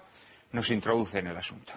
nos 0.53 0.71
introduce 0.71 1.19
en 1.19 1.29
el 1.29 1.37
asunto. 1.37 1.73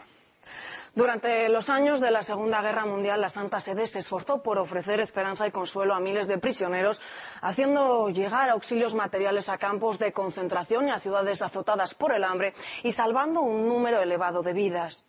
Durante 0.95 1.49
los 1.49 1.71
años 1.71 1.99
de 1.99 2.11
la 2.11 2.21
Segunda 2.21 2.61
Guerra 2.61 2.85
Mundial, 2.85 3.19
la 3.19 3.29
Santa 3.29 3.59
Sede 3.59 3.87
se 3.87 3.99
esforzó 3.99 4.43
por 4.43 4.59
ofrecer 4.59 4.99
esperanza 4.99 5.47
y 5.47 5.51
consuelo 5.51 5.95
a 5.95 5.99
miles 5.99 6.27
de 6.27 6.37
prisioneros, 6.37 7.01
haciendo 7.41 8.09
llegar 8.09 8.51
auxilios 8.51 8.93
materiales 8.93 9.49
a 9.49 9.57
campos 9.57 9.97
de 9.97 10.13
concentración 10.13 10.87
y 10.87 10.91
a 10.91 10.99
ciudades 10.99 11.41
azotadas 11.41 11.95
por 11.95 12.13
el 12.13 12.23
hambre 12.23 12.53
y 12.83 12.91
salvando 12.91 13.41
un 13.41 13.67
número 13.67 14.03
elevado 14.03 14.43
de 14.43 14.53
vidas. 14.53 15.03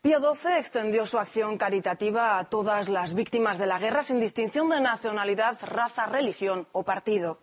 Pío 0.00 0.18
XII 0.18 0.56
extendió 0.56 1.04
su 1.04 1.18
acción 1.18 1.58
caritativa 1.58 2.38
a 2.38 2.44
todas 2.48 2.88
las 2.88 3.12
víctimas 3.12 3.58
de 3.58 3.66
la 3.66 3.78
guerra 3.78 4.02
sin 4.02 4.18
distinción 4.18 4.70
de 4.70 4.80
nacionalidad, 4.80 5.58
raza, 5.60 6.06
religión 6.06 6.66
o 6.72 6.84
partido. 6.84 7.38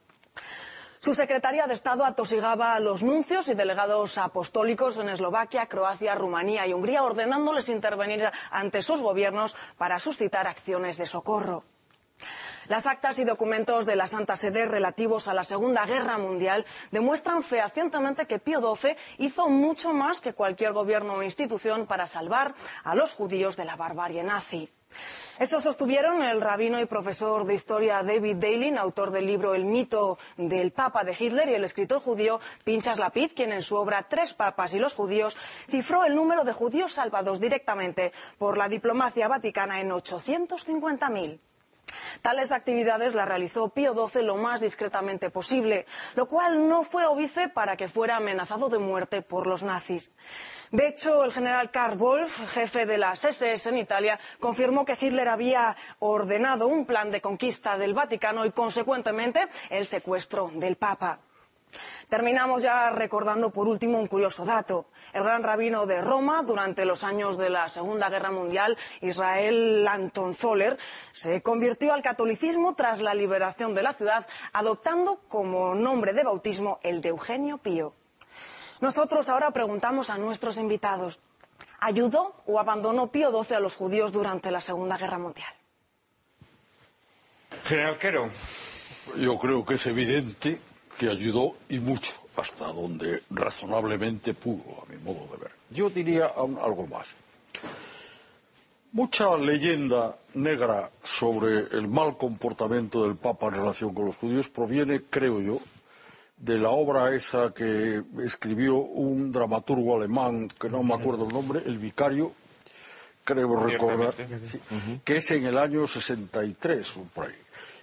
Su 1.02 1.14
secretaria 1.14 1.66
de 1.66 1.74
Estado 1.74 2.04
atosigaba 2.04 2.74
a 2.74 2.80
los 2.82 3.04
nuncios 3.04 3.48
y 3.48 3.54
delegados 3.54 4.18
apostólicos 4.18 4.98
en 4.98 5.08
Eslovaquia, 5.08 5.68
Croacia, 5.68 6.14
Rumanía 6.14 6.68
y 6.68 6.74
Hungría, 6.74 7.04
ordenándoles 7.04 7.70
intervenir 7.70 8.30
ante 8.52 8.82
sus 8.82 9.02
gobiernos 9.02 9.56
para 9.78 9.98
suscitar 10.02 10.46
acciones 10.46 10.98
de 10.98 11.06
socorro. 11.06 11.64
Las 12.70 12.86
actas 12.86 13.18
y 13.18 13.24
documentos 13.24 13.88
de 13.88 13.96
la 13.96 14.06
Santa 14.06 14.36
Sede 14.36 14.68
relativos 14.68 15.28
a 15.28 15.34
la 15.34 15.44
Segunda 15.44 15.88
Guerra 15.88 16.20
Mundial 16.20 16.68
demuestran 16.92 17.42
fehacientemente 17.42 18.28
que 18.28 18.38
Pío 18.38 18.62
XII 18.62 18.96
hizo 19.18 19.50
mucho 19.50 19.92
más 19.92 20.22
que 20.22 20.36
cualquier 20.36 20.74
gobierno 20.74 21.14
o 21.16 21.24
institución 21.24 21.88
para 21.88 22.06
salvar 22.06 22.54
a 22.84 22.94
los 22.94 23.16
judíos 23.16 23.58
de 23.58 23.66
la 23.66 23.76
barbarie 23.76 24.24
nazi. 24.24 24.70
Eso 25.40 25.60
sostuvieron 25.60 26.22
el 26.22 26.42
rabino 26.42 26.80
y 26.80 26.86
profesor 26.86 27.48
de 27.48 27.56
historia 27.56 28.04
David 28.04 28.36
Dalin, 28.36 28.78
autor 28.78 29.10
del 29.10 29.26
libro 29.26 29.56
El 29.56 29.66
mito 29.66 30.20
del 30.38 30.72
Papa 30.72 31.04
de 31.04 31.16
Hitler, 31.18 31.50
y 31.50 31.56
el 31.56 31.64
escritor 31.64 32.02
judío 32.02 32.40
Pinchas 32.64 33.00
Lapid, 33.00 33.32
quien 33.36 33.52
en 33.52 33.64
su 33.64 33.78
obra 33.78 34.06
Tres 34.08 34.34
Papas 34.34 34.76
y 34.76 34.80
los 34.80 34.94
judíos 34.94 35.36
cifró 35.68 36.06
el 36.06 36.14
número 36.14 36.44
de 36.44 36.54
judíos 36.54 36.94
salvados 36.94 37.40
directamente 37.40 38.14
por 38.38 38.60
la 38.60 38.70
diplomacia 38.70 39.28
vaticana 39.28 39.82
en 39.82 39.90
850.000. 39.90 41.40
Tales 42.22 42.52
actividades 42.52 43.16
las 43.16 43.28
realizó 43.28 43.70
Pío 43.70 43.94
XII 43.94 44.24
lo 44.24 44.36
más 44.36 44.62
discretamente 44.62 45.30
posible, 45.30 45.86
lo 46.16 46.28
cual 46.28 46.68
no 46.68 46.84
fue 46.84 47.06
óbice 47.06 47.50
para 47.50 47.78
que 47.78 47.88
fuera 47.88 48.18
amenazado 48.18 48.70
de 48.70 48.80
muerte 48.80 49.22
por 49.22 49.48
los 49.48 49.64
nazis. 49.64 50.16
De 50.72 50.88
hecho, 50.88 51.24
el 51.24 51.32
general 51.32 51.72
Karl 51.72 51.98
Wolf, 51.98 52.40
jefe 52.52 52.86
de 52.86 52.98
las 52.98 53.24
SS 53.24 53.70
en 53.70 53.78
Italia, 53.78 54.20
confirmó 54.40 54.86
que 54.86 54.98
Hitler 55.00 55.28
había 55.30 55.76
ordenado 56.00 56.68
un 56.68 56.86
plan 56.86 57.12
de 57.12 57.22
conquista 57.22 57.78
del 57.78 57.94
Vaticano 57.94 58.46
y, 58.46 58.52
consecuentemente, 58.52 59.48
el 59.70 59.86
secuestro 59.86 60.52
del 60.54 60.76
Papa. 60.76 61.20
Terminamos 62.10 62.64
ya 62.64 62.90
recordando 62.90 63.52
por 63.52 63.68
último 63.68 64.00
un 64.00 64.08
curioso 64.08 64.44
dato. 64.44 64.88
El 65.14 65.24
gran 65.24 65.44
rabino 65.44 65.86
de 65.86 66.02
Roma, 66.02 66.42
durante 66.42 66.86
los 66.86 67.04
años 67.04 67.38
de 67.38 67.50
la 67.50 67.70
Segunda 67.70 68.10
Guerra 68.10 68.32
Mundial, 68.32 68.78
Israel 69.02 69.88
Anton 69.88 70.34
Zoller, 70.34 70.78
se 71.12 71.42
convirtió 71.42 71.94
al 71.94 72.02
catolicismo 72.02 72.74
tras 72.74 73.00
la 73.00 73.14
liberación 73.14 73.76
de 73.76 73.84
la 73.84 73.94
ciudad, 73.94 74.28
adoptando 74.54 75.22
como 75.28 75.76
nombre 75.76 76.14
de 76.14 76.24
bautismo 76.24 76.80
el 76.82 77.02
de 77.02 77.10
Eugenio 77.10 77.60
Pío. 77.60 77.94
Nosotros 78.82 79.30
ahora 79.30 79.52
preguntamos 79.52 80.10
a 80.10 80.18
nuestros 80.18 80.58
invitados, 80.58 81.20
¿ayudó 81.80 82.34
o 82.46 82.60
abandonó 82.60 83.12
Pío 83.12 83.30
XII 83.32 83.58
a 83.58 83.60
los 83.60 83.76
judíos 83.76 84.12
durante 84.12 84.50
la 84.52 84.62
Segunda 84.62 84.98
Guerra 84.98 85.20
Mundial? 85.20 85.54
General 87.66 87.98
Quero, 87.98 88.30
Yo 89.18 89.38
creo 89.38 89.66
que 89.66 89.76
es 89.76 89.86
evidente 89.86 90.60
que 91.00 91.10
ayudó 91.10 91.56
y 91.70 91.80
mucho, 91.80 92.12
hasta 92.36 92.74
donde 92.74 93.24
razonablemente 93.30 94.34
pudo, 94.34 94.84
a 94.84 94.92
mi 94.92 94.98
modo 94.98 95.26
de 95.32 95.44
ver. 95.44 95.52
Yo 95.70 95.90
diría 95.90 96.26
aún 96.26 96.60
algo 96.62 96.88
más. 96.88 97.16
Mucha 98.92 99.38
leyenda 99.38 100.18
negra 100.34 100.92
sobre 101.02 101.60
el 101.72 101.88
mal 101.88 102.18
comportamiento 102.18 103.04
del 103.04 103.16
Papa 103.16 103.48
en 103.48 103.54
relación 103.54 103.94
con 103.94 104.08
los 104.08 104.18
judíos 104.18 104.50
proviene, 104.50 105.04
creo 105.10 105.40
yo, 105.40 105.60
de 106.36 106.58
la 106.58 106.72
obra 106.72 107.16
esa 107.16 107.54
que 107.54 108.04
escribió 108.22 108.76
un 108.76 109.32
dramaturgo 109.32 109.96
alemán, 109.96 110.50
que 110.60 110.68
no 110.68 110.84
me 110.84 110.96
acuerdo 110.96 111.26
el 111.26 111.34
nombre, 111.34 111.62
El 111.66 111.78
Vicario, 111.78 112.34
creo 113.24 113.56
recordar, 113.56 114.14
sí, 114.14 114.60
que 115.06 115.16
es 115.16 115.32
en 115.32 115.46
el 115.46 115.58
año 115.58 115.88
63 115.88 116.98
o 116.98 117.04
por 117.04 117.28
ahí, 117.28 117.36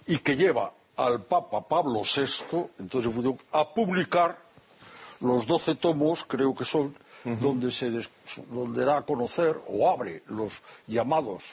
y 0.05 0.19
que 0.19 0.35
lleva 0.35 0.71
al 0.97 1.21
Papa 1.23 1.67
Pablo 1.67 2.01
VI, 2.01 2.67
entonces 2.79 3.13
a 3.51 3.73
publicar 3.73 4.37
los 5.21 5.45
doce 5.47 5.75
tomos, 5.75 6.25
creo 6.25 6.53
que 6.55 6.65
son, 6.65 6.95
donde, 7.23 7.71
se 7.71 7.89
des- 7.91 8.09
donde 8.49 8.85
da 8.85 8.97
a 8.97 9.01
conocer 9.05 9.59
o 9.67 9.89
abre 9.89 10.23
los 10.27 10.61
llamados 10.87 11.43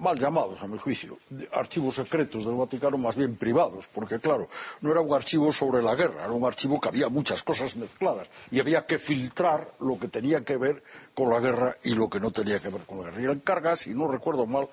mal 0.00 0.18
llamados, 0.18 0.60
a 0.62 0.66
mi 0.66 0.78
juicio, 0.78 1.16
archivos 1.52 1.94
secretos 1.94 2.44
del 2.44 2.54
Vaticano, 2.56 2.98
más 2.98 3.14
bien 3.14 3.36
privados, 3.36 3.86
porque 3.86 4.18
claro, 4.18 4.48
no 4.80 4.90
era 4.90 5.00
un 5.00 5.14
archivo 5.14 5.52
sobre 5.52 5.80
la 5.80 5.94
guerra, 5.94 6.24
era 6.24 6.32
un 6.32 6.44
archivo 6.44 6.80
que 6.80 6.88
había 6.88 7.08
muchas 7.08 7.44
cosas 7.44 7.76
mezcladas 7.76 8.26
y 8.50 8.58
había 8.58 8.84
que 8.84 8.98
filtrar 8.98 9.70
lo 9.78 9.96
que 9.96 10.08
tenía 10.08 10.44
que 10.44 10.56
ver 10.56 10.82
con 11.14 11.30
la 11.30 11.38
guerra 11.38 11.76
y 11.84 11.94
lo 11.94 12.10
que 12.10 12.18
no 12.18 12.32
tenía 12.32 12.58
que 12.58 12.68
ver 12.68 12.82
con 12.82 12.98
la 12.98 13.04
guerra. 13.10 13.22
Y 13.22 13.24
él 13.26 13.30
encarga, 13.30 13.76
si 13.76 13.94
no 13.94 14.08
recuerdo 14.08 14.44
mal, 14.46 14.68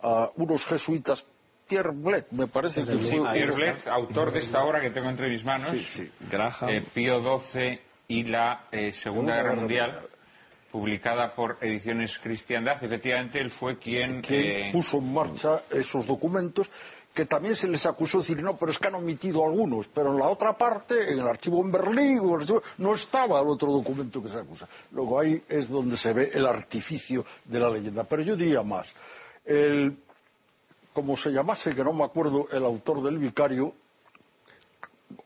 a 0.00 0.30
unos 0.36 0.64
jesuitas, 0.64 1.26
Pierre 1.72 1.92
Blet, 1.94 2.26
me 2.32 2.48
parece 2.48 2.84
que 2.84 2.98
fue... 2.98 3.32
Pierre 3.32 3.52
Blet, 3.52 3.88
autor 3.88 4.30
de 4.30 4.40
esta 4.40 4.62
obra 4.62 4.78
que 4.78 4.90
tengo 4.90 5.08
entre 5.08 5.30
mis 5.30 5.42
manos, 5.42 5.70
Graham. 6.30 6.68
eh, 6.68 6.84
Pío 6.92 7.38
XII 7.38 7.80
y 8.08 8.24
la 8.24 8.66
eh, 8.70 8.92
Segunda 8.92 9.36
Guerra 9.36 9.54
Mundial, 9.54 10.02
publicada 10.70 11.34
por 11.34 11.56
Ediciones 11.62 12.18
Cristiandad. 12.18 12.76
Efectivamente, 12.84 13.40
él 13.40 13.50
fue 13.50 13.78
quien... 13.78 14.20
que 14.20 14.68
eh, 14.68 14.70
puso 14.70 14.98
en 14.98 15.14
marcha 15.14 15.62
esos 15.70 16.06
documentos 16.06 16.68
que 17.14 17.24
también 17.24 17.56
se 17.56 17.68
les 17.68 17.86
acusó 17.86 18.18
de 18.18 18.22
decir, 18.22 18.42
no, 18.42 18.56
pero 18.58 18.70
es 18.70 18.78
que 18.78 18.88
han 18.88 18.94
omitido 18.94 19.44
algunos, 19.44 19.88
pero 19.88 20.12
en 20.12 20.18
la 20.18 20.28
otra 20.28 20.56
parte, 20.56 21.12
en 21.12 21.20
el 21.20 21.26
archivo 21.26 21.62
en 21.62 21.72
Berlín, 21.72 22.20
no 22.78 22.94
estaba 22.94 23.40
el 23.40 23.48
otro 23.48 23.72
documento 23.72 24.22
que 24.22 24.28
se 24.28 24.38
acusa. 24.38 24.68
Luego 24.90 25.20
ahí 25.20 25.42
es 25.48 25.70
donde 25.70 25.96
se 25.96 26.12
ve 26.12 26.30
el 26.34 26.44
artificio 26.44 27.24
de 27.44 27.60
la 27.60 27.70
leyenda. 27.70 28.04
Pero 28.04 28.22
yo 28.22 28.36
diría 28.36 28.62
más, 28.62 28.94
el, 29.44 29.94
como 30.92 31.16
se 31.16 31.30
llamase, 31.30 31.74
que 31.74 31.82
no 31.84 31.92
me 31.92 32.04
acuerdo, 32.04 32.48
el 32.52 32.64
autor 32.64 33.02
del 33.02 33.18
vicario, 33.18 33.74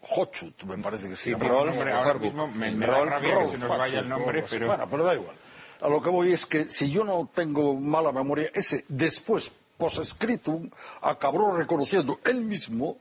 Hochut, 0.09 0.62
me 0.64 0.78
parece 0.78 1.09
que 1.09 1.16
se 1.16 1.22
sí, 1.24 1.30
llama. 1.32 1.44
un 1.62 1.66
nombre 1.70 1.93
ahora 1.93 2.14
mismo, 2.18 2.47
me, 2.48 2.70
me 2.70 2.86
da 2.86 2.98
Rolf- 3.01 3.10
rabia 3.10 3.28
que 3.30 3.34
Rolf 3.34 3.51
se 3.51 3.59
nos 3.59 3.68
vaya 3.78 3.98
el 4.01 4.09
nombre, 4.09 4.40
Rolf, 4.40 4.51
pero... 4.51 4.66
Bueno, 4.66 4.88
pero 4.90 5.05
da 5.05 5.14
igual. 5.14 5.36
A 5.80 5.88
lo 5.88 6.02
que 6.02 6.09
voy 6.10 6.32
es 6.32 6.47
que 6.47 6.64
si 6.68 6.90
yo 6.90 7.05
no 7.05 7.28
tengo 7.34 7.74
mala 7.74 8.10
memoria, 8.12 8.51
ese 8.55 8.84
después, 8.88 9.52
posescritum, 9.76 10.70
acabó 11.02 11.56
reconociendo 11.56 12.18
él 12.24 12.40
mismo 12.43 12.98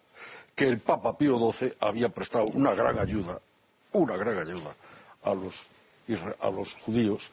que 0.55 0.67
el 0.67 0.79
Papa 0.79 1.17
Pío 1.17 1.37
XII 1.51 1.73
había 1.79 2.09
prestado 2.09 2.45
una 2.47 2.73
gran 2.73 2.97
ayuda, 2.99 3.39
una 3.93 4.17
gran 4.17 4.37
ayuda 4.39 4.75
a 5.23 5.33
los, 5.33 5.67
a 6.41 6.49
los 6.49 6.75
judíos. 6.75 7.29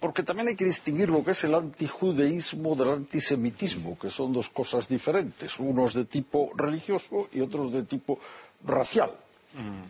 Porque 0.00 0.22
también 0.22 0.48
hay 0.48 0.56
que 0.56 0.64
distinguir 0.64 1.10
lo 1.10 1.22
que 1.22 1.32
es 1.32 1.44
el 1.44 1.54
antijudeísmo 1.54 2.74
del 2.74 2.88
antisemitismo, 2.90 3.98
que 3.98 4.08
son 4.10 4.32
dos 4.32 4.48
cosas 4.48 4.88
diferentes. 4.88 5.58
Unos 5.58 5.92
de 5.94 6.06
tipo 6.06 6.50
religioso 6.56 7.28
y 7.32 7.40
otros 7.42 7.70
de 7.72 7.82
tipo 7.84 8.18
racial. 8.64 9.10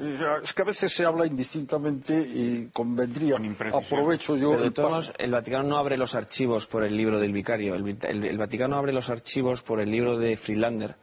Eh, 0.00 0.18
Es 0.42 0.52
que 0.54 0.62
a 0.62 0.64
veces 0.64 0.90
se 0.92 1.04
habla 1.04 1.26
indistintamente 1.26 2.14
y 2.18 2.70
convendría, 2.72 3.36
Con 3.36 3.84
aprovecho 3.84 4.34
yo 4.36 4.50
Pero 4.52 4.62
de 4.62 4.66
el 4.68 4.72
todos 4.72 4.88
paso. 4.90 5.00
modos, 5.10 5.14
el 5.18 5.30
Vaticano 5.30 5.68
no 5.68 5.76
abre 5.76 5.96
los 5.98 6.14
archivos 6.14 6.66
por 6.66 6.82
el 6.82 6.96
libro 6.96 7.20
del 7.20 7.32
vicario. 7.32 7.74
El, 7.74 7.84
vit- 7.84 8.04
el- 8.08 8.24
el 8.24 8.38
Vaticano 8.38 8.76
abre 8.76 8.92
los 8.92 9.10
archivos 9.10 9.62
por 9.62 9.80
el 9.80 9.90
libro 9.90 10.16
de 10.18 10.36
Friedlander, 10.38 10.96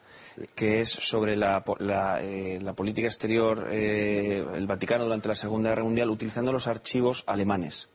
que 0.56 0.82
es 0.82 0.90
sobre 0.90 1.38
la, 1.38 1.64
po- 1.64 1.78
la, 1.80 2.20
eh, 2.22 2.60
la 2.62 2.74
política 2.74 3.08
exterior 3.08 3.68
eh, 3.72 4.44
el 4.56 4.66
Vaticano 4.66 5.04
durante 5.06 5.28
la 5.30 5.36
Segunda 5.36 5.70
Guerra 5.70 5.84
Mundial, 5.84 6.10
utilizando 6.10 6.52
los 6.52 6.66
archivos 6.68 7.24
alemanes. 7.28 7.90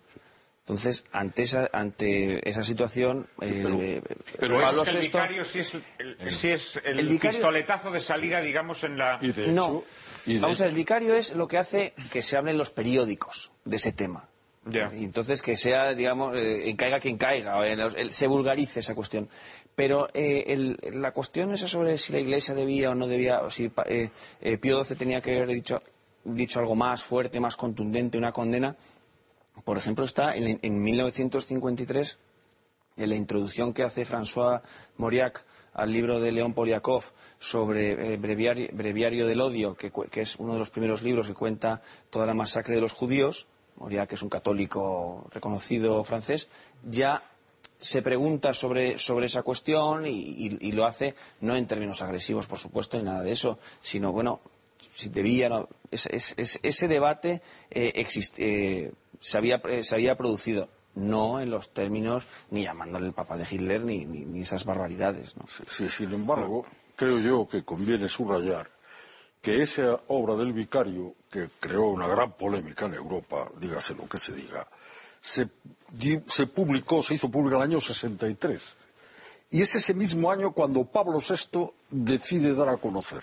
Entonces, 0.64 1.04
ante 1.10 1.42
esa, 1.42 1.68
ante 1.72 2.48
esa 2.48 2.62
situación, 2.62 3.26
el, 3.40 3.66
eh, 3.80 4.02
Pero 4.38 4.60
es 4.62 4.68
Pablo 4.68 4.84
que 4.84 4.90
el 4.90 4.96
VI 4.98 5.02
vicario 5.06 5.44
sí 5.44 5.58
es 5.58 5.74
el, 5.98 6.30
sí 6.30 6.48
es 6.50 6.76
el 6.84 7.00
El 7.00 7.08
vicario- 7.08 7.30
pistoletazo 7.38 7.90
de 7.90 7.98
salida, 8.00 8.40
digamos, 8.40 8.84
en 8.84 8.96
la... 8.96 9.18
Y 9.20 9.32
de 9.32 9.48
No. 9.48 9.64
hecho- 9.64 9.84
y 10.26 10.34
de 10.34 10.38
Vamos 10.40 10.60
a 10.60 10.64
ver, 10.64 10.70
el 10.70 10.76
vicario 10.76 11.14
es 11.16 11.34
lo 11.34 11.48
que 11.48 11.58
hace 11.58 11.94
que 12.12 12.22
se 12.22 12.36
hable 12.36 12.52
en 12.52 12.58
los 12.58 12.70
periódicos 12.70 13.50
de 13.64 13.76
ese 13.76 13.90
tema. 13.92 14.28
Ya. 14.64 14.92
Y 14.94 15.02
entonces 15.02 15.42
que 15.42 15.56
sea, 15.56 15.94
digamos, 15.94 16.36
eh, 16.36 16.72
caiga 16.78 17.00
quien 17.00 17.18
caiga, 17.18 17.58
o 17.58 17.64
en 17.64 17.80
los- 17.80 17.96
el- 17.96 18.12
se 18.12 18.28
vulgarice 18.28 18.78
esa 18.78 18.94
cuestión. 18.94 19.28
Pero 19.74 20.06
eh, 20.14 20.44
el- 20.46 20.78
la 20.92 21.10
cuestión 21.10 21.52
esa 21.52 21.66
sobre 21.66 21.98
si 21.98 22.12
la 22.12 22.20
Iglesia 22.20 22.54
debía 22.54 22.90
o 22.90 22.94
no 22.94 23.08
debía, 23.08 23.40
o 23.42 23.50
si 23.50 23.68
pa- 23.68 23.84
eh, 23.88 24.10
eh, 24.40 24.58
Pío 24.58 24.84
XII 24.84 24.96
tenía 24.96 25.20
que 25.20 25.38
haber 25.38 25.48
dicho, 25.48 25.82
dicho 26.22 26.60
algo 26.60 26.76
más 26.76 27.02
fuerte, 27.02 27.40
más 27.40 27.56
contundente, 27.56 28.16
una 28.16 28.30
condena, 28.30 28.76
por 29.64 29.78
ejemplo, 29.78 30.04
está 30.04 30.34
en, 30.36 30.58
en 30.62 30.82
1953 30.82 32.18
en 32.96 33.08
la 33.08 33.16
introducción 33.16 33.72
que 33.72 33.82
hace 33.82 34.04
François 34.06 34.62
Mauriac 34.98 35.44
al 35.72 35.90
libro 35.92 36.20
de 36.20 36.32
León 36.32 36.52
Poliakov 36.52 37.02
sobre 37.38 38.12
eh, 38.14 38.16
breviario, 38.18 39.26
del 39.26 39.40
odio, 39.40 39.74
que, 39.74 39.90
es 40.20 40.36
uno 40.36 40.52
de 40.52 40.58
los 40.58 40.68
primeros 40.70 41.02
libros 41.02 41.26
que 41.28 41.34
cuenta 41.34 41.80
toda 42.10 42.26
la 42.26 42.34
masacre 42.34 42.74
de 42.74 42.82
los 42.82 42.92
judíos, 42.92 43.46
Mauriac 43.78 44.12
es 44.12 44.20
un 44.22 44.28
católico 44.28 45.26
reconocido 45.32 46.04
francés, 46.04 46.48
ya 46.84 47.22
se 47.78 48.02
pregunta 48.02 48.52
sobre, 48.52 48.98
sobre 48.98 49.26
esa 49.26 49.42
cuestión 49.42 50.06
y, 50.06 50.72
lo 50.72 50.84
hace 50.84 51.14
no 51.40 51.56
en 51.56 51.66
términos 51.66 52.02
agresivos, 52.02 52.46
por 52.46 52.58
supuesto, 52.58 52.98
ni 52.98 53.04
nada 53.04 53.22
de 53.22 53.32
eso, 53.32 53.58
sino, 53.80 54.12
bueno, 54.12 54.40
si 54.94 55.08
debía, 55.08 55.48
no, 55.48 55.68
es- 55.90 56.06
es- 56.06 56.34
es- 56.36 56.60
ese 56.62 56.86
debate 56.86 57.40
eh, 57.70 57.92
exist- 57.96 58.34
eh, 58.38 58.92
se, 59.22 59.38
había, 59.38 59.56
eh, 59.68 59.82
se 59.84 59.94
había 59.94 60.16
producido, 60.16 60.68
no 60.94 61.40
en 61.40 61.48
los 61.48 61.72
términos 61.72 62.26
ni 62.50 62.64
llamándole 62.64 63.06
el 63.06 63.14
Papa 63.14 63.38
de 63.38 63.46
Hitler 63.50 63.82
ni, 63.82 64.04
ni- 64.04 64.40
esas 64.42 64.64
barbaridades. 64.66 65.36
¿no? 65.38 65.46
Sí, 65.68 65.88
sin 65.88 66.12
embargo, 66.12 66.66
creo 66.96 67.18
yo 67.20 67.48
que 67.48 67.64
conviene 67.64 68.08
subrayar 68.10 68.70
que 69.40 69.62
esa 69.62 69.98
obra 70.08 70.36
del 70.36 70.52
vicario, 70.52 71.14
que 71.30 71.48
creó 71.58 71.86
una 71.88 72.06
gran 72.06 72.32
polémica 72.32 72.86
en 72.86 72.94
Europa, 72.94 73.50
dígase 73.58 73.94
lo 73.94 74.06
que 74.08 74.18
se 74.18 74.32
diga, 74.34 74.68
se, 75.20 75.48
se 76.26 76.46
publicó, 76.46 77.02
se 77.02 77.14
hizo 77.14 77.30
pública 77.30 77.56
en 77.56 77.62
el 77.62 77.68
año 77.70 77.80
63. 77.80 78.62
Y 79.50 79.60
es 79.62 79.74
ese 79.74 79.94
mismo 79.94 80.30
año 80.30 80.52
cuando 80.52 80.84
Pablo 80.84 81.18
VI 81.18 81.68
decide 81.90 82.54
dar 82.54 82.68
a 82.68 82.76
conocer. 82.76 83.22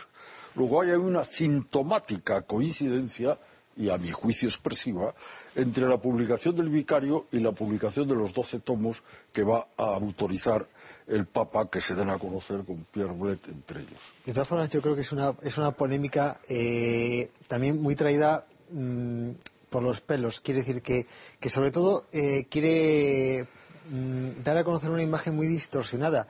Luego 0.55 0.81
hay 0.81 0.89
una 0.91 1.23
sintomática 1.23 2.41
coincidencia, 2.41 3.39
y 3.79 3.89
a 3.89 3.97
mi 3.97 4.11
juicio 4.11 4.49
expresiva, 4.49 5.15
entre 5.55 5.87
la 5.87 5.97
publicación 5.97 6.53
del 6.53 6.67
vicario 6.69 7.27
y 7.31 7.39
la 7.39 7.53
publicación 7.53 8.09
de 8.09 8.13
los 8.13 8.33
doce 8.33 8.59
tomos 8.59 9.01
que 9.31 9.43
va 9.43 9.67
a 9.77 9.95
autorizar 9.95 10.67
el 11.07 11.25
Papa 11.25 11.69
que 11.69 11.79
se 11.79 11.95
den 11.95 12.09
a 12.09 12.19
conocer 12.19 12.65
con 12.65 12.85
Pierre 12.91 13.13
Blet 13.13 13.47
entre 13.47 13.79
ellos. 13.79 13.99
De 14.25 14.33
todas 14.33 14.47
formas, 14.47 14.69
yo 14.69 14.81
creo 14.81 14.95
que 14.95 15.01
es 15.01 15.11
una, 15.13 15.33
es 15.41 15.57
una 15.57 15.71
polémica 15.71 16.41
eh, 16.49 17.31
también 17.47 17.81
muy 17.81 17.95
traída 17.95 18.45
mm, 18.69 19.29
por 19.69 19.81
los 19.81 20.01
pelos. 20.01 20.41
Quiere 20.41 20.59
decir 20.59 20.81
que, 20.81 21.07
que 21.39 21.49
sobre 21.49 21.71
todo, 21.71 22.05
eh, 22.11 22.47
quiere 22.49 23.47
mm, 23.89 24.43
dar 24.43 24.57
a 24.57 24.65
conocer 24.65 24.91
una 24.91 25.03
imagen 25.03 25.37
muy 25.37 25.47
distorsionada. 25.47 26.27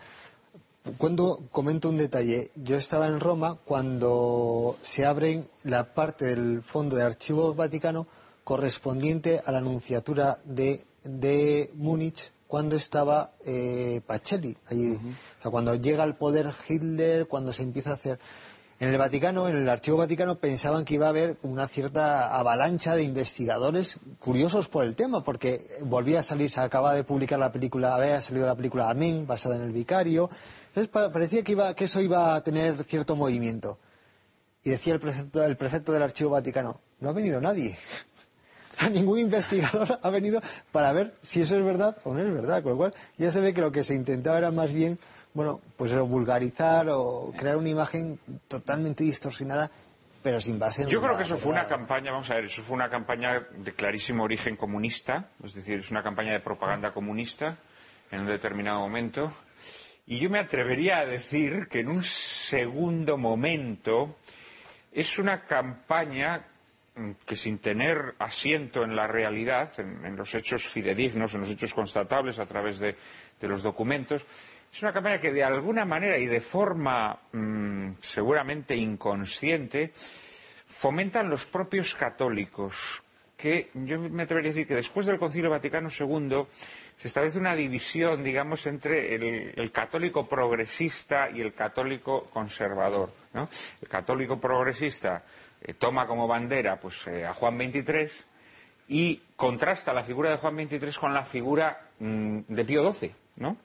Cuando 0.98 1.42
comento 1.52 1.90
un 1.90 1.98
detalle, 1.98 2.52
yo 2.56 2.76
estaba 2.78 3.08
en 3.08 3.20
Roma 3.20 3.58
cuando 3.66 4.78
se 4.82 5.06
abre 5.06 5.44
la 5.64 5.94
parte 5.94 6.26
del 6.26 6.62
fondo 6.62 6.96
de 6.96 7.04
archivo 7.04 7.54
vaticano 7.54 8.08
correspondiente 8.44 9.42
a 9.46 9.52
la 9.52 9.60
anunciatura 9.60 10.40
de, 10.44 10.86
de 11.04 11.72
Múnich 11.76 12.32
cuando 12.48 12.76
estaba 12.76 13.34
eh, 13.46 14.02
Pacelli 14.08 14.58
allí. 14.68 14.94
O 14.94 15.42
sea, 15.42 15.52
cuando 15.52 15.76
llega 15.76 16.04
al 16.04 16.16
poder 16.16 16.50
Hitler, 16.68 17.28
cuando 17.28 17.54
se 17.54 17.64
empieza 17.64 17.92
a 17.92 17.94
hacer. 17.94 18.20
En 18.80 18.88
el 18.88 18.98
Vaticano, 18.98 19.50
en 19.50 19.58
el 19.58 19.68
Archivo 19.68 19.98
Vaticano, 19.98 20.40
pensaban 20.40 20.86
que 20.86 20.94
iba 20.94 21.08
a 21.08 21.10
haber 21.10 21.38
una 21.44 21.68
cierta 21.68 22.34
avalancha 22.34 22.96
de 22.96 23.04
investigadores 23.04 24.00
curiosos 24.20 24.70
por 24.70 24.86
el 24.86 24.96
tema, 24.96 25.22
porque 25.22 25.68
volvía 25.82 26.20
a 26.20 26.24
salir, 26.24 26.50
se 26.50 26.62
acaba 26.62 26.94
de 26.94 27.04
publicar 27.04 27.40
la 27.40 27.52
película, 27.52 27.94
había 27.94 28.22
salido 28.22 28.48
la 28.48 28.56
película 28.56 28.90
Amén, 28.90 29.28
basada 29.28 29.58
en 29.58 29.64
el 29.64 29.74
Vicario. 29.74 30.30
Entonces 30.70 30.88
pa- 30.88 31.12
parecía 31.12 31.44
que, 31.44 31.52
iba, 31.54 31.74
que 31.76 31.86
eso 31.86 32.02
iba 32.02 32.36
a 32.36 32.44
tener 32.44 32.84
cierto 32.84 33.16
movimiento. 33.16 33.78
Y 34.64 34.72
decía 34.72 34.94
el 34.94 35.00
prefecto, 35.00 35.44
el 35.44 35.58
prefecto 35.58 35.92
del 35.92 36.04
Archivo 36.04 36.32
Vaticano, 36.32 36.80
no 37.00 37.10
ha 37.10 37.14
venido 37.14 37.40
nadie. 37.42 37.78
Ningún 38.92 39.20
investigador 39.20 40.00
ha 40.02 40.10
venido 40.10 40.42
para 40.72 40.94
ver 40.94 41.14
si 41.22 41.42
eso 41.42 41.58
es 41.58 41.64
verdad 41.66 41.98
o 42.04 42.14
no 42.14 42.22
es 42.22 42.34
verdad. 42.34 42.64
Con 42.64 42.74
lo 42.74 42.78
cual 42.78 42.94
ya 43.18 43.30
se 43.32 43.42
ve 43.42 43.54
que 43.54 43.62
lo 43.62 43.72
que 43.72 43.84
se 43.84 43.94
intentaba 43.96 44.38
era 44.38 44.52
más 44.52 44.72
bien, 44.74 44.98
bueno, 45.34 45.60
pues 45.76 45.94
vulgarizar 46.00 46.88
o 46.90 47.34
crear 47.38 47.58
una 47.58 47.70
imagen 47.70 48.20
totalmente 48.48 49.04
distorsionada, 49.04 49.70
pero 50.24 50.40
sin 50.40 50.60
base 50.60 50.84
en 50.84 50.90
Yo 50.90 51.02
creo 51.02 51.16
que 51.18 51.24
eso 51.24 51.38
fue 51.38 51.52
una 51.52 51.68
campaña, 51.68 52.12
vamos 52.12 52.30
a 52.32 52.36
ver, 52.36 52.46
eso 52.46 52.62
fue 52.62 52.76
una 52.76 52.90
campaña 52.90 53.48
de 53.58 53.74
clarísimo 53.74 54.24
origen 54.24 54.56
comunista, 54.56 55.30
es 55.44 55.54
decir, 55.56 55.80
es 55.80 55.92
una 55.92 56.04
campaña 56.04 56.32
de 56.34 56.40
propaganda 56.40 56.94
comunista 56.94 57.58
en 58.12 58.22
un 58.22 58.28
determinado 58.28 58.80
momento. 58.80 59.32
Y 60.10 60.18
yo 60.18 60.32
me 60.32 60.40
atrevería 60.40 60.98
a 60.98 61.06
decir 61.06 61.68
que 61.68 61.82
en 61.82 61.88
un 61.88 62.04
segundo 62.04 63.16
momento 63.16 64.16
es 64.92 65.20
una 65.20 65.46
campaña 65.46 66.48
mm, 66.96 67.12
que 67.28 67.36
sin 67.36 67.60
tener 67.60 68.16
asiento 68.18 68.84
en 68.84 68.96
la 68.96 69.06
realidad, 69.06 69.70
en, 69.80 70.16
los 70.16 70.34
hechos 70.34 70.66
fidedignos, 70.66 71.36
en 71.36 71.42
los 71.42 71.52
hechos 71.52 71.76
constatables 71.76 72.40
a 72.40 72.48
través 72.48 72.80
de, 72.80 72.96
de 73.40 73.48
los 73.48 73.62
documentos, 73.62 74.26
es 74.74 74.82
una 74.82 74.94
campaña 74.94 75.20
que 75.20 75.32
de 75.32 75.44
alguna 75.44 75.86
manera 75.86 76.18
y 76.18 76.26
de 76.26 76.42
forma 76.42 77.16
mm, 77.32 77.92
seguramente 78.00 78.76
inconsciente 78.76 79.92
fomentan 79.94 81.30
los 81.30 81.46
propios 81.46 81.94
católicos, 81.94 83.04
que 83.38 83.70
yo 83.76 84.00
me 84.00 84.24
atrevería 84.24 84.50
a 84.50 84.54
decir 84.54 84.68
que 84.68 84.74
después 84.76 85.06
del 85.06 85.20
Concilio 85.20 85.52
Vaticano 85.52 85.88
II 85.88 86.48
se 87.00 87.08
establece 87.08 87.40
una 87.40 87.56
división, 87.56 88.26
digamos, 88.26 88.68
entre 88.68 89.16
el, 89.16 89.72
católico 89.72 90.28
progresista 90.28 91.30
y 91.30 91.40
el 91.40 91.54
católico 91.54 92.26
conservador. 92.26 93.10
¿no? 93.34 93.48
El 93.82 93.88
católico 93.88 94.38
progresista 94.38 95.24
eh, 95.62 95.76
toma 95.76 96.06
como 96.06 96.28
bandera 96.28 96.78
pues, 96.78 97.08
eh, 97.08 97.26
a 97.26 97.34
Juan 97.34 97.58
XXIII 97.58 98.10
y 98.90 99.22
contrasta 99.38 99.94
la 99.94 100.04
figura 100.04 100.32
de 100.32 100.38
Juan 100.40 100.58
XXIII 100.58 100.92
con 101.00 101.14
la 101.14 101.24
figura 101.24 101.88
mm, 102.00 102.40
de 102.50 102.66
Pío 102.66 102.92
XII. 102.92 103.16
¿no? 103.38 103.56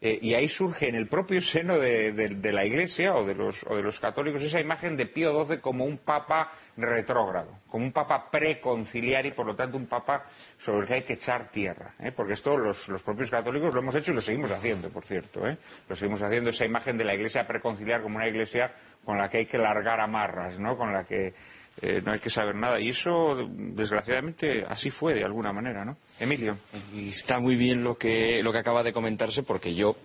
Eh, 0.00 0.18
y 0.20 0.34
ahí 0.34 0.48
surge 0.48 0.88
en 0.88 0.96
el 0.96 1.06
propio 1.06 1.40
seno 1.40 1.78
de 1.78 2.52
la 2.52 2.64
Iglesia 2.64 3.14
o 3.14 3.24
de, 3.24 3.36
los, 3.36 3.64
o 3.64 3.76
de 3.76 3.82
los 3.82 4.00
católicos 4.00 4.42
esa 4.42 4.58
imagen 4.58 4.96
de 4.96 5.06
Pío 5.06 5.46
XII 5.46 5.58
como 5.58 5.84
un 5.84 5.98
papa 5.98 6.50
retrógrado, 6.76 7.58
como 7.68 7.84
un 7.84 7.92
papa 7.92 8.30
preconciliar 8.30 9.26
y 9.26 9.32
por 9.32 9.46
lo 9.46 9.54
tanto 9.54 9.76
un 9.76 9.86
papa 9.86 10.24
sobre 10.58 10.80
el 10.80 10.86
que 10.86 10.94
hay 10.94 11.02
que 11.02 11.12
echar 11.14 11.50
tierra. 11.50 11.94
¿eh? 12.00 12.12
Porque 12.12 12.32
esto 12.32 12.56
los, 12.56 12.88
los 12.88 13.02
propios 13.02 13.30
católicos 13.30 13.74
lo 13.74 13.80
hemos 13.80 13.94
hecho 13.94 14.12
y 14.12 14.14
lo 14.14 14.20
seguimos 14.20 14.50
haciendo, 14.50 14.88
por 14.90 15.04
cierto. 15.04 15.46
¿eh? 15.46 15.58
Lo 15.88 15.94
seguimos 15.94 16.22
haciendo 16.22 16.50
esa 16.50 16.64
imagen 16.64 16.96
de 16.96 17.04
la 17.04 17.14
Iglesia 17.14 17.46
preconciliar 17.46 18.02
como 18.02 18.16
una 18.16 18.28
Iglesia 18.28 18.72
con 19.04 19.18
la 19.18 19.28
que 19.28 19.38
hay 19.38 19.46
que 19.46 19.58
largar 19.58 20.00
amarras, 20.00 20.58
¿no? 20.58 20.76
con 20.76 20.92
la 20.92 21.04
que 21.04 21.34
eh, 21.80 22.02
no 22.04 22.12
hay 22.12 22.18
que 22.18 22.30
saber 22.30 22.54
nada. 22.54 22.80
Y 22.80 22.90
eso, 22.90 23.36
desgraciadamente, 23.48 24.64
así 24.68 24.90
fue 24.90 25.14
de 25.14 25.24
alguna 25.24 25.52
manera. 25.52 25.84
¿no? 25.84 25.96
Emilio. 26.18 26.56
Está 26.94 27.38
muy 27.38 27.56
bien 27.56 27.84
lo 27.84 27.96
que, 27.96 28.42
lo 28.42 28.52
que 28.52 28.58
acaba 28.58 28.82
de 28.82 28.92
comentarse 28.92 29.42
porque 29.42 29.74
yo, 29.74 29.96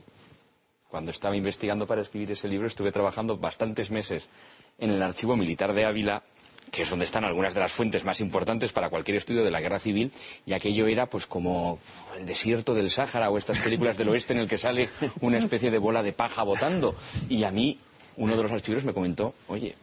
cuando 0.90 1.12
estaba 1.12 1.36
investigando 1.36 1.86
para 1.86 2.02
escribir 2.02 2.32
ese 2.32 2.48
libro, 2.48 2.68
estuve 2.68 2.92
trabajando 2.92 3.38
bastantes 3.38 3.92
meses 3.92 4.30
en 4.78 4.92
el 4.92 5.02
Archivo 5.04 5.36
Militar 5.36 5.74
de 5.74 5.86
Ávila, 5.86 6.24
que 6.72 6.82
es 6.84 6.90
donde 6.90 7.06
están 7.06 7.24
algunas 7.24 7.54
de 7.54 7.60
las 7.62 7.72
fuentes 7.72 8.04
más 8.04 8.20
importantes 8.22 8.72
para 8.74 8.90
cualquier 8.90 9.18
estudio 9.18 9.44
de 9.44 9.52
la 9.52 9.62
guerra 9.62 9.80
civil, 9.80 10.12
y 10.46 10.54
aquello 10.54 10.88
era 10.88 11.06
pues 11.06 11.26
como 11.26 11.80
el 12.18 12.26
desierto 12.26 12.74
del 12.74 12.90
Sáhara 12.90 13.30
o 13.30 13.38
estas 13.38 13.60
películas 13.60 13.98
del 13.98 14.10
oeste 14.10 14.34
en 14.34 14.40
el 14.40 14.48
que 14.48 14.58
sale 14.58 14.90
una 15.22 15.38
especie 15.38 15.72
de 15.72 15.78
bola 15.78 16.04
de 16.04 16.14
paja 16.14 16.44
botando. 16.44 16.96
Y 17.30 17.44
a 17.44 17.52
mí, 17.52 17.78
uno 18.18 18.36
de 18.36 18.44
los 18.44 18.52
archiveros 18.52 18.84
me 18.84 18.94
comentó, 18.94 19.34
oye, 19.48 19.76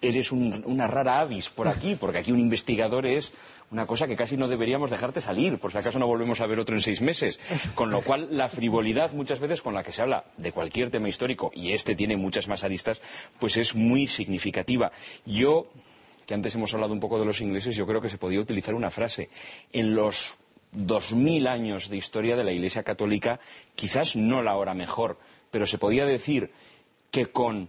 eres 0.00 0.30
un- 0.30 0.62
una 0.66 0.86
rara 0.86 1.20
avis 1.20 1.48
por 1.50 1.66
aquí, 1.66 1.96
porque 1.96 2.20
aquí 2.20 2.30
un 2.30 2.38
investigador 2.40 3.04
es 3.06 3.32
una 3.70 3.86
cosa 3.86 4.06
que 4.06 4.16
casi 4.16 4.36
no 4.36 4.48
deberíamos 4.48 4.90
dejarte 4.90 5.20
salir, 5.20 5.58
por 5.58 5.72
si 5.72 5.78
acaso 5.78 5.98
no 5.98 6.06
volvemos 6.06 6.40
a 6.40 6.46
ver 6.46 6.58
otro 6.58 6.74
en 6.74 6.80
seis 6.80 7.00
meses. 7.00 7.38
Con 7.74 7.90
lo 7.90 8.00
cual, 8.00 8.28
la 8.30 8.48
frivolidad 8.48 9.12
muchas 9.12 9.40
veces 9.40 9.62
con 9.62 9.74
la 9.74 9.82
que 9.82 9.92
se 9.92 10.02
habla 10.02 10.24
de 10.36 10.52
cualquier 10.52 10.90
tema 10.90 11.08
histórico, 11.08 11.50
y 11.54 11.72
este 11.72 11.94
tiene 11.94 12.16
muchas 12.16 12.48
más 12.48 12.64
aristas, 12.64 13.00
pues 13.38 13.56
es 13.56 13.74
muy 13.74 14.06
significativa. 14.06 14.90
Yo, 15.26 15.66
que 16.26 16.34
antes 16.34 16.54
hemos 16.54 16.72
hablado 16.72 16.92
un 16.92 17.00
poco 17.00 17.18
de 17.18 17.26
los 17.26 17.40
ingleses, 17.40 17.76
yo 17.76 17.86
creo 17.86 18.00
que 18.00 18.08
se 18.08 18.18
podía 18.18 18.40
utilizar 18.40 18.74
una 18.74 18.90
frase. 18.90 19.28
En 19.72 19.94
los 19.94 20.38
dos 20.72 21.12
mil 21.12 21.46
años 21.46 21.88
de 21.88 21.96
historia 21.96 22.36
de 22.36 22.44
la 22.44 22.52
Iglesia 22.52 22.82
Católica, 22.82 23.40
quizás 23.74 24.16
no 24.16 24.42
la 24.42 24.56
hora 24.56 24.74
mejor, 24.74 25.18
pero 25.50 25.66
se 25.66 25.78
podía 25.78 26.06
decir 26.06 26.50
que 27.10 27.26
con 27.26 27.68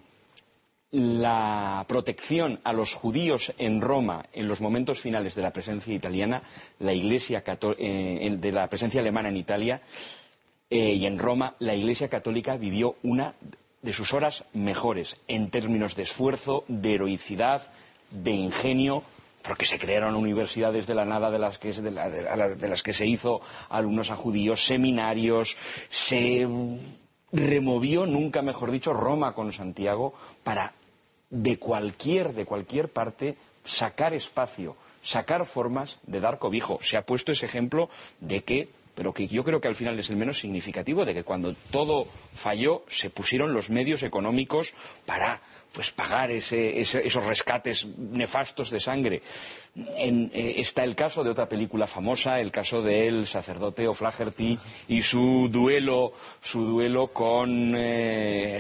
la 0.92 1.86
protección 1.88 2.60
a 2.64 2.74
los 2.74 2.96
judíos 2.96 3.54
en 3.58 3.80
Roma 3.80 4.26
en 4.34 4.48
los 4.48 4.60
momentos 4.60 5.00
finales 5.00 5.36
de 5.36 5.44
la 5.44 5.54
presencia 5.54 5.94
italiana, 5.94 6.42
la 6.80 6.94
Iglesia 6.94 7.44
eh, 7.78 8.38
de 8.38 8.52
la 8.52 8.68
presencia 8.68 9.02
alemana 9.02 9.30
en 9.30 9.38
Italia 9.38 9.82
eh, 10.70 10.94
y 10.94 11.06
en 11.06 11.20
Roma, 11.20 11.56
la 11.60 11.76
Iglesia 11.76 12.10
católica 12.10 12.58
vivió 12.58 12.96
una 13.04 13.36
de 13.82 13.94
sus 13.94 14.14
horas 14.14 14.46
mejores 14.54 15.16
en 15.28 15.50
términos 15.52 15.96
de 15.96 16.04
esfuerzo, 16.04 16.64
de 16.68 16.96
heroicidad, 16.96 17.72
de 18.10 18.32
ingenio, 18.32 19.04
porque 19.44 19.66
se 19.66 19.80
crearon 19.80 20.16
universidades 20.16 20.86
de 20.86 20.96
la 20.96 21.06
nada 21.06 21.32
de 21.32 21.40
las 21.40 21.60
que, 21.60 21.72
de 21.72 22.68
las 22.68 22.84
que 22.84 22.94
se 22.94 23.08
hizo 23.08 23.42
alumnos 23.70 24.12
a 24.12 24.16
judíos, 24.16 24.66
seminarios, 24.66 25.56
se 25.88 26.48
removió, 27.32 28.06
nunca 28.06 28.42
mejor 28.42 28.72
dicho, 28.72 28.92
Roma 28.92 29.34
con 29.34 29.54
Santiago 29.54 30.14
para 30.44 30.74
de 31.30 31.58
cualquier, 31.58 32.34
de 32.34 32.46
cualquier 32.46 32.90
parte 32.90 33.38
sacar 33.64 34.14
espacio, 34.14 34.76
sacar 35.04 35.46
formas 35.46 36.00
de 36.04 36.20
dar 36.20 36.40
cobijo. 36.40 36.80
Se 36.82 36.98
ha 36.98 37.06
puesto 37.06 37.32
ese 37.32 37.46
ejemplo 37.46 37.90
de 38.20 38.44
que, 38.44 38.70
pero 38.96 39.14
que 39.14 39.28
yo 39.28 39.44
creo 39.44 39.62
que 39.62 39.68
al 39.68 39.76
final 39.76 39.98
es 40.00 40.10
el 40.10 40.18
menos 40.18 40.40
significativo, 40.40 41.06
de 41.06 41.14
que 41.14 41.24
cuando 41.24 41.54
todo 41.72 42.06
falló 42.34 42.84
se 42.88 43.10
pusieron 43.10 43.54
los 43.54 43.70
medios 43.70 44.04
económicos 44.04 44.74
para 45.06 45.42
pues 45.72 45.92
pagar 45.92 46.32
ese- 46.32 46.80
ese- 46.80 47.06
esos 47.06 47.24
rescates 47.24 47.86
nefastos 47.98 48.70
de 48.72 48.80
sangre. 48.80 49.22
Eh, 49.76 50.56
está 50.58 50.84
el 50.84 50.96
caso 50.96 51.24
de 51.24 51.30
otra 51.30 51.48
película 51.48 51.86
famosa, 51.88 52.40
el 52.40 52.52
caso 52.52 52.82
del 52.82 53.28
sacerdote 53.28 53.88
O'Flaherty 53.88 54.58
y 54.88 55.02
su 55.04 55.48
duelo, 55.52 56.12
su 56.42 56.66
duelo 56.66 57.08
con 57.08 57.76
eh, 57.78 58.60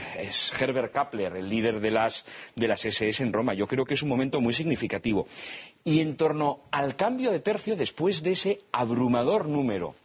Herbert 0.59 0.93
Kappler, 0.93 1.35
el 1.37 1.49
líder 1.49 1.79
de 1.79 1.91
las, 1.91 2.25
de 2.55 2.67
las 2.67 2.85
SS 2.85 3.23
en 3.23 3.33
Roma. 3.33 3.53
Yo 3.53 3.67
creo 3.67 3.85
que 3.85 3.95
es 3.95 4.03
un 4.03 4.09
momento 4.09 4.39
muy 4.39 4.53
significativo. 4.53 5.27
Y 5.83 6.01
en 6.01 6.15
torno 6.15 6.61
al 6.71 6.95
cambio 6.95 7.31
de 7.31 7.39
tercio, 7.39 7.75
después 7.75 8.21
de 8.21 8.31
ese 8.31 8.61
abrumador 8.71 9.47
número 9.47 9.95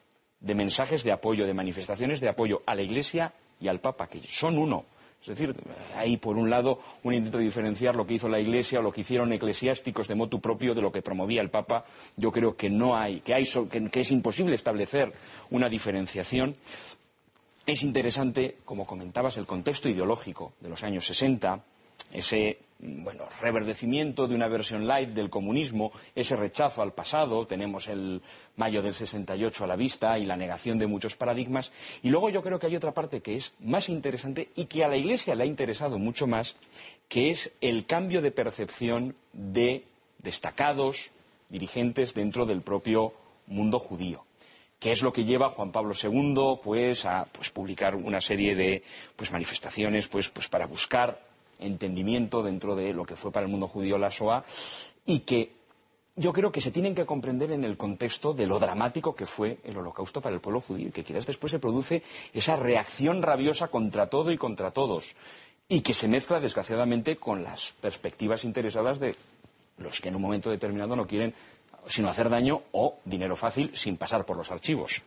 de 0.40 0.54
mensajes 0.54 1.04
de 1.04 1.12
apoyo, 1.12 1.46
de 1.46 1.54
manifestaciones 1.54 2.20
de 2.20 2.28
apoyo 2.28 2.62
a 2.66 2.74
la 2.74 2.82
Iglesia 2.82 3.32
y 3.60 3.68
al 3.68 3.80
Papa, 3.80 4.08
que 4.08 4.20
son 4.26 4.58
uno. 4.58 4.84
Es 5.24 5.38
decir, 5.38 5.54
hay 5.96 6.18
por 6.18 6.36
un 6.36 6.50
lado 6.50 6.80
un 7.02 7.14
intento 7.14 7.38
de 7.38 7.44
diferenciar 7.44 7.96
lo 7.96 8.06
que 8.06 8.12
hizo 8.12 8.28
la 8.28 8.38
Iglesia 8.38 8.80
o 8.80 8.82
lo 8.82 8.92
que 8.92 9.00
hicieron 9.00 9.32
eclesiásticos 9.32 10.06
de 10.06 10.14
motu 10.14 10.38
propio 10.38 10.74
de 10.74 10.82
lo 10.82 10.92
que 10.92 11.00
promovía 11.00 11.40
el 11.40 11.48
Papa. 11.48 11.86
Yo 12.14 12.30
creo 12.30 12.54
que 12.54 12.68
no 12.68 12.94
hay, 12.94 13.20
que, 13.20 13.32
hay, 13.32 13.44
que 13.90 14.00
es 14.00 14.10
imposible 14.10 14.54
establecer 14.54 15.14
una 15.48 15.70
diferenciación. 15.70 16.54
Es 17.64 17.82
interesante, 17.82 18.58
como 18.66 18.86
comentabas, 18.86 19.38
el 19.38 19.46
contexto 19.46 19.88
ideológico 19.88 20.52
de 20.60 20.68
los 20.68 20.84
años 20.84 21.06
60, 21.06 21.64
ese 22.12 22.58
bueno, 22.80 23.26
reverdecimiento 23.40 24.26
de 24.26 24.34
una 24.34 24.48
versión 24.48 24.86
light 24.86 25.10
del 25.10 25.30
comunismo, 25.30 25.92
ese 26.14 26.36
rechazo 26.36 26.82
al 26.82 26.92
pasado, 26.92 27.46
tenemos 27.46 27.88
el 27.88 28.20
mayo 28.56 28.82
del 28.82 28.94
68 28.94 29.64
a 29.64 29.66
la 29.66 29.76
vista 29.76 30.18
y 30.18 30.26
la 30.26 30.36
negación 30.36 30.78
de 30.78 30.86
muchos 30.86 31.16
paradigmas. 31.16 31.72
Y 32.02 32.10
luego 32.10 32.28
yo 32.30 32.42
creo 32.42 32.58
que 32.58 32.66
hay 32.66 32.76
otra 32.76 32.92
parte 32.92 33.20
que 33.20 33.36
es 33.36 33.54
más 33.60 33.88
interesante 33.88 34.50
y 34.54 34.66
que 34.66 34.84
a 34.84 34.88
la 34.88 34.96
Iglesia 34.96 35.34
le 35.34 35.44
ha 35.44 35.46
interesado 35.46 35.98
mucho 35.98 36.26
más, 36.26 36.56
que 37.08 37.30
es 37.30 37.52
el 37.60 37.86
cambio 37.86 38.20
de 38.20 38.32
percepción 38.32 39.14
de 39.32 39.84
destacados 40.18 41.10
dirigentes 41.48 42.12
dentro 42.14 42.44
del 42.46 42.62
propio 42.62 43.12
mundo 43.46 43.78
judío 43.78 44.24
que 44.78 44.90
es 44.90 45.02
lo 45.02 45.12
que 45.14 45.24
lleva 45.24 45.46
a 45.46 45.50
Juan 45.50 45.72
Pablo 45.72 45.94
II 45.94 46.60
pues 46.62 47.04
a 47.04 47.26
pues, 47.30 47.50
publicar 47.50 47.94
una 47.94 48.20
serie 48.20 48.54
de 48.54 48.82
pues 49.16 49.30
manifestaciones 49.30 50.08
pues 50.08 50.28
pues 50.28 50.48
para 50.48 50.66
buscar 50.66 51.20
entendimiento 51.58 52.42
dentro 52.42 52.74
de 52.76 52.92
lo 52.92 53.04
que 53.04 53.16
fue 53.16 53.32
para 53.32 53.46
el 53.46 53.50
mundo 53.50 53.68
judío 53.68 53.98
la 53.98 54.08
Shoah 54.08 54.44
y 55.06 55.20
que 55.20 55.52
yo 56.16 56.32
creo 56.32 56.52
que 56.52 56.60
se 56.60 56.70
tienen 56.70 56.94
que 56.94 57.06
comprender 57.06 57.50
en 57.52 57.64
el 57.64 57.76
contexto 57.76 58.32
de 58.34 58.46
lo 58.46 58.58
dramático 58.60 59.14
que 59.16 59.26
fue 59.26 59.58
el 59.64 59.76
holocausto 59.76 60.20
para 60.20 60.34
el 60.34 60.40
pueblo 60.40 60.60
judío 60.60 60.88
y 60.88 60.92
que 60.92 61.02
quizás 61.02 61.26
después 61.26 61.50
se 61.50 61.58
produce 61.58 62.02
esa 62.32 62.54
reacción 62.56 63.20
rabiosa 63.20 63.68
contra 63.68 64.08
todo 64.08 64.30
y 64.30 64.38
contra 64.38 64.70
todos 64.70 65.16
y 65.68 65.80
que 65.80 65.94
se 65.94 66.06
mezcla 66.08 66.38
desgraciadamente 66.40 67.16
con 67.16 67.42
las 67.42 67.72
perspectivas 67.80 68.44
interesadas 68.44 69.00
de 69.00 69.16
los 69.78 70.00
que 70.00 70.08
en 70.08 70.16
un 70.16 70.22
momento 70.22 70.50
determinado 70.50 70.94
no 70.94 71.06
quieren 71.06 71.34
sino 71.86 72.08
hacer 72.08 72.30
daño 72.30 72.62
o 72.72 72.98
dinero 73.04 73.36
fácil 73.36 73.70
sin 73.76 73.96
pasar 73.96 74.24
por 74.24 74.36
los 74.36 74.50
archivos. 74.50 75.02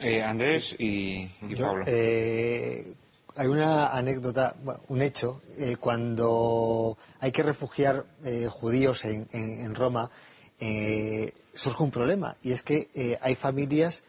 Eh, 0.00 0.22
Andrés 0.22 0.74
y, 0.78 1.28
y 1.42 1.54
Yo, 1.54 1.66
Pablo. 1.66 1.84
eh, 1.86 2.94
hay 3.36 3.46
una 3.48 3.88
anécdota, 3.88 4.54
un 4.88 5.02
hecho, 5.02 5.42
eh, 5.58 5.76
cuando 5.76 6.96
hay 7.20 7.32
que 7.32 7.42
refugiar 7.42 8.04
eh, 8.24 8.48
judíos 8.50 9.04
en, 9.04 9.28
en- 9.32 9.74
Roma, 9.74 10.10
eh, 10.58 11.32
surge 11.54 11.82
un 11.82 11.90
problema, 11.90 12.36
y 12.42 12.52
es 12.52 12.62
que 12.62 12.88
eh, 12.94 13.18
hay 13.20 13.34
familias 13.34 14.04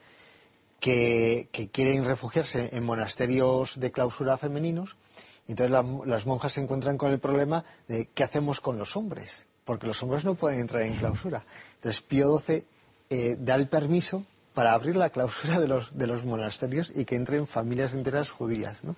que, 0.79 1.49
quieren 1.71 2.05
refugiarse 2.05 2.69
en 2.71 2.83
monasterios 2.85 3.79
de 3.79 3.91
clausura 3.91 4.37
femeninos, 4.37 4.95
y 5.47 5.51
entonces 5.51 5.71
la- 5.71 5.83
las 6.05 6.25
monjas 6.25 6.53
se 6.53 6.61
encuentran 6.61 6.97
con 6.97 7.11
el 7.11 7.19
problema 7.19 7.65
de 7.87 8.07
qué 8.13 8.23
hacemos 8.23 8.61
con 8.61 8.77
los 8.77 8.95
hombres, 8.95 9.45
porque 9.65 9.87
los 9.87 10.01
hombres 10.03 10.23
no 10.23 10.35
pueden 10.35 10.61
entrar 10.61 10.83
en 10.83 10.95
clausura. 10.95 11.43
Entonces 11.75 12.01
Pío 12.01 12.39
XII 12.39 12.65
da 13.39 13.55
el 13.55 13.67
permiso 13.67 14.23
para 14.57 14.73
abrir 14.73 14.95
la 14.95 15.11
clausura 15.11 15.59
de 15.59 15.67
los, 15.67 15.95
de 15.99 16.07
los 16.07 16.25
monasterios 16.25 16.91
y 16.95 17.05
que 17.05 17.15
entren 17.15 17.45
familias 17.45 17.93
enteras 17.93 18.31
judías. 18.31 18.83
¿no? 18.83 18.95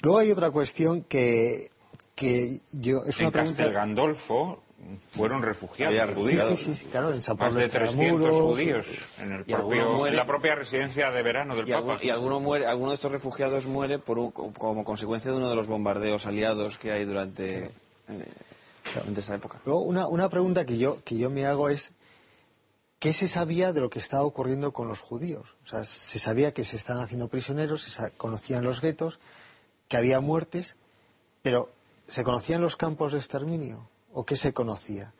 Luego 0.00 0.18
hay 0.20 0.30
otra 0.30 0.52
cuestión 0.52 1.02
que, 1.02 1.72
que 2.14 2.60
yo 2.70 3.02
es 3.04 3.18
en 3.18 3.26
una 3.26 3.32
pregunta 3.32 3.56
Castel 3.56 3.74
Gandolfo 3.74 4.62
fueron 5.10 5.42
refugiados 5.42 6.08
sí, 6.10 6.14
judíos. 6.14 6.44
sí, 6.50 6.56
sí, 6.56 6.74
sí, 6.76 6.84
claro 6.86 7.12
en 7.12 7.20
San 7.20 7.36
Más 7.36 7.48
Pablo 7.48 7.60
de 7.62 7.68
300 7.68 7.96
Extramuros, 7.96 8.40
judíos 8.42 8.86
en, 9.18 9.32
el 9.32 9.44
propio- 9.44 9.92
muere. 9.96 10.10
en 10.10 10.16
la 10.16 10.26
propia 10.26 10.54
residencia 10.54 11.10
de 11.10 11.22
verano 11.24 11.56
del 11.56 11.68
Y, 11.68 11.72
Papa. 11.72 11.78
algún- 11.94 12.06
y 12.06 12.10
alguno, 12.10 12.38
muere, 12.38 12.66
alguno 12.66 12.90
de 12.90 12.94
estos 12.94 13.10
refugiados 13.10 13.66
muere 13.66 13.98
por 13.98 14.20
un- 14.20 14.30
como 14.30 14.84
consecuencia 14.84 15.32
de 15.32 15.36
uno 15.38 15.50
de 15.50 15.56
los 15.56 15.66
bombardeos 15.66 16.26
aliados 16.26 16.78
que 16.78 16.92
hay 16.92 17.04
durante, 17.06 17.64
eh, 17.64 17.70
durante 18.94 19.18
esta 19.20 19.34
época. 19.34 19.58
Luego, 19.64 19.80
una, 19.80 20.06
una 20.06 20.28
pregunta 20.28 20.64
que 20.64 20.78
yo, 20.78 21.02
que 21.02 21.16
yo 21.18 21.28
me 21.28 21.44
hago 21.44 21.70
es, 21.70 21.90
¿qué 23.04 23.12
se 23.12 23.28
sabía 23.28 23.74
de 23.74 23.82
lo 23.82 23.90
que 23.90 23.98
estaba 23.98 24.22
ocurriendo 24.22 24.72
con 24.72 24.88
los 24.88 25.00
judíos? 25.00 25.56
O 25.62 25.66
sea, 25.66 25.84
se 25.84 26.18
sabía 26.18 26.54
que 26.54 26.64
se 26.64 26.76
estaban 26.76 27.02
haciendo 27.02 27.28
prisioneros, 27.28 27.82
se 27.82 28.10
conocían 28.12 28.64
los 28.64 28.80
guetos, 28.80 29.20
que 29.88 29.98
había 29.98 30.20
muertes, 30.20 30.78
pero 31.42 31.68
¿se 32.06 32.24
conocían 32.24 32.62
los 32.62 32.76
campos 32.76 33.12
de 33.12 33.18
exterminio? 33.18 33.90
¿O 34.14 34.24
qué 34.24 34.36
se 34.36 34.54
conocía? 34.54 35.12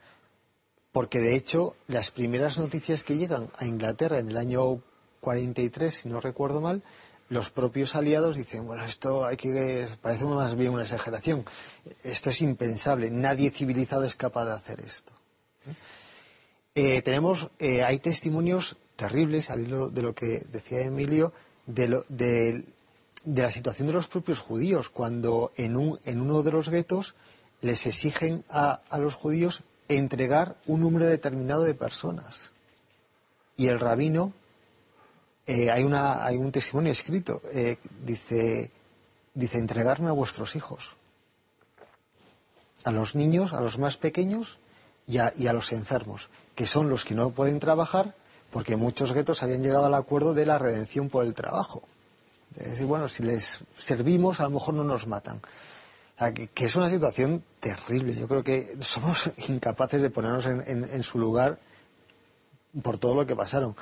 Porque, 0.93 1.21
de 1.21 1.37
hecho, 1.37 1.77
las 1.87 2.11
primeras 2.11 2.57
noticias 2.57 3.05
que 3.05 3.19
llegan 3.19 3.51
a 3.59 3.67
Inglaterra 3.67 4.19
en 4.19 4.31
el 4.31 4.39
año 4.39 4.81
43, 5.21 5.93
si 5.95 6.09
no 6.09 6.23
recuerdo 6.23 6.63
mal, 6.63 6.83
los 7.29 7.51
propios 7.51 7.95
aliados 7.97 8.37
dicen, 8.37 8.67
bueno, 8.67 8.83
esto 8.87 9.27
hay 9.27 9.37
que, 9.37 9.87
parece 10.01 10.25
más 10.25 10.57
bien 10.57 10.73
una 10.73 10.85
exageración, 10.85 11.45
esto 12.03 12.31
es 12.31 12.41
impensable, 12.41 13.11
nadie 13.11 13.51
civilizado 13.51 14.05
es 14.05 14.17
capaz 14.17 14.47
de 14.47 14.53
hacer 14.53 14.81
esto. 14.81 15.13
Tenemos, 16.75 17.51
eh, 17.61 17.83
hay 17.85 17.99
testimonios 18.01 18.77
terribles, 18.97 19.51
al 19.51 19.61
hilo 19.61 19.89
de 19.91 20.03
lo 20.03 20.15
que 20.15 20.41
decía 20.51 20.81
Emilio, 20.83 21.33
de, 21.67 22.65
la 23.25 23.51
situación 23.51 23.87
de 23.87 23.95
los 23.95 24.09
propios 24.09 24.41
judíos, 24.41 24.91
cuando 24.91 25.53
en, 25.57 25.77
un- 25.77 25.99
en 26.05 26.21
uno 26.21 26.43
de 26.43 26.51
los 26.53 26.69
guetos 26.69 27.15
les 27.61 27.87
exigen 27.87 28.45
a, 28.51 28.83
los 28.99 29.15
judíos 29.15 29.63
entregar 29.89 30.57
un 30.67 30.81
número 30.81 31.07
determinado 31.07 31.63
de 31.63 31.75
personas. 31.75 32.51
Y 33.57 33.69
el 33.69 33.79
rabino, 33.79 34.33
eh, 35.47 35.71
hay, 35.71 35.85
una, 35.85 36.25
hay 36.27 36.37
un 36.37 36.51
testimonio 36.51 36.91
escrito, 36.91 37.41
eh, 37.53 37.77
dice, 38.05 38.73
dice, 39.33 39.59
entregarme 39.59 40.09
a 40.09 40.13
vuestros 40.13 40.57
hijos, 40.57 40.97
a 42.83 42.91
los 42.91 43.15
niños, 43.15 43.53
a 43.53 43.61
los 43.61 43.79
más 43.79 43.97
pequeños 43.97 44.59
y 45.07 45.19
a 45.19 45.53
los 45.53 45.73
enfermos, 45.73 46.31
que 46.55 46.67
son 46.67 46.89
los 46.89 47.05
que 47.05 47.15
no 47.15 47.31
pueden 47.31 47.59
trabajar 47.61 48.15
porque 48.51 48.77
muchos 48.77 49.13
guetos 49.13 49.43
habían 49.43 49.63
llegado 49.63 49.87
al 49.87 49.95
acuerdo 49.95 50.33
de 50.35 50.47
la 50.47 50.59
redención 50.59 51.09
por 51.09 51.25
el 51.25 51.35
trabajo. 51.35 51.83
Es 52.57 52.71
decir, 52.71 52.87
bueno, 52.87 53.09
si 53.09 53.25
les 53.25 53.61
servimos, 53.77 54.39
a 54.39 54.45
lo 54.45 54.51
mejor 54.51 54.75
no 54.75 54.85
nos 54.85 55.09
matan. 55.09 55.41
Que, 56.55 56.65
es 56.65 56.77
una 56.77 56.89
situación 56.89 57.43
terrible. 57.59 58.15
Yo 58.15 58.29
creo 58.29 58.45
que 58.45 58.77
somos 58.81 59.31
incapaces 59.49 60.03
de 60.03 60.11
ponernos 60.11 60.47
en, 60.47 60.63
en- 60.89 61.03
su 61.03 61.19
lugar 61.19 61.59
por 62.83 62.99
todo 62.99 63.17
lo 63.17 63.27
que 63.27 63.35
pasaron. 63.35 63.75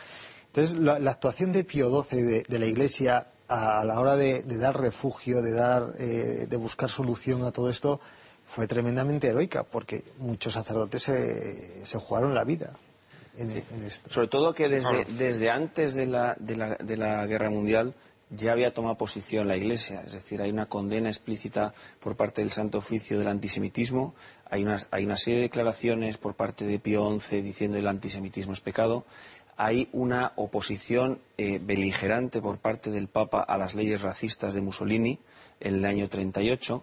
Entonces, 0.46 0.78
la, 0.78 0.98
la 0.98 1.10
actuación 1.10 1.52
de 1.52 1.64
Pío 1.64 2.02
XII 2.02 2.44
de, 2.48 2.58
la 2.58 2.66
Iglesia 2.66 3.26
a, 3.48 3.80
a 3.80 3.84
la 3.84 4.00
hora 4.00 4.16
de, 4.16 4.42
de 4.42 4.56
dar 4.56 4.80
refugio, 4.80 5.42
de, 5.42 5.52
dar, 5.52 5.94
eh, 5.98 6.46
de 6.48 6.56
buscar 6.56 6.88
solución 6.88 7.44
a 7.44 7.52
todo 7.52 7.68
esto, 7.68 8.00
fue 8.52 8.66
tremendamente 8.66 9.28
heroica, 9.28 9.62
porque 9.62 10.04
muchos 10.18 10.52
sacerdotes 10.52 11.04
se, 11.04 11.86
se 11.86 11.98
jugaron 11.98 12.34
la 12.34 12.44
vida 12.44 12.70
en, 13.38 13.50
en 13.50 13.84
esto. 13.86 14.10
Sobre 14.10 14.28
todo 14.28 14.52
que 14.52 14.68
desde, 14.68 15.06
desde 15.06 15.48
antes 15.48 15.94
de 15.94 16.04
la, 16.04 16.36
de, 16.38 16.56
la, 16.56 16.74
de 16.76 16.96
la 16.98 17.26
Guerra 17.26 17.48
Mundial 17.48 17.94
ya 18.28 18.52
había 18.52 18.74
tomado 18.74 18.98
posición 18.98 19.48
la 19.48 19.56
Iglesia. 19.56 20.02
Es 20.04 20.12
decir, 20.12 20.42
hay 20.42 20.50
una 20.50 20.66
condena 20.66 21.08
explícita 21.08 21.72
por 21.98 22.14
parte 22.16 22.42
del 22.42 22.50
Santo 22.50 22.76
Oficio 22.76 23.18
del 23.18 23.28
antisemitismo. 23.28 24.14
Hay 24.50 24.64
una, 24.64 24.76
hay 24.90 25.06
una 25.06 25.16
serie 25.16 25.36
de 25.38 25.46
declaraciones 25.46 26.18
por 26.18 26.34
parte 26.34 26.66
de 26.66 26.78
Pío 26.78 27.18
XI 27.18 27.40
diciendo 27.40 27.78
el 27.78 27.88
antisemitismo 27.88 28.52
es 28.52 28.60
pecado. 28.60 29.06
Hay 29.56 29.88
una 29.92 30.32
oposición 30.36 31.20
eh, 31.38 31.58
beligerante 31.62 32.42
por 32.42 32.58
parte 32.58 32.90
del 32.90 33.08
Papa 33.08 33.40
a 33.40 33.56
las 33.56 33.74
leyes 33.74 34.02
racistas 34.02 34.52
de 34.52 34.60
Mussolini 34.60 35.18
en 35.60 35.76
el 35.76 35.86
año 35.86 36.10
38. 36.10 36.82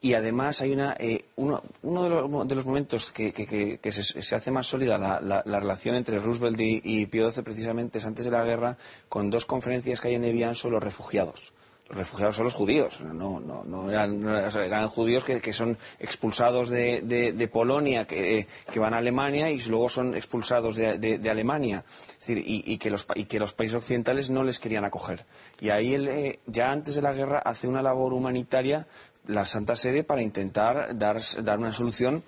Y 0.00 0.14
además 0.14 0.60
hay 0.60 0.72
una, 0.72 0.94
eh, 1.00 1.24
uno, 1.36 1.60
de, 1.82 2.08
los, 2.08 2.46
de 2.48 2.54
los 2.54 2.64
momentos 2.66 3.10
que, 3.10 3.32
que- 3.32 3.78
que- 3.80 3.92
se, 3.92 4.34
hace 4.36 4.50
más 4.52 4.68
sólida 4.68 4.96
la, 4.96 5.20
la- 5.20 5.42
la 5.44 5.58
relación 5.58 5.96
entre 5.96 6.18
Roosevelt 6.20 6.60
y, 6.60 6.80
y 6.84 7.06
XII 7.06 7.42
precisamente 7.42 7.98
es 7.98 8.06
antes 8.06 8.24
de 8.24 8.30
la 8.30 8.44
guerra 8.44 8.76
con 9.08 9.28
dos 9.28 9.44
conferencias 9.44 10.00
que 10.00 10.08
hay 10.08 10.14
en 10.14 10.24
Evian 10.24 10.54
sobre 10.54 10.74
los 10.74 10.84
refugiados. 10.84 11.52
Los 11.88 11.96
refugiados 11.96 12.36
son 12.36 12.44
los 12.44 12.52
judíos, 12.52 13.00
no, 13.00 13.40
no, 13.40 13.64
no 13.64 13.90
eran, 13.90 14.22
eran- 14.22 14.88
judíos 14.88 15.24
que, 15.24 15.52
son 15.54 15.78
expulsados 15.98 16.68
de, 16.68 17.48
Polonia, 17.50 18.06
que, 18.06 18.46
van 18.76 18.92
a 18.92 18.98
Alemania 18.98 19.50
y 19.50 19.58
luego 19.62 19.88
son 19.88 20.14
expulsados 20.14 20.76
de, 20.76 21.30
Alemania. 21.30 21.86
Es 22.10 22.18
decir, 22.26 22.42
y, 22.46 22.76
que 22.76 22.90
los, 22.90 23.06
y 23.14 23.24
que 23.24 23.38
los 23.38 23.54
países 23.54 23.78
occidentales 23.78 24.28
no 24.28 24.44
les 24.44 24.58
querían 24.60 24.84
acoger. 24.84 25.24
Y 25.60 25.70
ahí 25.70 25.94
él, 25.94 26.08
eh, 26.08 26.40
ya 26.46 26.70
antes 26.72 26.94
de 26.94 27.00
la 27.00 27.14
guerra 27.14 27.38
hace 27.38 27.66
una 27.66 27.80
labor 27.80 28.12
humanitaria 28.12 28.86
la 29.28 29.44
Santa 29.46 29.76
Sede 29.76 30.02
para 30.04 30.22
intentar 30.22 30.96
dar, 30.98 31.18
dar 31.44 31.58
una 31.58 31.72
solución 31.72 32.24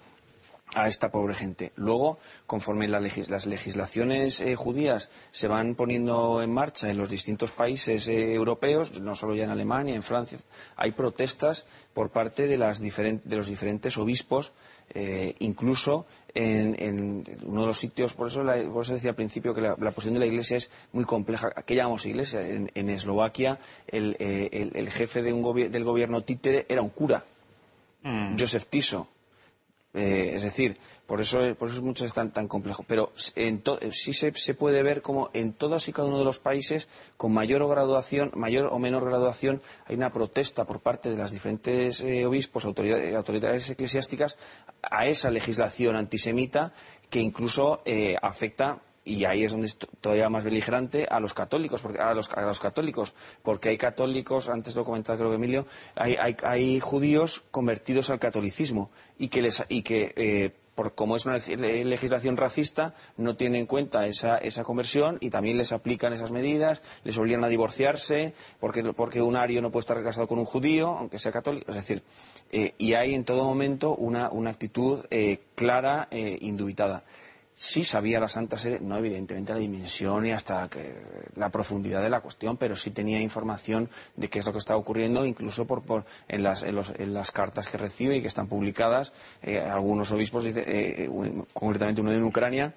a 0.75 0.87
esta 0.89 1.11
pobre 1.11 1.35
gente. 1.35 1.73
Luego, 1.77 2.19
conforme 2.47 2.87
las 2.89 3.47
legislaciones 3.47 4.41
eh, 4.41 4.55
judías 4.55 5.11
se 5.33 5.49
van 5.49 5.75
poniendo 5.75 6.43
en 6.43 6.53
marcha 6.53 6.89
en 6.91 6.97
los 6.99 7.11
distintos 7.11 7.53
países 7.53 8.07
eh, 8.09 8.35
europeos, 8.35 9.01
no 9.01 9.15
solo 9.15 9.35
ya 9.35 9.45
en 9.45 9.51
Alemania, 9.51 9.95
en 9.95 10.03
Francia, 10.03 10.39
hay 10.77 10.93
protestas 10.93 11.67
por 11.93 12.11
parte 12.11 12.47
de 12.47 12.57
los 12.57 12.79
diferentes 13.49 13.99
obispos, 13.99 14.53
eh, 14.93 15.35
incluso 15.41 16.07
en, 16.35 16.77
en 16.79 17.25
uno 17.45 17.61
de 17.63 17.67
los 17.67 17.79
sitios, 17.79 18.15
por 18.15 18.29
eso, 18.29 18.43
la- 18.43 18.63
por 18.73 18.85
eso 18.85 18.95
decía 18.95 19.11
al 19.11 19.17
principio 19.17 19.53
que 19.55 19.61
la, 19.61 19.77
la 19.79 19.91
posición 19.91 20.15
de 20.15 20.21
la 20.21 20.27
Iglesia 20.27 20.57
es 20.57 20.71
muy 20.93 21.05
compleja. 21.05 21.51
¿Qué 21.67 21.75
llamamos 21.75 22.07
Iglesia? 22.07 22.47
En, 22.49 22.71
en 22.75 22.91
Eslovaquia, 22.91 23.59
el, 23.89 24.17
eh, 24.19 24.49
el- 24.53 24.73
el 24.75 24.91
jefe 24.91 25.23
de 25.23 25.33
un 25.33 25.43
gobi- 25.43 25.69
del 25.69 25.85
gobierno 25.85 26.23
títere 26.23 26.67
era 26.69 26.83
un 26.83 26.91
cura, 26.91 27.25
Joseph 28.39 28.67
Tiso. 28.71 29.09
Eh, 29.93 30.33
es 30.37 30.43
decir, 30.45 30.79
por 31.07 31.21
eso, 31.21 31.41
por 31.57 31.69
eso 31.69 31.83
mucho 31.83 32.05
es 32.05 32.13
tan, 32.13 32.33
tan 32.33 32.47
complejo. 32.47 32.85
Pero 32.87 33.13
to- 33.65 33.79
sí 33.91 34.13
se, 34.13 34.55
puede 34.55 34.83
ver 34.85 35.03
como 35.03 35.31
en 35.33 35.53
todos 35.53 35.89
y 35.89 35.93
cada 35.93 36.07
uno 36.07 36.19
de 36.19 36.25
los 36.25 36.39
países, 36.39 36.87
con 37.17 37.33
mayor 37.33 37.63
o 37.63 37.69
graduación, 37.69 38.31
mayor 38.35 38.67
o 38.67 38.79
menor 38.79 39.05
graduación, 39.05 39.61
hay 39.87 39.97
una 39.97 40.13
protesta 40.13 40.65
por 40.65 40.81
parte 40.81 41.11
de 41.11 41.17
las 41.17 41.33
diferentes 41.33 42.01
eh, 42.03 42.25
obispos, 42.25 42.65
autoridades, 42.65 43.15
autoridades 43.15 43.69
eclesiásticas, 43.71 44.39
a 44.83 45.07
esa 45.07 45.31
legislación 45.31 45.97
antisemita 45.97 46.73
que 47.11 47.21
incluso 47.21 47.83
eh, 47.85 48.17
afecta 48.23 48.79
y 49.05 49.25
ahí 49.25 49.45
es 49.45 49.53
donde 49.53 49.67
es 49.67 49.79
todavía 50.01 50.29
más 50.29 50.45
beligerante 50.45 51.07
a 51.11 51.21
los 51.21 51.35
católicos, 51.35 51.81
porque, 51.83 51.99
a, 52.01 52.13
los, 52.15 52.29
católicos, 52.61 53.15
porque 53.43 53.71
hay 53.71 53.79
católicos, 53.79 54.49
antes 54.49 54.77
lo 54.77 54.85
comentaba 54.85 55.19
creo 55.19 55.31
que 55.31 55.37
Emilio, 55.37 55.67
hay, 55.97 56.81
judíos 56.81 57.45
convertidos 57.51 58.11
al 58.11 58.19
catolicismo 58.19 58.91
y 59.19 59.29
que, 59.29 59.43
les, 59.43 59.65
y 59.69 59.83
que 59.83 60.13
eh, 60.17 60.51
por, 60.75 60.95
como 60.95 61.17
es 61.17 61.27
una 61.27 61.39
le- 61.39 61.85
legislación 61.85 62.37
racista, 62.37 62.95
no 63.17 63.37
tienen 63.37 63.61
en 63.63 63.67
cuenta 63.67 64.07
esa, 64.07 64.39
esa 64.39 64.65
conversión 64.65 65.17
y 65.21 65.31
también 65.31 65.57
les 65.57 65.73
aplican 65.73 66.13
esas 66.13 66.31
medidas, 66.31 66.83
les 67.05 67.17
obligan 67.19 67.43
a 67.45 67.49
divorciarse, 67.49 68.35
porque, 68.61 68.83
porque 68.93 69.23
un 69.23 69.37
ario 69.37 69.63
no 69.63 69.71
puede 69.71 69.81
estar 69.81 70.03
casado 70.03 70.27
con 70.27 70.39
un 70.39 70.45
judío, 70.45 70.89
aunque 70.89 71.19
sea 71.19 71.33
católico. 71.33 71.71
Es 71.71 71.77
decir, 71.77 72.03
eh, 72.53 72.75
y 72.79 72.95
hay 72.95 73.15
en 73.15 73.25
todo 73.25 73.45
momento 73.45 73.95
una, 73.95 74.31
una 74.31 74.51
actitud 74.51 75.05
eh, 75.11 75.41
clara, 75.55 76.09
eh, 76.11 76.39
indubitada. 76.43 77.05
Sí 77.63 77.85
sabía 77.85 78.19
la 78.21 78.27
Santa 78.29 78.57
Sede, 78.57 78.81
no 78.81 78.97
evidentemente 78.97 79.53
la 79.53 79.59
dimensión 79.59 80.25
y 80.25 80.33
hasta 80.33 80.67
que, 80.71 80.95
la 81.37 81.51
profundidad 81.51 82.01
de 82.01 82.09
la 82.09 82.23
cuestión, 82.23 82.57
pero 82.57 82.75
sí 82.75 82.91
tenía 82.91 83.21
información 83.21 83.91
de 84.17 84.31
qué 84.31 84.39
es 84.39 84.47
lo 84.47 84.53
que 84.53 84.59
estaba 84.59 84.81
ocurriendo, 84.81 85.27
incluso 85.27 85.67
por, 85.67 85.83
por- 85.83 86.07
en, 86.27 86.43
las, 86.43 86.63
en, 86.63 86.75
los- 86.75 86.95
en 86.99 87.13
las 87.13 87.33
cartas 87.33 87.69
que 87.69 87.77
recibe 87.77 88.17
y 88.17 88.23
que 88.23 88.29
están 88.29 88.47
publicadas. 88.49 89.13
Eh, 89.43 89.61
algunos 89.61 90.11
obispos, 90.11 90.47
eh, 90.47 91.07
un- 91.11 91.47
concretamente 91.53 92.01
uno 92.01 92.13
en 92.13 92.25
Ucrania, 92.25 92.73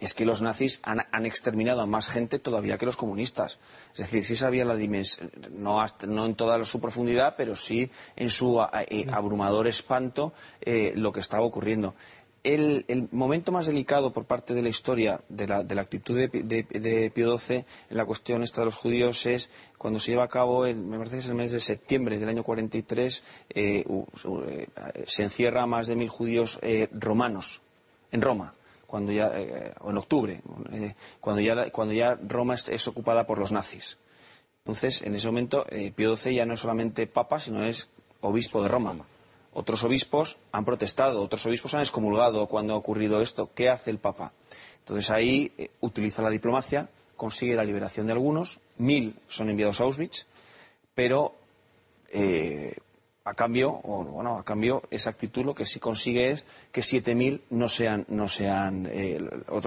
es 0.00 0.14
que 0.14 0.24
los 0.24 0.40
nazis 0.42 0.80
han, 0.82 1.26
exterminado 1.26 1.82
a 1.82 1.86
más 1.86 2.08
gente 2.08 2.38
todavía 2.38 2.78
que 2.78 2.86
los 2.86 2.96
comunistas. 2.96 3.58
Es 3.92 3.98
decir, 3.98 4.24
sí 4.24 4.34
sabía 4.34 4.64
la 4.64 4.74
dimensión, 4.74 5.30
no, 5.52 5.82
hasta- 5.82 6.06
no 6.08 6.24
en 6.26 6.34
toda 6.34 6.64
su 6.64 6.80
profundidad, 6.80 7.34
pero 7.36 7.54
sí 7.54 7.88
en 8.16 8.30
su 8.30 8.60
eh, 8.88 9.06
abrumador 9.12 9.68
espanto 9.68 10.32
eh, 10.62 10.94
lo 10.96 11.12
que 11.12 11.20
estaba 11.20 11.44
ocurriendo. 11.44 11.94
El, 12.42 12.86
el 12.88 13.06
momento 13.12 13.52
más 13.52 13.66
delicado 13.66 14.12
por 14.14 14.24
parte 14.24 14.54
de 14.54 14.62
la 14.62 14.70
historia 14.70 15.20
de 15.28 15.46
la, 15.46 15.62
de 15.62 15.74
la 15.74 15.82
actitud 15.82 16.16
de, 16.16 16.28
de- 16.28 16.62
de 16.80 17.10
Pío 17.10 17.36
XII 17.36 17.56
en 17.90 17.96
la 17.96 18.06
cuestión 18.06 18.42
esta 18.42 18.62
de 18.62 18.64
los 18.64 18.76
judíos 18.76 19.26
es 19.26 19.50
cuando 19.76 19.98
se 20.00 20.12
lleva 20.12 20.24
a 20.24 20.28
cabo, 20.28 20.64
el- 20.64 20.76
me 20.76 20.96
parece 20.96 21.16
que 21.16 21.20
es 21.20 21.28
el 21.28 21.34
mes 21.34 21.52
de 21.52 21.60
septiembre 21.60 22.18
del 22.18 22.30
año 22.30 22.42
43, 22.42 23.24
eh, 23.50 23.84
eh, 23.86 24.66
se 25.06 25.22
encierra 25.24 25.64
a 25.64 25.66
más 25.66 25.86
de 25.86 25.96
mil 25.96 26.08
judíos 26.08 26.58
eh, 26.62 26.88
romanos 26.92 27.60
en 28.10 28.22
Roma 28.22 28.54
cuando 28.86 29.12
ya 29.12 29.30
eh, 29.34 29.74
o 29.80 29.90
en 29.90 29.98
octubre 29.98 30.40
eh, 30.72 30.94
cuando 31.20 31.42
ya 31.42 31.70
cuando 31.70 31.92
ya 31.94 32.18
Roma 32.26 32.54
es, 32.54 32.68
es 32.70 32.88
ocupada 32.88 33.26
por 33.26 33.38
los 33.38 33.52
nazis 33.52 33.98
entonces 34.64 35.02
en 35.02 35.14
ese 35.14 35.26
momento 35.28 35.64
eh, 35.68 35.92
Pío 35.94 36.16
XII 36.16 36.34
ya 36.36 36.46
no 36.46 36.54
es 36.54 36.60
solamente 36.60 37.06
papa 37.06 37.38
sino 37.38 37.62
es 37.64 37.88
obispo 38.22 38.62
de 38.62 38.68
Roma. 38.68 38.96
Otros 39.52 39.82
obispos 39.82 40.38
han 40.52 40.64
protestado, 40.64 41.22
otros 41.22 41.44
obispos 41.46 41.74
han 41.74 41.80
excomulgado 41.80 42.46
cuando 42.46 42.74
ha 42.74 42.76
ocurrido 42.76 43.20
esto. 43.20 43.50
¿Qué 43.54 43.68
hace 43.68 43.90
el 43.90 43.98
Papa? 43.98 44.32
Entonces 44.78 45.10
ahí 45.10 45.52
eh, 45.58 45.70
utiliza 45.80 46.22
la 46.22 46.30
diplomacia, 46.30 46.88
consigue 47.16 47.56
la 47.56 47.64
liberación 47.64 48.06
de 48.06 48.12
algunos, 48.12 48.60
mil 48.78 49.16
son 49.28 49.50
enviados 49.50 49.80
a 49.80 49.84
Auschwitz, 49.84 50.26
pero 50.94 51.34
eh, 52.12 52.76
a 53.22 53.34
cambio, 53.34 53.80
o, 53.84 54.02
bueno, 54.04 54.38
a 54.38 54.44
cambio, 54.44 54.82
esa 54.90 55.10
actitud 55.10 55.44
lo 55.44 55.54
que 55.54 55.66
sí 55.66 55.78
consigue 55.78 56.30
es 56.30 56.46
que 56.72 56.80
7.000 56.80 57.42
no 57.50 57.68
sean, 57.68 58.06
no 58.08 58.26
sean 58.28 58.88
eh, 58.90 59.18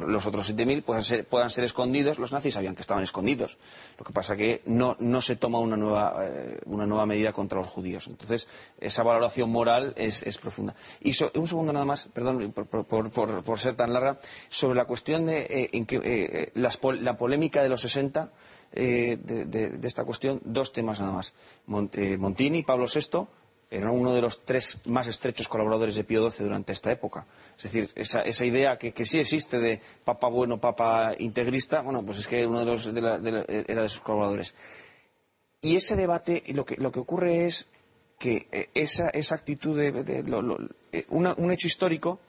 los 0.08 0.26
otros 0.26 0.52
7.000 0.56 0.84
puedan 0.84 1.04
ser, 1.04 1.26
puedan 1.28 1.52
ser 1.52 1.64
escondidos. 1.64 2.18
Los 2.18 2.32
nazis 2.32 2.56
sabían 2.56 2.74
que 2.76 2.82
estaban 2.82 3.04
escondidos. 3.04 3.60
Lo 4.00 4.04
que 4.06 4.12
pasa 4.12 4.36
que 4.36 4.64
no, 4.66 4.98
no 5.00 5.22
se 5.22 5.36
toma 5.36 5.60
una 5.60 5.78
nueva, 5.78 6.16
eh, 6.24 6.60
una 6.66 6.88
nueva 6.88 7.06
medida 7.06 7.32
contra 7.32 7.60
los 7.60 7.68
judíos. 7.68 8.08
Entonces, 8.08 8.48
esa 8.80 9.04
valoración 9.04 9.52
moral 9.52 9.94
es, 9.98 10.24
es 10.24 10.40
profunda. 10.40 10.74
Y 11.02 11.14
un 11.36 11.48
segundo 11.48 11.72
nada 11.72 11.86
más, 11.86 12.08
perdón 12.12 12.52
por, 12.54 12.66
por- 12.66 12.86
por- 13.12 13.44
por- 13.44 13.60
ser 13.60 13.76
tan 13.76 13.94
larga, 13.94 14.20
sobre 14.50 14.76
la 14.78 14.86
cuestión 14.86 15.28
de 15.28 15.42
eh, 15.42 15.70
en 15.74 15.86
que, 15.86 16.52
las 16.56 16.80
la 17.00 17.18
polémica 17.18 17.62
de 17.62 17.70
los 17.70 17.82
60 17.82 18.32
eh, 18.74 19.18
de, 19.22 19.46
de- 19.46 19.88
esta 19.88 20.04
cuestión, 20.04 20.42
dos 20.44 20.74
temas 20.74 21.00
nada 21.00 21.12
más. 21.14 21.36
Mon- 21.68 21.92
eh, 21.94 22.18
Montini 22.18 22.64
Pablo 22.64 22.88
VI 22.94 23.28
era 23.74 23.90
uno 23.92 24.14
de 24.14 24.22
los 24.22 24.46
tres 24.46 24.78
más 24.86 25.08
estrechos 25.08 25.48
colaboradores 25.48 25.96
de 25.96 26.04
Pío 26.04 26.30
XII 26.30 26.46
durante 26.46 26.74
esta 26.74 26.92
época. 26.92 27.26
Es 27.58 27.64
decir, 27.64 27.90
esa, 27.96 28.22
esa 28.22 28.46
idea 28.46 28.78
que, 28.78 28.94
sí 29.06 29.20
existe 29.20 29.60
de 29.60 29.82
papa 30.04 30.28
bueno, 30.30 30.60
papa 30.60 31.14
integrista, 31.18 31.82
bueno, 31.82 32.04
pues 32.06 32.20
es 32.20 32.28
que 32.28 32.46
uno 32.46 32.60
de 32.60 32.66
los 32.66 32.94
de 32.94 33.02
la- 33.02 33.18
de 33.18 33.66
era 33.68 33.82
de 33.82 33.90
sus 33.90 34.02
colaboradores. 34.02 34.54
Y 35.62 35.76
ese 35.76 35.96
debate, 35.96 36.44
lo 36.54 36.66
que, 36.66 36.76
lo 36.76 36.92
que 36.92 37.00
ocurre 37.00 37.46
es 37.48 37.66
que 38.20 38.48
eh, 38.52 38.70
esa, 38.76 39.10
esa 39.10 39.36
actitud 39.36 39.78
de, 39.78 40.24
eh, 40.92 41.06
un 41.10 41.52
hecho 41.52 41.68
histórico 41.68 42.20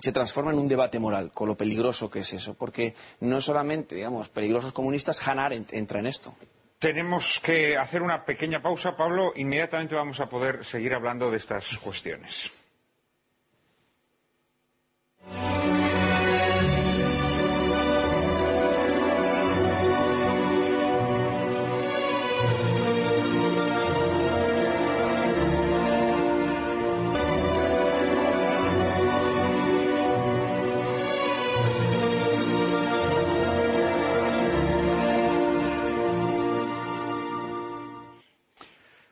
se 0.00 0.12
transforma 0.12 0.52
en 0.52 0.58
un 0.58 0.68
debate 0.68 0.98
moral, 0.98 1.32
con 1.32 1.48
lo 1.48 1.56
peligroso 1.56 2.10
que 2.10 2.18
es 2.18 2.32
eso, 2.34 2.52
porque 2.54 2.94
no 3.20 3.40
solamente, 3.40 3.94
digamos, 3.94 4.28
peligrosos 4.28 4.72
comunistas, 4.74 5.26
Hannah 5.26 5.48
entra 5.70 6.00
en 6.00 6.06
esto. 6.06 6.34
Tenemos 6.86 7.40
que 7.40 7.76
hacer 7.76 8.00
una 8.00 8.24
pequeña 8.24 8.62
pausa, 8.62 8.96
Pablo. 8.96 9.32
Inmediatamente 9.34 9.96
vamos 9.96 10.20
a 10.20 10.28
poder 10.28 10.64
seguir 10.64 10.94
hablando 10.94 11.28
de 11.28 11.36
estas 11.36 11.76
cuestiones. 11.78 12.48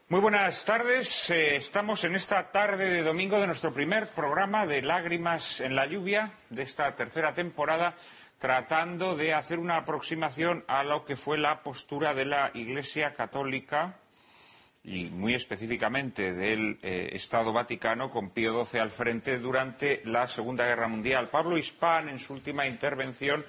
Muy 0.06 0.20
buenas 0.20 0.66
tardes. 0.66 1.30
Eh, 1.30 1.56
estamos 1.56 2.04
en 2.04 2.14
esta 2.14 2.52
tarde 2.52 2.90
de 2.90 3.02
domingo 3.02 3.40
de 3.40 3.46
nuestro 3.46 3.72
primer 3.72 4.06
programa 4.08 4.66
de 4.66 4.82
Lágrimas 4.82 5.62
en 5.62 5.74
la 5.74 5.86
Lluvia 5.86 6.30
de 6.50 6.62
esta 6.62 6.94
tercera 6.94 7.32
temporada, 7.32 7.94
tratando 8.38 9.16
de 9.16 9.32
hacer 9.32 9.58
una 9.58 9.78
aproximación 9.78 10.62
a 10.68 10.84
lo 10.84 11.06
que 11.06 11.16
fue 11.16 11.38
la 11.38 11.62
postura 11.62 12.12
de 12.12 12.26
la 12.26 12.50
Iglesia 12.52 13.14
Católica 13.14 13.96
y 14.82 15.06
muy 15.06 15.32
específicamente 15.32 16.34
del 16.34 16.78
eh, 16.82 17.08
Estado 17.14 17.54
Vaticano 17.54 18.10
con 18.10 18.28
Pío 18.28 18.62
XII 18.62 18.80
al 18.80 18.90
frente 18.90 19.38
durante 19.38 20.02
la 20.04 20.26
Segunda 20.26 20.66
Guerra 20.66 20.86
Mundial. 20.86 21.30
Pablo 21.30 21.56
Hispán, 21.56 22.10
en 22.10 22.18
su 22.18 22.34
última 22.34 22.66
intervención, 22.66 23.42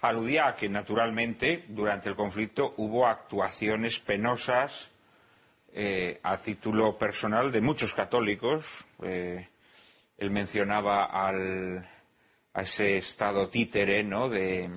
aludía 0.00 0.48
a 0.48 0.56
que, 0.56 0.68
naturalmente, 0.68 1.66
durante 1.68 2.08
el 2.08 2.16
conflicto 2.16 2.74
hubo 2.78 3.06
actuaciones 3.06 4.00
penosas 4.00 4.90
eh, 5.76 6.20
a 6.22 6.36
título 6.38 6.96
personal 6.96 7.50
de 7.52 7.60
muchos 7.60 7.92
católicos. 7.94 8.86
Eh, 9.02 9.48
él 10.18 10.30
mencionaba 10.30 11.06
al, 11.06 11.86
a 12.54 12.62
ese 12.62 12.96
estado 12.96 13.48
títere, 13.48 14.04
¿no? 14.04 14.28
De, 14.28 14.70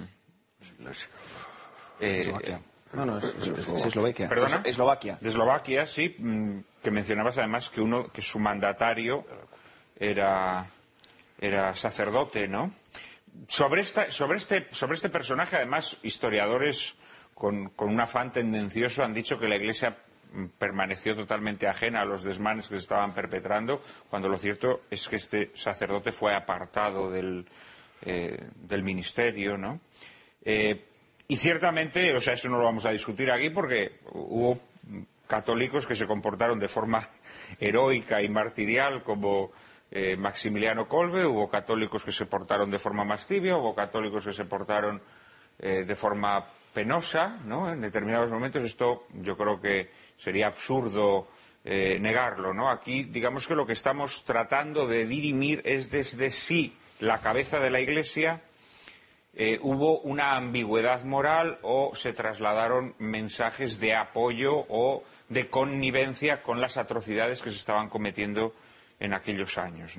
eh, 1.99 2.15
Eslovaquia. 2.15 2.61
No, 2.93 3.05
no, 3.05 3.17
es, 3.17 3.25
es- 3.25 3.47
es- 3.49 3.67
es 3.67 3.85
Eslovaquia. 3.85 4.29
¿Perdona? 4.29 4.61
Es- 4.63 4.69
Eslovaquia. 4.71 5.17
De 5.21 5.29
Eslovaquia, 5.29 5.85
sí, 5.85 6.15
mm, 6.17 6.59
que 6.81 6.91
mencionabas 6.91 7.37
además 7.37 7.69
que 7.69 7.81
uno, 7.81 8.07
que 8.11 8.21
su 8.21 8.39
mandatario 8.39 9.25
era, 9.99 10.65
era 11.39 11.73
sacerdote, 11.75 12.47
¿no? 12.47 12.71
Sobre, 13.47 13.81
esta, 13.81 14.09
sobre, 14.09 14.37
este, 14.37 14.67
sobre 14.71 14.95
este 14.95 15.09
personaje, 15.09 15.57
además, 15.57 15.97
historiadores 16.01 16.95
con, 17.35 17.69
con 17.69 17.89
un 17.89 17.99
afán 18.01 18.31
tendencioso 18.31 19.03
han 19.03 19.13
dicho 19.13 19.37
que 19.37 19.47
la 19.47 19.57
Iglesia 19.57 19.95
permaneció 20.57 21.15
totalmente 21.15 21.67
ajena 21.67 22.01
a 22.01 22.05
los 22.05 22.23
desmanes 22.23 22.67
que 22.67 22.75
se 22.75 22.81
estaban 22.81 23.13
perpetrando, 23.13 23.81
cuando 24.09 24.29
lo 24.29 24.37
cierto 24.37 24.81
es 24.89 25.07
que 25.07 25.15
este 25.15 25.51
sacerdote 25.53 26.11
fue 26.11 26.35
apartado 26.35 27.09
del, 27.09 27.45
eh, 28.01 28.49
del 28.55 28.83
ministerio, 28.83 29.57
¿no? 29.57 29.79
Eh, 30.43 30.85
y 31.27 31.35
ciertamente, 31.35 32.15
o 32.15 32.21
sea, 32.21 32.33
eso 32.33 32.49
no 32.49 32.57
lo 32.57 32.65
vamos 32.65 32.85
a 32.85 32.91
discutir 32.91 33.31
aquí 33.31 33.49
porque 33.49 33.99
hubo 34.11 34.59
católicos 35.27 35.85
que 35.85 35.95
se 35.95 36.07
comportaron 36.07 36.59
de 36.59 36.67
forma 36.67 37.09
heroica 37.59 38.21
y 38.21 38.29
martirial 38.29 39.03
como 39.03 39.51
eh, 39.91 40.15
Maximiliano 40.15 40.87
Kolbe, 40.87 41.25
hubo 41.25 41.49
católicos 41.49 42.05
que 42.05 42.11
se 42.11 42.27
portaron 42.27 42.69
de 42.69 42.79
forma 42.79 43.03
más 43.03 43.27
tibia, 43.27 43.57
hubo 43.57 43.75
católicos 43.75 44.25
que 44.25 44.33
se 44.33 44.45
portaron 44.45 45.01
de 45.59 45.95
forma 45.95 46.45
penosa, 46.71 47.39
¿no? 47.43 47.73
En 47.73 47.81
determinados 47.81 48.29
momentos 48.31 48.63
esto 48.63 49.07
yo 49.15 49.35
creo 49.35 49.59
que 49.59 49.89
sería 50.17 50.47
absurdo 50.47 51.27
eh, 51.63 51.97
negarlo, 51.99 52.53
¿no? 52.53 52.69
Aquí 52.69 53.03
digamos 53.03 53.47
que 53.47 53.55
lo 53.55 53.65
que 53.65 53.73
estamos 53.73 54.23
tratando 54.23 54.87
de 54.87 55.05
dirimir 55.05 55.61
es 55.65 55.91
desde 55.91 56.29
sí 56.29 56.75
la 56.99 57.19
cabeza 57.19 57.59
de 57.59 57.69
la 57.69 57.79
Iglesia 57.79 58.41
eh, 59.39 59.59
hubo 59.61 59.99
una 59.99 60.35
ambigüedad 60.35 61.03
moral 61.03 61.59
o 61.61 61.93
se 61.93 62.11
trasladaron 62.11 62.95
mensajes 62.97 63.79
de 63.79 63.95
apoyo 63.95 64.65
o 64.67 65.03
de 65.29 65.47
connivencia 65.47 66.41
con 66.41 66.59
las 66.59 66.77
atrocidades 66.77 67.43
que 67.43 67.51
se 67.51 67.57
estaban 67.57 67.87
cometiendo 67.87 68.55
en 68.99 69.13
aquellos 69.13 69.59
años. 69.59 69.95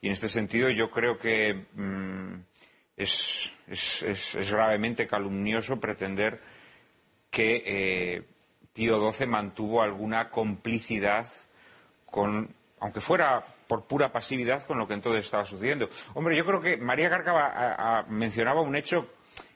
Y 0.00 0.06
en 0.06 0.12
este 0.12 0.28
sentido 0.28 0.70
yo 0.70 0.90
creo 0.90 1.18
que 1.18 1.66
mm, 1.74 2.34
es 2.96 3.54
gravemente 4.50 5.06
calumnioso 5.06 5.78
pretender 5.78 6.40
que 7.30 7.62
eh, 7.66 8.22
Pío 8.80 9.12
XII 9.12 9.26
mantuvo 9.26 9.82
alguna 9.82 10.30
complicidad 10.30 11.26
con, 12.06 12.48
aunque 12.78 13.00
fuera 13.02 13.44
por 13.68 13.84
pura 13.84 14.10
pasividad, 14.10 14.62
con 14.66 14.78
lo 14.78 14.88
que 14.88 14.94
entonces 14.94 15.26
estaba 15.26 15.44
sucediendo. 15.44 15.86
Hombre, 16.14 16.34
yo 16.34 16.46
creo 16.46 16.62
que 16.62 16.78
María 16.78 17.10
Cárcava 17.10 17.48
a- 17.48 17.98
a- 17.98 18.02
mencionaba 18.04 18.62
un 18.62 18.74
hecho 18.74 19.06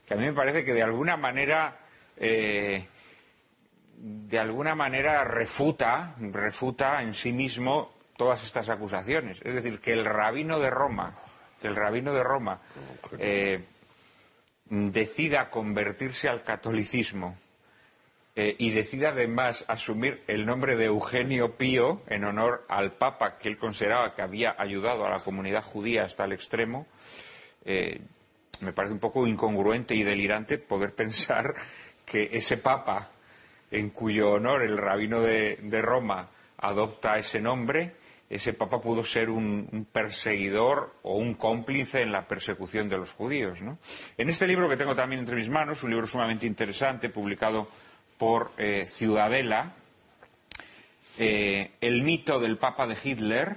que 0.06 0.12
a 0.12 0.18
mí 0.18 0.26
me 0.26 0.34
parece 0.34 0.62
que 0.62 0.74
de 0.74 0.82
alguna 0.82 1.16
manera, 1.16 1.74
eh, 2.18 2.86
de 3.96 4.38
alguna 4.38 4.74
manera 4.74 5.24
refuta, 5.24 6.14
refuta 6.20 7.00
en 7.00 7.14
sí 7.14 7.32
mismo 7.32 7.94
todas 8.18 8.44
estas 8.44 8.68
acusaciones. 8.68 9.40
Es 9.42 9.54
decir, 9.54 9.80
que 9.80 9.94
el 9.94 10.04
rabino 10.04 10.58
de 10.60 10.68
Roma, 10.68 11.14
que 11.62 11.68
el 11.68 11.76
rabino 11.76 12.12
de 12.12 12.22
Roma 12.22 12.60
eh, 13.18 13.64
decida 14.68 15.48
convertirse 15.48 16.28
al 16.28 16.42
catolicismo 16.42 17.38
eh, 18.36 18.56
y 18.58 18.70
decide 18.70 19.06
además 19.06 19.64
asumir 19.68 20.24
el 20.26 20.44
nombre 20.44 20.74
de 20.74 20.86
Eugenio 20.86 21.56
Pío 21.56 22.02
en 22.08 22.24
honor 22.24 22.64
al 22.68 22.92
Papa 22.94 23.38
que 23.38 23.48
él 23.48 23.58
consideraba 23.58 24.12
que 24.12 24.22
había 24.22 24.56
ayudado 24.58 25.06
a 25.06 25.10
la 25.10 25.20
comunidad 25.20 25.62
judía 25.62 26.02
hasta 26.02 26.24
el 26.24 26.32
extremo, 26.32 26.88
eh, 27.64 28.00
me 28.60 28.72
parece 28.72 28.94
un 28.94 28.98
poco 28.98 29.26
incongruente 29.28 29.94
y 29.94 30.02
delirante 30.02 30.58
poder 30.58 30.94
pensar 30.96 31.54
que 32.04 32.30
ese 32.32 32.56
Papa, 32.56 33.12
en 33.70 33.90
cuyo 33.90 34.32
honor 34.32 34.64
el 34.64 34.78
rabino 34.78 35.20
de, 35.20 35.56
Roma 35.80 36.28
adopta 36.58 37.18
ese 37.18 37.40
nombre, 37.40 37.94
ese 38.28 38.52
Papa 38.52 38.80
pudo 38.80 39.04
ser 39.04 39.30
un, 39.30 39.68
un 39.70 39.84
perseguidor 39.84 40.96
o 41.02 41.18
un 41.18 41.34
cómplice 41.34 42.02
en 42.02 42.10
la 42.10 42.26
persecución 42.26 42.88
de 42.88 42.98
los 42.98 43.12
judíos. 43.12 43.62
¿no? 43.62 43.78
En 44.16 44.28
este 44.28 44.46
libro 44.48 44.68
que 44.68 44.76
tengo 44.76 44.96
también 44.96 45.20
entre 45.20 45.36
mis 45.36 45.50
manos, 45.50 45.84
un 45.84 45.90
libro 45.90 46.06
sumamente 46.08 46.48
interesante, 46.48 47.10
publicado 47.10 47.68
por 48.18 48.52
eh, 48.58 48.84
Ciudadela, 48.84 49.74
eh, 51.18 51.72
El 51.80 52.02
mito 52.02 52.40
del 52.40 52.58
Papa 52.58 52.86
de 52.86 52.96
Hitler, 53.02 53.56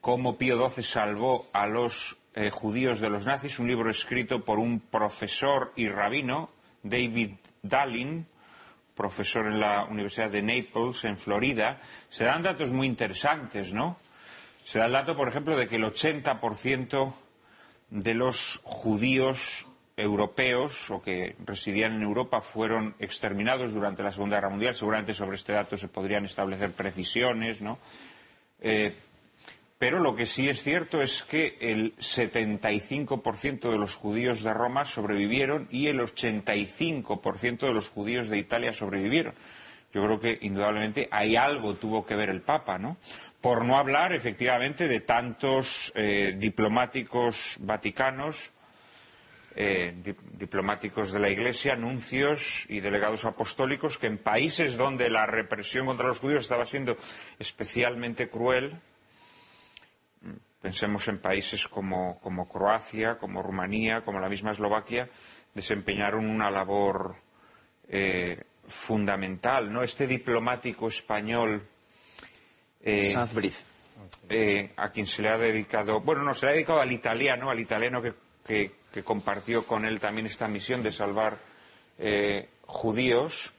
cómo 0.00 0.36
Pío 0.36 0.68
XII 0.68 0.82
salvó 0.82 1.48
a 1.52 1.66
los 1.66 2.16
eh, 2.34 2.50
judíos 2.50 3.00
de 3.00 3.10
los 3.10 3.24
nazis, 3.24 3.58
un 3.58 3.68
libro 3.68 3.90
escrito 3.90 4.44
por 4.44 4.58
un 4.58 4.80
profesor 4.80 5.72
y 5.74 5.88
rabino, 5.88 6.50
David 6.82 7.32
Dallin, 7.62 8.26
profesor 8.94 9.46
en 9.46 9.60
la 9.60 9.84
Universidad 9.84 10.30
de 10.30 10.42
Naples, 10.42 11.04
en 11.04 11.16
Florida, 11.16 11.80
se 12.08 12.24
dan 12.24 12.42
datos 12.42 12.72
muy 12.72 12.86
interesantes, 12.86 13.72
¿no? 13.72 13.96
Se 14.64 14.78
da 14.78 14.86
el 14.86 14.92
dato, 14.92 15.16
por 15.16 15.28
ejemplo, 15.28 15.56
de 15.56 15.68
que 15.68 15.76
el 15.76 15.84
80% 15.84 17.14
de 17.90 18.14
los 18.14 18.60
judíos 18.64 19.66
europeos 19.96 20.90
o 20.90 21.00
que 21.00 21.34
residían 21.44 21.94
en 21.94 22.02
Europa 22.02 22.40
fueron 22.40 22.94
exterminados 22.98 23.72
durante 23.72 24.02
la 24.02 24.12
Segunda 24.12 24.36
Guerra 24.36 24.50
Mundial. 24.50 24.74
Seguramente 24.74 25.14
sobre 25.14 25.36
este 25.36 25.54
dato 25.54 25.76
se 25.76 25.88
podrían 25.88 26.24
establecer 26.26 26.70
precisiones, 26.72 27.62
¿no? 27.62 27.78
Eh, 28.60 28.92
pero 29.78 29.98
lo 30.00 30.14
que 30.14 30.24
sí 30.24 30.48
es 30.48 30.62
cierto 30.62 31.02
es 31.02 31.22
que 31.22 31.56
el 31.60 31.94
75% 31.96 33.70
de 33.70 33.78
los 33.78 33.94
judíos 33.94 34.42
de 34.42 34.54
Roma 34.54 34.84
sobrevivieron 34.86 35.68
y 35.70 35.88
el 35.88 36.00
85% 36.00 37.58
de 37.66 37.72
los 37.74 37.90
judíos 37.90 38.28
de 38.28 38.38
Italia 38.38 38.72
sobrevivieron. 38.72 39.34
Yo 39.92 40.02
creo 40.04 40.18
que 40.20 40.38
indudablemente 40.42 41.08
hay 41.10 41.36
algo 41.36 41.74
tuvo 41.76 42.04
que 42.04 42.16
ver 42.16 42.30
el 42.30 42.40
Papa, 42.42 42.78
¿no? 42.78 42.96
Por 43.40 43.64
no 43.64 43.78
hablar, 43.78 44.12
efectivamente, 44.14 44.88
de 44.88 45.00
tantos 45.00 45.92
eh, 45.94 46.34
diplomáticos 46.38 47.56
vaticanos, 47.60 48.52
eh, 49.56 49.94
diplomáticos 50.38 51.12
de 51.12 51.18
la 51.18 51.30
Iglesia, 51.30 51.74
nuncios 51.74 52.64
y 52.68 52.80
delegados 52.80 53.24
apostólicos 53.24 53.98
que 53.98 54.06
en 54.06 54.18
países 54.18 54.76
donde 54.76 55.10
la 55.10 55.26
represión 55.26 55.86
contra 55.86 56.06
los 56.06 56.20
judíos 56.20 56.44
estaba 56.44 56.64
siendo 56.64 56.96
especialmente 57.38 58.28
cruel, 58.28 58.78
Pensemos 60.66 61.06
en 61.06 61.18
países 61.18 61.68
como, 61.68 62.18
Croacia, 62.48 63.18
como 63.18 63.40
Rumanía, 63.40 64.00
como 64.04 64.18
la 64.18 64.28
misma 64.28 64.50
Eslovaquia, 64.50 65.08
desempeñaron 65.54 66.28
una 66.28 66.50
labor 66.50 67.14
eh, 67.88 68.42
fundamental. 68.66 69.72
¿no? 69.72 69.84
Este 69.84 70.08
diplomático 70.08 70.88
español. 70.88 71.62
Eh, 72.80 73.14
eh, 74.28 74.72
a 74.76 74.90
quien 74.90 75.06
se 75.06 75.22
le 75.22 75.28
ha 75.28 75.38
dedicado. 75.38 76.00
Bueno, 76.00 76.24
no, 76.24 76.34
se 76.34 76.46
le 76.46 76.50
ha 76.50 76.54
dedicado 76.54 76.80
al 76.80 76.90
italiano, 76.90 77.48
al 77.48 77.60
italiano 77.60 78.02
que, 78.02 78.14
compartió 79.04 79.64
con 79.64 79.84
él 79.84 80.00
también 80.00 80.26
esta 80.26 80.48
misión 80.48 80.82
de 80.82 80.92
salvar 80.92 81.38
judíos. 82.66 83.52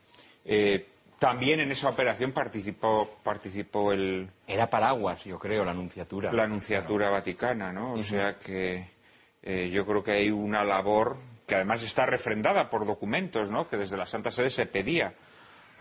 También 1.20 1.60
en 1.60 1.72
esa 1.72 1.90
operación 1.90 2.32
participó, 2.32 3.18
participó 3.24 3.92
el... 3.92 4.30
Era 4.46 4.70
paraguas, 4.70 5.24
yo 5.24 5.40
creo, 5.40 5.66
la 5.66 5.72
Anunciatura. 5.72 6.32
La 6.32 6.44
Anunciatura 6.44 7.10
Vaticana, 7.10 7.74
¿no? 7.74 7.94
O 7.94 8.02
sea 8.02 8.38
que 8.38 8.92
eh, 9.42 9.70
yo 9.72 9.84
creo 9.86 10.04
que 10.04 10.12
hay 10.12 10.30
una 10.30 10.64
labor 10.64 11.18
que 11.48 11.56
además 11.56 11.82
está 11.82 12.06
refrendada 12.06 12.70
por 12.70 12.86
documentos, 12.86 13.50
¿no? 13.50 13.68
Que 13.68 13.78
desde 13.78 13.98
la 13.98 14.06
Santa 14.06 14.30
Sede 14.30 14.52
se 14.52 14.68
pedía 14.68 15.16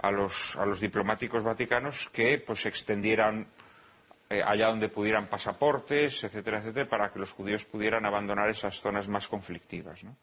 a 0.00 0.10
los, 0.10 0.56
a 0.56 0.64
los 0.64 0.80
diplomáticos 0.80 1.44
vaticanos 1.44 2.08
que 2.08 2.38
pues 2.38 2.64
extendieran 2.64 3.46
eh, 4.28 4.42
allá 4.44 4.68
donde 4.68 4.88
pudieran 4.88 5.28
pasaportes, 5.28 6.24
etcétera, 6.24 6.58
etcétera, 6.58 6.88
para 6.88 7.12
que 7.12 7.18
los 7.18 7.32
judíos 7.32 7.64
pudieran 7.64 8.04
abandonar 8.04 8.50
esas 8.50 8.80
zonas 8.80 9.08
más 9.08 9.28
conflictivas, 9.28 10.02
¿no? 10.02 10.16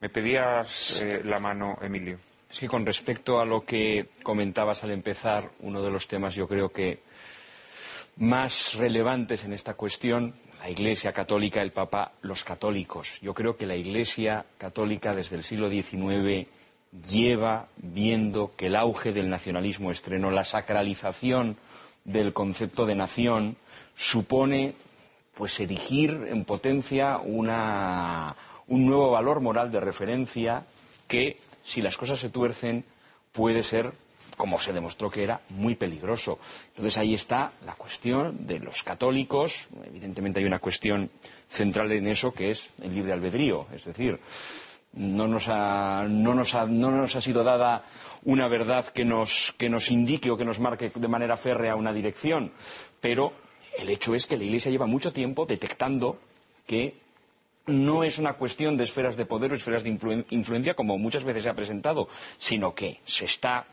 Me 0.00 0.08
pedías 0.08 1.00
eh, 1.00 1.22
la 1.24 1.40
mano, 1.40 1.76
Emilio. 1.82 2.18
Es 2.48 2.60
que 2.60 2.68
con 2.68 2.86
respecto 2.86 3.40
a 3.40 3.44
lo 3.44 3.64
que 3.64 4.10
comentabas 4.22 4.84
al 4.84 4.92
empezar, 4.92 5.50
uno 5.60 5.82
de 5.82 5.90
los 5.90 6.06
temas 6.06 6.34
yo 6.34 6.46
creo 6.46 6.68
que 6.70 7.00
más 8.16 8.74
relevantes 8.74 9.44
en 9.44 9.52
esta 9.52 9.74
cuestión, 9.74 10.34
la 10.60 10.70
Iglesia 10.70 11.12
católica, 11.12 11.60
el 11.60 11.72
Papa, 11.72 12.12
los 12.22 12.44
católicos. 12.44 13.18
Yo 13.22 13.34
creo 13.34 13.56
que 13.56 13.66
la 13.66 13.76
Iglesia 13.76 14.46
católica 14.56 15.14
desde 15.14 15.36
el 15.36 15.42
siglo 15.44 15.68
XIX 15.68 16.48
lleva 17.10 17.68
viendo 17.76 18.54
que 18.56 18.66
el 18.66 18.76
auge 18.76 19.12
del 19.12 19.28
nacionalismo 19.28 19.90
extremo, 19.90 20.30
la 20.30 20.44
sacralización 20.44 21.56
del 22.08 22.32
concepto 22.32 22.86
de 22.86 22.94
nación, 22.94 23.56
supone 23.94 24.74
pues 25.34 25.60
erigir 25.60 26.26
en 26.28 26.44
potencia 26.44 27.18
un 27.18 27.46
nuevo 28.68 29.10
valor 29.10 29.40
moral 29.40 29.70
de 29.70 29.80
referencia 29.80 30.64
que 31.06 31.38
si 31.62 31.80
las 31.80 31.96
cosas 31.96 32.18
se 32.18 32.30
tuercen, 32.30 32.84
puede 33.30 33.62
ser, 33.62 33.92
como 34.36 34.58
se 34.58 34.72
demostró 34.72 35.10
que 35.10 35.22
era, 35.22 35.40
muy 35.50 35.74
peligroso. 35.74 36.38
Entonces 36.70 36.96
ahí 36.96 37.14
está 37.14 37.52
la 37.64 37.74
cuestión 37.74 38.46
de 38.46 38.58
los 38.58 38.82
católicos. 38.82 39.68
Evidentemente 39.84 40.40
hay 40.40 40.46
una 40.46 40.58
cuestión 40.58 41.10
central 41.46 41.92
en 41.92 42.08
eso 42.08 42.32
que 42.32 42.50
es 42.50 42.70
el 42.80 42.94
libre 42.94 43.12
albedrío. 43.12 43.66
Es 43.72 43.84
decir, 43.84 44.18
no 44.94 45.28
nos 45.28 45.48
ha, 45.48 46.06
no 46.08 46.34
nos 46.34 46.54
ha, 46.54 46.66
no 46.66 46.90
nos 46.90 47.14
ha 47.14 47.20
sido 47.20 47.44
dada 47.44 47.84
una 48.24 48.48
verdad 48.48 48.86
que 48.86 49.04
nos, 49.04 49.54
que 49.58 49.68
nos 49.68 49.90
indique 49.90 50.30
o 50.30 50.36
que 50.36 50.44
nos 50.44 50.60
marque 50.60 50.90
de 50.94 51.08
manera 51.08 51.36
férrea 51.36 51.76
una 51.76 51.92
dirección. 51.92 52.52
Pero 53.00 53.32
el 53.78 53.90
hecho 53.90 54.14
es 54.14 54.26
que 54.26 54.36
la 54.36 54.44
Iglesia 54.44 54.70
lleva 54.70 54.86
mucho 54.86 55.12
tiempo 55.12 55.46
detectando 55.46 56.18
que 56.66 56.94
no 57.66 58.02
es 58.02 58.18
una 58.18 58.34
cuestión 58.34 58.76
de 58.76 58.84
esferas 58.84 59.16
de 59.16 59.26
poder 59.26 59.52
o 59.52 59.54
esferas 59.54 59.82
de 59.82 59.90
influencia 60.30 60.74
como 60.74 60.98
muchas 60.98 61.24
veces 61.24 61.42
se 61.42 61.48
ha 61.48 61.54
presentado, 61.54 62.08
sino 62.38 62.74
que 62.74 63.00
se 63.04 63.26
está 63.26 63.66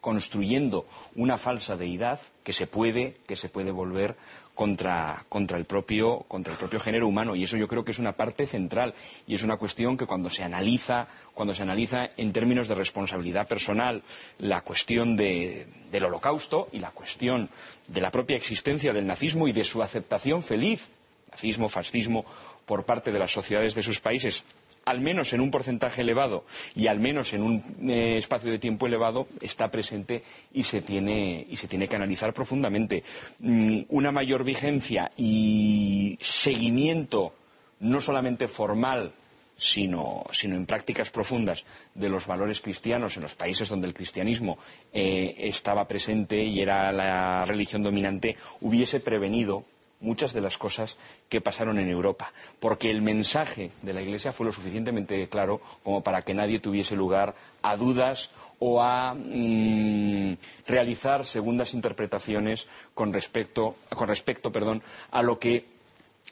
construyendo 0.00 0.86
una 1.16 1.38
falsa 1.38 1.76
deidad 1.76 2.20
que 2.42 2.52
se 2.52 2.66
puede, 2.66 3.16
que 3.26 3.36
se 3.36 3.48
puede 3.48 3.70
volver 3.70 4.16
contra, 4.54 5.24
contra, 5.28 5.58
el 5.58 5.64
propio, 5.64 6.24
contra 6.28 6.52
el 6.52 6.58
propio 6.58 6.80
género 6.80 7.08
humano. 7.08 7.34
Y 7.34 7.42
eso 7.42 7.56
yo 7.56 7.68
creo 7.68 7.84
que 7.84 7.90
es 7.90 7.98
una 7.98 8.12
parte 8.12 8.46
central 8.46 8.94
y 9.26 9.34
es 9.34 9.42
una 9.42 9.56
cuestión 9.56 9.96
que 9.96 10.06
cuando 10.06 10.30
se 10.30 10.44
analiza, 10.44 11.08
cuando 11.34 11.54
se 11.54 11.62
analiza 11.62 12.10
en 12.16 12.32
términos 12.32 12.68
de 12.68 12.74
responsabilidad 12.74 13.48
personal 13.48 14.02
la 14.38 14.60
cuestión 14.62 15.16
del 15.16 16.04
holocausto 16.04 16.68
y 16.72 16.78
la 16.78 16.90
cuestión 16.90 17.48
de 17.88 18.00
la 18.00 18.10
propia 18.10 18.36
existencia 18.36 18.92
del 18.92 19.06
nazismo 19.06 19.48
y 19.48 19.52
de 19.52 19.64
su 19.64 19.82
aceptación 19.82 20.42
feliz, 20.42 20.90
nazismo, 21.30 21.68
fascismo 21.68 22.24
por 22.64 22.84
parte 22.84 23.12
de 23.12 23.18
las 23.18 23.32
sociedades 23.32 23.74
de 23.74 23.82
sus 23.82 24.00
países, 24.00 24.44
al 24.84 25.00
menos 25.00 25.32
en 25.32 25.40
un 25.40 25.50
porcentaje 25.50 26.02
elevado 26.02 26.44
y 26.74 26.86
al 26.86 27.00
menos 27.00 27.32
en 27.32 27.42
un 27.42 27.62
eh, 27.88 28.16
espacio 28.18 28.50
de 28.50 28.58
tiempo 28.58 28.86
elevado, 28.86 29.26
está 29.40 29.70
presente 29.70 30.22
y 30.52 30.62
se 30.62 30.82
tiene, 30.82 31.46
y 31.48 31.56
se 31.56 31.68
tiene 31.68 31.88
que 31.88 31.96
analizar 31.96 32.32
profundamente. 32.32 33.02
Mm, 33.40 33.82
una 33.88 34.12
mayor 34.12 34.44
vigencia 34.44 35.10
y 35.16 36.18
seguimiento 36.20 37.34
no 37.80 38.00
solamente 38.00 38.48
formal 38.48 39.12
sino, 39.56 40.24
en 40.42 40.66
prácticas 40.66 41.10
profundas 41.10 41.64
de 41.94 42.08
los 42.08 42.26
valores 42.26 42.60
cristianos 42.60 43.16
en 43.16 43.22
los 43.22 43.36
países 43.36 43.68
donde 43.68 43.86
el 43.86 43.94
cristianismo 43.94 44.58
eh, 44.92 45.34
estaba 45.38 45.86
presente 45.86 46.42
y 46.42 46.60
era 46.60 46.90
la 46.92 47.44
religión 47.44 47.82
dominante, 47.82 48.36
hubiese 48.60 49.00
prevenido 49.00 49.64
muchas 50.00 50.32
de 50.32 50.40
las 50.40 50.58
cosas 50.58 50.96
que 51.28 51.40
pasaron 51.40 51.78
en 51.78 51.88
Europa, 51.88 52.32
porque 52.60 52.90
el 52.90 53.02
mensaje 53.02 53.72
de 53.82 53.92
la 53.94 54.02
Iglesia 54.02 54.32
fue 54.32 54.46
lo 54.46 54.52
suficientemente 54.52 55.28
claro 55.28 55.60
como 55.82 56.02
para 56.02 56.22
que 56.22 56.34
nadie 56.34 56.60
tuviese 56.60 56.96
lugar 56.96 57.34
a 57.62 57.76
dudas 57.76 58.30
o 58.58 58.82
a 58.82 59.14
mm, 59.14 60.36
realizar 60.66 61.24
segundas 61.24 61.74
interpretaciones 61.74 62.68
con 62.94 63.12
respecto, 63.12 63.76
con 63.94 64.08
respecto 64.08 64.52
perdón, 64.52 64.82
a 65.10 65.22
lo 65.22 65.38
que 65.38 65.64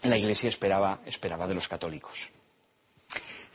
la 0.03 0.17
Iglesia 0.17 0.49
esperaba, 0.49 1.01
esperaba 1.07 1.47
de 1.47 1.55
los 1.55 1.69
católicos. 1.69 2.31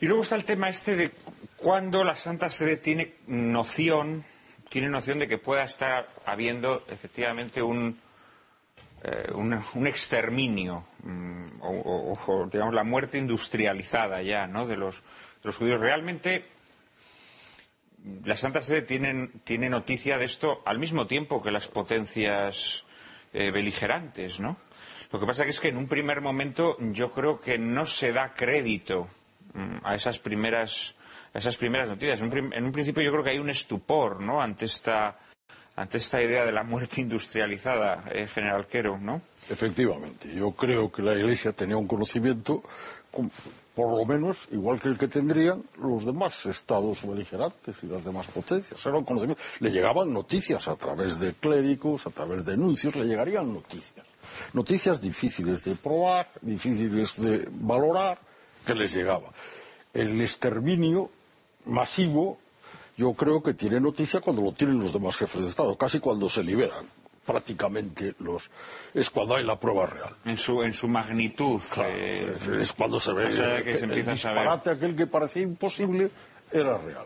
Y 0.00 0.06
luego 0.06 0.22
está 0.22 0.36
el 0.36 0.44
tema 0.44 0.68
este 0.68 0.94
de 0.94 1.10
cuándo 1.56 2.04
la 2.04 2.14
Santa 2.14 2.48
Sede 2.50 2.76
tiene 2.76 3.14
noción, 3.26 4.24
tiene 4.68 4.88
noción 4.88 5.18
de 5.18 5.26
que 5.26 5.38
pueda 5.38 5.64
estar 5.64 6.08
habiendo 6.24 6.84
efectivamente 6.88 7.60
un, 7.62 7.98
eh, 9.02 9.32
un, 9.32 9.86
exterminio 9.86 10.84
mm, 11.04 11.60
o, 11.60 12.48
digamos 12.50 12.74
la 12.74 12.84
muerte 12.84 13.18
industrializada 13.18 14.22
ya 14.22 14.46
¿no? 14.46 14.66
de, 14.66 14.76
los, 14.76 15.02
judíos. 15.56 15.80
Realmente 15.80 16.46
la 18.24 18.36
Santa 18.36 18.60
Sede 18.60 18.82
tiene, 18.82 19.68
noticia 19.70 20.18
de 20.18 20.24
esto 20.24 20.62
al 20.64 20.78
mismo 20.78 21.06
tiempo 21.06 21.42
que 21.42 21.50
las 21.50 21.68
potencias 21.68 22.84
eh, 23.32 23.50
beligerantes, 23.50 24.40
¿no? 24.40 24.56
Lo 25.10 25.18
que 25.18 25.26
pasa 25.26 25.44
es 25.44 25.60
que 25.60 25.68
en 25.68 25.76
un 25.76 25.88
primer 25.88 26.20
momento 26.20 26.76
yo 26.78 27.10
creo 27.12 27.40
que 27.40 27.58
no 27.58 27.86
se 27.86 28.12
da 28.12 28.34
crédito 28.34 29.08
mm, 29.54 29.78
a 29.84 29.94
esas 29.94 30.18
primeras 30.18 30.94
esas 31.34 31.56
primeras 31.56 31.88
noticias. 31.88 32.20
En 32.22 32.64
un, 32.64 32.72
principio 32.72 33.02
yo 33.02 33.10
creo 33.10 33.24
que 33.24 33.30
hay 33.30 33.38
un 33.38 33.50
estupor, 33.50 34.20
¿no? 34.20 34.40
Ante 34.40 34.64
esta 34.64 35.16
ante 35.78 35.98
esta 35.98 36.20
idea 36.20 36.44
de 36.44 36.50
la 36.50 36.64
muerte 36.64 37.00
industrializada, 37.00 38.02
eh, 38.12 38.26
general 38.26 38.66
Quero, 38.66 38.98
¿no? 38.98 39.22
Efectivamente, 39.48 40.34
yo 40.34 40.50
creo 40.50 40.90
que 40.90 41.02
la 41.02 41.14
Iglesia 41.14 41.52
tenía 41.52 41.76
un 41.76 41.86
conocimiento, 41.86 42.64
por 43.76 43.96
lo 43.96 44.04
menos, 44.04 44.38
igual 44.50 44.80
que 44.80 44.88
el 44.88 44.98
que 44.98 45.06
tendrían 45.06 45.62
los 45.80 46.04
demás 46.04 46.46
estados 46.46 47.06
beligerantes 47.06 47.76
y 47.82 47.86
las 47.86 48.04
demás 48.04 48.26
potencias. 48.26 48.84
Le 49.60 49.70
llegaban 49.70 50.12
noticias 50.12 50.66
a 50.66 50.74
través 50.74 51.20
de 51.20 51.32
clérigos, 51.34 52.08
a 52.08 52.10
través 52.10 52.44
de 52.44 52.54
anuncios, 52.54 52.96
le 52.96 53.04
llegarían 53.04 53.52
noticias. 53.52 54.04
Noticias 54.54 55.00
difíciles 55.00 55.62
de 55.62 55.76
probar, 55.76 56.28
difíciles 56.42 57.22
de 57.22 57.48
valorar, 57.52 58.18
que 58.66 58.74
les 58.74 58.92
llegaba. 58.92 59.32
El 59.94 60.20
exterminio 60.20 61.08
masivo 61.66 62.38
Yo 62.98 63.14
creo 63.14 63.40
que 63.40 63.54
tiene 63.54 63.80
noticia 63.80 64.20
cuando 64.20 64.42
lo 64.42 64.52
tienen 64.52 64.80
los 64.80 64.92
demás 64.92 65.16
jefes 65.16 65.40
de 65.40 65.48
Estado, 65.48 65.78
casi 65.78 66.00
cuando 66.00 66.28
se 66.28 66.42
liberan 66.42 66.84
prácticamente 67.24 68.14
los 68.20 68.50
es 68.94 69.08
cuando 69.10 69.36
hay 69.36 69.44
la 69.44 69.60
prueba 69.60 69.86
real. 69.86 70.16
En 70.24 70.36
su, 70.36 70.62
en 70.62 70.72
su 70.72 70.88
magnitud. 70.88 71.60
Claro, 71.72 71.90
eh, 71.92 72.36
es 72.58 72.72
cuando 72.72 72.98
se 72.98 73.12
ve 73.12 73.26
o 73.26 73.30
sea, 73.30 73.58
que 73.58 73.70
que 73.70 73.78
se 73.78 73.84
el 73.84 73.90
empieza 73.90 74.12
a 74.12 74.16
saber. 74.16 74.38
disparate 74.38 74.70
aquel 74.70 74.96
que 74.96 75.06
parecía 75.06 75.42
imposible 75.42 76.10
era 76.50 76.76
real. 76.78 77.04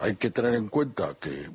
Hay 0.00 0.16
que 0.16 0.30
tener 0.30 0.54
en 0.54 0.68
cuenta 0.68 1.14
que, 1.18 1.48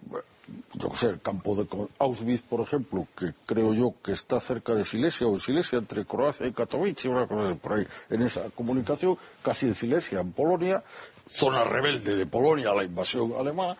yo 0.73 0.89
sé, 0.95 1.09
el 1.09 1.19
campo 1.19 1.53
de 1.55 1.67
Auschwitz, 1.99 2.41
por 2.41 2.61
ejemplo, 2.61 3.05
que 3.15 3.33
creo 3.45 3.73
yo 3.73 3.93
que 4.01 4.13
está 4.13 4.39
cerca 4.39 4.73
de 4.73 4.85
Silesia 4.85 5.27
o 5.27 5.33
en 5.33 5.39
Silesia, 5.39 5.77
entre 5.77 6.05
Croacia 6.05 6.47
y 6.47 6.53
Katowice, 6.53 7.09
una 7.09 7.27
cosa 7.27 7.53
por 7.55 7.73
ahí, 7.73 7.87
en 8.09 8.21
esa 8.21 8.49
comunicación, 8.55 9.17
casi 9.43 9.65
en 9.65 9.75
Silesia, 9.75 10.21
en 10.21 10.31
Polonia, 10.31 10.81
zona 11.27 11.63
rebelde 11.63 12.15
de 12.15 12.25
Polonia 12.25 12.71
a 12.71 12.75
la 12.75 12.83
invasión 12.83 13.33
alemana, 13.37 13.77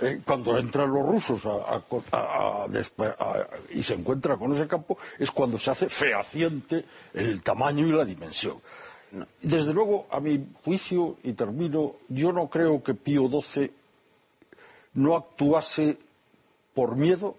eh, 0.00 0.20
cuando 0.24 0.56
entran 0.58 0.90
los 0.92 1.06
rusos 1.06 1.42
a- 1.46 2.66
y 3.70 3.82
se 3.82 3.94
encuentra 3.94 4.36
con 4.36 4.52
ese 4.52 4.66
campo, 4.66 4.98
es 5.18 5.30
cuando 5.30 5.58
se 5.58 5.70
hace 5.70 5.88
fehaciente 5.88 6.84
el 7.14 7.42
tamaño 7.42 7.86
y 7.86 7.92
la 7.92 8.04
dimensión. 8.04 8.60
Desde 9.40 9.72
luego, 9.72 10.06
a 10.10 10.20
mi 10.20 10.46
juicio, 10.64 11.16
y 11.22 11.32
termino, 11.32 11.94
yo 12.08 12.30
no 12.32 12.48
creo 12.48 12.82
que 12.82 12.92
Pío 12.94 13.28
XII 13.28 13.72
no 14.94 15.16
actuase 15.16 15.96
por 16.74 16.94
miedo 16.96 17.34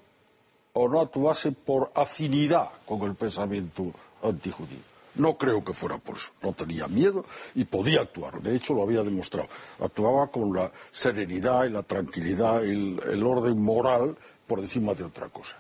o 0.74 0.88
no 0.88 1.00
actuase 1.02 1.52
por 1.52 1.92
afinidad 1.94 2.70
con 2.88 3.02
el 3.04 3.14
pensamiento 3.16 3.92
antijudío. 4.24 4.89
No 5.20 5.38
creo 5.38 5.64
que 5.64 5.74
fuera 5.74 5.98
por 5.98 6.16
eso. 6.16 6.32
No 6.42 6.54
tenía 6.54 6.88
miedo 6.88 7.26
y 7.54 7.66
podía 7.66 8.02
actuar. 8.02 8.42
De 8.42 8.56
hecho, 8.56 8.74
lo 8.74 8.84
había 8.84 9.04
demostrado. 9.04 9.50
Actuaba 9.80 10.32
con 10.32 10.56
la 10.56 10.72
serenidad 10.92 11.66
y 11.66 11.70
la 11.72 11.84
tranquilidad 11.84 12.64
el, 12.64 13.02
el 13.06 13.24
orden 13.24 13.62
moral 13.62 14.18
por 14.48 14.60
encima 14.60 14.94
de 14.94 15.04
otra 15.04 15.28
cosa. 15.28 15.58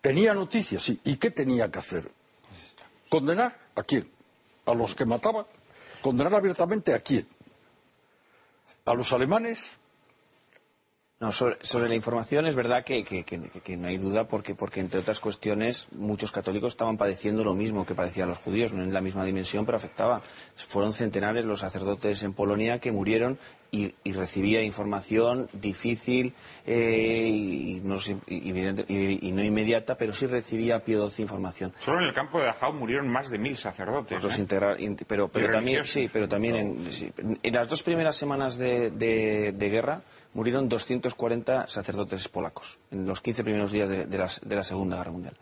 Tenía 0.00 0.34
noticias, 0.34 0.82
sí. 0.82 1.00
¿Y 1.04 1.16
qué 1.16 1.30
tenía 1.30 1.70
que 1.70 1.78
hacer? 1.78 2.10
¿Condenar 3.08 3.56
a 3.76 3.82
quién? 3.84 4.10
¿A 4.66 4.74
los 4.74 4.96
que 4.96 5.06
mataban? 5.06 5.46
¿Condenar 6.02 6.34
abiertamente 6.34 6.92
a 6.92 6.98
quién? 6.98 7.28
¿A 8.84 8.94
los 8.94 9.12
alemanes? 9.12 9.75
No, 11.18 11.32
sobre, 11.32 11.88
la 11.88 11.94
información 11.94 12.44
es 12.44 12.54
verdad 12.54 12.84
que- 12.84 13.02
que 13.02 13.76
no 13.78 13.88
hay 13.88 13.96
duda 13.96 14.28
porque, 14.28 14.54
porque, 14.54 14.80
entre 14.80 15.00
otras 15.00 15.18
cuestiones, 15.18 15.88
muchos 15.92 16.30
católicos 16.30 16.74
estaban 16.74 16.98
padeciendo 16.98 17.42
lo 17.42 17.54
mismo 17.54 17.86
que 17.86 17.94
padecían 17.94 18.28
los 18.28 18.36
judíos, 18.36 18.74
no 18.74 18.82
en 18.82 18.92
la 18.92 19.00
misma 19.00 19.24
dimensión, 19.24 19.64
pero 19.64 19.76
afectaba. 19.76 20.20
Fueron 20.56 20.92
centenares 20.92 21.46
los 21.46 21.60
sacerdotes 21.60 22.22
en 22.22 22.34
Polonia 22.34 22.78
que 22.80 22.92
murieron 22.92 23.38
y, 23.70 23.94
y 24.04 24.12
recibía 24.12 24.62
información 24.62 25.48
difícil 25.52 26.32
eh, 26.66 27.28
y, 27.30 27.80
no, 27.84 27.96
y- 28.26 28.50
evidente- 28.50 28.84
y- 28.88 29.28
y 29.28 29.32
no 29.32 29.42
inmediata, 29.44 29.96
pero 29.96 30.12
sí 30.12 30.26
recibía 30.26 30.84
Pío 30.84 31.08
XII 31.08 31.22
información. 31.22 31.72
Solo 31.78 32.00
en 32.00 32.06
el 32.06 32.12
campo 32.14 32.38
de 32.38 32.46
Dachau 32.46 32.72
murieron 32.72 33.08
más 33.08 33.30
de 33.30 33.38
mil 33.38 33.56
sacerdotes. 33.56 34.22
Los 34.22 34.38
¿eh? 34.38 34.46
pero, 35.06 35.28
pero 35.28 35.50
también, 35.50 35.84
sí, 35.84 36.08
pero 36.12 36.28
también 36.28 36.56
en, 36.56 36.92
sí, 36.92 37.12
en 37.42 37.54
las 37.54 37.68
dos 37.68 37.82
primeras 37.82 38.16
semanas 38.16 38.56
de, 38.58 38.90
de- 38.90 39.52
de 39.52 39.68
guerra 39.70 40.00
murieron 40.34 40.68
240 40.68 41.66
sacerdotes 41.66 42.28
polacos 42.28 42.78
en 42.90 43.06
los 43.06 43.20
15 43.20 43.42
primeros 43.44 43.72
días 43.72 43.88
de, 43.88 44.06
de 44.06 44.18
las- 44.18 44.40
de 44.44 44.56
la 44.56 44.62
Segunda 44.62 44.96
Guerra 44.98 45.12
Mundial. 45.12 45.34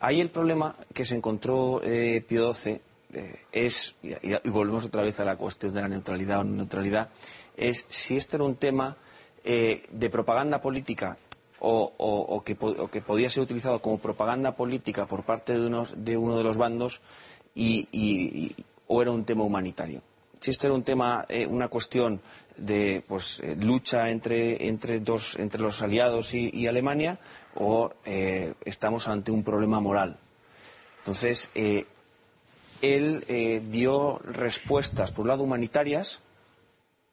Ahí 0.00 0.20
el 0.20 0.28
problema 0.30 0.76
que 0.92 1.04
se 1.04 1.14
encontró 1.16 1.80
eh, 1.82 2.22
Pío 2.28 2.52
XII 2.52 2.80
eh, 3.14 3.36
es, 3.52 3.94
y, 4.02 4.14
volvemos 4.48 4.84
otra 4.84 5.02
vez 5.02 5.18
a 5.20 5.24
la 5.24 5.36
cuestión 5.36 5.72
de 5.74 5.80
la 5.80 5.88
neutralidad 5.88 6.40
o 6.40 6.44
no 6.44 6.56
neutralidad, 6.56 7.10
es 7.56 7.86
si 7.88 8.16
esto 8.16 8.36
era 8.36 8.44
un 8.44 8.56
tema 8.56 8.96
eh, 9.44 9.82
de 9.90 10.10
propaganda 10.10 10.60
política 10.60 11.18
o, 11.60 11.92
o- 11.96 12.42
que, 12.44 12.56
o 12.60 12.88
que 12.88 13.00
podía 13.00 13.30
ser 13.30 13.42
utilizado 13.42 13.78
como 13.80 13.98
propaganda 13.98 14.54
política 14.56 15.06
por 15.06 15.22
parte 15.22 15.52
de, 15.54 15.66
unos, 15.66 15.94
de 16.04 16.16
uno 16.16 16.36
de 16.36 16.44
los 16.44 16.56
bandos 16.56 17.00
y, 17.54 17.88
y- 17.92 18.54
o 18.86 19.00
era 19.00 19.10
un 19.12 19.24
tema 19.24 19.44
humanitario. 19.44 20.02
Si 20.40 20.50
esto 20.50 20.66
era 20.66 20.74
un 20.74 20.82
tema, 20.82 21.24
eh, 21.28 21.46
una 21.46 21.68
cuestión 21.68 22.20
de 22.58 23.02
pues, 23.08 23.40
eh, 23.40 23.56
lucha 23.56 24.10
entre, 24.10 24.68
entre, 24.68 25.00
dos, 25.00 25.38
entre 25.38 25.60
los 25.60 25.80
aliados 25.82 26.34
y, 26.34 26.66
Alemania 26.66 27.18
o 27.54 27.90
eh, 28.04 28.52
estamos 28.64 29.08
ante 29.08 29.30
un 29.30 29.42
problema 29.42 29.80
moral. 29.80 30.18
Entonces, 30.98 31.50
él 32.84 33.24
eh, 33.28 33.62
dio 33.70 34.18
respuestas, 34.18 35.10
por 35.12 35.22
un 35.22 35.28
lado, 35.28 35.42
humanitarias, 35.44 36.20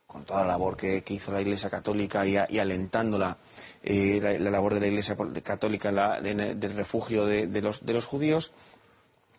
con 0.08 0.26
toda 0.26 0.42
la 0.42 0.48
labor 0.48 0.76
que, 0.76 1.04
hizo 1.08 1.32
la 1.32 1.40
Iglesia 1.42 1.70
Católica 1.70 2.26
y, 2.26 2.36
a- 2.38 2.48
alentándola, 2.62 3.38
eh, 3.84 4.20
la, 4.22 4.34
la 4.40 4.50
labor 4.52 4.74
de 4.74 4.82
la 4.82 4.88
Iglesia 4.88 5.16
Católica 5.44 5.92
del 6.22 6.74
refugio 6.76 7.26
de 7.26 7.62
los 7.62 8.06
judíos, 8.06 8.52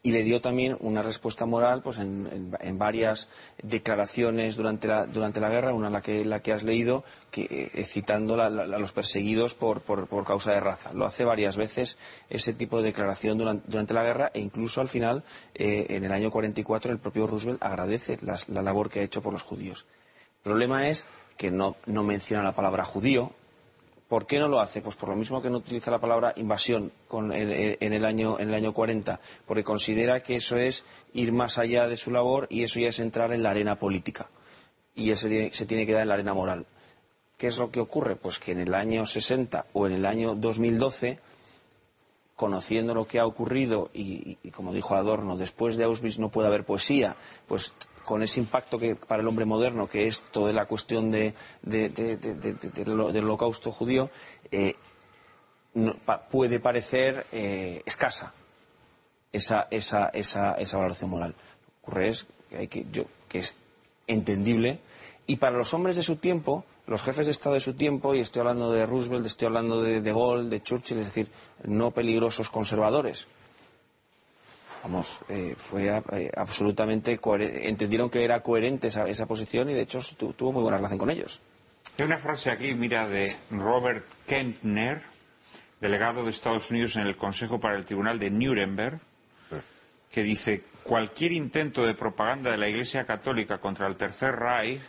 y 0.05 0.11
le 0.11 0.25
dio 0.25 0.41
también 0.41 0.77
una 0.81 1.01
respuesta 1.01 1.47
moral 1.47 1.81
pues 1.83 1.99
en, 1.99 2.51
varias 2.77 3.29
declaraciones 3.63 4.57
durante 4.57 4.89
la, 4.89 5.07
durante 5.07 5.41
la 5.41 5.49
guerra, 5.49 5.73
una 5.75 5.91
la 5.91 6.01
que, 6.03 6.25
la 6.25 6.41
que 6.41 6.53
has 6.53 6.65
leído, 6.65 7.05
que, 7.31 7.71
eh, 7.75 7.85
citando 7.85 8.41
a 8.43 8.51
los 8.51 8.93
perseguidos 8.93 9.55
por, 9.55 9.81
por- 9.83 10.09
por 10.09 10.25
causa 10.25 10.53
de 10.53 10.61
raza. 10.61 10.93
Lo 10.93 11.05
hace 11.07 11.25
varias 11.25 11.57
veces 11.57 11.97
ese 12.31 12.53
tipo 12.53 12.79
de 12.79 12.85
declaración 12.85 13.39
durante, 13.39 13.65
durante 13.71 13.95
la 13.95 14.03
guerra 14.03 14.31
e 14.35 14.41
incluso 14.41 14.81
al 14.81 14.89
final, 14.89 15.23
eh, 15.55 15.87
en 15.91 16.05
el 16.05 16.13
año 16.13 16.31
44, 16.31 16.91
el 16.93 16.99
propio 16.99 17.27
Roosevelt 17.27 17.63
agradece 17.63 18.19
la 18.23 18.63
labor 18.63 18.91
que 18.91 19.01
ha 19.01 19.05
hecho 19.05 19.23
por 19.23 19.33
los 19.33 19.43
judíos. 19.43 19.87
El 20.39 20.43
problema 20.43 20.89
es 20.89 21.05
que 21.37 21.51
no, 21.53 21.77
no 21.87 22.03
menciona 22.03 22.43
la 22.43 22.53
palabra 22.53 22.85
judío, 22.85 23.33
¿Por 24.13 24.27
qué 24.27 24.39
no 24.39 24.47
lo 24.47 24.61
hace? 24.61 24.83
Pues 24.83 24.95
por 24.95 25.09
lo 25.09 25.17
mismo 25.17 25.41
que 25.41 25.49
no 25.49 25.57
utiliza 25.57 25.91
la 25.91 25.97
palabra 25.97 26.35
invasión 26.37 26.93
en, 27.11 27.93
el 27.95 28.05
año, 28.05 28.39
en 28.39 28.51
el 28.51 28.55
año 28.55 28.75
40, 28.75 29.19
porque 29.47 29.65
considera 29.65 30.23
que 30.23 30.37
eso 30.37 30.59
es 30.59 30.85
ir 31.15 31.33
más 31.33 31.57
allá 31.57 31.89
de 31.89 31.97
su 31.97 32.11
labor 32.11 32.47
y 32.51 32.63
eso 32.63 32.79
ya 32.79 32.89
es 32.89 33.01
entrar 33.01 33.33
en 33.33 33.43
la 33.43 33.49
arena 33.53 33.77
política. 33.77 34.29
Y 34.95 35.13
eso 35.13 35.29
se 35.29 35.65
tiene 35.65 35.87
que 35.87 35.95
dar 35.95 36.03
en 36.03 36.09
la 36.09 36.15
arena 36.17 36.35
moral. 36.35 36.67
¿Qué 37.39 37.47
es 37.47 37.57
lo 37.57 37.71
que 37.71 37.81
ocurre? 37.81 38.17
Pues 38.17 38.39
que 38.39 38.53
en 38.53 38.61
el 38.61 38.75
año 38.75 39.07
60 39.07 39.69
o 39.73 39.87
en 39.87 39.95
el 39.95 40.05
año 40.05 40.35
2012, 40.35 41.19
conociendo 42.37 42.93
lo 42.93 43.07
que 43.07 43.19
ha 43.19 43.25
ocurrido 43.25 43.89
y, 43.95 44.37
y 44.43 44.51
como 44.51 44.75
dijo 44.75 44.95
Adorno, 44.95 45.39
después 45.39 45.79
de 45.79 45.85
Auschwitz 45.85 46.19
no 46.19 46.29
puede 46.29 46.49
haber 46.49 46.67
poesía, 46.67 47.17
pues 47.49 47.73
con 48.05 48.23
ese 48.23 48.41
impacto 48.41 48.79
que 48.79 48.97
para 48.97 49.23
el 49.23 49.29
hombre 49.29 49.45
moderno, 49.45 49.89
que 49.89 50.07
es 50.07 50.23
toda 50.23 50.53
la 50.53 50.67
cuestión 50.67 51.11
de, 51.11 51.35
de- 51.63 51.89
de- 51.89 52.17
de- 52.17 52.35
de- 52.35 52.53
de- 52.55 52.69
del 52.71 52.89
holo- 52.91 53.13
del 53.13 53.25
holocausto 53.25 53.71
judío, 53.71 54.11
eh, 54.51 54.75
puede 56.31 56.61
parecer 56.61 57.27
eh, 57.33 57.83
escasa 57.87 58.33
esa, 59.33 59.69
esa, 59.71 60.09
esa, 60.09 60.55
esa 60.55 60.77
valoración 60.77 61.11
moral. 61.11 61.31
Lo 61.35 61.37
que 61.73 61.79
ocurre 61.83 62.09
es 62.09 62.27
que, 62.51 62.57
hay 62.59 62.69
que, 62.69 62.87
que 63.29 63.39
es 63.39 63.55
entendible 64.07 64.79
y 65.27 65.37
para 65.37 65.57
los 65.57 65.73
hombres 65.73 65.97
de 65.97 66.03
su 66.03 66.17
tiempo, 66.17 66.65
los 66.87 67.03
jefes 67.03 67.27
de 67.27 67.33
Estado 67.33 67.55
de 67.55 67.61
su 67.61 67.75
tiempo, 67.75 68.15
y 68.15 68.21
estoy 68.21 68.41
hablando 68.41 68.73
de 68.73 68.85
Roosevelt, 68.85 69.25
estoy 69.25 69.47
hablando 69.47 69.81
de 69.81 70.01
De 70.03 70.13
Gaulle, 70.13 70.49
de 70.51 70.63
Churchill, 70.63 70.99
es 70.99 71.07
decir, 71.07 71.29
no 71.65 71.91
peligrosos 71.93 72.51
conservadores. 72.51 73.29
Vamos, 74.83 75.21
eh, 75.29 75.55
fue 75.57 75.89
eh, 76.13 76.31
absolutamente 76.37 77.19
entendieron 77.69 78.11
que 78.11 78.25
era 78.25 78.41
coherente 78.43 78.89
esa, 78.89 79.07
esa 79.09 79.27
posición 79.27 79.71
y 79.71 79.75
de 79.75 79.83
hecho 79.83 80.01
tu- 80.17 80.33
tuvo 80.33 80.53
muy 80.53 80.63
buena 80.63 80.79
relación 80.79 80.99
con 80.99 81.11
ellos. 81.11 81.41
Hay 81.99 82.07
una 82.07 82.19
frase 82.19 82.51
aquí, 82.51 82.75
mira, 82.75 83.07
de 83.09 83.31
Robert 83.51 84.05
Kempner, 84.27 85.03
delegado 85.81 86.25
de 86.25 86.31
Estados 86.31 86.71
Unidos 86.71 86.97
en 86.97 87.03
el 87.03 87.17
Consejo 87.17 87.61
para 87.61 87.77
el 87.77 87.85
Tribunal 87.85 88.19
de 88.19 88.31
Nuremberg, 88.31 88.99
que 90.11 90.23
dice, 90.23 90.63
cualquier 90.83 91.33
intento 91.33 91.85
de 91.87 91.95
propaganda 91.95 92.51
de 92.51 92.59
la 92.59 92.69
Iglesia 92.69 93.05
Católica 93.05 93.59
contra 93.59 93.87
el 93.87 93.97
Tercer 93.97 94.33
Reich 94.35 94.83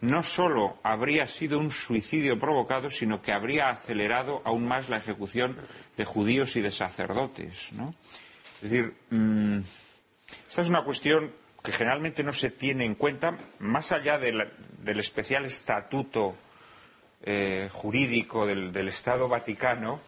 no 0.00 0.22
solo 0.22 0.78
habría 0.82 1.26
sido 1.26 1.58
un 1.58 1.70
suicidio 1.70 2.38
provocado, 2.38 2.88
sino 2.90 3.20
que 3.22 3.32
habría 3.32 3.68
acelerado 3.70 4.42
aún 4.44 4.66
más 4.66 4.88
la 4.88 4.98
ejecución 4.98 5.56
de 5.96 6.04
judíos 6.04 6.54
y 6.56 6.60
de 6.60 6.70
sacerdotes. 6.70 7.72
¿no? 7.72 7.94
Es 8.62 8.70
decir, 8.70 8.92
mm, 9.10 9.58
esta 10.48 10.62
es 10.62 10.68
una 10.68 10.84
cuestión 10.84 11.32
que 11.62 11.72
generalmente 11.72 12.22
no 12.22 12.32
se 12.32 12.50
tiene 12.50 12.84
en 12.84 12.94
cuenta, 12.94 13.36
más 13.58 13.92
allá 13.92 14.18
del 14.18 14.98
especial 14.98 15.44
estatuto 15.44 16.36
eh, 17.22 17.68
jurídico 17.70 18.46
del, 18.46 18.88
Estado 18.88 19.28
Vaticano, 19.28 20.00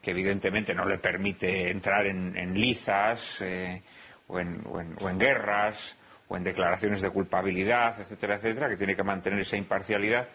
que 0.00 0.12
evidentemente 0.12 0.74
no 0.74 0.84
le 0.84 0.98
permite 0.98 1.70
entrar 1.70 2.06
en, 2.06 2.54
lizas 2.54 3.40
eh, 3.42 3.82
o 4.28 4.38
en 4.40 5.18
guerras 5.18 5.96
o 6.28 6.36
en 6.36 6.44
declaraciones 6.44 7.00
de 7.00 7.10
culpabilidad, 7.10 8.00
etcétera, 8.00 8.36
etcétera, 8.36 8.68
que 8.68 8.76
tiene 8.76 8.96
que 8.96 9.02
mantener 9.02 9.40
esa 9.40 9.56
imparcialidad, 9.56 10.28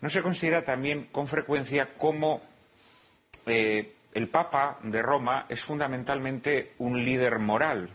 no 0.00 0.08
se 0.08 0.22
considera 0.22 0.62
también 0.62 1.06
con 1.06 1.26
frecuencia 1.26 1.94
como 1.96 2.42
eh, 3.46 3.94
el 4.18 4.28
Papa 4.28 4.80
de 4.82 5.00
Roma 5.00 5.46
es 5.48 5.62
fundamentalmente 5.62 6.72
un 6.78 7.04
líder 7.04 7.38
moral. 7.38 7.88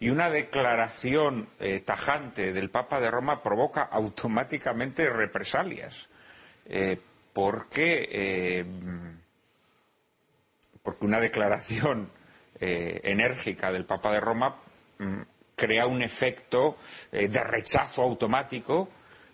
Y 0.00 0.08
una 0.08 0.30
declaración 0.30 1.50
eh, 1.60 1.80
tajante 1.80 2.54
del 2.54 2.70
Papa 2.70 2.98
de 2.98 3.10
Roma 3.10 3.42
provoca 3.42 3.82
automáticamente 3.82 5.08
represalias. 5.10 6.08
Eh, 6.64 6.98
porque, 7.34 8.08
eh, 8.10 8.64
porque 10.82 11.04
una 11.04 11.20
declaración 11.20 12.10
enérgica 12.58 13.70
del 13.70 13.84
Papa 13.84 14.10
de 14.12 14.20
Roma 14.20 14.56
mm, 14.98 15.20
crea 15.54 15.86
un 15.86 16.00
efecto 16.00 16.78
de 17.12 17.44
rechazo 17.44 18.02
automático 18.02 18.88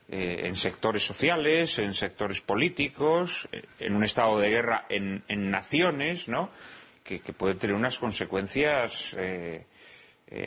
eh, 0.09 0.47
en 0.47 0.57
sectores 0.57 1.05
sociales, 1.05 1.79
en 1.79 1.95
sectores 1.95 2.41
políticos, 2.41 3.49
eh, 3.53 3.63
en 3.79 3.95
un 3.95 4.05
estado 4.05 4.39
de 4.39 4.51
guerra 4.51 4.85
en, 4.89 5.23
naciones, 5.51 6.29
¿no? 6.29 6.51
Que, 7.05 7.21
que, 7.21 7.33
puede 7.33 7.55
tener 7.55 7.75
unas 7.75 7.99
consecuencias 7.99 9.15
eh, 9.19 9.65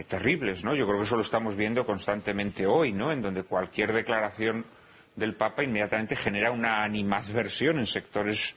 terribles, 0.08 0.64
¿no? 0.64 0.76
Yo 0.76 0.86
creo 0.86 0.98
que 0.98 1.04
eso 1.04 1.16
lo 1.16 1.22
estamos 1.22 1.56
viendo 1.56 1.86
constantemente 1.86 2.66
hoy, 2.66 2.92
¿no? 2.92 3.12
En 3.12 3.22
donde 3.22 3.44
cualquier 3.44 3.94
declaración 3.94 4.66
del 5.16 5.36
Papa 5.36 5.64
inmediatamente 5.64 6.16
genera 6.16 6.52
una 6.52 6.84
animadversión 6.84 7.80
en 7.80 7.86
sectores 7.86 8.56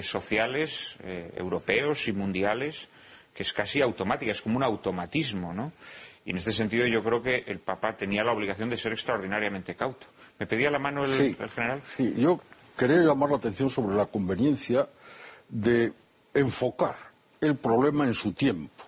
sociales 0.00 0.96
europeos 1.36 2.06
y 2.06 2.12
mundiales 2.12 2.88
que 3.34 3.42
es 3.42 3.52
casi 3.52 3.82
automática, 3.82 4.30
es 4.30 4.40
como 4.40 4.56
un 4.56 4.62
automatismo, 4.62 5.52
¿no? 5.52 5.72
Y 6.24 6.30
en 6.30 6.36
este 6.36 6.52
sentido 6.52 6.86
yo 6.86 7.02
creo 7.02 7.22
que 7.22 7.44
el 7.46 7.58
Papa 7.58 7.96
tenía 7.96 8.22
la 8.24 8.32
obligación 8.32 8.70
de 8.70 8.76
ser 8.76 8.92
extraordinariamente 8.92 9.74
cauto. 9.74 10.06
¿Me 10.38 10.46
pedía 10.46 10.70
la 10.70 10.78
mano 10.78 11.04
el, 11.04 11.10
sí, 11.10 11.36
el 11.38 11.50
general? 11.50 11.82
Sí, 11.96 12.14
yo 12.16 12.40
quería 12.76 12.98
llamar 12.98 13.30
la 13.30 13.36
atención 13.36 13.68
sobre 13.68 13.96
la 13.96 14.06
conveniencia 14.06 14.88
de 15.48 15.92
enfocar 16.32 16.96
el 17.40 17.56
problema 17.56 18.06
en 18.06 18.14
su 18.14 18.32
tiempo. 18.32 18.84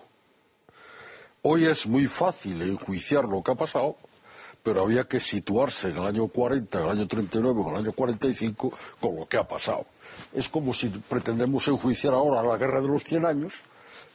Hoy 1.43 1.65
es 1.65 1.85
muy 1.85 2.07
fácil 2.07 2.61
enjuiciar 2.61 3.25
lo 3.25 3.43
que 3.43 3.51
ha 3.51 3.55
pasado, 3.55 3.97
pero 4.63 4.83
había 4.83 5.07
que 5.07 5.19
situarse 5.19 5.89
en 5.89 5.97
el 5.97 6.05
año 6.07 6.27
40, 6.27 6.79
en 6.79 6.83
el 6.83 6.89
año 6.89 7.07
39, 7.07 7.61
en 7.61 7.67
el 7.67 7.75
año 7.75 7.91
45 7.91 8.73
con 8.99 9.15
lo 9.15 9.27
que 9.27 9.37
ha 9.37 9.47
pasado. 9.47 9.85
Es 10.33 10.49
como 10.49 10.73
si 10.73 10.89
pretendemos 10.89 11.67
enjuiciar 11.67 12.13
ahora 12.13 12.41
la 12.41 12.57
guerra 12.57 12.81
de 12.81 12.87
los 12.87 13.03
100 13.03 13.25
años 13.25 13.63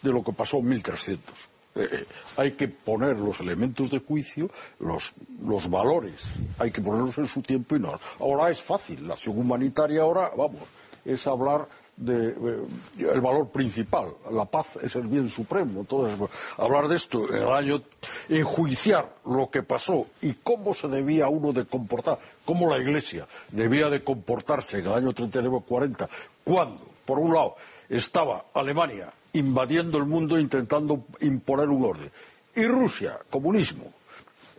de 0.03 0.11
lo 0.11 0.23
que 0.23 0.33
pasó 0.33 0.59
en 0.59 0.69
1300. 0.69 1.53
Eh, 1.75 2.07
hay 2.37 2.53
que 2.53 2.69
poner 2.69 3.19
los 3.19 3.41
elementos 3.41 3.91
de 3.91 4.01
juicio, 4.01 4.51
los, 4.79 5.15
los, 5.43 5.71
valores, 5.71 6.17
hay 6.59 6.71
que 6.71 6.83
ponerlos 6.83 7.17
en 7.17 7.27
su 7.27 7.41
tiempo 7.41 7.77
y 7.77 7.81
no. 7.81 7.99
Ahora 8.21 8.51
es 8.51 8.61
fácil, 8.61 9.07
la 9.09 9.15
acción 9.15 9.39
humanitaria 9.39 10.03
ahora, 10.03 10.31
vamos, 10.37 10.61
es 11.03 11.27
hablar 11.27 11.67
de 11.97 12.29
eh, 12.29 12.67
el 12.99 13.21
valor 13.23 13.49
principal, 13.49 14.09
la 14.31 14.45
paz 14.45 14.77
es 14.83 14.97
el 14.97 15.07
bien 15.07 15.31
supremo. 15.31 15.81
Entonces, 15.81 16.19
hablar 16.59 16.89
de 16.89 16.97
esto 16.97 17.33
el 17.33 17.49
año, 17.49 17.83
enjuiciar 18.29 19.15
lo 19.25 19.49
que 19.51 19.63
pasó 19.63 20.09
y 20.21 20.35
cómo 20.35 20.75
se 20.75 20.89
debía 20.89 21.29
uno 21.29 21.55
de 21.55 21.65
comportar, 21.65 22.19
cómo 22.45 22.69
la 22.69 22.83
Iglesia 22.83 23.27
debía 23.51 23.89
de 23.89 24.05
comportarse 24.05 24.81
en 24.81 24.87
el 24.87 24.93
año 24.93 25.13
39-40, 25.13 26.09
cuando, 26.45 26.83
por 27.07 27.19
un 27.19 27.33
lado, 27.33 27.57
estaba 27.89 28.45
Alemania 28.53 29.13
invadiendo 29.33 29.99
el 29.99 30.05
mundo 30.05 30.39
intentando 30.39 31.05
imponer 31.21 31.69
un 31.69 31.85
orden. 31.85 32.11
Y 32.55 32.65
Rusia, 32.65 33.19
comunismo, 33.31 33.93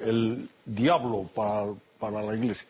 el 0.02 0.50
diablo 0.66 1.30
para, 1.34 1.68
para, 2.00 2.24
la 2.24 2.36
Iglesia. 2.36 2.68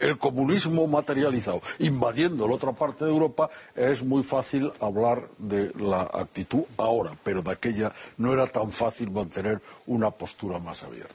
El 0.00 0.18
comunismo 0.18 0.86
materializado, 0.86 1.62
invadiendo 1.78 2.48
la 2.48 2.54
otra 2.54 2.72
parte 2.72 3.04
de 3.04 3.10
Europa, 3.10 3.48
es 3.76 4.02
muy 4.02 4.22
fácil 4.24 4.72
hablar 4.80 5.28
de 5.38 5.70
la 5.78 6.02
actitud 6.02 6.64
ahora, 6.76 7.16
pero 7.22 7.42
de 7.42 7.52
aquella 7.52 7.92
no 8.18 8.32
era 8.32 8.48
tan 8.48 8.72
fácil 8.72 9.10
mantener 9.12 9.60
una 9.86 10.10
postura 10.10 10.58
más 10.58 10.82
abierta. 10.82 11.14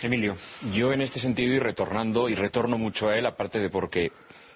Emilio. 0.00 0.36
Yo 0.72 0.92
en 0.92 1.02
este 1.02 1.18
sentido, 1.18 1.54
y 1.54 1.58
retornando, 1.58 2.28
y 2.28 2.34
retorno 2.34 2.78
mucho 2.78 3.08
a 3.08 3.18
él, 3.18 3.26
aparte 3.26 3.58
de 3.58 3.68
porque 3.68 4.12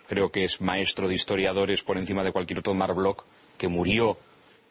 creo 0.08 0.30
que 0.30 0.44
es 0.44 0.60
maestro 0.60 1.08
de 1.08 1.14
historiadores 1.14 1.82
por 1.82 1.98
encima 1.98 2.22
de 2.22 2.32
cualquier 2.32 2.60
otro 2.60 2.74
Marblok, 2.74 3.24
que 3.58 3.68
murió 3.68 4.16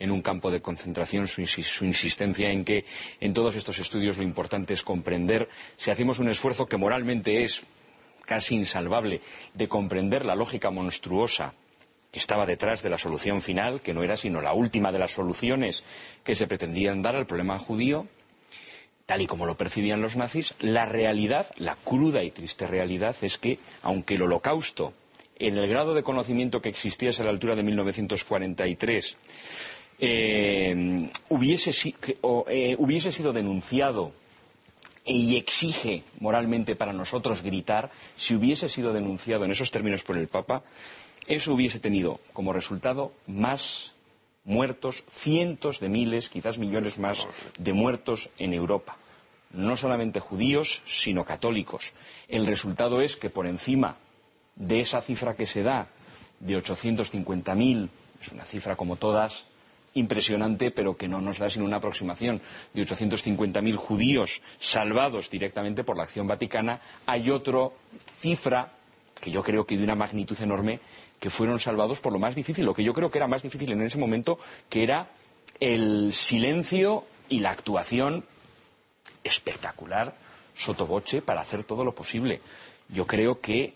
en 0.02 0.10
un 0.10 0.24
campo 0.24 0.50
de 0.50 0.62
concentración, 0.62 1.28
su, 1.28 1.42
insistencia 1.86 2.52
en 2.52 2.66
que 2.66 2.86
en 3.20 3.34
todos 3.34 3.56
estos 3.56 3.78
estudios 3.78 4.18
lo 4.18 4.24
importante 4.24 4.74
es 4.74 4.82
comprender, 4.82 5.48
si 5.78 5.92
hacemos 5.92 6.18
un 6.18 6.28
esfuerzo 6.28 6.66
que 6.66 6.76
moralmente 6.76 7.44
es 7.44 7.64
casi 8.26 8.56
insalvable, 8.56 9.22
de 9.54 9.68
comprender 9.68 10.26
la 10.26 10.36
lógica 10.36 10.72
monstruosa 10.72 11.54
que 12.12 12.18
estaba 12.18 12.48
detrás 12.48 12.82
de 12.82 12.90
la 12.90 12.98
solución 12.98 13.42
final, 13.42 13.82
que 13.82 13.94
no 13.94 14.02
era 14.02 14.18
sino 14.18 14.42
la 14.42 14.54
última 14.54 14.92
de 14.92 14.98
las 14.98 15.12
soluciones 15.12 15.84
que 16.24 16.36
se 16.36 16.48
pretendían 16.48 17.04
dar 17.04 17.16
al 17.16 17.28
problema 17.28 17.60
judío, 17.60 18.08
tal 19.06 19.22
y 19.22 19.28
como 19.28 19.46
lo 19.46 19.56
percibían 19.56 20.02
los 20.02 20.16
nazis, 20.16 20.56
la 20.60 20.88
realidad, 20.88 21.52
la 21.58 21.76
cruda 21.76 22.24
y 22.24 22.32
triste 22.32 22.66
realidad 22.66 23.16
es 23.22 23.38
que, 23.38 23.60
aunque 23.84 24.16
el 24.16 24.24
holocausto, 24.24 24.94
en 25.38 25.58
el 25.58 25.68
grado 25.68 25.94
de 25.94 26.04
conocimiento 26.04 26.62
que 26.62 26.70
existía 26.70 27.12
a 27.18 27.24
la 27.24 27.30
altura 27.30 27.56
de 27.56 27.64
1943, 27.64 29.18
eh, 30.04 31.10
hubiese, 31.30 31.72
eh, 32.50 32.76
hubiese, 32.80 33.12
sido 33.12 33.34
denunciado 33.34 34.12
y 35.06 35.38
exige 35.38 36.04
moralmente 36.20 36.76
para 36.76 36.92
nosotros 36.92 37.44
gritar, 37.44 37.92
si 38.18 38.34
hubiese 38.34 38.68
sido 38.68 38.94
denunciado 38.94 39.46
en 39.46 39.52
esos 39.52 39.70
términos 39.70 40.04
por 40.04 40.18
el 40.18 40.28
Papa, 40.28 40.64
eso 41.28 41.54
hubiese 41.54 41.80
tenido 41.80 42.20
como 42.34 42.52
resultado 42.52 43.12
más 43.28 43.94
muertos, 44.44 45.04
cientos 45.12 45.80
de 45.80 45.90
miles, 45.90 46.30
quizás 46.30 46.58
millones 46.58 46.98
más 46.98 47.28
de 47.60 47.74
muertos 47.74 48.30
en 48.40 48.56
Europa. 48.56 48.98
No 49.52 49.78
solamente 49.78 50.20
judíos, 50.20 50.82
sino 50.86 51.26
católicos. 51.26 51.94
El 52.28 52.48
resultado 52.48 53.02
es 53.02 53.16
que 53.18 53.30
por 53.30 53.46
encima 53.46 53.98
de 54.56 54.80
esa 54.80 55.02
cifra 55.02 55.36
que 55.36 55.46
se 55.46 55.62
da 55.62 55.90
de 56.40 56.58
850.000, 56.58 57.90
es 58.20 58.32
una 58.32 58.46
cifra 58.46 58.76
como 58.76 58.96
todas, 58.96 59.46
impresionante, 59.94 60.72
pero 60.72 60.96
que 60.96 61.08
no 61.08 61.22
nos 61.22 61.40
da 61.40 61.50
sino 61.50 61.66
una 61.66 61.78
aproximación 61.78 62.42
de 62.74 62.86
850.000 62.86 63.76
judíos 63.76 64.42
salvados 64.60 65.30
directamente 65.30 65.84
por 65.84 65.98
la 65.98 66.04
acción 66.04 66.28
vaticana, 66.28 66.80
hay 67.06 67.30
otra 67.30 67.70
cifra 68.20 68.72
que 69.20 69.32
yo 69.32 69.44
creo 69.44 69.66
que 69.66 69.78
de 69.78 69.84
una 69.84 69.96
magnitud 69.96 70.40
enorme 70.42 70.80
que 71.20 71.30
fueron 71.30 71.60
salvados 71.60 72.00
por 72.00 72.14
lo 72.14 72.20
más 72.20 72.36
difícil, 72.36 72.66
lo 72.66 72.74
que 72.74 72.84
yo 72.84 72.94
creo 72.94 73.12
que 73.12 73.20
era 73.20 73.28
más 73.28 73.44
difícil 73.44 73.72
en 73.72 73.82
ese 73.84 73.98
momento, 73.98 74.40
que 74.70 74.84
era 74.84 75.10
el 75.60 76.14
silencio 76.14 77.06
y 77.30 77.40
la 77.40 77.52
actuación 77.52 78.26
espectacular 79.24 80.16
sotoboche 80.56 81.22
para 81.22 81.42
hacer 81.42 81.64
todo 81.64 81.86
lo 81.86 81.94
posible 81.94 82.42
yo 82.92 83.08
creo 83.08 83.40
que 83.40 83.74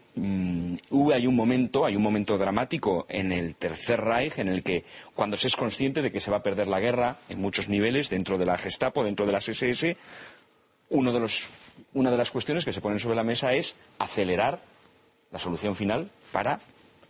hubo, 0.90 1.14
hay 1.14 1.28
un 1.28 1.36
momento, 1.36 1.86
hay 1.86 1.96
un 1.96 2.04
momento 2.04 2.38
dramático 2.38 3.06
en 3.10 3.32
el 3.32 3.56
Tercer 3.56 4.02
Reich 4.02 4.40
en 4.40 4.50
el 4.50 4.64
que 4.64 4.84
cuando 5.14 5.38
se 5.38 5.48
es 5.48 5.56
consciente 5.56 6.02
de 6.02 6.12
que 6.12 6.20
se 6.20 6.32
va 6.32 6.38
a 6.38 6.44
perder 6.44 6.68
la 6.68 6.80
guerra 6.80 7.18
en 7.30 7.40
muchos 7.40 7.70
niveles, 7.70 8.10
dentro 8.10 8.38
de 8.38 8.46
la 8.46 8.58
Gestapo, 8.58 9.04
dentro 9.04 9.26
de 9.26 9.32
las 9.32 9.48
SS, 9.48 9.98
una 10.90 11.12
de 11.12 12.18
las 12.18 12.32
cuestiones 12.32 12.66
que 12.66 12.74
se 12.74 12.82
ponen 12.82 13.00
sobre 13.00 13.16
la 13.16 13.24
mesa 13.24 13.54
es 13.54 13.76
acelerar 14.00 14.62
la 15.32 15.40
solución 15.40 15.76
final 15.76 16.10
para 16.32 16.60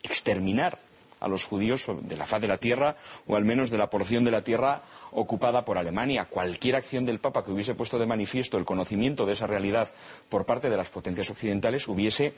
exterminar 0.04 0.80
a 1.26 1.28
los 1.28 1.44
judíos 1.44 1.88
de 2.02 2.18
la 2.18 2.28
faz 2.28 2.40
de 2.40 2.48
la 2.48 2.58
tierra 2.58 2.96
o 3.26 3.36
al 3.36 3.44
menos 3.44 3.72
de 3.72 3.80
la 3.80 3.90
porción 3.90 4.24
de 4.24 4.32
la 4.32 4.44
tierra 4.44 4.84
ocupada 5.12 5.66
por 5.66 5.80
Alemania. 5.80 6.26
Cualquier 6.30 6.76
acción 6.76 7.04
del 7.04 7.20
Papa 7.20 7.44
que 7.44 7.52
hubiese 7.52 7.74
puesto 7.74 7.98
de 7.98 8.06
manifiesto 8.06 8.60
el 8.60 8.66
conocimiento 8.66 9.26
de 9.26 9.34
esa 9.34 9.48
realidad 9.48 9.90
por 10.30 10.46
parte 10.46 10.70
de 10.70 10.78
las 10.78 10.90
potencias 10.90 11.32
occidentales 11.32 11.88
hubiese 11.88 12.34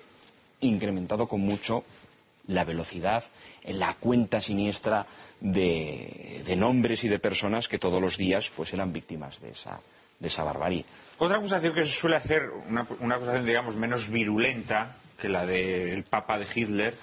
incrementado 0.62 1.28
con 1.28 1.42
mucho 1.42 1.84
la 2.48 2.64
velocidad, 2.64 3.26
la 3.66 3.96
cuenta 3.96 4.40
siniestra 4.40 5.06
de, 5.42 6.56
nombres 6.58 7.04
y 7.04 7.10
de 7.10 7.20
personas 7.20 7.68
que 7.68 7.80
todos 7.80 8.00
los 8.00 8.16
días 8.16 8.50
pues 8.56 8.74
eran 8.74 8.94
víctimas 8.94 9.42
de 9.42 9.50
esa, 9.50 9.82
de 10.18 10.28
esa 10.30 10.46
barbarie. 10.46 10.86
Otra 11.18 11.40
acusación 11.40 11.74
que 11.74 11.84
se 11.84 11.92
suele 11.92 12.16
hacer, 12.16 12.44
una, 12.70 12.88
una 13.02 13.16
acusación 13.16 13.46
digamos 13.46 13.76
menos 13.76 14.10
virulenta 14.10 14.96
que 15.20 15.28
la 15.28 15.46
del 15.46 16.04
Papa 16.04 16.38
de 16.38 16.48
Hitler, 16.54 16.94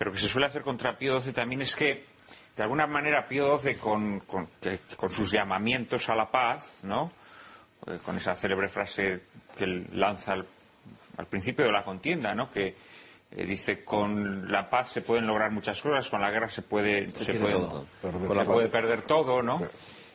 pero 0.00 0.12
que 0.12 0.18
se 0.18 0.28
suele 0.28 0.46
hacer 0.46 0.62
contra 0.62 0.96
Pío 0.96 1.20
XII 1.20 1.34
también 1.34 1.60
es 1.60 1.76
que, 1.76 2.06
de 2.56 2.62
alguna 2.62 2.86
manera, 2.86 3.28
Pío 3.28 3.58
XII, 3.58 3.74
con, 3.74 4.20
con, 4.20 4.48
que, 4.58 4.78
con 4.96 5.10
sus 5.10 5.30
llamamientos 5.30 6.08
a 6.08 6.14
la 6.14 6.30
paz, 6.30 6.84
¿no? 6.84 7.12
Eh, 7.86 7.98
con 8.02 8.16
esa 8.16 8.34
célebre 8.34 8.70
frase 8.70 9.24
que 9.58 9.64
él 9.64 9.88
lanza 9.92 10.32
al, 10.32 10.46
al 11.18 11.26
principio 11.26 11.66
de 11.66 11.72
la 11.72 11.84
contienda, 11.84 12.34
¿no? 12.34 12.50
que 12.50 12.68
eh, 13.30 13.44
dice 13.44 13.84
con 13.84 14.50
la 14.50 14.70
paz 14.70 14.90
se 14.90 15.02
pueden 15.02 15.26
lograr 15.26 15.50
muchas 15.50 15.82
cosas, 15.82 16.08
con 16.08 16.22
la 16.22 16.30
guerra 16.30 16.48
se 16.48 16.62
puede, 16.62 17.06
se, 17.10 17.26
se 17.26 17.34
puede, 17.34 17.52
todo. 17.52 17.86
se 18.00 18.34
la 18.34 18.44
puede 18.46 18.68
perder 18.68 19.02
todo, 19.02 19.42
¿no? 19.42 19.60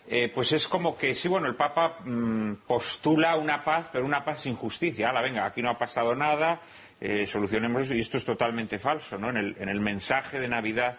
Eh, 0.07 0.32
pues 0.34 0.52
es 0.52 0.68
como 0.68 0.98
que 0.98 1.14
sí, 1.14 1.28
bueno, 1.28 1.48
el 1.48 1.56
Papa 1.56 1.98
mmm, 2.03 2.53
postula 2.68 3.36
una 3.38 3.64
paz, 3.64 3.90
pero 3.91 4.06
una 4.06 4.24
paz 4.24 4.41
sin 4.41 4.56
justicia. 4.56 5.07
Ahora, 5.07 5.22
venga, 5.22 5.45
aquí 5.45 5.62
no 5.64 5.72
ha 5.72 5.78
pasado 5.78 6.16
nada, 6.16 6.62
eh, 7.01 7.26
solucionemos 7.27 7.91
y 7.91 7.99
esto 7.99 8.17
es 8.17 8.26
totalmente 8.26 8.80
falso. 8.80 9.15
En 9.17 9.38
el, 9.38 9.55
en 9.59 9.69
el 9.69 9.80
mensaje 9.80 10.39
de 10.39 10.47
Navidad 10.47 10.97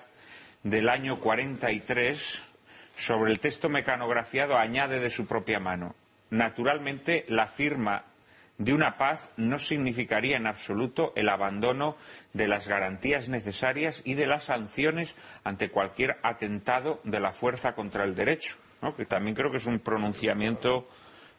del 0.62 0.88
año 0.88 1.20
43, 1.20 2.42
sobre 2.96 3.30
el 3.30 3.40
texto 3.40 3.68
mecanografiado, 3.68 4.56
añade 4.56 5.00
de 5.00 5.10
su 5.10 5.26
propia 5.26 5.60
mano. 5.60 5.94
Naturalmente, 6.30 7.24
la 7.28 7.46
firma 7.46 8.04
de 8.58 8.72
una 8.72 8.96
paz 8.96 9.30
no 9.36 9.58
significaría 9.58 10.36
en 10.36 10.46
absoluto 10.46 11.12
el 11.14 11.28
abandono 11.28 11.96
de 12.32 12.48
las 12.48 12.68
garantías 12.68 13.28
necesarias 13.28 14.02
y 14.04 14.14
de 14.14 14.26
las 14.26 14.44
sanciones 14.44 15.14
ante 15.44 15.70
cualquier 15.70 16.16
atentado 16.22 17.00
de 17.04 17.20
la 17.20 17.32
fuerza 17.32 17.74
contra 17.74 18.04
el 18.04 18.14
derecho, 18.14 18.56
que 18.96 19.04
también 19.04 19.34
creo 19.34 19.50
que 19.50 19.58
es 19.58 19.66
un 19.66 19.80
pronunciamiento 19.80 20.88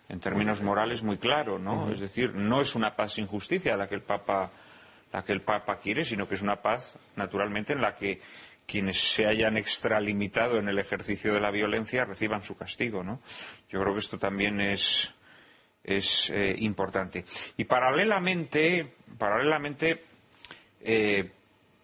en 0.09 0.19
términos 0.19 0.61
morales 0.61 1.03
muy 1.03 1.17
claro, 1.17 1.59
¿no? 1.59 1.91
Es 1.91 1.99
decir, 1.99 2.33
no 2.33 2.61
es 2.61 2.75
una 2.75 2.95
paz 2.95 3.13
sin 3.13 3.27
justicia 3.27 3.75
la 3.75 3.87
que 3.87 3.95
el 3.95 4.01
Papa 4.01 4.51
la 5.11 5.23
que 5.23 5.33
el 5.33 5.41
Papa 5.41 5.77
quiere, 5.77 6.03
sino 6.03 6.27
que 6.27 6.35
es 6.35 6.41
una 6.41 6.61
paz, 6.61 6.97
naturalmente, 7.15 7.73
en 7.73 7.81
la 7.81 7.95
que 7.95 8.19
quienes 8.65 8.99
se 8.99 9.25
hayan 9.25 9.55
extralimitado 9.57 10.57
en 10.57 10.67
el 10.67 10.77
ejercicio 10.79 11.33
de 11.33 11.39
la 11.39 11.51
violencia 11.51 12.03
reciban 12.03 12.43
su 12.43 12.57
castigo, 12.57 13.03
¿no? 13.03 13.21
Yo 13.69 13.79
creo 13.81 13.93
que 13.93 13.99
esto 13.99 14.17
también 14.17 14.59
es, 14.59 15.13
es 15.83 16.29
eh, 16.31 16.53
importante. 16.59 17.23
Y 17.55 17.63
paralelamente, 17.63 18.93
paralelamente 19.17 20.03
eh, 20.81 21.31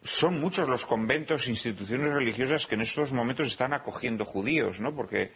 son 0.04 0.42
muchos 0.42 0.68
los 0.68 0.86
conventos 0.86 1.48
e 1.48 1.52
instituciones 1.52 2.12
religiosas 2.12 2.68
que 2.68 2.76
en 2.76 2.82
estos 2.82 3.14
momentos 3.14 3.48
están 3.48 3.74
acogiendo 3.74 4.26
judíos, 4.26 4.82
¿no? 4.82 4.94
Porque 4.94 5.32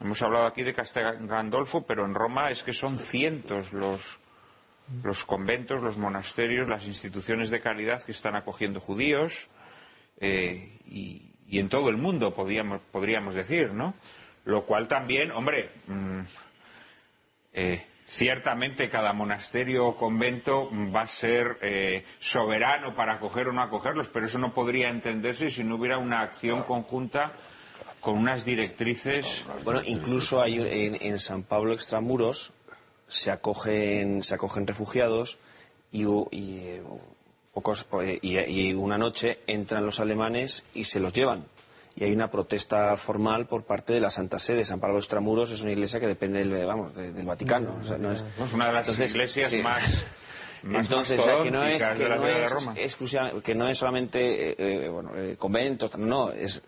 hemos 0.00 0.22
hablado 0.22 0.46
aquí 0.46 0.62
de 0.62 0.74
Castel 0.74 1.26
Gandolfo, 1.26 1.86
pero 1.86 2.04
en 2.04 2.14
Roma 2.14 2.50
es 2.50 2.62
que 2.62 2.72
son 2.72 2.98
cientos 2.98 3.72
los, 3.72 4.18
conventos, 5.24 5.82
los 5.82 5.98
monasterios, 5.98 6.68
las 6.68 6.86
instituciones 6.86 7.50
de 7.50 7.60
caridad 7.60 8.02
que 8.02 8.12
están 8.12 8.36
acogiendo 8.36 8.80
judíos 8.80 9.48
eh, 10.20 10.78
y, 10.86 11.30
en 11.50 11.68
todo 11.68 11.88
el 11.88 11.96
mundo, 11.96 12.34
podríamos, 12.34 12.80
podríamos 12.90 13.34
decir, 13.34 13.72
¿no? 13.72 13.94
Lo 14.44 14.66
cual 14.66 14.88
también, 14.88 15.30
hombre, 15.30 15.70
mm, 15.86 16.20
eh, 17.52 17.86
ciertamente 18.04 18.88
cada 18.88 19.12
monasterio 19.12 19.86
o 19.86 19.96
convento 19.96 20.68
va 20.94 21.02
a 21.02 21.06
ser 21.06 21.58
eh, 21.62 22.04
soberano 22.18 22.94
para 22.94 23.14
acoger 23.14 23.48
o 23.48 23.52
no 23.52 23.62
acogerlos, 23.62 24.08
pero 24.08 24.26
eso 24.26 24.38
no 24.38 24.52
podría 24.52 24.88
entenderse 24.88 25.48
si 25.48 25.64
no 25.64 25.76
hubiera 25.76 25.98
una 25.98 26.20
acción 26.20 26.64
conjunta 26.64 27.32
con 28.04 28.18
unas 28.18 28.44
directrices. 28.44 29.44
Bueno, 29.64 29.80
incluso 29.84 30.40
hay 30.42 30.56
en, 30.60 30.96
en 31.00 31.18
San 31.18 31.42
Pablo 31.42 31.72
Extramuros 31.72 32.52
se 33.08 33.30
acogen, 33.30 34.22
se 34.22 34.34
acogen 34.34 34.66
refugiados 34.66 35.38
y, 35.90 36.02
y, 36.02 36.58
eh, 36.58 36.82
pocos, 37.52 37.86
eh, 38.02 38.18
y, 38.20 38.38
y 38.38 38.72
una 38.74 38.98
noche 38.98 39.38
entran 39.46 39.84
los 39.86 40.00
alemanes 40.00 40.64
y 40.74 40.84
se 40.84 41.00
los 41.00 41.12
llevan. 41.12 41.44
Y 41.96 42.04
hay 42.04 42.12
una 42.12 42.30
protesta 42.30 42.96
formal 42.96 43.46
por 43.46 43.64
parte 43.64 43.92
de 43.92 44.00
la 44.00 44.10
Santa 44.10 44.38
Sede. 44.38 44.64
San 44.64 44.80
Pablo 44.80 44.98
Extramuros 44.98 45.50
es 45.52 45.62
una 45.62 45.72
iglesia 45.72 46.00
que 46.00 46.08
depende 46.08 46.40
del, 46.44 46.66
vamos, 46.66 46.94
de- 46.94 47.12
del 47.12 47.24
Vaticano. 47.24 47.76
O 47.80 47.84
sea, 47.84 47.96
no 47.98 48.10
es- 48.10 48.24
una 48.52 48.66
de 48.66 48.72
las 48.72 48.88
Entonces, 48.88 49.12
iglesias 49.14 49.50
sí. 49.50 49.62
más, 49.62 50.04
más 50.64 50.86
Entonces, 50.86 51.20
o 51.20 51.22
sea, 51.22 51.42
que 51.42 51.50
no 51.50 51.62
es, 51.64 51.82
que 51.88 52.08
no 52.08 52.26
es 52.26 52.96
que 53.42 53.54
no 53.54 53.68
es 53.68 53.78
solamente 53.78 54.50
eh, 54.50 54.54
eh, 54.58 54.88
bueno, 54.88 55.10
eh, 55.16 55.36
conventos, 55.38 55.96
no, 55.98 56.30
es 56.30 56.62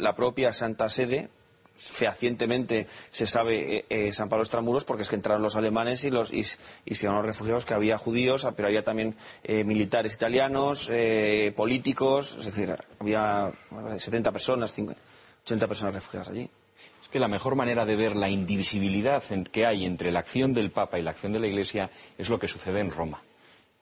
la 0.00 0.14
propia 0.16 0.52
Santa 0.52 0.88
Sede 0.88 1.28
fehacientemente 1.78 2.86
se 3.10 3.26
sabe 3.26 3.78
eh, 3.78 3.84
eh, 3.90 4.12
San 4.12 4.28
Pablo 4.30 4.42
Extramuros 4.44 4.84
porque 4.84 5.02
es 5.02 5.08
que 5.10 5.16
entraron 5.16 5.42
los 5.42 5.56
alemanes 5.56 6.04
y 6.04 6.10
los 6.10 6.32
y, 6.32 6.40
y 6.84 6.94
se 6.94 7.04
iban 7.06 7.16
los 7.16 7.24
refugiados 7.26 7.64
que 7.66 7.74
había 7.74 7.98
judíos 7.98 8.46
pero 8.56 8.68
había 8.68 8.82
también 8.82 9.14
eh, 9.44 9.62
militares 9.64 10.14
italianos 10.14 10.88
eh, 10.90 11.52
políticos 11.54 12.34
es 12.38 12.46
decir 12.46 12.74
había 12.98 13.52
bueno, 13.70 13.98
70 13.98 14.32
personas 14.32 14.72
50, 14.72 15.00
80 15.44 15.68
personas 15.68 15.94
refugiadas 15.94 16.30
allí. 16.30 16.48
Es 17.02 17.08
que 17.10 17.20
la 17.20 17.28
mejor 17.28 17.54
manera 17.54 17.84
de 17.84 17.94
ver 17.94 18.16
la 18.16 18.28
indivisibilidad 18.28 19.22
en- 19.30 19.44
que 19.44 19.64
hay 19.66 19.84
entre 19.84 20.10
la 20.10 20.20
acción 20.20 20.52
del 20.54 20.70
Papa 20.72 20.98
y 20.98 21.02
la 21.02 21.10
acción 21.12 21.32
de 21.32 21.38
la 21.40 21.46
Iglesia 21.46 21.90
es 22.18 22.28
lo 22.30 22.38
que 22.38 22.48
sucede 22.48 22.80
en 22.80 22.90
Roma, 22.90 23.22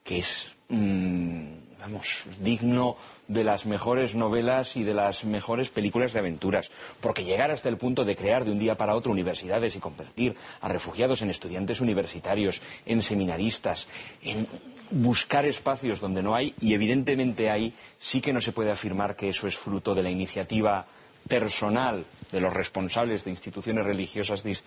que 0.04 0.18
es, 0.18 0.54
mm, 0.68 1.44
vamos, 1.80 2.24
digno 2.38 2.96
de 3.26 3.42
las 3.42 3.64
mejores 3.64 4.14
novelas 4.14 4.76
y 4.76 4.84
de 4.84 4.92
las 4.92 5.24
mejores 5.24 5.70
películas 5.70 6.12
de 6.12 6.18
aventuras, 6.18 6.70
porque 7.00 7.24
llegar 7.24 7.50
hasta 7.50 7.70
el 7.70 7.78
punto 7.78 8.04
de 8.04 8.14
crear 8.14 8.44
de 8.44 8.52
un 8.52 8.58
día 8.58 8.76
para 8.76 8.94
otro 8.94 9.12
universidades 9.12 9.74
y 9.76 9.80
convertir 9.80 10.36
a 10.60 10.68
refugiados 10.68 11.22
en 11.22 11.30
estudiantes 11.30 11.80
universitarios, 11.80 12.60
en 12.84 13.02
seminaristas, 13.02 13.88
en 14.22 14.46
buscar 14.90 15.46
espacios 15.46 16.00
donde 16.00 16.22
no 16.22 16.34
hay, 16.34 16.54
y 16.60 16.74
evidentemente 16.74 17.50
hay, 17.50 17.72
sí 17.98 18.20
que 18.20 18.34
no 18.34 18.42
se 18.42 18.52
puede 18.52 18.70
afirmar 18.70 19.16
que 19.16 19.28
eso 19.28 19.46
es 19.46 19.56
fruto 19.56 19.94
de 19.94 20.02
la 20.02 20.10
iniciativa 20.10 20.86
personal 21.26 22.04
de 22.32 22.40
los 22.40 22.52
responsables 22.52 23.24
de 23.24 23.30
instituciones 23.30 23.84
religiosas 23.84 24.44
dis- 24.44 24.64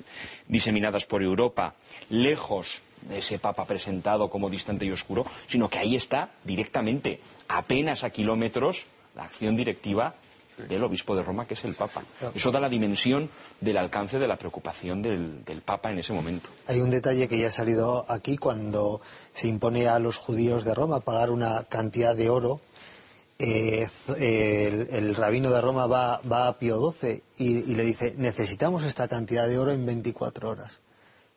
diseminadas 0.48 1.06
por 1.06 1.24
Europa, 1.24 1.76
lejos 2.10 2.82
de 3.02 3.20
ese 3.20 3.40
Papa 3.40 3.66
presentado 3.66 4.30
como 4.30 4.50
distante 4.50 4.86
y 4.86 4.92
oscuro, 4.92 5.26
sino 5.48 5.70
que 5.70 5.80
ahí 5.80 5.96
está 5.96 6.30
directamente, 6.44 7.20
apenas 7.48 8.04
a 8.04 8.10
kilómetros, 8.10 8.88
la 9.16 9.24
acción 9.24 9.56
directiva 9.56 10.16
del 10.68 10.84
obispo 10.84 11.16
de 11.16 11.22
Roma, 11.22 11.46
que 11.46 11.54
es 11.54 11.64
el 11.66 11.76
Papa. 11.76 12.02
Eso 12.34 12.52
da 12.52 12.60
la 12.60 12.68
dimensión 12.68 13.30
del 13.62 13.78
alcance 13.78 14.18
de 14.18 14.28
la 14.28 14.38
preocupación 14.38 15.04
del, 15.04 15.46
del 15.46 15.62
Papa 15.62 15.92
en 15.92 16.00
ese 16.00 16.14
momento. 16.14 16.50
Hay 16.66 16.82
un 16.82 16.90
detalle 16.90 17.28
que 17.28 17.38
ya 17.38 17.48
ha 17.48 17.52
salido 17.52 18.06
aquí 18.10 18.38
cuando 18.38 19.00
se 19.34 19.48
impone 19.48 19.88
a 19.88 20.00
los 20.00 20.18
judíos 20.18 20.64
de 20.66 20.74
Roma 20.74 21.00
pagar 21.02 21.30
una 21.30 21.64
cantidad 21.66 22.16
de 22.16 22.30
oro. 22.32 22.60
Eh, 23.40 24.88
el, 24.92 25.16
rabino 25.16 25.52
de 25.52 25.62
Roma 25.62 25.86
va, 25.86 26.48
a 26.48 26.58
Pío 26.58 26.92
XII 26.92 27.24
y, 27.38 27.76
le 27.76 27.84
dice, 27.84 28.16
necesitamos 28.18 28.84
esta 28.84 29.08
cantidad 29.08 29.48
de 29.48 29.60
oro 29.60 29.72
en 29.72 29.86
24 29.86 30.50
horas. 30.50 30.80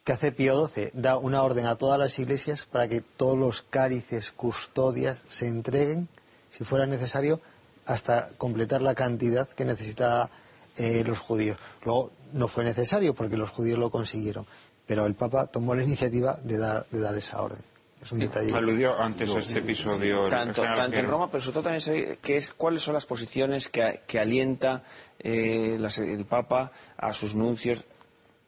¿Qué 0.05 0.12
hace 0.12 0.32
Pío 0.32 0.66
XII? 0.66 0.90
Da 0.94 1.18
una 1.18 1.43
orden 1.43 1.66
a 1.66 1.77
todas 1.77 1.98
las 1.98 2.18
iglesias 2.18 2.64
para 2.64 2.89
que 2.89 3.02
todos 3.02 3.36
los 3.36 3.62
cálices, 3.62 4.32
custodias 4.32 5.22
se 5.28 5.47
entreguen, 5.47 6.09
si 6.48 6.64
fuera 6.64 6.86
necesario, 6.86 7.40
hasta 7.85 8.31
completar 8.39 8.81
la 8.81 8.94
cantidad 8.94 9.48
que 9.48 9.66
necesita 9.66 10.31
eh, 10.77 11.05
los 11.05 11.18
judíos. 11.18 11.59
Luego 11.85 12.12
no 12.32 12.48
fue 12.48 12.64
necesario 12.64 13.14
porque 13.14 13.36
los 13.36 13.51
judíos 13.51 13.78
lo 13.78 13.90
consiguieron, 13.90 14.47
pero 14.86 15.05
el 15.05 15.14
Papa 15.14 15.48
tomó 15.48 15.74
la 15.74 15.82
iniciativa 15.82 16.39
de 16.43 16.56
dar, 16.56 16.86
de 16.90 17.01
dar 17.01 17.16
esa 17.16 17.43
orden. 17.43 17.69
Es 18.02 18.12
un 18.12 18.18
detalle. 18.20 18.55
Aludió 18.55 18.98
antes 18.98 19.28
a 19.35 19.39
este 19.40 19.59
episodio. 19.60 20.28
tanto, 20.31 20.62
en. 21.01 21.06
Roma, 21.06 21.31
pero 21.31 21.40
sobre 21.43 21.55
todo 21.55 21.62
también 21.64 21.81
sé 21.82 22.18
que 22.22 22.36
es, 22.39 22.51
cuáles 22.55 22.82
son 22.82 22.94
las 22.94 23.05
posiciones 23.06 23.68
que, 23.68 24.01
que 24.06 24.18
alienta 24.18 24.82
eh, 25.18 25.77
las- 25.78 25.98
el 25.98 26.24
Papa 26.24 26.72
a 26.97 27.12
sus 27.12 27.35
nuncios 27.35 27.85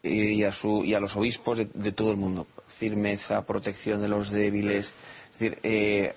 y 0.03 0.43
a, 0.45 0.53
su, 0.53 0.83
y 0.85 0.95
a 0.95 1.01
los 1.01 1.17
obispos 1.17 1.59
de, 1.59 1.69
de 1.75 1.93
todo 1.93 2.11
el 2.11 2.17
mundo. 2.17 2.47
Firmeza, 2.67 3.45
protección 3.47 4.01
de 4.01 4.09
los 4.09 4.31
débiles. 4.31 4.93
Es 5.33 5.39
decir, 5.39 5.59
eh, 5.63 6.15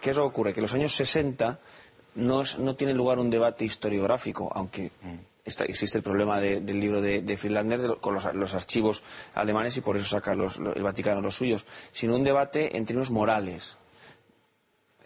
¿qué 0.00 0.10
es 0.10 0.16
lo 0.16 0.22
que 0.24 0.28
ocurre? 0.28 0.52
Que 0.54 0.60
en 0.60 0.62
los 0.62 0.74
años 0.74 0.94
60 0.96 1.58
no, 2.16 2.40
es- 2.40 2.58
no 2.58 2.74
tiene 2.74 2.94
lugar 2.94 3.18
un 3.18 3.28
debate 3.30 3.64
historiográfico, 3.66 4.50
aunque 4.54 4.90
está- 5.48 5.64
existe 5.64 5.98
el 5.98 6.04
problema 6.04 6.40
de- 6.40 6.60
del 6.60 6.78
libro 6.80 7.00
de, 7.00 7.22
de 7.22 7.36
Friedlander 7.36 7.80
de 7.80 7.96
con 7.96 8.14
los, 8.14 8.24
archivos 8.54 9.02
alemanes 9.34 9.76
y 9.76 9.80
por 9.80 9.96
eso 9.96 10.04
saca 10.06 10.34
los- 10.34 10.58
lo- 10.58 10.74
el 10.74 10.82
Vaticano 10.82 11.20
los 11.20 11.34
suyos, 11.36 11.66
sino 11.92 12.14
un 12.14 12.24
debate 12.24 12.76
en 12.76 12.86
términos 12.86 13.10
morales. 13.10 13.76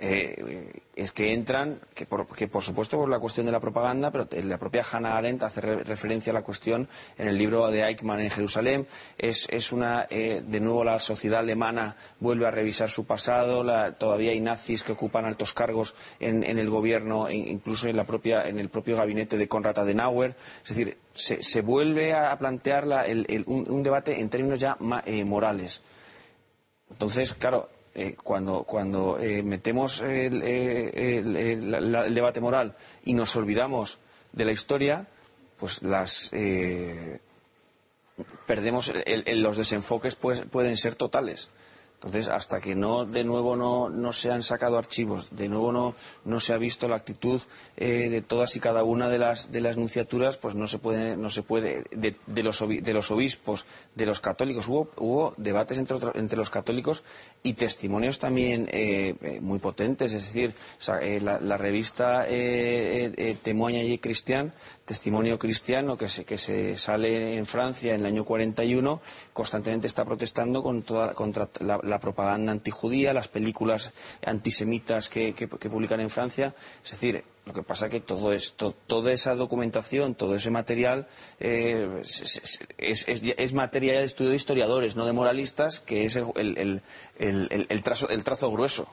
Eh, 0.05 0.81
es 0.97 1.13
que 1.13 1.33
entran, 1.33 1.79
que 1.95 2.07
por, 2.07 2.27
que 2.35 2.49
por 2.49 2.61
supuesto 2.65 2.97
por 2.97 3.09
la 3.09 3.21
cuestión 3.21 3.47
de 3.47 3.53
la 3.53 3.61
propaganda, 3.61 4.11
pero 4.11 4.27
la 4.43 4.59
propia 4.59 4.83
Hannah 4.91 5.17
Arendt 5.17 5.45
hace 5.45 5.61
re- 5.61 5.85
referencia 5.85 6.33
a 6.33 6.35
la 6.35 6.43
cuestión 6.43 6.89
en 7.17 7.29
el 7.29 7.39
libro 7.39 7.71
de 7.71 7.85
Eichmann 7.85 8.19
en 8.19 8.29
Jerusalén. 8.29 8.89
Es, 9.17 9.47
es 9.49 9.71
una, 9.71 10.09
eh, 10.11 10.43
de 10.45 10.59
nuevo 10.59 10.83
la 10.83 10.99
sociedad 10.99 11.39
alemana 11.39 11.95
vuelve 12.19 12.49
a 12.49 12.51
revisar 12.51 12.91
su 12.91 13.07
pasado, 13.07 13.63
la- 13.63 13.93
todavía 13.95 14.33
hay 14.33 14.41
nazis 14.41 14.83
que 14.83 14.91
ocupan 14.91 15.25
altos 15.25 15.53
cargos 15.53 15.95
en, 16.19 16.43
el 16.43 16.69
gobierno, 16.69 17.29
e 17.29 17.37
incluso 17.37 17.87
en, 17.87 17.97
la 17.97 18.03
propia, 18.05 18.49
en 18.49 18.59
el 18.59 18.71
propio 18.71 18.97
gabinete 18.97 19.37
de 19.37 19.47
Konrad 19.47 19.79
Adenauer. 19.79 20.35
Es 20.65 20.71
decir, 20.71 20.99
se, 21.15 21.61
vuelve 21.61 22.13
a 22.13 22.37
plantear 22.41 22.89
la- 22.89 23.07
el- 23.07 23.45
un, 23.47 23.83
debate 23.85 24.19
en 24.21 24.29
términos 24.29 24.59
ya 24.59 24.77
eh, 25.07 25.25
morales. 25.25 25.81
Entonces, 26.91 27.35
claro, 27.35 27.69
eh, 27.95 28.15
cuando, 28.23 28.65
cuando 28.65 29.19
eh, 29.19 29.43
metemos 29.43 30.01
el, 30.03 30.43
eh, 30.43 31.19
el- 31.19 32.15
debate 32.15 32.41
moral 32.41 32.77
y 33.05 33.15
nos 33.15 33.35
olvidamos 33.37 33.99
de 34.33 34.45
la 34.45 34.53
historia, 34.53 35.07
pues 35.59 35.83
las 35.83 36.31
perdemos 38.47 38.93
los 39.27 39.57
desenfoques 39.57 40.17
pues, 40.17 40.43
pueden 40.43 40.77
ser 40.77 40.95
totales. 40.95 41.49
Entonces, 42.05 42.29
hasta 42.29 42.61
que 42.61 42.75
no, 42.75 43.05
de 43.05 43.23
nuevo 43.23 43.55
no, 43.55 43.89
no 43.89 44.13
se 44.13 44.33
han 44.33 44.43
sacado 44.43 44.77
archivos, 44.77 45.29
de 45.31 45.49
nuevo 45.49 45.71
no, 45.71 45.95
no 46.25 46.41
se 46.41 46.53
ha 46.53 46.59
visto 46.59 46.89
la 46.89 46.97
actitud 46.97 47.41
eh, 47.77 48.09
de 48.11 48.23
todas 48.23 48.57
y 48.57 48.61
cada 48.61 48.83
una 48.83 49.09
de 49.09 49.19
las, 49.19 49.53
de 49.53 49.61
las 49.61 49.77
nunciaturas, 49.77 50.37
pues 50.37 50.57
no 50.57 50.67
se 50.67 50.79
puede, 50.79 51.17
no 51.17 51.29
se 51.31 51.45
puede 51.45 51.85
de, 51.93 52.43
los, 52.43 52.59
de 52.67 52.93
los 52.93 53.11
obispos, 53.13 53.67
de 53.95 54.07
los 54.07 54.21
católicos. 54.21 54.67
Hubo, 54.67 54.91
hubo 54.97 55.33
debates 55.37 55.79
entre, 55.79 55.99
entre 56.15 56.37
los 56.37 56.51
católicos 56.51 57.05
y 57.45 57.53
testimonios 57.53 58.19
también 58.19 58.69
eh, 58.73 59.15
eh, 59.21 59.41
muy 59.41 59.61
potentes. 59.61 60.13
Es 60.13 60.27
decir, 60.27 60.55
eh, 61.01 61.21
la, 61.21 61.39
la 61.41 61.57
revista 61.57 62.27
eh, 62.29 63.13
eh, 63.17 63.37
Témoigne 63.41 63.85
y 63.85 63.99
Cristian, 63.99 64.53
Testimonio 64.93 65.39
Cristiano, 65.39 65.97
que 65.97 66.07
se, 66.07 66.25
que 66.27 66.37
se 66.37 66.77
sale 66.77 67.39
en 67.39 67.47
Francia 67.47 67.95
en 67.95 68.01
el 68.01 68.07
año 68.07 68.25
41, 68.27 69.01
constantemente 69.33 69.87
está 69.87 70.05
protestando 70.05 70.63
con 70.63 70.83
toda- 70.83 71.15
contra 71.15 71.49
la, 71.61 71.81
la 71.83 71.99
propaganda 71.99 72.53
antijudía, 72.53 73.15
las 73.15 73.27
películas 73.29 73.95
antisemitas 74.27 75.09
que, 75.09 75.33
que- 75.35 75.49
publican 75.71 76.01
en 76.01 76.11
Francia. 76.11 76.55
Es 76.85 76.91
decir, 76.91 77.25
lo 77.47 77.55
que 77.55 77.63
pasa 77.63 77.89
que 77.89 78.01
todo 78.01 78.33
esto, 78.33 78.75
toda 78.87 79.13
esa 79.13 79.35
documentación, 79.35 80.15
todo 80.15 80.35
ese 80.35 80.51
material 80.51 81.09
eh, 81.41 81.89
es, 82.03 82.21
es- 82.79 83.09
es- 83.09 83.35
es 83.39 83.53
de 84.01 84.05
estudio 84.05 84.29
de 84.31 84.37
historiadores, 84.37 84.95
no 84.95 85.07
de 85.07 85.13
moralistas, 85.15 85.81
que 85.81 86.05
es 86.05 86.17
el, 86.17 86.27
el- 86.37 86.83
el- 87.19 87.49
el- 87.51 87.67
trazo, 87.83 88.11
trazo 88.25 88.51
grueso. 88.53 88.87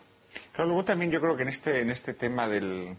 Claro, 0.53 0.69
luego 0.69 0.85
también 0.85 1.11
yo 1.11 1.19
creo 1.19 1.35
que 1.35 1.41
en 1.43 1.49
este, 1.49 1.81
en 1.81 1.89
este 1.89 2.13
tema 2.13 2.47
del, 2.47 2.95
de 2.95 2.97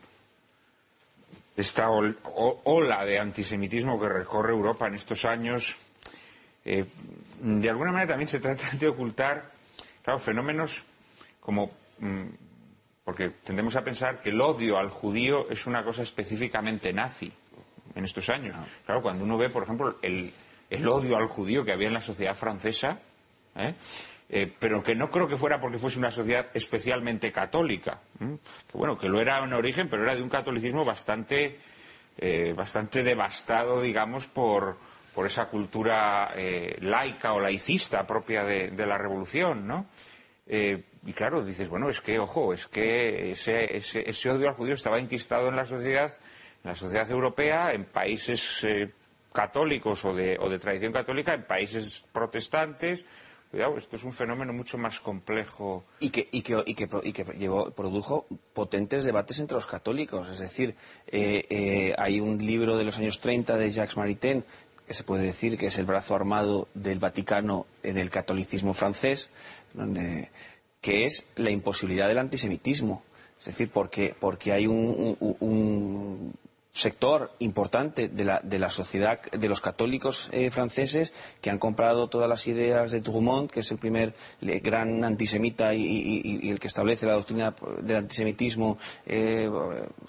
esta 1.61 1.89
ol- 1.91 2.19
o- 2.25 2.61
ola 2.65 3.05
de 3.05 3.19
antisemitismo 3.19 4.01
que 4.01 4.09
recorre 4.09 4.53
Europa 4.53 4.87
en 4.87 4.95
estos 4.95 5.25
años, 5.25 5.77
eh, 6.65 6.85
de 7.41 7.71
alguna 7.71 7.93
manera 7.93 8.09
también 8.11 8.29
se 8.29 8.41
trata 8.41 8.65
de 8.79 8.89
ocultar, 8.89 9.51
claro, 10.03 10.19
fenómenos 10.19 10.83
como, 11.41 11.71
mm, 11.99 12.25
porque 13.05 13.31
tendemos 13.45 13.77
a 13.77 13.83
pensar 13.83 14.21
que 14.21 14.31
el 14.31 14.41
odio 14.41 14.77
al 14.79 14.89
judío 14.91 15.49
es 15.51 15.67
una 15.67 15.83
cosa 15.85 16.03
específicamente 16.03 16.93
nazi 16.93 17.33
en 17.95 18.05
estos 18.05 18.29
años. 18.31 18.57
Claro, 18.85 19.03
cuando 19.03 19.25
uno 19.25 19.37
ve, 19.39 19.49
por 19.49 19.63
ejemplo, 19.65 19.97
el, 20.03 20.31
el 20.69 20.87
odio 20.89 21.17
al 21.17 21.27
judío 21.27 21.65
que 21.65 21.73
había 21.73 21.89
en 21.89 21.95
la 21.95 22.01
sociedad 22.01 22.35
francesa, 22.35 23.01
¿eh? 23.57 23.75
Eh, 24.33 24.53
pero 24.61 24.81
que 24.81 24.95
no 24.95 25.11
creo 25.11 25.27
que 25.27 25.37
fuera 25.37 25.61
porque 25.61 25.79
fuese 25.79 25.99
una 25.99 26.13
sociedad 26.13 26.51
especialmente 26.55 27.33
católica. 27.33 28.01
Que 28.17 28.79
bueno, 28.79 28.97
que 28.97 29.09
lo 29.09 29.21
era 29.21 29.43
en 29.43 29.53
origen, 29.53 29.89
pero 29.89 30.05
era 30.05 30.15
de 30.15 30.23
un 30.23 30.29
catolicismo 30.29 30.85
bastante, 30.85 31.59
eh, 32.17 32.53
bastante 32.57 33.03
devastado, 33.03 33.83
digamos, 33.83 34.29
por, 34.29 34.77
por 35.17 35.27
esa 35.27 35.47
cultura 35.47 36.31
eh, 36.37 36.77
laica 36.81 37.33
o 37.33 37.41
laicista 37.41 38.07
propia 38.07 38.45
de, 38.45 38.71
la 38.87 38.97
revolución, 38.97 39.67
¿no? 39.67 39.87
Y 40.47 41.13
claro, 41.13 41.45
dices, 41.45 41.69
bueno, 41.69 41.89
es 41.89 42.01
que, 42.01 42.19
ojo, 42.19 42.53
es 42.53 42.69
que 42.69 43.33
ese, 43.33 43.77
ese, 43.77 44.09
ese 44.09 44.31
odio 44.31 44.49
al 44.49 44.55
judío 44.55 44.75
estaba 44.75 44.99
enquistado 44.99 45.49
en 45.49 45.57
la 45.57 45.65
sociedad, 45.65 46.11
en 46.63 46.71
la 46.71 46.75
sociedad 46.77 47.11
europea, 47.11 47.73
en 47.73 47.85
países 47.85 48.65
católicos 49.33 50.05
o 50.05 50.13
de 50.15 50.59
tradición 50.61 50.93
católica, 50.93 51.35
en 51.35 51.45
países 51.47 52.05
protestantes. 52.13 53.07
Cuidado, 53.51 53.77
esto 53.79 53.97
es 53.97 54.05
un 54.05 54.13
fenómeno 54.13 54.53
mucho 54.53 54.79
más 54.79 55.01
complejo. 55.01 55.85
y 55.99 56.11
que, 56.11 56.29
y 56.31 56.43
que, 56.43 56.63
y 56.65 56.75
que, 56.75 56.89
y 57.03 57.13
que 57.13 57.25
produjo 57.25 58.27
potentes 58.53 59.05
debates 59.05 59.41
entre 59.41 59.57
los 59.57 59.67
católicos. 59.67 60.29
Es 60.29 60.39
decir, 60.39 60.77
eh, 61.09 61.45
eh, 61.51 61.95
hay 61.99 62.21
un 62.21 62.39
libro 62.39 62.77
de 62.77 62.85
los 62.85 62.99
años 62.99 63.19
30 63.19 63.57
de 63.57 63.71
Jacques 63.73 63.97
Maritain 63.97 64.45
que 64.87 64.95
se 64.95 65.03
puede 65.03 65.25
decir 65.25 65.57
que 65.59 65.67
es 65.67 65.79
el 65.79 65.87
brazo 65.87 66.15
armado 66.15 66.69
del 66.75 67.01
Vaticano 67.01 67.67
en 67.83 67.99
el 67.99 68.11
catolicismo 68.11 68.73
francés, 68.73 69.31
donde, 69.75 70.31
que 70.81 71.05
es 71.05 71.27
la 71.35 71.51
imposibilidad 71.51 72.07
del 72.07 72.19
antisemitismo. 72.19 73.03
Es 73.39 73.47
decir, 73.47 73.71
porque, 73.73 74.15
porque 74.19 74.53
hay 74.53 74.67
un 74.69 76.35
sector 76.73 77.33
importante 77.41 78.09
de 78.09 78.25
la, 78.25 78.71
sociedad 78.71 79.21
de 79.23 79.49
los 79.49 79.61
católicos 79.61 80.29
eh, 80.33 80.51
franceses 80.51 81.13
que 81.41 81.51
han 81.51 81.59
comprado 81.59 82.09
todas 82.09 82.29
las 82.29 82.47
ideas 82.47 82.91
de 82.93 83.01
Drummond, 83.01 83.51
que 83.51 83.61
es 83.61 83.71
el 83.73 83.79
primer 83.79 84.15
gran 84.41 85.05
antisemita 85.05 85.75
y, 85.75 86.49
el 86.51 86.61
que 86.61 86.69
establece 86.69 87.07
la 87.07 87.15
doctrina 87.15 87.55
del 87.83 87.97
antisemitismo, 87.97 88.79
eh, 89.07 89.51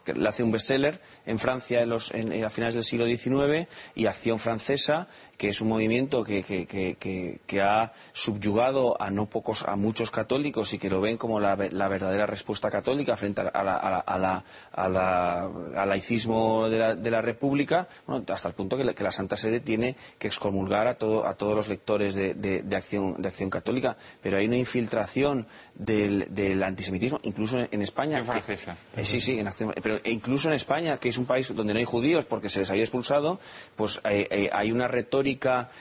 que 0.06 0.14
le 0.14 0.30
hace 0.30 0.44
un 0.44 0.52
bestseller 0.52 1.02
en 1.26 1.40
Francia 1.40 1.82
en 1.82 1.92
en- 2.14 2.46
a 2.46 2.50
finales 2.50 2.76
del 2.76 2.84
siglo 2.84 3.06
XIX, 3.06 3.68
y 3.96 4.06
Acción 4.06 4.40
Francesa, 4.40 5.08
que 5.42 5.50
es 5.50 5.60
un 5.60 5.70
movimiento 5.70 6.24
que, 6.24 6.44
que- 6.44 6.68
que- 6.68 7.40
que- 7.48 7.62
ha 7.64 7.94
subyugado 8.14 8.96
a 9.02 9.10
no 9.10 9.26
pocos, 9.26 9.64
a 9.68 9.76
muchos 9.76 10.12
católicos 10.12 10.72
y 10.74 10.78
que 10.78 10.88
lo 10.88 11.02
ven 11.02 11.18
como 11.18 11.40
la, 11.40 11.56
la 11.72 11.88
verdadera 11.88 12.28
respuesta 12.28 12.70
católica 12.70 13.18
frente 13.18 13.42
a 13.42 13.46
la- 13.46 13.50
a 13.50 13.64
la- 13.64 13.78
a 13.78 13.90
la- 13.90 13.98
a 14.06 14.20
la- 14.20 14.44
a 14.72 14.90
la- 14.90 15.82
al 15.82 15.90
laicismo 15.90 16.70
de 16.70 16.78
la, 16.78 16.96
de 16.96 17.10
la 17.10 17.24
República, 17.24 17.88
bueno, 18.06 18.24
hasta 18.32 18.50
el 18.50 18.54
punto 18.54 18.78
que 18.78 18.84
la, 19.04 19.12
Santa 19.12 19.36
Sede 19.36 19.62
tiene 19.62 19.96
que 20.20 20.28
excomulgar 20.28 20.86
a, 20.86 20.94
todo- 21.00 21.26
a 21.26 21.34
todos 21.34 21.56
los 21.56 21.68
lectores 21.70 22.14
de, 22.14 22.36
de- 22.36 22.62
de 22.62 22.76
acción, 22.76 23.20
de 23.20 23.28
acción 23.30 23.50
católica. 23.50 23.98
Pero 24.22 24.38
hay 24.38 24.46
una 24.46 24.58
infiltración 24.58 25.48
del, 25.74 26.28
del 26.30 26.62
antisemitismo, 26.62 27.20
incluso 27.24 27.58
en, 27.58 27.68
en 27.72 27.82
España. 27.82 28.20
Que- 28.20 28.26
Francesa. 28.26 28.78
eh, 28.96 29.04
sí, 29.06 29.20
sí, 29.20 29.40
en 29.40 29.48
acción, 29.48 29.74
pero 29.82 29.98
incluso 30.06 30.50
en 30.50 30.54
España, 30.54 30.98
que 31.00 31.10
es 31.10 31.18
un 31.18 31.26
país 31.26 31.52
donde 31.56 31.74
no 31.74 31.80
hay 31.80 31.86
judíos 31.86 32.26
porque 32.26 32.48
se 32.48 32.60
les 32.60 32.70
había 32.70 32.84
expulsado, 32.84 33.40
pues 33.76 34.00
eh, 34.06 34.28
eh, 34.30 34.50
hay 34.54 34.72
una 34.72 34.88
retórica 34.88 35.31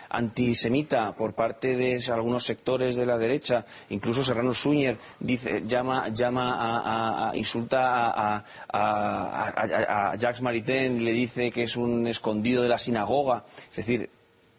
antisemita 0.08 1.14
por 1.14 1.34
parte 1.34 1.76
de 1.76 2.02
algunos 2.12 2.44
sectores 2.44 2.96
de 2.96 3.06
la 3.06 3.18
derecha. 3.18 3.64
Incluso 3.90 4.22
Serrano 4.24 4.54
Suñer 4.54 4.98
dice, 5.18 5.62
llama, 5.66 6.08
llama 6.08 6.54
a, 6.54 6.78
a- 7.26 7.30
a- 7.30 7.36
insulta 7.36 8.10
a, 8.10 8.44
a, 8.72 10.12
Jacques 10.16 10.42
Maritain 10.42 11.04
le 11.04 11.12
dice 11.12 11.50
que 11.50 11.62
es 11.64 11.76
un 11.76 12.06
escondido 12.06 12.62
de 12.62 12.68
la 12.68 12.78
sinagoga. 12.78 13.44
Es 13.70 13.76
decir, 13.76 14.08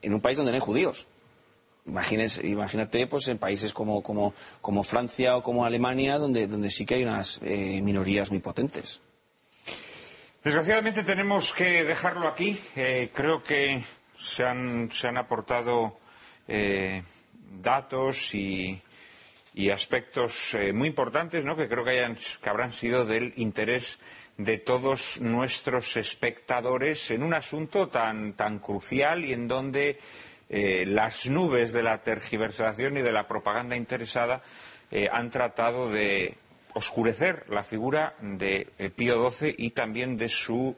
en 0.01 0.13
un 0.13 0.21
país 0.21 0.37
donde 0.37 0.51
no 0.51 0.55
hay 0.55 0.61
judíos. 0.61 1.07
Imagínese- 1.87 2.47
imagínate 2.47 3.07
pues 3.07 3.27
en 3.27 3.37
países 3.39 3.73
como, 3.73 4.03
Francia 4.83 5.35
o 5.37 5.43
como 5.43 5.65
Alemania 5.65 6.17
donde, 6.19 6.45
donde 6.47 6.69
sí 6.69 6.85
que 6.85 6.95
hay 6.95 7.03
unas 7.03 7.39
eh, 7.43 7.81
minorías 7.83 8.29
muy 8.29 8.39
potentes. 8.39 9.01
Desgraciadamente 10.43 11.03
tenemos 11.03 11.53
que 11.53 11.83
dejarlo 11.83 12.27
aquí. 12.27 12.59
Eh, 12.75 13.11
creo 13.13 13.43
que 13.43 13.83
se 14.21 14.43
han, 14.45 14.91
se 14.91 15.07
han 15.07 15.17
aportado 15.17 15.99
eh, 16.47 17.03
datos 17.61 18.33
y, 18.35 18.81
y 19.53 19.69
aspectos 19.69 20.53
eh, 20.53 20.73
muy 20.73 20.87
importantes 20.89 21.43
¿no? 21.45 21.55
que 21.55 21.67
creo 21.67 21.83
que, 21.83 21.91
hayan- 21.91 22.17
que 22.41 22.49
habrán 22.49 22.71
sido 22.71 23.05
del 23.05 23.33
interés 23.37 23.99
de 24.37 24.57
todos 24.57 25.19
nuestros 25.21 25.97
espectadores 25.97 27.11
en 27.11 27.23
un 27.23 27.33
asunto 27.33 27.87
tan, 27.89 28.33
tan 28.33 28.59
crucial 28.59 29.25
y 29.25 29.33
en 29.33 29.47
donde 29.47 29.99
eh, 30.49 30.85
las 30.87 31.27
nubes 31.29 31.73
de 31.73 31.83
la 31.83 32.01
tergiversación 32.01 32.97
y 32.97 33.01
de 33.01 33.11
la 33.11 33.27
propaganda 33.27 33.75
interesada 33.75 34.41
han 35.13 35.29
tratado 35.29 35.89
de 35.89 36.35
oscurecer 36.73 37.45
la 37.49 37.63
figura 37.63 38.13
de 38.19 38.67
Pío 38.93 39.29
XII 39.31 39.55
y 39.57 39.69
también 39.69 40.17
de 40.17 40.27
su, 40.27 40.75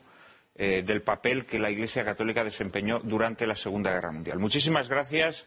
eh, 0.56 0.82
del 0.82 1.02
papel 1.02 1.46
que 1.46 1.58
la 1.58 1.70
Iglesia 1.70 2.04
Católica 2.04 2.44
desempeñó 2.44 3.00
durante 3.00 3.46
la 3.46 3.54
Segunda 3.56 3.90
Guerra 3.90 4.12
Mundial. 4.12 4.38
Muchísimas 4.38 4.88
gracias 4.88 5.46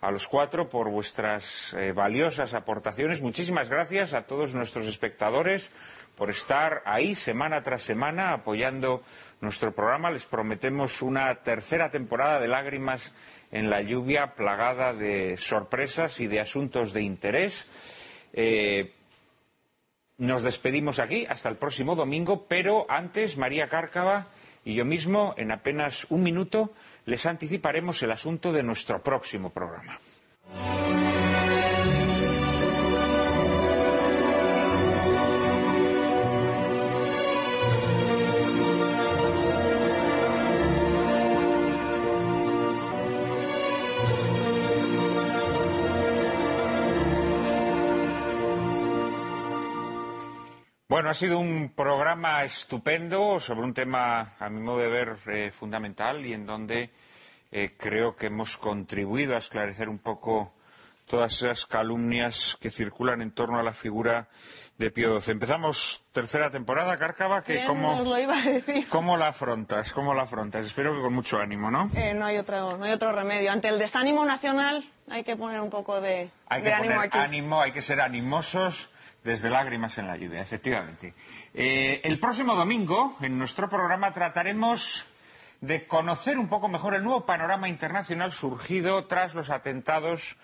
a 0.00 0.10
los 0.10 0.28
cuatro 0.28 0.68
por 0.68 0.90
vuestras 0.90 1.74
eh, 1.78 1.92
valiosas 1.92 2.52
aportaciones. 2.52 3.22
Muchísimas 3.22 3.70
gracias 3.70 4.12
a 4.12 4.26
todos 4.26 4.54
nuestros 4.54 4.86
espectadores 4.86 5.72
por 6.14 6.28
estar 6.28 6.82
ahí 6.84 7.14
semana 7.14 7.62
tras 7.62 7.82
semana 7.82 8.34
apoyando 8.34 9.02
nuestro 9.40 9.72
programa. 9.72 10.10
Les 10.10 10.26
prometemos 10.26 11.00
una 11.00 11.34
tercera 11.36 11.88
temporada 11.88 12.38
de 12.38 12.48
lágrimas 12.48 13.14
en 13.50 13.70
la 13.70 13.80
lluvia 13.80 14.34
plagada 14.36 14.92
de 14.92 15.36
sorpresas 15.38 16.20
y 16.20 16.26
de 16.26 16.40
asuntos 16.40 16.92
de 16.92 17.02
interés. 17.02 17.66
Eh, 18.34 18.92
nos 20.18 20.42
despedimos 20.42 20.98
aquí 20.98 21.26
hasta 21.28 21.48
el 21.48 21.56
próximo 21.56 21.94
domingo, 21.94 22.46
pero 22.46 22.86
antes 22.88 23.36
María 23.36 23.68
Cárcava 23.68 24.26
y 24.64 24.74
yo 24.74 24.84
mismo, 24.84 25.34
en 25.36 25.52
apenas 25.52 26.06
un 26.10 26.22
minuto, 26.22 26.72
les 27.04 27.26
anticiparemos 27.26 28.02
el 28.02 28.12
asunto 28.12 28.52
de 28.52 28.62
nuestro 28.62 29.02
próximo 29.02 29.50
programa. 29.50 29.98
Bueno, 50.94 51.10
ha 51.10 51.14
sido 51.14 51.40
un 51.40 51.70
programa 51.70 52.44
estupendo 52.44 53.40
sobre 53.40 53.62
un 53.62 53.74
tema, 53.74 54.36
a 54.38 54.48
mi 54.48 54.60
modo 54.60 54.78
de 54.78 54.86
ver, 54.86 55.16
eh, 55.26 55.50
fundamental 55.50 56.24
y 56.24 56.32
en 56.32 56.46
donde 56.46 56.90
eh, 57.50 57.74
creo 57.76 58.14
que 58.14 58.26
hemos 58.26 58.56
contribuido 58.56 59.34
a 59.34 59.38
esclarecer 59.38 59.88
un 59.88 59.98
poco 59.98 60.52
todas 61.08 61.32
esas 61.32 61.66
calumnias 61.66 62.56
que 62.60 62.70
circulan 62.70 63.22
en 63.22 63.32
torno 63.32 63.58
a 63.58 63.64
la 63.64 63.72
figura 63.72 64.28
de 64.78 64.92
Pío 64.92 65.20
XII. 65.20 65.32
Empezamos 65.32 66.04
tercera 66.12 66.48
temporada, 66.50 66.96
Cárcava, 66.96 67.42
que 67.42 67.54
Bien, 67.54 67.66
cómo, 67.66 68.00
lo 68.04 68.16
iba 68.16 68.38
a 68.38 68.42
decir. 68.42 68.86
¿cómo 68.88 69.16
la 69.16 69.26
afrontas? 69.26 69.92
¿Cómo 69.92 70.14
la 70.14 70.22
afrontas? 70.22 70.64
Espero 70.64 70.94
que 70.94 71.02
con 71.02 71.12
mucho 71.12 71.40
ánimo, 71.40 71.72
¿no? 71.72 71.90
Eh, 71.96 72.14
no, 72.14 72.26
hay 72.26 72.38
otro, 72.38 72.78
no 72.78 72.84
hay 72.84 72.92
otro 72.92 73.10
remedio. 73.10 73.50
Ante 73.50 73.66
el 73.66 73.80
desánimo 73.80 74.24
nacional 74.24 74.88
hay 75.10 75.24
que 75.24 75.34
poner 75.34 75.60
un 75.60 75.70
poco 75.70 76.00
de, 76.00 76.30
Hay 76.46 76.62
de 76.62 76.68
que 76.68 76.72
ánimo 76.72 76.94
poner 76.94 77.08
aquí. 77.08 77.18
ánimo, 77.18 77.60
hay 77.60 77.72
que 77.72 77.82
ser 77.82 78.00
animosos 78.00 78.93
desde 79.24 79.50
lágrimas 79.50 79.96
en 79.98 80.06
la 80.06 80.16
lluvia, 80.16 80.42
efectivamente. 80.42 81.14
Eh, 81.54 82.00
el 82.04 82.20
próximo 82.20 82.54
domingo, 82.54 83.16
en 83.20 83.38
nuestro 83.38 83.68
programa, 83.68 84.12
trataremos 84.12 85.06
de 85.62 85.86
conocer 85.86 86.38
un 86.38 86.48
poco 86.48 86.68
mejor 86.68 86.94
el 86.94 87.02
nuevo 87.02 87.24
panorama 87.24 87.68
internacional 87.68 88.32
surgido 88.32 89.06
tras 89.06 89.34
los 89.34 89.50
atentados 89.50 90.36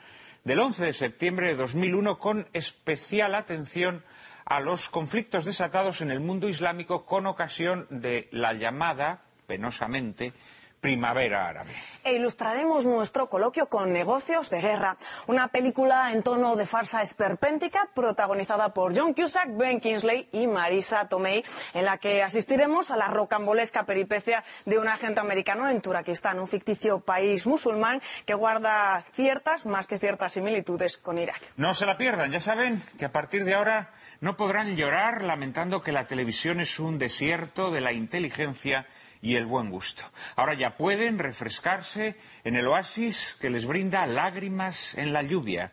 del 0.44 0.60
11 0.60 0.86
de 0.86 0.92
septiembre 0.94 1.48
de 1.48 1.56
2001 1.56 2.18
con 2.18 2.48
especial 2.54 3.34
atención 3.34 4.02
a 4.46 4.60
los 4.60 4.88
conflictos 4.88 5.44
desatados 5.44 6.00
en 6.00 6.10
el 6.10 6.20
mundo 6.20 6.48
islámico 6.48 7.04
con 7.04 7.26
ocasión 7.26 7.86
de 7.90 8.28
la 8.32 8.54
llamada, 8.54 9.22
penosamente, 9.46 10.32
Primavera 10.80 11.48
Árabe. 11.48 11.70
E 12.04 12.14
ilustraremos 12.14 12.86
nuestro 12.86 13.28
coloquio 13.28 13.68
con 13.68 13.92
Negocios 13.92 14.48
de 14.50 14.60
Guerra, 14.60 14.96
una 15.26 15.48
película 15.48 16.12
en 16.12 16.22
tono 16.22 16.56
de 16.56 16.66
farsa 16.66 17.02
esperpéntica 17.02 17.88
protagonizada 17.94 18.72
por 18.72 18.96
John 18.96 19.12
Cusack, 19.12 19.56
Ben 19.56 19.80
Kingsley 19.80 20.28
y 20.32 20.46
Marisa 20.46 21.06
Tomei, 21.08 21.44
en 21.74 21.84
la 21.84 21.98
que 21.98 22.22
asistiremos 22.22 22.90
a 22.90 22.96
la 22.96 23.08
rocambolesca 23.08 23.84
peripecia 23.84 24.42
de 24.64 24.78
un 24.78 24.88
agente 24.88 25.20
americano 25.20 25.68
en 25.68 25.80
Turakistán, 25.80 26.40
un 26.40 26.48
ficticio 26.48 27.00
país 27.00 27.46
musulmán 27.46 28.00
que 28.24 28.34
guarda 28.34 29.04
ciertas, 29.12 29.66
más 29.66 29.86
que 29.86 29.98
ciertas 29.98 30.32
similitudes 30.32 30.96
con 30.96 31.18
Irak. 31.18 31.40
No 31.56 31.74
se 31.74 31.86
la 31.86 31.96
pierdan, 31.96 32.30
ya 32.30 32.40
saben 32.40 32.82
que 32.98 33.04
a 33.04 33.12
partir 33.12 33.44
de 33.44 33.54
ahora 33.54 33.90
no 34.20 34.36
podrán 34.36 34.76
llorar 34.76 35.22
lamentando 35.22 35.82
que 35.82 35.92
la 35.92 36.06
televisión 36.06 36.60
es 36.60 36.78
un 36.78 36.98
desierto 36.98 37.70
de 37.70 37.80
la 37.80 37.92
inteligencia 37.92 38.86
y 39.22 39.36
el 39.36 39.46
buen 39.46 39.70
gusto. 39.70 40.04
Ahora 40.36 40.54
ya 40.58 40.76
pueden 40.76 41.18
refrescarse 41.18 42.16
en 42.44 42.56
el 42.56 42.66
oasis 42.66 43.36
que 43.40 43.50
les 43.50 43.66
brinda 43.66 44.06
lágrimas 44.06 44.96
en 44.96 45.12
la 45.12 45.22
lluvia. 45.22 45.72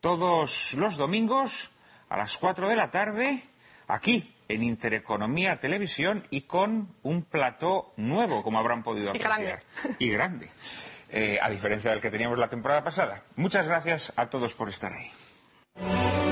Todos 0.00 0.74
los 0.74 0.96
domingos 0.96 1.70
a 2.08 2.16
las 2.16 2.36
4 2.36 2.68
de 2.68 2.76
la 2.76 2.90
tarde, 2.90 3.42
aquí 3.88 4.34
en 4.48 4.62
Intereconomía 4.62 5.58
Televisión 5.58 6.26
y 6.30 6.42
con 6.42 6.94
un 7.02 7.22
plató 7.22 7.94
nuevo, 7.96 8.42
como 8.42 8.58
habrán 8.58 8.82
podido 8.82 9.10
apreciar. 9.10 9.60
Y 9.98 10.10
grande. 10.10 10.50
Eh, 11.10 11.38
a 11.40 11.48
diferencia 11.48 11.90
del 11.90 12.00
que 12.00 12.10
teníamos 12.10 12.38
la 12.38 12.48
temporada 12.48 12.82
pasada. 12.82 13.22
Muchas 13.36 13.66
gracias 13.66 14.12
a 14.16 14.28
todos 14.28 14.54
por 14.54 14.68
estar 14.68 14.92
ahí. 14.92 16.23